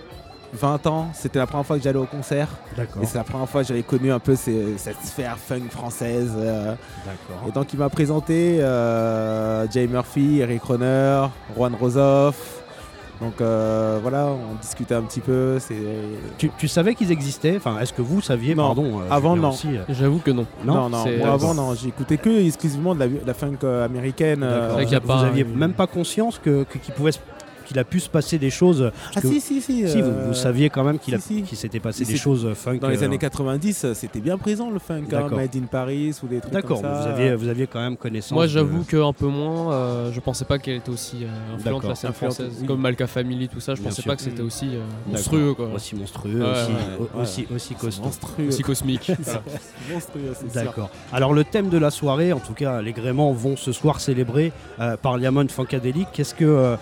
20 0.53 0.87
ans. 0.87 1.09
C'était 1.15 1.39
la 1.39 1.47
première 1.47 1.67
fois 1.67 1.77
que 1.79 1.83
j'allais 1.83 1.99
au 1.99 2.07
concert. 2.07 2.49
D'accord. 2.77 3.03
Et 3.03 3.07
c'est 3.07 3.19
la 3.19 3.25
première 3.25 3.49
fois 3.49 3.63
que 3.63 3.69
j'avais 3.69 3.83
connu 3.83 4.11
un 4.13 4.19
peu 4.19 4.35
ces- 4.37 4.77
cette 4.79 5.01
sphère 5.05 5.37
funk 5.39 5.69
française. 5.71 6.33
euh. 6.37 6.75
D'accord. 7.07 7.49
Et 7.49 7.53
donc, 7.53 7.73
il 7.73 7.79
m'a 7.79 7.89
présenté 7.89 8.59
euh, 8.61 9.67
Jay 9.71 9.87
Murphy, 9.87 10.41
Eric 10.41 10.63
Roner, 10.63 11.27
Juan 11.57 11.75
Rosoff. 11.79 12.57
Donc 13.21 13.35
euh, 13.43 13.99
voilà, 14.01 14.29
on 14.29 14.55
discutait 14.63 14.95
un 14.95 15.03
petit 15.03 15.21
peu. 15.21 15.59
C'est 15.59 15.77
Tu, 16.39 16.51
tu 16.57 16.67
savais 16.69 16.95
qu'ils 16.95 17.13
existaient? 17.13 17.55
Enfin, 17.59 17.79
est-ce 17.79 17.93
que 17.93 18.01
vous 18.01 18.23
saviez? 18.23 18.55
Non. 18.55 18.69
Pardon. 18.69 19.01
euh, 19.01 19.11
Avant, 19.11 19.37
non. 19.37 19.51
aussi, 19.51 19.77
euh. 19.77 19.83
J'avoue 19.91 20.21
que 20.21 20.31
non. 20.31 20.47
Non, 20.65 20.89
non, 20.89 21.05
C'est- 21.05 21.19
moi 21.19 21.33
avant, 21.35 21.53
non. 21.53 21.75
J'écoutais 21.75 22.17
que 22.17 22.31
exclusivement 22.47 22.95
de 22.95 23.01
la, 23.01 23.09
de 23.09 23.21
la 23.27 23.35
funk 23.35 23.59
euh, 23.63 23.85
américaine. 23.85 24.41
D'accord. 24.41 24.79
Vous, 25.05 25.19
vous 25.19 25.25
aviez 25.25 25.45
même 25.45 25.75
pas 25.75 25.87
conscience 25.87 26.39
que 26.39 26.65
que- 26.65 26.79
qu'il 26.79 26.95
pouvait 26.95 27.13
se- 27.13 27.19
qu'il 27.71 27.79
a 27.79 27.85
pu 27.85 28.01
se 28.01 28.09
passer 28.09 28.37
des 28.39 28.51
choses. 28.51 28.91
Ah 29.15 29.21
que- 29.21 29.29
si, 29.29 29.41
si, 29.41 29.63
si. 29.63 29.83
vous, 29.85 29.89
euh, 30.09 30.25
vous 30.29 30.35
saviez 30.35 30.71
quand 30.71 30.83
même 30.83 30.99
qu'il 30.99 31.17
si, 31.21 31.45
si. 31.47 31.55
s'était 31.57 31.79
passé 31.79 32.05
des 32.05 32.17
choses 32.17 32.45
euh, 32.45 32.55
funk. 32.55 32.79
Dans 32.79 32.89
les 32.89 33.03
euh, 33.03 33.07
années 33.07 33.19
90, 33.19 33.85
euh, 33.85 33.95
c'était 33.95 34.19
bien 34.19 34.37
présent 34.39 34.71
le 34.71 34.81
funk, 34.81 35.05
hein. 35.13 35.29
Made 35.31 35.55
in 35.55 35.67
Paris 35.71 36.13
ou 36.23 36.27
des 36.27 36.41
trucs 36.41 36.53
comme 36.53 36.61
D'accord. 36.63 36.81
Vous 36.81 37.07
aviez 37.09 37.35
vous 37.37 37.47
aviez 37.49 37.67
quand 37.69 37.79
même 37.81 37.97
connaissance. 37.97 38.33
Moi, 38.33 38.47
de- 38.47 38.51
j'avoue 38.51 38.83
qu'un 38.83 39.13
peu 39.13 39.27
moins. 39.29 39.73
euh, 39.73 40.11
je 40.13 40.19
pensais 40.19 40.45
pas 40.45 40.59
qu'elle 40.59 40.77
était 40.77 40.91
aussi 40.91 41.19
euh, 41.25 41.55
influente 41.57 41.85
la 41.85 41.95
scène 41.95 42.11
Influente, 42.11 42.35
française, 42.35 42.57
oui. 42.61 42.67
comme 42.67 42.81
Malka 42.81 43.07
Family, 43.07 43.49
tout 43.49 43.61
ça. 43.61 43.75
Je 43.77 43.81
Bien 43.81 43.91
pensais 43.91 44.03
sûr. 44.03 44.11
pas 44.11 44.17
que 44.17 44.23
c'était 44.23 44.43
aussi 44.43 44.67
euh, 44.67 44.81
D'accord. 44.81 45.13
monstrueux, 45.13 45.55
quoi. 45.55 45.69
Aussi 45.75 45.95
monstrueux, 45.95 46.43
Ouais, 46.43 46.51
aussi, 46.51 46.73
ouais. 46.73 47.23
aussi, 47.23 47.47
aussi 47.55 47.75
costaud. 47.75 48.03
monstrueux. 48.03 48.49
Aussi 48.49 48.63
cosmique. 48.63 49.13
Voilà. 49.25 49.43
monstrueux. 49.93 50.33
D'accord. 50.55 50.91
Alors 51.13 51.33
le 51.33 51.45
thème 51.45 51.69
de 51.69 51.79
la 51.79 51.91
soirée, 51.91 52.33
en 52.33 52.41
tout 52.41 52.55
cas 52.55 52.83
les 52.83 52.93
gréments 52.93 53.33
vont 53.33 53.57
ce 53.57 53.73
soir 53.73 54.01
célébrer 54.01 54.53
euh, 54.81 54.97
par 54.97 55.17
Liamon 55.19 55.47
Funkadelic. 55.49 56.09
Qu'est-ce 56.13 56.35
que, 56.35 56.45
euh, 56.45 56.77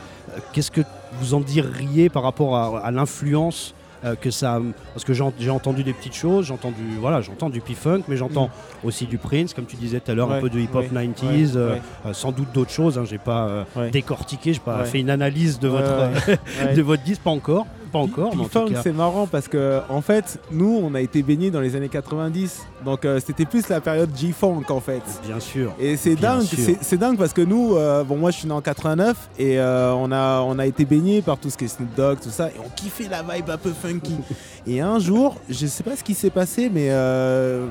qu'est-ce 0.53 0.71
que 0.71 0.83
vous 1.21 1.35
en 1.35 1.41
diriez 1.41 2.09
par 2.09 2.23
rapport 2.23 2.57
à, 2.57 2.81
à 2.81 2.91
l'influence 2.91 3.75
euh, 4.05 4.15
que 4.15 4.31
ça 4.31 4.55
a- 4.57 4.61
parce 4.95 5.05
que 5.05 5.13
j'ai 5.13 5.23
ent- 5.25 5.33
j'ai 5.41 5.51
entendu 5.51 5.83
des 5.83 5.93
petites 5.93 6.15
choses 6.15 6.47
j'ai 6.47 6.55
entendu 6.55 6.77
voilà 7.01 7.21
j'entends 7.21 7.51
du 7.51 7.61
P-Funk 7.61 8.03
mais 8.07 8.17
j'entends 8.17 8.49
aussi 8.85 9.07
du 9.07 9.19
Prince 9.19 9.55
comme 9.55 9.67
tu 9.67 9.75
disais 9.75 9.99
tout 9.99 10.13
à 10.13 10.15
l'heure 10.15 10.31
un 10.31 10.41
peu 10.41 10.49
de 10.51 10.61
hip-hop 10.61 10.85
ouais, 10.93 11.07
90s 11.09 11.57
euh, 11.57 11.73
ouais. 11.75 11.83
euh, 12.07 12.13
sans 12.13 12.31
doute 12.31 12.53
d'autres 12.53 12.71
choses 12.71 12.97
hein, 12.97 13.03
j'ai 13.05 13.19
pas 13.19 13.49
euh, 13.49 13.91
décortiqué 13.91 14.53
j'ai 14.53 14.61
pas 14.61 14.85
fait 14.85 15.01
une 15.01 15.11
analyse 15.11 15.59
de 15.59 15.67
votre 15.67 16.11
de 16.77 16.83
votre 16.83 17.03
disque 17.03 17.23
pas 17.23 17.31
encore 17.31 17.67
pas 17.89 17.99
encore 17.99 18.35
mais 18.37 18.43
en 18.43 18.45
tout 18.45 18.51
P-Funk, 18.51 18.71
cas- 18.73 18.81
c'est 18.83 18.93
marrant 18.93 19.27
parce 19.27 19.49
que 19.49 19.81
en 19.89 20.01
fait, 20.01 20.39
nous, 20.53 20.81
on 20.83 20.95
a 20.95 21.01
été 21.01 21.23
baignés 21.23 21.51
dans 21.51 21.61
les 21.61 21.75
années 21.77 21.89
90, 21.89 22.67
donc 22.85 23.05
euh, 23.05 23.21
c'était 23.25 23.45
plus 23.47 23.69
la 23.69 23.81
période 23.81 24.11
G-Funk 24.17 24.63
en 24.69 24.81
fait. 24.81 25.03
Bien 25.25 25.41
sûr. 25.41 25.73
Et 25.81 25.97
c'est 25.97 26.15
dingue, 26.15 26.43
c'est- 26.83 26.97
dingue 26.97 27.17
parce 27.19 27.33
que 27.33 27.41
nous, 27.43 27.75
euh, 27.77 28.05
bon, 28.05 28.17
moi, 28.17 28.31
je 28.31 28.39
suis 28.39 28.47
né 28.49 28.55
en 28.55 28.61
89 28.61 29.17
et 29.39 29.59
euh, 29.59 29.93
on 29.95 30.13
a 30.13 30.41
on 30.43 30.59
a 30.59 30.67
été 30.67 30.85
baignés 30.85 31.23
par 31.23 31.39
tout 31.39 31.51
ce 31.51 31.57
qui 31.57 31.65
est 31.65 31.69
Snoop 31.69 31.95
Dogg, 31.97 32.19
tout 32.21 32.31
ça, 32.31 32.49
et 32.49 32.55
on 32.65 32.69
kiffait 32.77 33.09
la 33.09 33.23
vibe 33.23 33.51
un 33.51 33.57
peu 33.59 33.71
funky. 33.73 34.17
et 34.67 34.81
un 34.81 34.99
jour, 34.99 35.37
je 35.49 35.67
sais 35.67 35.83
pas 35.83 35.97
ce 35.97 36.05
qui 36.05 36.15
s'est 36.15 36.31
passé, 36.31 36.71
mais 36.73 36.89
euh, 36.91 37.65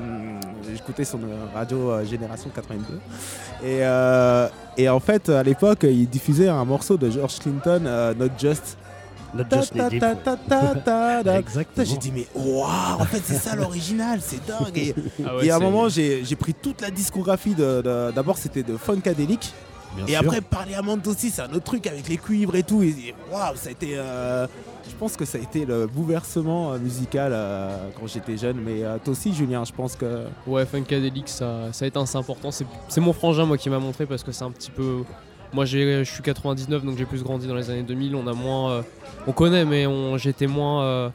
j'écoutais 0.74 1.04
son 1.04 1.20
radio 1.54 1.90
euh, 1.92 2.04
Génération 2.04 2.50
82 2.54 2.94
et 3.64 3.78
euh, 3.82 4.48
et 4.76 4.88
en 4.88 5.00
fait, 5.00 5.28
à 5.28 5.42
l'époque, 5.42 5.80
il 5.82 6.08
diffusait 6.08 6.48
un 6.48 6.64
morceau 6.64 6.96
de 6.96 7.10
George 7.10 7.38
Clinton, 7.40 7.82
euh, 7.84 8.14
Not 8.14 8.28
Just. 8.38 8.76
Not 9.34 9.44
Just 9.50 9.74
Needed. 9.92 10.00
Exactement. 11.38 11.86
J'ai 11.86 11.96
dit, 11.98 12.12
mais 12.14 12.26
waouh, 12.34 13.00
en 13.00 13.04
fait, 13.04 13.22
c'est 13.24 13.34
ça 13.34 13.54
l'original, 13.56 14.20
c'est 14.22 14.44
dingue. 14.46 14.76
Et, 14.76 14.94
Ah 15.26 15.36
ouais, 15.36 15.46
et 15.46 15.50
à 15.50 15.56
un 15.56 15.58
moment, 15.60 15.88
j'ai 15.88 16.24
j'ai 16.24 16.36
pris 16.36 16.54
toute 16.54 16.80
la 16.80 16.90
discographie 16.90 17.54
de. 17.54 17.82
de- 17.82 18.10
D'abord, 18.12 18.38
c'était 18.38 18.62
de 18.62 18.76
Funkadelic. 18.76 19.52
Bien 19.96 20.06
et 20.06 20.10
sûr. 20.10 20.20
après, 20.20 20.40
Parliament 20.42 20.98
aussi, 21.06 21.30
c'est 21.30 21.40
un 21.42 21.50
autre 21.50 21.64
truc 21.64 21.86
avec 21.86 22.08
les 22.08 22.18
cuivres 22.18 22.54
et 22.56 22.62
tout. 22.62 22.82
Et 22.82 22.88
et 22.88 23.14
waouh, 23.32 23.56
ça 23.56 23.68
a 23.68 23.72
été. 23.72 23.94
euh, 23.96 24.46
je 24.88 24.94
pense 24.96 25.16
que 25.16 25.24
ça 25.24 25.38
a 25.38 25.40
été 25.40 25.64
le 25.66 25.86
bouleversement 25.86 26.72
euh, 26.72 26.78
musical 26.78 27.32
euh, 27.34 27.88
quand 27.98 28.06
j'étais 28.06 28.36
jeune. 28.36 28.58
Mais 28.64 28.82
euh, 28.84 28.96
toi 29.02 29.12
aussi, 29.12 29.34
Julien, 29.34 29.64
je 29.64 29.72
pense 29.72 29.96
que. 29.96 30.24
Ouais, 30.46 30.64
Funkadelic, 30.66 31.28
ça, 31.28 31.72
ça 31.72 31.84
a 31.84 31.88
été 31.88 31.98
assez 31.98 32.16
important. 32.16 32.50
C'est 32.50 32.66
c'est 32.88 33.00
mon 33.00 33.12
frangin, 33.12 33.44
moi, 33.46 33.56
qui 33.58 33.68
m'a 33.70 33.78
montré 33.78 34.06
parce 34.06 34.22
que 34.22 34.32
c'est 34.32 34.44
un 34.44 34.50
petit 34.50 34.70
peu. 34.70 35.02
Moi, 35.52 35.64
j'ai- 35.64 36.04
je 36.04 36.10
suis 36.12 36.22
99, 36.22 36.84
donc 36.84 36.98
j'ai 36.98 37.04
plus 37.06 37.22
grandi 37.22 37.46
dans 37.46 37.54
les 37.54 37.70
années 37.70 37.82
2000. 37.82 38.14
On 38.14 38.26
a 38.26 38.32
moins. 38.34 38.70
euh, 38.72 38.82
on 39.26 39.32
connaît, 39.32 39.64
mais 39.64 39.86
j'étais 40.18 40.46
moins 40.46 40.82
euh, 40.84 41.08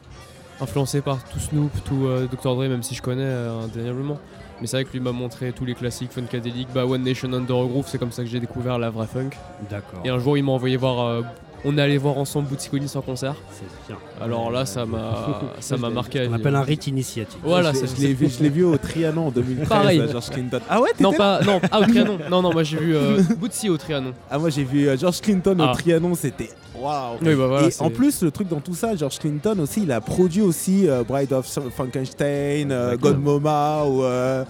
influencé 0.61 1.01
par 1.01 1.23
tout 1.23 1.39
Snoop, 1.39 1.71
tout 1.85 2.05
euh, 2.05 2.27
Dr. 2.31 2.55
Dre, 2.55 2.67
même 2.67 2.83
si 2.83 2.95
je 2.95 3.01
connais 3.01 3.21
euh, 3.23 3.61
indéniablement. 3.63 4.19
Mais 4.61 4.67
c'est 4.67 4.77
vrai 4.77 4.85
que 4.85 4.91
lui 4.93 4.99
m'a 4.99 5.11
montré 5.11 5.51
tous 5.51 5.65
les 5.65 5.73
classiques 5.75 6.11
Funkadelic, 6.11 6.67
bah, 6.73 6.85
One 6.85 7.03
Nation 7.03 7.31
Under 7.33 7.65
Groove, 7.67 7.85
c'est 7.87 7.97
comme 7.97 8.11
ça 8.11 8.23
que 8.23 8.29
j'ai 8.29 8.39
découvert 8.39 8.77
la 8.79 8.89
vraie 8.89 9.07
funk. 9.07 9.31
D'accord. 9.69 9.99
Et 10.05 10.09
un 10.09 10.19
jour, 10.19 10.37
il 10.37 10.43
m'a 10.43 10.51
envoyé 10.53 10.77
voir. 10.77 11.23
On 11.65 11.77
est 11.77 11.81
allé 11.81 11.97
voir 11.97 12.17
ensemble 12.17 12.47
Bootsy 12.49 12.69
Collins 12.69 12.85
en 12.95 13.01
concert. 13.01 13.35
C'est 13.51 13.87
bien. 13.87 13.97
Alors 14.21 14.51
là, 14.51 14.65
ça 14.65 14.85
m'a, 14.85 15.39
ça 15.59 15.77
m'a 15.77 15.89
marqué. 15.89 16.27
On 16.29 16.33
appelle 16.33 16.55
un 16.55 16.61
rite 16.61 16.87
initiatique. 16.87 17.39
Voilà, 17.43 17.71
je 17.73 17.81
l'ai- 17.81 17.87
c'est- 17.87 17.95
je 17.97 18.01
l'ai 18.07 18.13
vu, 18.13 18.29
je 18.29 18.43
l'ai 18.43 18.49
vu 18.49 18.63
au 18.63 18.77
Trianon 18.77 19.27
en 19.27 19.31
2013, 19.31 19.67
Pareil. 19.69 20.01
à 20.01 20.07
George 20.07 20.29
Clinton. 20.29 20.59
Ah 20.69 20.81
ouais, 20.81 20.89
Non, 20.99 21.13
pas. 21.13 21.41
Non, 21.43 21.59
ah, 21.71 21.79
au 21.79 21.83
Trianon. 21.85 22.17
Non, 22.29 22.41
non, 22.41 22.51
moi 22.53 22.63
j'ai 22.63 22.77
vu 22.77 22.95
euh, 22.95 23.21
Bootsy 23.39 23.69
au 23.69 23.77
Trianon. 23.77 24.13
Ah 24.29 24.37
moi 24.39 24.49
j'ai 24.49 24.63
vu 24.63 24.87
euh, 24.87 24.97
George 24.97 25.21
Clinton 25.21 25.55
Ah. 25.59 25.71
au 25.71 25.73
Trianon, 25.75 26.15
c'était 26.15 26.49
waouh. 26.75 27.17
Oui, 27.21 27.35
bah 27.35 27.47
voilà, 27.47 27.67
et 27.67 27.71
en 27.79 27.89
plus 27.89 28.21
le 28.23 28.31
truc 28.31 28.47
dans 28.49 28.59
tout 28.59 28.73
ça, 28.75 28.95
George 28.95 29.19
Clinton 29.19 29.57
aussi, 29.59 29.83
il 29.83 29.91
a 29.91 30.01
produit 30.01 30.41
aussi 30.41 30.89
euh, 30.89 31.03
Bride 31.07 31.31
of 31.33 31.45
Frankenstein, 31.75 32.71
euh. 32.71 32.97
God 32.97 33.21
Mama 33.21 33.83
ou 33.85 34.03
euh, 34.03 34.43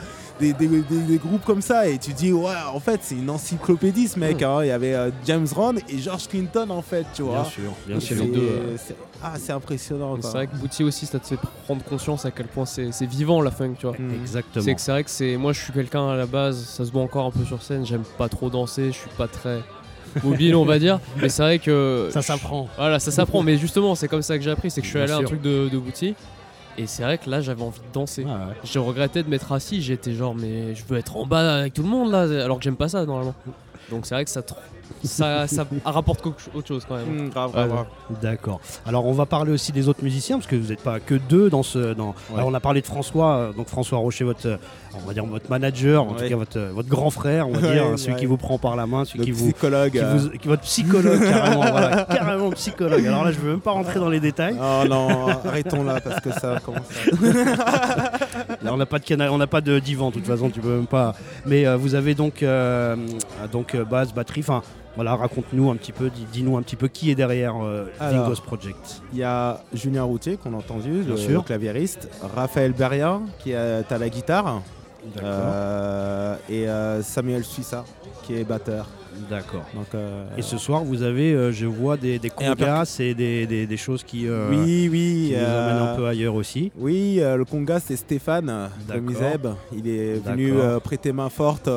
des, 0.52 0.68
des- 0.68 0.82
des- 0.82 1.02
des 1.03 1.18
groupes 1.18 1.45
comme 1.45 1.61
ça 1.61 1.88
et 1.88 1.98
tu 1.98 2.11
dis 2.11 2.34
ouais 2.34 2.52
en 2.74 2.80
fait 2.82 2.99
c'est 3.03 3.15
une 3.15 3.30
encyclopédie 3.30 4.07
ce 4.10 4.20
mec. 4.20 4.41
hein. 4.41 4.60
Il 4.64 4.68
y 4.68 4.72
avait 4.72 4.94
euh, 4.94 5.11
James 5.26 5.48
Ron 5.56 5.76
et 5.88 5.98
George 5.99 6.28
Clinton 6.28 6.68
en 6.70 6.82
fait 6.82 7.06
tu 7.14 7.22
vois. 7.22 7.41
Bien 7.41 7.44
sûr, 7.45 7.74
bien 7.88 7.99
sûr. 7.99 8.18
c'est- 8.18 8.24
Les 8.24 8.30
deux, 8.32 8.41
euh. 8.41 8.76
c'est- 8.78 8.95
Ah 9.24 9.34
c'est 9.40 9.53
impressionnant. 9.53 10.18
C'est 10.22 10.28
vrai 10.28 10.48
que 10.48 10.56
Bootsy 10.57 10.84
aussi, 10.84 11.06
ça 11.06 11.18
te 11.20 11.26
fait 11.28 11.38
prendre 11.64 11.82
conscience 11.84 12.26
à 12.26 12.32
quel 12.32 12.48
point 12.48 12.65
c'est 12.65 12.91
c'est 12.91 13.06
vivant 13.06 13.41
la 13.41 13.52
funk, 13.52 13.76
tu 13.80 13.86
vois. 13.88 13.95
Mm. 13.98 14.14
Exactement. 14.22 14.65
C'est 14.65 14.76
que 14.76 14.82
c'est 14.82 14.91
vrai 14.91 15.03
que 15.06 15.10
c'est. 15.10 15.38
Moi, 15.38 15.53
je 15.53 15.61
suis 15.61 15.72
quelqu'un 15.72 16.10
à 16.10 16.15
la 16.18 16.26
base, 16.26 16.57
ça 16.65 16.84
se 16.84 16.91
voit 16.91 17.02
encore 17.03 17.26
un 17.28 17.32
peu 17.32 17.45
sur 17.45 17.61
scène. 17.64 17.86
J'aime 17.86 18.03
pas 18.18 18.28
trop 18.28 18.49
danser, 18.49 18.88
je 18.88 18.98
suis 18.98 19.10
pas 19.18 19.30
très 19.30 19.61
mobile, 20.24 20.56
on 20.56 20.65
va 20.65 20.78
dire. 20.78 20.99
Mais 21.22 21.30
c'est 21.30 21.41
vrai 21.41 21.60
que. 21.60 22.10
Ça 22.11 22.22
s'apprend. 22.22 22.68
Voilà, 22.78 22.99
ça 22.99 23.11
s'apprend. 23.11 23.44
Mais 23.44 23.57
justement, 23.57 23.95
c'est 23.95 24.10
comme 24.10 24.22
ça 24.22 24.38
que 24.38 24.44
j'ai 24.44 24.52
appris. 24.52 24.70
C'est 24.70 24.82
que 24.82 24.88
je 24.88 24.91
suis 24.91 24.99
allé 24.99 25.14
à 25.14 25.18
un 25.18 25.24
truc 25.24 25.41
de, 25.41 25.70
de 25.70 25.78
Bootsy. 25.78 26.15
Et 26.77 26.87
c'est 26.87 27.03
vrai 27.03 27.17
que 27.17 27.29
là, 27.29 27.41
j'avais 27.41 27.61
envie 27.63 27.79
de 27.79 27.93
danser. 27.93 28.25
Ah 28.27 28.47
ouais. 28.47 28.53
Je 28.63 28.79
regrettais 28.79 29.23
de 29.23 29.29
m'être 29.29 29.51
assis. 29.51 29.81
J'étais 29.81 30.13
genre, 30.13 30.33
mais 30.35 30.73
je 30.75 30.83
veux 30.87 30.97
être 30.97 31.15
en 31.17 31.25
bas 31.25 31.57
avec 31.59 31.73
tout 31.73 31.83
le 31.83 31.89
monde 31.89 32.11
là. 32.11 32.21
Alors 32.43 32.57
que 32.57 32.63
j'aime 32.63 32.75
pas 32.77 32.89
ça 32.89 33.05
normalement. 33.05 33.35
Donc 33.91 34.05
c'est 34.05 34.15
vrai 34.15 34.23
que 34.23 34.31
ça, 34.31 34.39
tr- 34.39 34.55
ça, 35.03 35.45
ça 35.47 35.65
rapporte 35.85 36.25
autre 36.25 36.67
chose 36.67 36.85
quand 36.87 36.95
même. 36.95 37.25
Mm, 37.25 37.29
grave, 37.29 37.51
grave, 37.51 37.69
grave. 37.69 37.85
D'accord. 38.21 38.61
Alors 38.85 39.05
on 39.05 39.11
va 39.11 39.25
parler 39.25 39.51
aussi 39.51 39.71
des 39.73 39.87
autres 39.89 40.03
musiciens 40.03 40.37
parce 40.37 40.47
que 40.47 40.55
vous 40.55 40.69
n'êtes 40.69 40.81
pas 40.81 40.99
que 41.01 41.15
deux 41.15 41.49
dans 41.49 41.63
ce. 41.63 41.93
Dans... 41.93 42.15
Alors, 42.33 42.47
on 42.47 42.53
a 42.53 42.59
parlé 42.61 42.79
de 42.81 42.85
François, 42.87 43.35
euh, 43.35 43.53
donc 43.53 43.67
François 43.67 43.97
Rocher, 43.99 44.23
votre, 44.23 44.47
euh, 44.47 44.57
on 44.95 45.05
va 45.05 45.13
dire 45.13 45.25
votre 45.25 45.49
manager, 45.49 46.03
en 46.05 46.13
Ouais. 46.13 46.23
tout 46.23 46.29
cas 46.29 46.35
votre, 46.37 46.57
euh, 46.57 46.71
votre 46.73 46.87
grand 46.89 47.09
frère, 47.09 47.49
on 47.49 47.51
va 47.53 47.59
Ouais, 47.67 47.73
dire, 47.73 47.85
hein, 47.85 47.97
celui 47.97 48.13
ouais. 48.13 48.19
qui 48.21 48.25
vous 48.25 48.37
prend 48.37 48.57
par 48.57 48.77
la 48.77 48.87
main, 48.87 49.03
celui 49.03 49.19
Le 49.19 49.25
qui 49.25 49.31
vous 49.31 49.45
psychologue, 49.51 49.91
qui 49.91 49.99
euh. 49.99 50.15
vous- 50.15 50.29
qui- 50.29 50.47
votre 50.47 50.61
psychologue 50.63 51.19
carrément, 51.21 51.61
voilà, 51.71 52.05
carrément 52.05 52.43
psychologue. 52.53 53.05
Alors 53.05 53.23
là, 53.25 53.31
je 53.31 53.39
veux 53.39 53.51
même 53.51 53.59
pas 53.61 53.71
rentrer 53.71 53.99
dans 53.99 54.09
les 54.09 54.19
détails. 54.19 54.55
Oh 54.59 54.84
non, 54.88 55.27
arrêtons 55.45 55.84
là 55.84 55.99
parce 56.01 56.19
que 56.21 56.31
ça 56.31 56.59
commence 56.63 56.81
à... 57.11 57.13
Là, 58.63 58.73
on 58.73 58.77
n'a 58.77 58.85
pas 58.85 58.99
de 58.99 59.03
canal, 59.05 59.30
on 59.30 59.38
n'a 59.38 59.47
pas 59.47 59.61
de 59.61 59.80
divan 59.80 60.09
de 60.09 60.13
toute 60.15 60.25
façon, 60.25 60.49
tu 60.49 60.59
peux 60.61 60.75
même 60.75 60.88
pas. 60.88 61.13
Mais 61.45 61.65
euh, 61.65 61.75
vous 61.77 61.95
avez 61.95 62.15
donc 62.15 62.41
euh, 62.43 62.95
donc 63.51 63.75
euh, 63.75 63.84
basse, 63.84 64.13
batterie, 64.13 64.41
enfin 64.41 64.61
voilà, 64.95 65.15
raconte-nous 65.15 65.69
un 65.71 65.75
petit 65.75 65.91
peu, 65.91 66.09
dis- 66.09 66.25
dis-nous 66.31 66.55
un 66.55 66.61
petit 66.61 66.75
peu 66.75 66.88
qui 66.88 67.09
est 67.11 67.15
derrière 67.15 67.55
euh, 67.63 67.85
Alors, 67.99 68.25
Vingos 68.25 68.41
Project. 68.41 69.01
Il 69.11 69.19
y 69.19 69.23
a 69.23 69.59
Julien 69.73 70.03
Routier 70.03 70.38
qu'on 70.38 70.53
a 70.53 70.57
entendu, 70.57 71.01
Bien 71.01 71.09
le, 71.15 71.17
sûr. 71.17 71.31
le 71.31 71.41
claviériste, 71.41 72.09
Raphaël 72.35 72.73
Berrien 72.73 73.21
qui 73.39 73.51
est 73.51 73.91
à 73.91 73.97
la 73.97 74.09
guitare, 74.09 74.61
D'accord. 75.15 76.38
et 76.49 76.65
Samuel 77.01 77.43
Suissa 77.43 77.84
qui 78.23 78.35
est 78.35 78.43
batteur. 78.43 78.88
D'accord. 79.30 79.65
Donc, 79.76 79.88
euh, 79.95 80.26
Et 80.38 80.41
ce 80.41 80.57
soir, 80.57 80.84
vous 80.84 81.02
avez, 81.03 81.34
euh, 81.34 81.52
je 81.52 81.65
vois, 81.65 81.98
des, 81.98 82.19
congas 82.30 82.98
et 82.99 83.14
des, 83.14 83.45
des- 83.45 83.65
des 83.68 83.77
choses 83.77 84.03
qui, 84.03 84.27
euh, 84.27 84.49
oui, 84.49 84.90
oui, 84.91 85.27
qui 85.30 85.35
nous 85.38 85.45
amènent 85.45 85.81
un 85.90 85.95
peu 85.95 86.06
ailleurs 86.07 86.35
aussi. 86.35 86.72
Oui, 86.77 87.19
le 87.22 87.44
conga 87.45 87.80
c'est 87.80 87.95
Stéphane 87.95 88.69
de. 88.94 88.99
Miseb. 88.99 89.48
Il 89.76 89.88
est 89.88 90.15
venu 90.26 90.53
prêter 90.84 91.11
main 91.14 91.30
forte 91.30 91.68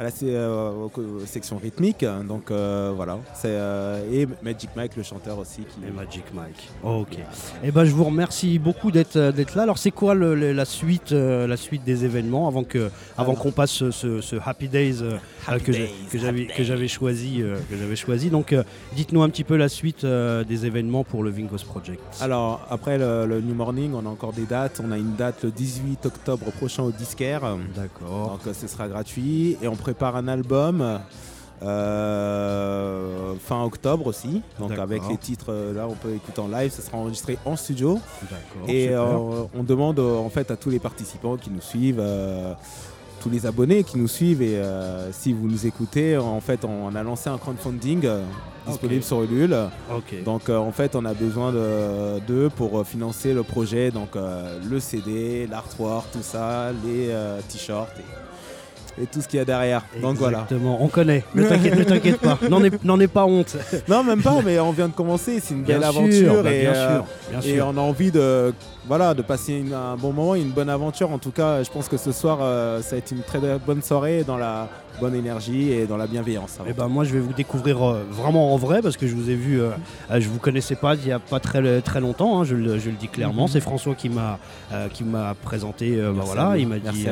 à 0.00 0.04
la 0.04 0.10
euh, 0.22 0.88
section 1.26 1.58
rythmique. 1.58 2.04
Donc 2.26 2.50
euh, 2.50 2.90
voilà, 2.96 3.18
c'est 3.34 3.48
euh, 3.50 4.00
et 4.10 4.26
Magic 4.42 4.70
Mike, 4.74 4.96
le 4.96 5.02
chanteur 5.02 5.38
aussi. 5.38 5.60
Qui... 5.62 5.86
Et 5.86 5.90
Magic 5.92 6.24
Mike. 6.34 6.70
Ok. 6.82 7.18
Eh 7.62 7.70
ben, 7.70 7.84
je 7.84 7.90
vous 7.92 8.04
remercie 8.04 8.58
beaucoup 8.58 8.90
d'être 8.90 9.16
euh, 9.16 9.30
d'être 9.30 9.54
là. 9.54 9.64
Alors, 9.64 9.76
c'est 9.76 9.90
quoi 9.90 10.14
le- 10.14 10.34
le- 10.34 10.52
la 10.52 10.64
suite 10.64 11.12
la 11.12 11.56
suite 11.58 11.84
des 11.84 12.04
événements 12.06 12.48
avant 12.48 12.64
que 12.64 12.90
avant 13.18 13.34
qu'on 13.34 13.52
passe 13.52 13.72
ce, 13.72 13.90
ce- 13.90 14.20
ce 14.22 14.36
Happy 14.44 14.68
Days 14.68 15.00
Happy 15.46 15.64
que 15.64 15.72
j'avais 16.18 16.46
que 16.46 16.64
j'avais 16.64 16.88
choisi 16.88 17.42
que 17.70 17.76
j'avais 17.76 17.96
choisi. 17.96 18.30
Donc, 18.30 18.54
dites-nous 18.96 19.22
un 19.22 19.28
petit 19.28 19.44
peu 19.44 19.56
la 19.56 19.68
suite 19.68 20.06
des 20.06 20.66
événements 20.66 21.04
pour 21.04 21.22
le 21.22 21.30
Vingos 21.30 21.64
Project. 21.66 22.00
Alors 22.22 22.66
après 22.70 22.96
le, 22.96 23.26
le 23.26 23.40
New 23.42 23.54
Morning, 23.54 23.92
on 23.94 24.06
a 24.06 24.08
encore 24.08 24.32
des 24.32 24.46
dates. 24.46 24.80
On 24.82 24.92
a 24.92 24.96
une 24.96 25.14
date 25.14 25.44
le 25.44 25.50
18 25.50 26.06
octobre 26.06 26.50
prochain 26.52 26.84
au 26.84 26.90
Disquaire. 26.90 27.42
D'accord. 27.76 28.38
Donc 28.44 28.54
ce 28.54 28.66
sera 28.66 28.88
gratuit 28.88 29.58
et 29.62 29.68
on 29.68 29.76
prépare 29.90 30.16
un 30.16 30.28
album. 30.28 31.00
euh, 31.62 33.34
fin 33.44 33.62
octobre 33.64 34.06
aussi, 34.06 34.40
donc 34.58 34.70
avec 34.82 35.02
les 35.10 35.16
titres 35.18 35.50
euh, 35.52 35.74
là 35.74 35.86
on 35.90 35.94
peut 35.94 36.14
écouter 36.14 36.40
en 36.40 36.48
live, 36.48 36.70
ça 36.70 36.80
sera 36.82 36.96
enregistré 36.98 37.36
en 37.44 37.54
studio. 37.56 37.98
Et 38.68 38.88
euh, 38.90 39.04
on 39.54 39.62
demande 39.62 39.98
euh, 39.98 40.16
en 40.18 40.30
fait 40.30 40.50
à 40.50 40.56
tous 40.56 40.70
les 40.70 40.78
participants 40.78 41.36
qui 41.36 41.50
nous 41.50 41.60
suivent, 41.60 42.02
tous 43.20 43.28
les 43.28 43.44
abonnés 43.44 43.84
qui 43.84 43.98
nous 43.98 44.08
suivent 44.08 44.40
et 44.42 44.58
si 45.12 45.32
vous 45.34 45.46
nous 45.48 45.66
écoutez, 45.66 46.16
en 46.16 46.40
fait 46.40 46.64
on 46.64 46.94
a 46.94 47.02
lancé 47.02 47.28
un 47.28 47.36
crowdfunding 47.36 48.06
disponible 48.66 49.02
sur 49.02 49.22
Ulule. 49.22 49.56
Ok. 49.94 50.22
Donc 50.24 50.48
en 50.48 50.72
fait 50.72 50.96
on 50.96 51.04
a 51.04 51.12
besoin 51.12 51.52
de- 51.52 52.20
d'eux 52.26 52.48
pour 52.48 52.86
financer 52.86 53.34
le 53.34 53.42
projet, 53.42 53.90
donc 53.90 54.10
le 54.70 54.80
CD, 54.80 55.46
l'artwork, 55.50 56.06
tout 56.12 56.22
ça, 56.22 56.72
les 56.84 57.10
t-shirts 57.50 57.92
et, 57.98 58.04
et 59.00 59.06
tout 59.06 59.20
ce 59.20 59.28
qu'il 59.28 59.38
y 59.38 59.42
a 59.42 59.44
derrière. 59.44 59.82
Donc 60.00 60.16
voilà. 60.16 60.38
Exactement, 60.44 60.78
on 60.82 60.88
connaît. 60.88 61.24
Ne 61.34 61.44
t'inquiète, 61.44 61.78
ne 61.78 61.84
t'inquiète 61.84 62.18
pas. 62.20 62.38
N'en 62.84 63.00
aie 63.00 63.06
pas 63.08 63.24
honte. 63.26 63.56
Non, 63.88 64.02
même 64.04 64.22
pas, 64.22 64.36
mais 64.44 64.58
on 64.60 64.72
vient 64.72 64.88
de 64.88 64.92
commencer, 64.94 65.40
c'est 65.40 65.54
une 65.54 65.62
Bien 65.62 65.78
belle 65.78 65.90
sûr, 65.90 66.00
aventure 66.00 66.42
bah, 66.42 66.52
et, 66.52 66.60
bien 66.62 66.74
euh, 66.74 66.94
sûr, 66.96 67.04
bien 67.30 67.40
et 67.40 67.54
sûr. 67.56 67.66
on 67.68 67.76
a 67.76 67.80
envie 67.80 68.10
de, 68.10 68.52
voilà, 68.86 69.14
de 69.14 69.22
passer 69.22 69.54
une- 69.54 69.74
un 69.74 69.96
bon 69.96 70.12
moment, 70.12 70.34
une 70.34 70.50
bonne 70.50 70.70
aventure. 70.70 71.10
En 71.10 71.18
tout 71.18 71.30
cas, 71.32 71.62
je 71.62 71.70
pense 71.70 71.88
que 71.88 71.96
ce 71.96 72.12
soir, 72.12 72.38
euh, 72.40 72.80
ça 72.82 72.92
va 72.92 72.96
être 72.98 73.10
une 73.12 73.22
très 73.22 73.38
bonne 73.66 73.82
soirée 73.82 74.24
dans 74.26 74.36
la 74.38 74.68
bonne 75.00 75.14
énergie 75.14 75.72
et 75.72 75.86
dans 75.86 75.96
la 75.96 76.06
bienveillance. 76.06 76.58
Eh 76.68 76.72
ben 76.72 76.88
moi 76.88 77.04
je 77.04 77.12
vais 77.14 77.20
vous 77.20 77.32
découvrir 77.32 77.82
euh, 77.82 78.04
vraiment 78.10 78.54
en 78.54 78.56
vrai 78.56 78.82
parce 78.82 78.96
que 78.96 79.06
je 79.06 79.14
vous 79.14 79.30
ai 79.30 79.34
vu, 79.34 79.60
euh, 79.60 79.70
euh, 80.10 80.20
je 80.20 80.28
vous 80.28 80.38
connaissais 80.38 80.76
pas 80.76 80.94
il 80.94 81.08
y 81.08 81.12
a 81.12 81.18
pas 81.18 81.40
très 81.40 81.80
très 81.80 82.00
longtemps, 82.00 82.40
hein, 82.40 82.44
je, 82.44 82.54
le, 82.54 82.78
je 82.78 82.90
le 82.90 82.96
dis 82.96 83.08
clairement. 83.08 83.44
Mhm. 83.44 83.48
C'est 83.48 83.60
François 83.60 83.94
qui 83.94 84.08
m'a 84.08 84.38
euh, 84.72 84.88
qui 84.88 85.04
m'a 85.04 85.34
présenté, 85.34 85.96
bah, 85.96 86.22
voilà, 86.24 86.56
il 86.56 86.68
m'a 86.68 86.78
dit, 86.78 87.06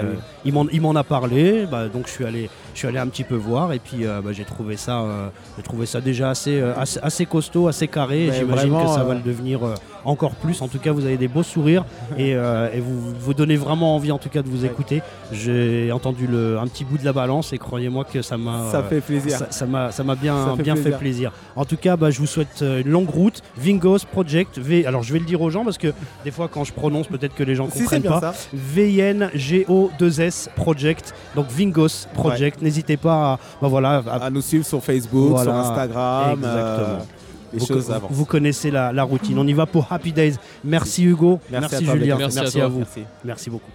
il 0.45 0.81
m'en 0.83 0.95
a 0.95 1.05
parlé, 1.05 1.67
bah, 1.71 1.89
donc 1.89 2.07
je 2.07 2.13
suis 2.13 2.25
allé 2.25 2.51
je 2.75 2.79
suis 2.81 2.89
allé 2.89 2.99
un 2.99 3.09
petit 3.09 3.25
peu 3.25 3.35
voir 3.35 3.73
et 3.73 3.79
puis 3.79 4.05
bah, 4.05 4.31
j'ai 4.33 4.45
trouvé 4.45 4.77
ça 4.77 5.05
j'ai 5.57 5.63
trouvé 5.63 5.87
ça 5.87 6.01
déjà 6.01 6.31
assez, 6.31 6.61
assez 6.61 7.01
assez 7.03 7.27
costaud, 7.27 7.69
assez 7.69 7.89
carré. 7.89 8.27
et 8.27 8.33
J'imagine 8.33 8.73
que 8.83 8.89
ça 8.89 9.03
va 9.05 9.15
le 9.15 9.21
devenir 9.21 9.61
encore 10.05 10.35
plus. 10.35 10.61
En 10.63 10.69
tout 10.69 10.79
cas, 10.79 10.93
vous 10.93 11.05
avez 11.05 11.17
des 11.17 11.29
beaux 11.29 11.43
sourires 11.43 11.85
et, 12.17 12.35
euh, 12.35 12.69
et 12.73 12.81
vous 12.81 13.13
vous 13.19 13.35
donnez 13.35 13.57
vraiment 13.57 13.95
envie 13.97 14.13
en 14.13 14.19
tout 14.19 14.29
cas 14.29 14.43
de 14.43 14.49
vous 14.49 14.65
écouter. 14.65 15.03
J'ai 15.33 15.91
entendu 15.93 16.27
le, 16.27 16.59
un 16.59 16.67
petit 16.67 16.85
bout 16.85 16.99
de 16.99 17.05
la 17.05 17.13
balance 17.13 17.53
et 17.53 17.59
croyez-moi 17.59 18.05
que 18.05 18.23
ça 18.23 18.37
m'a 18.37 18.71
Ça 18.71 18.83
fait 18.83 19.01
plaisir. 19.01 19.39
ça- 19.51 19.67
m'a 19.67 19.91
ça 19.93 20.05
m'a 20.05 20.15
bien, 20.15 20.57
fait 20.57 20.63
bien 20.63 20.75
fait 20.77 20.83
plaisir. 20.83 20.99
plaisir. 20.99 21.33
En 21.57 21.65
tout 21.65 21.77
cas, 21.77 21.97
bah, 21.97 22.11
je 22.11 22.19
vous 22.19 22.27
souhaite 22.27 22.63
euh, 22.63 22.81
une 22.83 22.91
longue 22.91 23.11
route. 23.11 23.43
Vingos 23.57 23.99
Project. 24.11 24.59
V... 24.59 24.87
Alors, 24.87 25.03
je 25.03 25.13
vais 25.13 25.19
le 25.19 25.25
dire 25.27 25.41
aux 25.43 25.51
gens 25.51 25.65
parce 25.65 25.79
que 25.79 25.93
des 26.25 26.31
fois, 26.31 26.49
quand 26.53 26.65
je 26.65 26.73
prononce, 26.73 27.07
peut-être 27.09 27.35
que 27.35 27.43
les 27.43 27.55
gens 27.55 27.69
Si, 27.71 27.81
comprennent 27.81 28.03
pas. 28.03 28.21
ça. 28.21 28.35
V-I-N-G-O-2-S 28.55 30.51
Project. 30.57 31.15
Donc, 31.35 31.47
Vingos 31.51 32.07
Project. 32.15 32.63
N'hésitez 32.63 32.97
pas 32.97 33.33
à, 33.35 33.39
bah, 33.61 33.69
voilà, 33.69 34.03
À 34.21 34.31
nous 34.31 34.41
suivre 34.41 34.65
sur 34.67 34.83
Facebook, 34.83 35.31
Voilà. 35.31 35.45
sur 35.45 35.55
Instagram. 35.55 36.39
Exactement. 36.39 36.57
euh, 36.59 36.99
les 37.53 37.59
vous, 37.59 37.67
choses 37.67 37.87
vous- 37.87 37.93
avancent. 37.93 38.13
vous 38.13 38.25
connaissez 38.25 38.71
la, 38.71 38.93
la 38.93 39.03
routine. 39.03 39.39
On 39.39 39.47
y 39.47 39.53
va 39.53 39.67
pour 39.67 39.91
Happy 39.93 40.13
Days. 40.13 40.35
Merci 40.65 41.05
Hugo. 41.05 41.41
Merci 41.51 41.85
Julien. 41.85 42.17
Merci, 42.19 42.39
Merci 42.41 42.61
à 42.61 42.69
vous. 42.69 42.85
Merci 43.25 43.51
beaucoup. 43.51 43.71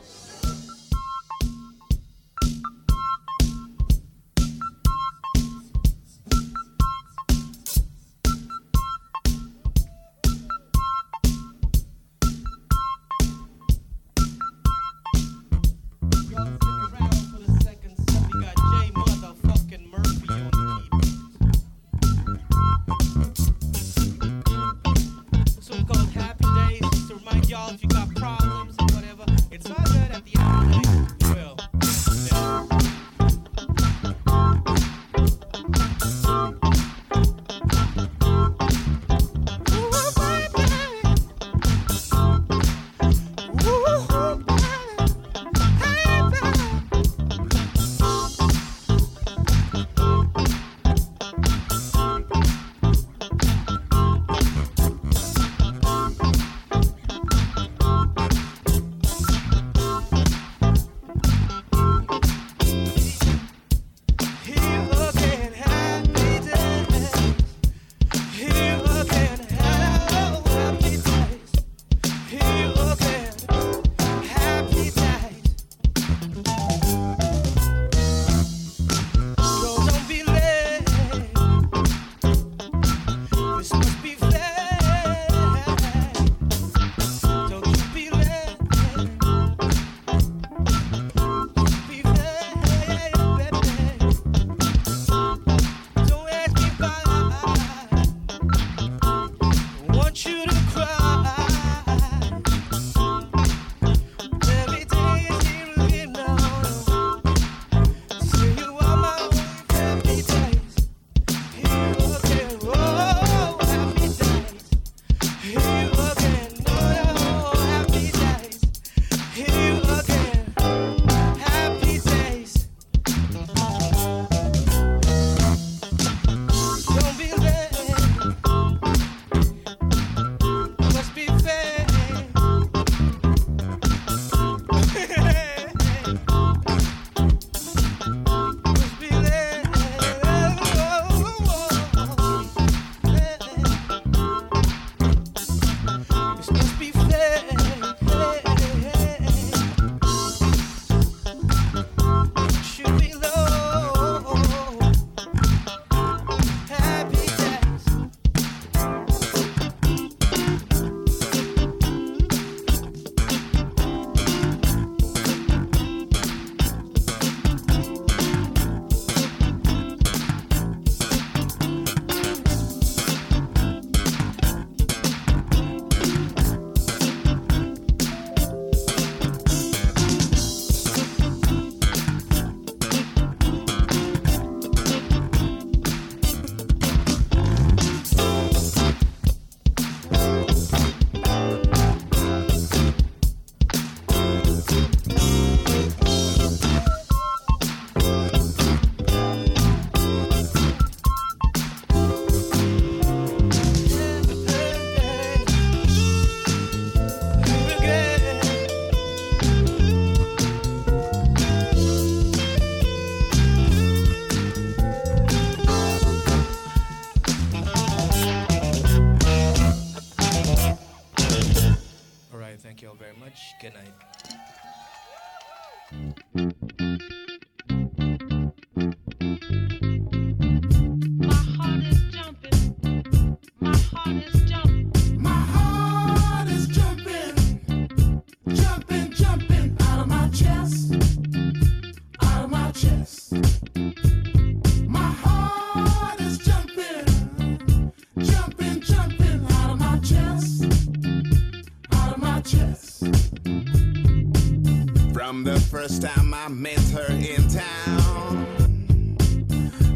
Met 256.54 256.80
her 256.92 257.12
in 257.14 257.48
town, 257.48 258.46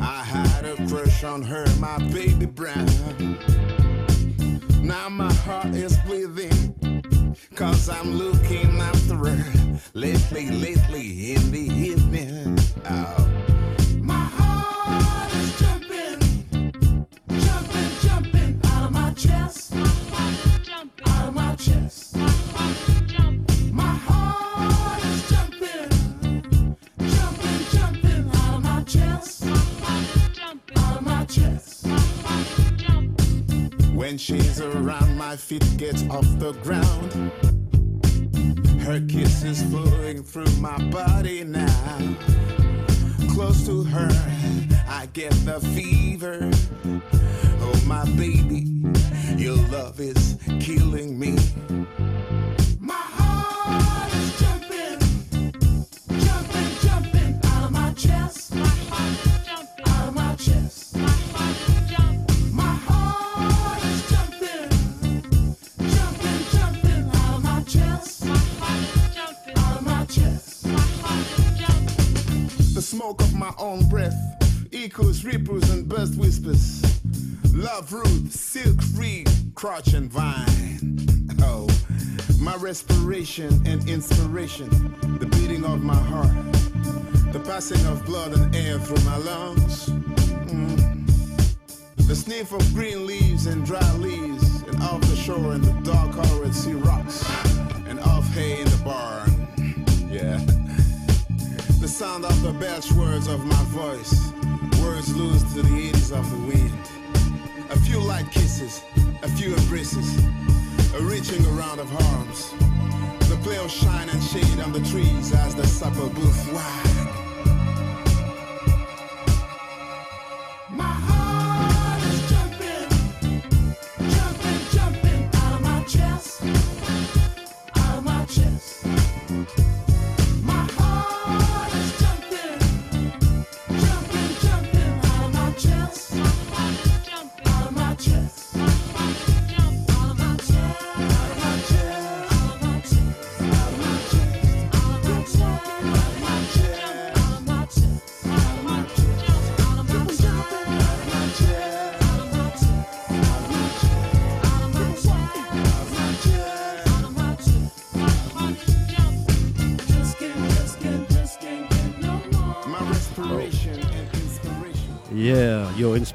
I 0.01 0.23
had 0.23 0.65
a 0.65 0.75
crush 0.87 1.23
on 1.23 1.43
her, 1.43 1.66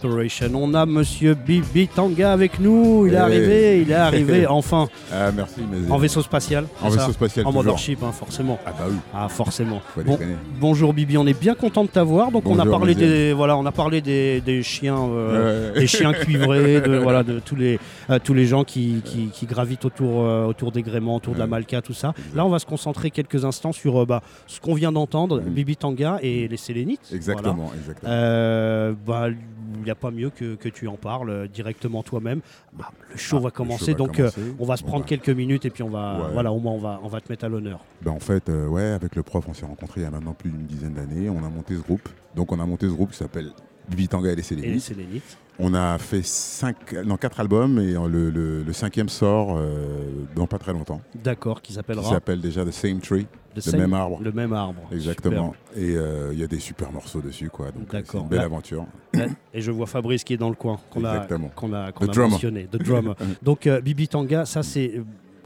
On 0.04 0.74
a 0.74 0.84
Monsieur 0.86 1.34
Bibi 1.34 1.86
Tanga 1.88 2.32
avec 2.32 2.58
nous. 2.58 3.06
Il 3.06 3.12
est 3.12 3.16
Eh. 3.16 3.20
arrivé, 3.20 3.80
il 3.82 3.90
est 3.90 3.94
arrivé 3.94 4.46
enfin. 4.48 4.88
Ah, 5.12 5.30
merci, 5.34 5.60
mais- 5.70 5.90
En 5.90 5.98
vaisseau 5.98 6.22
spatial. 6.22 6.64
En 6.82 6.88
vaisseau 6.88 7.12
spatial, 7.12 7.46
En 7.46 7.50
toujours. 7.50 7.64
mothership, 7.64 8.02
hein, 8.02 8.10
forcément. 8.12 8.58
Ah 8.66 8.70
bah 8.76 8.84
oui. 8.88 8.96
Ah 9.14 9.28
forcément. 9.28 9.80
Bon- 10.04 10.18
bonjour 10.60 10.92
Bibi, 10.92 11.16
on 11.18 11.26
est 11.26 11.38
bien 11.38 11.54
content 11.54 11.84
de 11.84 11.88
t'avoir. 11.88 12.30
Donc 12.32 12.46
on 12.46 12.58
a 12.58 12.66
parlé 12.66 12.94
des 12.94 13.32
voilà, 13.32 13.56
on 13.56 13.64
a 13.66 13.72
parlé 13.72 14.00
des, 14.00 14.40
des 14.40 14.62
chiens, 14.62 14.98
euh, 14.98 15.72
Ouais. 15.72 15.80
des 15.80 15.86
chiens 15.86 16.12
cuivrés, 16.12 16.80
de 16.80 16.96
voilà, 17.02 17.22
de 17.22 17.38
tous 17.38 17.56
les 17.56 17.78
euh, 18.10 18.18
tous 18.22 18.34
les 18.34 18.46
gens 18.46 18.64
qui, 18.64 19.02
qui, 19.04 19.26
qui 19.32 19.46
gravitent 19.46 19.84
autour 19.84 20.22
euh, 20.24 20.46
autour 20.46 20.72
des 20.72 20.82
gréements, 20.82 21.16
autour 21.16 21.34
de 21.34 21.38
la 21.38 21.46
Malka, 21.46 21.80
tout 21.80 21.94
ça. 21.94 22.12
Là, 22.34 22.44
on 22.44 22.48
va 22.50 22.58
se 22.58 22.66
concentrer 22.66 23.10
quelques 23.10 23.44
instants 23.44 23.72
sur 23.72 24.04
bah, 24.06 24.22
ce 24.46 24.60
qu'on 24.60 24.74
vient 24.74 24.92
d'entendre, 24.92 25.40
Bibi 25.40 25.76
Tanga 25.76 26.18
et 26.22 26.48
les 26.48 26.56
Sélénites. 26.56 27.00
Exactement, 27.14 27.54
Voilà. 27.54 27.78
exactement. 27.78 28.96
Bah, 29.06 29.36
il 29.76 29.82
n'y 29.84 29.90
a 29.90 29.94
pas 29.94 30.10
mieux 30.10 30.30
que, 30.30 30.54
que 30.54 30.68
tu 30.68 30.88
en 30.88 30.96
parles 30.96 31.30
euh, 31.30 31.48
directement 31.48 32.02
toi-même. 32.02 32.40
Bah, 32.72 32.90
le 33.10 33.16
show 33.16 33.36
Ah, 33.38 33.44
va 33.44 33.50
commencer, 33.50 33.86
show 33.86 33.92
va 33.92 33.98
donc 33.98 34.16
commencer. 34.16 34.40
euh, 34.40 34.52
on 34.58 34.64
va 34.64 34.76
se 34.76 34.82
prendre 34.84 35.04
va- 35.04 35.08
quelques 35.08 35.30
minutes 35.30 35.64
et 35.64 35.70
puis 35.70 35.82
on 35.82 35.88
va, 35.90 36.18
Ouais. 36.26 36.32
voilà, 36.32 36.52
au 36.52 36.58
moins 36.60 36.72
on 36.72 36.78
va, 36.78 37.00
on 37.02 37.08
va 37.08 37.20
te 37.20 37.30
mettre 37.30 37.44
à 37.44 37.48
l'honneur. 37.48 37.80
Ben, 38.02 38.10
en 38.12 38.20
fait, 38.20 38.48
euh, 38.48 38.66
ouais, 38.66 38.82
avec 38.82 39.16
le 39.16 39.22
prof, 39.22 39.44
on 39.48 39.54
s'est 39.54 39.66
rencontrés 39.66 40.00
il 40.00 40.04
y 40.04 40.06
a 40.06 40.10
maintenant 40.10 40.34
plus 40.34 40.50
d'une 40.50 40.66
dizaine 40.66 40.94
d'années. 40.94 41.28
On 41.30 41.38
a 41.44 41.48
monté 41.48 41.74
ce 41.76 41.80
groupe. 41.82 42.08
Donc, 42.34 42.52
on 42.52 42.60
a 42.60 42.66
monté 42.66 42.86
ce 42.88 42.92
groupe 42.92 43.10
qui 43.10 43.16
s'appelle 43.18 43.50
Bibi 43.88 44.08
Tanga 44.08 44.30
et 44.30 44.36
les 44.36 44.52
Et 44.52 44.56
les 44.56 44.78
Sélénites. 44.80 45.36
On 45.58 45.74
a 45.74 45.98
fait 45.98 46.24
cinq, 46.24 46.92
non, 47.04 47.16
quatre 47.16 47.38
albums 47.38 47.78
et 47.78 47.94
euh, 47.94 48.08
le, 48.08 48.30
le- 48.30 48.62
le 48.62 48.72
cinquième 48.72 49.08
sort 49.10 49.56
euh, 49.56 50.06
dans 50.34 50.46
pas 50.46 50.58
très 50.58 50.72
longtemps. 50.72 51.00
D'accord, 51.22 51.60
qui 51.60 51.68
Qui 51.68 51.74
s'appellera 51.74 52.08
s'appelle 52.10 52.40
déjà 52.40 52.64
The 52.64 52.70
Same 52.70 53.00
Tree, 53.00 53.26
The 53.54 53.56
le 53.56 53.60
Same- 53.60 53.80
même 53.80 53.92
arbre. 53.94 54.18
le 54.22 54.32
même 54.32 54.52
arbre. 54.54 54.80
Exactement. 54.90 55.54
Et 55.76 55.94
euh, 55.94 56.30
il 56.32 56.38
y 56.40 56.42
a 56.42 56.46
des 56.46 56.58
super 56.58 56.90
morceaux 56.90 57.20
dessus, 57.20 57.50
quoi. 57.50 57.66
Donc, 57.70 57.86
c'est 57.90 58.16
une 58.18 58.28
belle 58.28 58.38
Là- 58.38 58.44
aventure. 58.46 58.86
là- 59.12 59.26
Et 59.52 59.60
je 59.60 59.70
vois 59.70 59.86
Fabrice 59.86 60.24
qui 60.24 60.32
est 60.34 60.38
dans 60.38 60.48
le 60.48 60.54
coin, 60.56 60.78
qu'on 60.90 61.04
a, 61.04 61.26
qu'on 61.54 61.72
a, 61.74 61.92
The 61.92 62.18
a 62.18 62.28
mentionné. 62.28 62.66
The 62.70 62.76
drummer. 62.82 63.14
Donc 63.42 63.66
euh, 63.66 63.80
Bibi 63.82 64.08
Tanga, 64.08 64.46
ça 64.46 64.62
c'est 64.62 65.02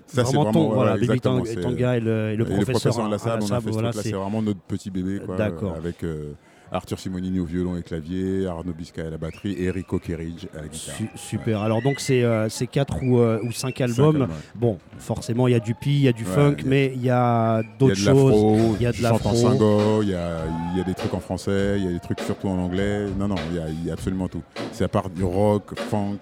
Ça, 0.06 0.24
c'est 0.24 0.36
vraiment, 0.36 0.52
ton, 0.52 0.72
voilà, 0.72 0.96
Bibi 0.96 1.20
Tanga, 1.20 1.96
et 1.96 2.00
le, 2.00 2.30
et 2.30 2.36
le 2.36 2.44
professeur, 2.44 3.08
la 3.08 3.18
salle, 3.18 3.32
on 3.32 3.34
a 3.34 3.36
Alassab, 3.38 3.62
fait 3.64 3.70
voilà, 3.70 3.90
truc-là, 3.90 4.08
c'est- 4.10 4.16
vraiment 4.16 4.40
notre 4.40 4.60
petit 4.60 4.88
bébé, 4.90 5.20
quoi. 5.26 5.36
D'accord. 5.36 5.74
Avec 5.76 6.04
euh, 6.04 6.32
Arthur 6.72 6.98
Simonini 6.98 7.38
au 7.40 7.44
violon 7.44 7.76
et 7.76 7.82
clavier, 7.82 8.46
Arnaud 8.46 8.72
Biscay 8.72 9.02
à 9.02 9.10
la 9.10 9.18
batterie 9.18 9.54
et 9.58 9.70
Rico 9.70 9.98
Kerridge 9.98 10.46
à 10.58 10.62
la 10.62 10.68
guitare. 10.68 10.94
Su- 10.96 11.10
super. 11.14 11.60
Alors 11.62 11.80
donc 11.82 12.00
c'est 12.00 12.22
euh, 12.24 12.48
c'est 12.48 12.66
quatre 12.66 13.02
ou, 13.02 13.18
euh, 13.18 13.38
ou 13.44 13.52
cinq 13.52 13.80
albums. 13.80 14.26
Bon, 14.54 14.78
forcément 14.98 15.46
il 15.48 15.52
y 15.52 15.54
a 15.54 15.60
du 15.60 15.74
pi, 15.74 15.90
il 15.90 16.02
y 16.02 16.08
a 16.08 16.12
du 16.12 16.24
Ouais, 16.24 16.30
funk, 16.34 16.56
il 16.58 16.64
y 16.64 16.66
a- 16.66 16.68
mais 16.68 16.92
il 16.94 17.02
y 17.02 17.10
a 17.10 17.62
d'autres 17.78 17.94
choses. 17.94 18.76
Il 18.78 18.82
y 18.82 18.86
a 18.86 18.92
de 18.92 19.02
l'afro. 19.02 20.02
il 20.02 20.08
y 20.08 20.14
a, 20.14 20.40
il 20.72 20.78
y 20.78 20.80
a 20.80 20.84
des 20.84 20.94
trucs 20.94 21.14
en 21.14 21.20
français, 21.20 21.74
il 21.78 21.84
y 21.84 21.88
a 21.88 21.92
des 21.92 22.00
trucs 22.00 22.20
surtout 22.20 22.48
en 22.48 22.58
anglais. 22.58 23.06
Non, 23.18 23.28
non, 23.28 23.36
il 23.50 23.56
y 23.56 23.60
a, 23.60 23.68
il 23.68 23.84
y 23.86 23.90
a 23.90 23.92
absolument 23.92 24.28
tout. 24.28 24.42
C'est 24.72 24.84
à 24.84 24.88
part 24.88 25.08
du 25.08 25.22
rock, 25.24 25.78
funk, 25.78 26.18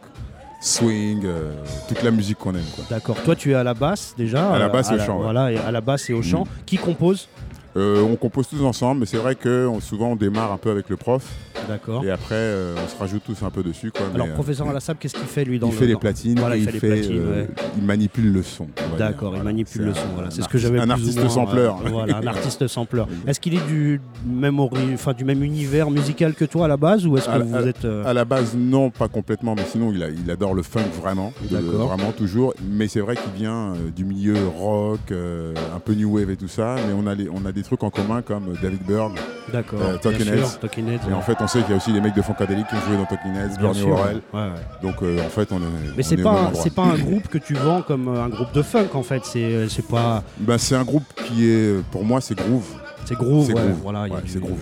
swing, 0.61 1.23
euh, 1.25 1.53
toute 1.89 2.03
la 2.03 2.11
musique 2.11 2.39
qu'on 2.39 2.55
aime. 2.55 2.62
D'accord. 2.89 3.16
Toi, 3.23 3.37
tu 3.37 3.51
es 3.53 3.55
à 3.55 3.65
la 3.65 3.75
basse 3.75 4.15
déjà. 4.16 4.53
À 4.53 4.59
la 4.59 4.69
basse 4.69 4.91
et 4.91 4.95
au 4.95 4.99
chant. 4.99 5.19
Voilà, 5.21 5.45
à 5.66 5.71
la 5.71 5.81
basse 5.81 6.09
et 6.11 6.12
au 6.15 6.23
chant. 6.23 6.45
Mm. 6.45 6.49
Qui 6.66 6.77
compose? 6.79 7.29
Euh, 7.77 8.01
on 8.03 8.15
compose 8.17 8.47
tous 8.49 8.63
ensemble, 8.65 9.01
mais 9.01 9.07
c'est 9.07 9.17
vrai 9.17 9.35
que 9.35 9.67
on- 9.67 9.81
souvent 9.81 10.13
on 10.13 10.17
démarre 10.17 10.53
un 10.53 10.59
peu 10.59 10.71
avec 10.71 10.89
le 10.89 10.97
prof. 10.97 11.25
D'accord. 11.69 12.05
Et 12.05 12.11
après, 12.11 12.35
euh, 12.35 12.75
on 12.85 12.89
se 12.89 12.97
rajoute 12.99 13.23
tous 13.25 13.43
un 13.43 13.51
peu 13.51 13.63
dessus. 13.63 13.91
Quoi, 13.91 14.07
Alors, 14.15 14.27
mais, 14.27 14.33
euh, 14.33 14.35
professeur 14.37 14.69
Alassab, 14.69 14.97
qu'est-ce 14.99 15.15
qu'il 15.15 15.25
fait 15.27 15.45
lui 15.45 15.59
dans 15.59 15.69
il 15.69 15.73
le- 15.73 15.79
fait 15.79 15.87
les 15.87 15.97
platines, 15.97 16.39
Voilà, 16.39 16.57
il 16.57 16.65
fait 16.67 16.73
les 16.73 16.79
fait, 16.79 16.89
platines. 16.89 17.27
ouais. 17.29 17.49
il 17.79 17.83
manipule 17.85 18.33
le 18.33 18.43
son. 18.43 18.69
D'accord, 18.99 19.35
il 19.37 19.43
manipule 19.43 19.83
le 19.83 19.95
son. 19.95 20.01
Voilà, 20.15 20.31
c'est 20.31 20.43
ce 20.43 20.49
que 20.49 20.59
j'avais 20.59 20.79
Un 20.79 20.91
artiste 20.91 21.27
sampleur. 21.29 21.77
voilà, 21.87 22.19
un 22.19 22.27
artiste 22.27 22.67
sampleur. 22.69 23.09
Est-ce 23.27 23.41
qu'il 23.41 23.55
est 23.55 23.67
du 23.67 24.01
même 24.27 24.61
ori- 24.61 24.93
enfin 24.95 25.13
du 25.13 25.25
même 25.25 25.43
univers 25.43 25.91
musical 25.91 26.35
que 26.35 26.45
toi 26.45 26.67
à 26.67 26.69
la 26.69 26.77
base 26.77 27.07
ou 27.07 27.17
est-ce 27.17 27.27
que 27.27 27.31
à, 27.33 27.39
vous 27.39 27.57
à- 27.57 27.63
êtes 27.63 27.85
à 28.05 28.13
la 28.13 28.25
base, 28.25 28.55
non, 28.57 28.91
pas 28.91 29.09
complètement, 29.09 29.55
mais 29.57 29.65
sinon, 29.69 29.91
il, 29.93 30.03
a- 30.03 30.11
il 30.11 30.31
adore 30.31 30.55
le 30.55 30.63
funk 30.63 30.83
vraiment, 31.01 31.33
D'accord. 31.51 31.89
vraiment 31.89 32.13
toujours. 32.13 32.55
Mais 32.71 32.87
c'est 32.89 33.01
vrai 33.01 33.17
qu'il 33.17 33.33
vient 33.33 33.73
du 33.97 34.05
milieu 34.05 34.37
rock, 34.59 35.01
euh, 35.11 35.55
un 35.75 35.81
peu 35.81 35.95
new 35.95 36.15
wave 36.17 36.31
et 36.31 36.37
tout 36.37 36.47
ça. 36.49 36.77
Mais 36.87 36.93
on 36.97 37.07
a, 37.09 37.15
les- 37.15 37.29
on 37.29 37.45
a 37.47 37.53
des 37.53 37.64
trucs 37.65 37.82
en 37.82 37.91
commun 37.91 38.23
comme 38.23 38.55
David 38.62 38.82
Byrne, 38.86 39.15
D'accord, 39.53 39.81
euh, 39.82 39.97
Talking 39.99 40.24
bien 40.24 40.36
sûr, 40.36 40.45
Heads. 40.47 40.59
Talking 40.61 40.89
Heads, 40.89 41.01
Et 41.05 41.09
ouais. 41.09 41.15
en 41.15 41.20
fait, 41.23 41.36
on 41.41 41.47
sait 41.49 41.61
qu'il 41.62 41.70
y 41.70 41.73
a 41.73 41.77
aussi 41.77 41.93
des 41.93 42.01
mecs 42.01 42.15
de 42.15 42.23
Funkadelic 42.23 42.66
qui 42.69 42.74
ont 42.77 42.81
joué 42.86 42.97
dans 42.97 43.05
Talking 43.07 43.35
Heads, 43.35 43.59
Bernie 43.61 43.78
sûr, 43.81 43.89
Worrell. 43.89 44.20
ouais, 44.32 44.41
ouais. 44.41 44.49
Donc, 44.82 45.03
euh, 45.03 45.19
en 45.24 45.28
fait, 45.28 45.51
on 45.53 45.57
est. 45.59 45.61
Mais 45.97 46.03
c'est 46.03 46.15
on 46.15 46.19
est 46.19 46.20
au 46.20 46.24
pas 46.24 46.32
même 46.32 46.43
un- 46.43 46.47
endroit. 46.49 46.62
c'est 46.62 46.74
pas 46.74 46.82
un 46.85 46.99
groupe 46.99 47.28
que 47.28 47.39
tu 47.39 47.55
vends 47.55 47.82
comme 47.82 48.09
euh, 48.09 48.23
un 48.24 48.28
groupe 48.28 48.53
de 48.53 48.62
funk 48.62 48.89
en 48.95 49.03
fait. 49.03 49.24
C'est 49.24 49.43
euh, 49.43 49.69
c'est 49.69 49.86
pas 49.86 50.23
Ben, 50.39 50.59
c'est 50.59 50.77
un 50.77 50.85
groupe 50.85 51.05
qui 51.27 51.49
est, 51.51 51.82
pour 51.91 52.05
moi, 52.05 52.20
c'est 52.20 52.36
groove. 52.36 52.66
C'est 53.05 53.16
groove, 53.16 53.47
C'est 53.47 53.55
ouais, 53.55 53.61
groove. 53.61 53.78
voilà, 53.82 54.07
il 54.07 54.11
y 54.11 54.12
a 54.12 54.16
Ouais, 54.16 54.23
du- 54.23 54.31
c'est 54.31 54.41
groove. 54.41 54.61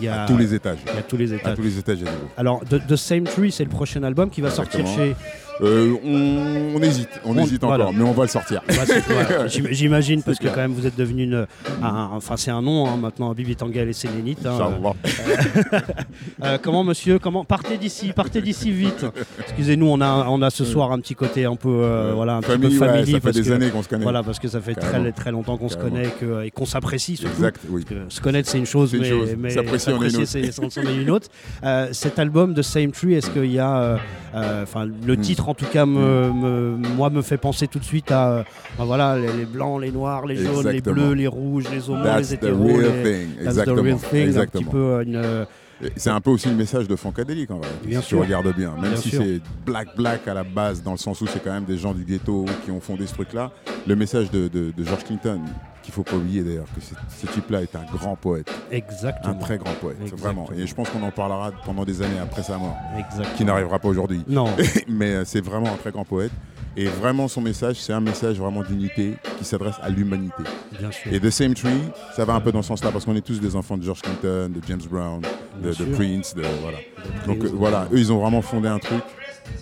il 0.00 0.04
y 0.04 0.08
a- 0.08 0.22
À 0.24 0.26
tous 0.26 0.36
les 0.36 0.52
étages. 0.54 0.78
il 0.86 0.94
y 0.94 0.98
a 0.98 1.02
tous 1.02 1.16
les 1.16 1.32
étages. 1.32 1.52
À 1.52 1.56
tous 1.56 1.62
les 1.62 1.78
étages, 1.78 1.98
il 2.00 2.04
y 2.04 2.08
a 2.08 2.10
du 2.10 2.16
groove. 2.16 2.30
Alors 2.36 2.60
The, 2.68 2.86
The 2.86 2.96
Same 2.96 3.24
Tree, 3.24 3.52
c'est 3.52 3.62
le 3.64 3.70
prochain 3.70 4.02
album 4.02 4.30
qui 4.30 4.40
va 4.40 4.50
sortir 4.50 4.80
Exactement. 4.80 5.14
Euh, 5.62 5.94
on, 6.04 6.76
on 6.76 6.82
hésite, 6.82 7.08
on, 7.24 7.36
On- 7.38 7.42
hésite 7.42 7.62
voilà. 7.62 7.84
encore, 7.84 7.94
mais 7.94 8.02
on 8.04 8.12
va 8.12 8.22
le 8.24 8.28
sortir. 8.28 8.60
Bah, 8.66 8.74
voilà, 9.08 9.46
J'imagine 9.70 10.22
parce 10.22 10.38
que 10.38 10.42
clair. 10.44 10.54
quand 10.54 10.60
même 10.62 10.72
vous 10.72 10.86
êtes 10.86 10.96
devenu 10.96 11.22
une, 11.24 11.46
un- 11.82 12.08
enfin 12.12 12.36
c'est 12.36 12.50
un 12.50 12.60
nom 12.60 12.86
hein, 12.88 12.96
maintenant, 12.96 13.32
Bibi 13.34 13.54
Tangal 13.54 13.88
et 13.88 13.92
Sélénite. 13.92 14.44
hein. 14.46 14.58
Euh, 16.42 16.58
comment 16.60 16.84
monsieur, 16.84 17.18
comment 17.18 17.44
partez 17.44 17.78
d'ici, 17.78 18.12
partez 18.14 18.40
d'ici 18.42 18.70
vite. 18.70 19.06
Excusez-nous, 19.40 19.86
on 19.86 20.00
a, 20.00 20.26
on 20.28 20.42
a 20.42 20.50
ce 20.50 20.64
soir 20.64 20.92
un 20.92 20.98
petit 20.98 21.14
côté 21.14 21.44
un 21.44 21.56
peu, 21.56 21.68
euh, 21.70 22.12
voilà, 22.14 22.36
un 22.36 22.40
petit 22.40 22.58
peu 22.58 22.68
ouais, 22.68 22.74
family 22.74 23.12
ça 23.12 23.20
fait 23.20 23.32
des 23.32 23.42
que- 23.42 23.52
années 23.52 23.70
qu'on 23.70 23.82
se 23.82 23.88
connaît. 23.88 24.02
Voilà, 24.02 24.22
parce 24.22 24.38
que 24.38 24.48
ça 24.48 24.60
fait 24.60 24.74
très 24.74 24.90
Carrément. 24.92 25.12
très 25.12 25.30
longtemps 25.30 25.56
qu'on 25.56 25.68
se 25.68 25.76
connaît 25.76 26.08
que- 26.20 26.44
et 26.44 26.50
qu'on 26.50 26.66
s'apprécie 26.66 27.16
surtout. 27.16 27.36
Exact, 27.36 27.60
oui. 27.70 27.84
Parce 27.88 28.00
que 28.08 28.14
se 28.14 28.20
connaître 28.20 28.48
c'est 28.48 28.58
une 28.58 28.66
chose, 28.66 28.92
une 28.92 29.00
mais, 29.00 29.08
chose. 29.08 29.34
mais 29.38 29.50
S'apprécier, 29.50 30.26
c'est 30.26 30.42
une 31.00 31.10
autre. 31.10 31.28
Euh, 31.62 31.88
cet 31.92 32.18
album 32.18 32.54
de 32.54 32.62
Same 32.62 32.90
Tree, 32.92 33.14
est-ce 33.14 33.30
qu'il 33.30 33.50
y 33.52 33.58
a, 33.58 33.76
euh, 33.76 33.96
euh, 34.34 34.62
enfin 34.64 34.86
le 34.86 35.14
Mm. 35.16 35.20
Titre 35.44 35.48
en 35.50 35.54
tout 35.54 35.72
cas 35.72 35.86
me, 35.86 36.32
me- 36.32 36.76
moi 36.96 37.10
me 37.10 37.22
fait 37.22 37.36
penser 37.38 37.68
tout 37.68 37.78
de 37.78 37.84
suite 37.84 38.10
à, 38.10 38.30
euh, 38.30 38.42
ben 38.78 38.84
voilà, 38.84 39.16
les, 39.18 39.32
les 39.32 39.44
blancs, 39.44 39.80
les 39.80 39.90
noirs, 39.92 40.26
les 40.26 40.36
jaunes, 40.36 40.68
les 40.68 40.80
bleus, 40.80 41.12
les 41.14 41.26
rouges, 41.26 41.64
les 41.70 41.88
homos, 41.90 42.02
That's 42.04 42.30
les 42.30 42.36
the 42.36 42.42
hétéros, 42.44 42.64
real 42.66 42.80
les- 42.80 43.02
thing. 43.02 43.28
That's 43.36 43.44
the 43.44 43.48
Exactement. 43.48 43.82
real 43.82 43.98
thing, 43.98 44.18
un 44.20 44.24
Exactement. 44.24 44.62
petit 44.64 44.70
peu 44.70 45.02
une. 45.04 45.46
Et 45.82 45.90
C'est 45.96 46.10
un 46.10 46.20
peu 46.20 46.30
aussi 46.30 46.48
le 46.48 46.54
message 46.54 46.86
de 46.86 46.94
Funkadelic 46.96 47.50
en 47.50 47.58
vrai. 47.58 47.68
Bien 47.84 48.00
si 48.00 48.06
sûr. 48.08 48.18
tu 48.18 48.24
regardes 48.24 48.54
bien. 48.56 48.72
Même 48.80 48.92
Bien 48.92 48.96
si 48.96 49.10
c'est 49.10 49.40
black 49.66 49.88
black 49.96 50.26
à 50.28 50.32
la 50.34 50.44
base, 50.44 50.82
dans 50.82 50.92
le 50.92 50.96
sens 50.98 51.20
où 51.20 51.26
c'est 51.26 51.42
quand 51.42 51.52
même 51.52 51.64
des 51.64 51.76
gens 51.76 51.92
du 51.92 52.04
ghetto 52.04 52.44
qui 52.64 52.70
ont 52.70 52.80
fondé 52.80 53.06
ce 53.06 53.12
truc-là. 53.14 53.50
Le 53.86 53.96
message 53.96 54.30
de, 54.30 54.46
de- 54.48 54.72
de 54.74 54.84
George 54.84 55.04
Clinton, 55.04 55.40
qu'il 55.84 55.92
faut 55.92 56.02
pas 56.02 56.16
oublier 56.16 56.42
d'ailleurs, 56.42 56.66
que 56.74 56.80
ce, 56.80 57.26
type-là 57.26 57.62
est 57.62 57.76
un 57.76 57.84
grand 57.84 58.16
poète. 58.16 58.50
Exactement. 58.70 59.34
Un 59.34 59.36
très 59.36 59.58
grand 59.58 59.74
poète, 59.74 59.98
Exactement. 60.00 60.44
vraiment. 60.44 60.48
Et 60.56 60.66
je 60.66 60.74
pense 60.74 60.88
qu'on 60.88 61.02
en 61.02 61.10
parlera 61.10 61.52
pendant 61.64 61.84
des 61.84 62.00
années 62.02 62.18
après 62.18 62.42
sa 62.42 62.56
mort. 62.56 62.76
Exactement. 62.98 63.36
Qui 63.36 63.44
n'arrivera 63.44 63.78
pas 63.78 63.88
aujourd'hui. 63.88 64.24
Non. 64.26 64.46
Mais 64.88 65.10
euh, 65.10 65.24
c'est 65.24 65.44
vraiment 65.44 65.72
un 65.72 65.76
très 65.76 65.90
grand 65.90 66.04
poète. 66.04 66.32
Et 66.76 66.86
vraiment, 66.86 67.28
son 67.28 67.40
message, 67.40 67.76
c'est 67.76 67.92
un 67.92 68.00
message 68.00 68.38
vraiment 68.38 68.62
d'unité 68.62 69.14
qui 69.38 69.44
s'adresse 69.44 69.76
à 69.80 69.90
l'humanité. 69.90 70.42
Bien 70.76 70.90
sûr. 70.90 71.12
Et 71.12 71.20
The 71.20 71.30
Same 71.30 71.54
Tree, 71.54 71.70
ça 72.16 72.24
va 72.24 72.34
un 72.34 72.40
peu 72.40 72.50
dans 72.50 72.62
ce 72.62 72.68
sens-là, 72.68 72.90
parce 72.90 73.04
qu'on 73.04 73.14
est 73.14 73.24
tous 73.24 73.40
des 73.40 73.54
enfants 73.54 73.76
de 73.76 73.84
George 73.84 74.02
Clinton, 74.02 74.50
de 74.52 74.60
James 74.66 74.80
Brown, 74.90 75.22
de. 75.62 75.70
Prince, 75.94 76.34
de, 76.34 76.42
voilà. 76.62 76.78
Donc 77.26 77.44
euh, 77.44 77.50
voilà, 77.54 77.86
eux, 77.92 77.98
ils 77.98 78.12
ont 78.12 78.18
vraiment 78.18 78.42
fondé 78.42 78.66
un 78.66 78.80
truc. 78.80 79.04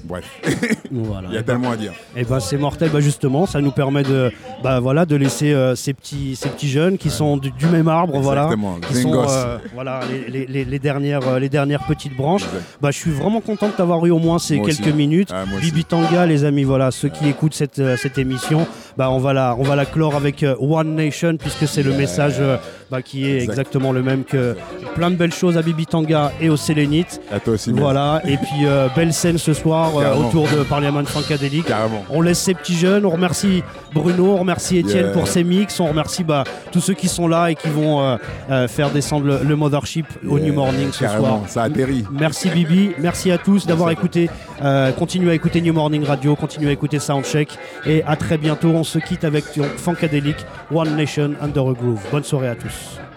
Bref, 0.04 0.24
Voilà. 0.90 1.28
il 1.30 1.34
y 1.34 1.36
a 1.36 1.40
Eh 1.40 1.44
tellement 1.44 1.70
à 1.70 1.76
dire. 1.76 1.92
Et 2.16 2.24
ben 2.24 2.40
c'est 2.40 2.56
mortel, 2.58 2.90
bah 2.92 3.00
justement, 3.00 3.46
ça 3.46 3.60
nous 3.60 3.70
permet 3.70 4.02
de, 4.02 4.30
bah 4.62 4.80
voilà, 4.80 5.06
de 5.06 5.14
laisser 5.16 5.52
euh, 5.52 5.74
ces 5.76 5.94
petits, 5.94 6.36
ces 6.36 6.48
petits 6.48 6.68
jeunes 6.68 6.98
qui 6.98 7.08
sont 7.10 7.36
du, 7.36 7.50
du 7.52 7.66
même 7.66 7.88
arbre, 7.88 8.18
voilà, 8.20 8.42
Exactement, 8.44 8.78
qui 8.80 8.94
sont 8.94 9.12
Zingos. 9.12 9.30
euh, 9.30 9.58
voilà 9.74 10.00
les, 10.10 10.28
les- 10.28 10.46
les- 10.46 10.64
les 10.64 10.78
dernières, 10.78 11.38
les 11.38 11.48
dernières 11.48 11.84
petites 11.86 12.16
branches. 12.16 12.44
Bah 12.80 12.90
je 12.90 12.98
suis 12.98 13.10
vraiment 13.12 13.40
content 13.40 13.68
de 13.68 13.72
t'avoir 13.72 14.04
eu 14.06 14.10
au 14.10 14.18
moins 14.18 14.38
ces 14.38 14.56
Moi 14.56 14.66
quelques 14.66 14.80
aussi. 14.80 14.92
minutes. 14.92 15.30
Ah. 15.32 15.44
Bibi 15.60 15.84
Tanga, 15.84 16.26
les 16.26 16.44
amis, 16.44 16.64
voilà, 16.64 16.90
ceux 16.90 17.08
qui 17.08 17.28
écoutent 17.28 17.54
cette, 17.54 17.78
euh, 17.78 17.96
cette 17.96 18.18
émission, 18.18 18.66
bah 18.96 19.10
on 19.10 19.18
va 19.18 19.32
la, 19.32 19.56
on 19.58 19.62
va 19.62 19.76
la 19.76 19.86
clore 19.86 20.14
avec 20.16 20.42
euh, 20.42 20.56
One 20.60 20.94
Nation 20.96 21.36
puisque 21.36 21.66
c'est 21.68 21.82
le 21.82 21.92
message 21.92 22.34
euh, 22.40 22.56
bah, 22.92 23.00
qui 23.02 23.24
est 23.24 23.36
Exact. 23.38 23.52
exactement 23.52 23.90
le 23.90 24.02
même 24.02 24.22
que 24.24 24.54
plein 24.94 25.10
de 25.10 25.16
belles 25.16 25.32
choses 25.32 25.56
à 25.56 25.62
Bibi 25.62 25.86
Tanga 25.86 26.30
et 26.42 26.50
au 26.50 26.56
Sélénite. 26.58 27.20
À 27.32 27.40
toi 27.40 27.54
aussi. 27.54 27.72
Voilà, 27.72 28.20
et 28.26 28.36
puis 28.36 28.66
euh, 28.66 28.88
belle 28.94 29.12
scène 29.14 29.38
ce 29.38 29.54
soir 29.54 29.96
euh, 29.96 30.14
autour 30.14 30.46
de 30.48 30.62
Parliament 30.62 31.02
Funkadelic. 31.04 31.64
Carrément. 31.64 32.04
On 32.10 32.20
laisse 32.20 32.38
ces 32.38 32.52
petits 32.54 32.76
jeunes, 32.76 33.06
on 33.06 33.10
remercie 33.10 33.62
Bruno, 33.94 34.32
on 34.34 34.36
remercie 34.36 34.76
Étienne 34.78 35.06
Yeah. 35.06 35.12
pour 35.12 35.26
ses 35.26 35.42
mix, 35.42 35.80
on 35.80 35.86
remercie 35.88 36.22
bah, 36.22 36.44
tous 36.70 36.80
ceux 36.82 36.92
qui 36.94 37.08
sont 37.08 37.26
là 37.26 37.48
et 37.50 37.54
qui 37.54 37.68
vont 37.68 38.18
euh, 38.50 38.68
faire 38.68 38.90
descendre 38.90 39.24
le, 39.26 39.38
le 39.42 39.56
Mothership 39.56 40.06
au 40.28 40.38
New 40.38 40.52
Morning 40.52 40.90
ce 40.92 41.00
carrément, 41.00 41.38
soir. 41.38 41.40
ça 41.48 41.62
atterrit. 41.62 42.04
Merci 42.12 42.50
Bibi, 42.50 42.90
merci 42.98 43.30
à 43.30 43.38
tous 43.38 43.66
d'avoir 43.66 43.90
écouté. 43.90 44.28
Continuez 44.98 45.30
à 45.30 45.34
écouter 45.34 45.60
New 45.62 45.72
Morning 45.72 46.04
Radio, 46.04 46.36
continuez 46.36 46.68
à 46.68 46.72
écouter 46.72 46.98
Soundcheck 46.98 47.48
et 47.86 48.02
à 48.06 48.16
très 48.16 48.36
bientôt. 48.38 48.68
On 48.68 48.84
se 48.84 48.98
quitte 48.98 49.24
avec 49.24 49.44
Funkadelic, 49.78 50.36
One 50.72 50.94
Nation 50.96 51.32
Under 51.40 51.68
a 51.68 51.72
Groove. 51.72 52.00
Bonne 52.12 52.24
soirée 52.24 52.48
à 52.48 52.54
tous. 52.54 52.81
Adiós. 52.82 53.11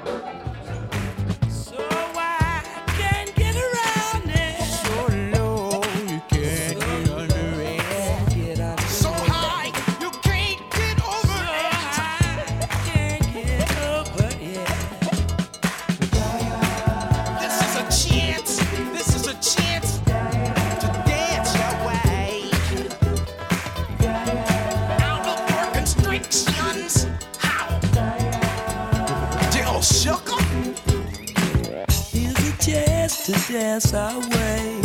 Dance 33.59 33.93
our 33.93 34.19
way 34.19 34.81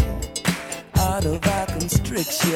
out 0.99 1.25
of 1.25 1.45
our 1.45 1.67
constriction. 1.67 2.55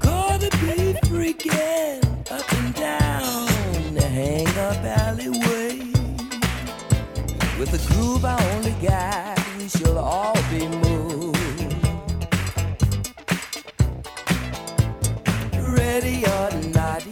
Gonna 0.00 0.50
be 0.60 0.92
freaking 1.06 2.02
up 2.32 2.52
and 2.52 2.74
down 2.74 3.46
the 3.94 4.02
hang 4.02 4.48
up 4.68 4.82
alleyway. 5.04 5.78
With 7.60 7.78
a 7.78 7.94
groove 7.94 8.24
I 8.24 8.36
only 8.54 8.74
got, 8.84 9.38
we 9.56 9.68
shall 9.68 9.98
all 9.98 10.34
be 10.50 10.66
moved. 10.66 11.38
Ready 15.78 16.24
or 16.24 16.50
not, 16.74 17.06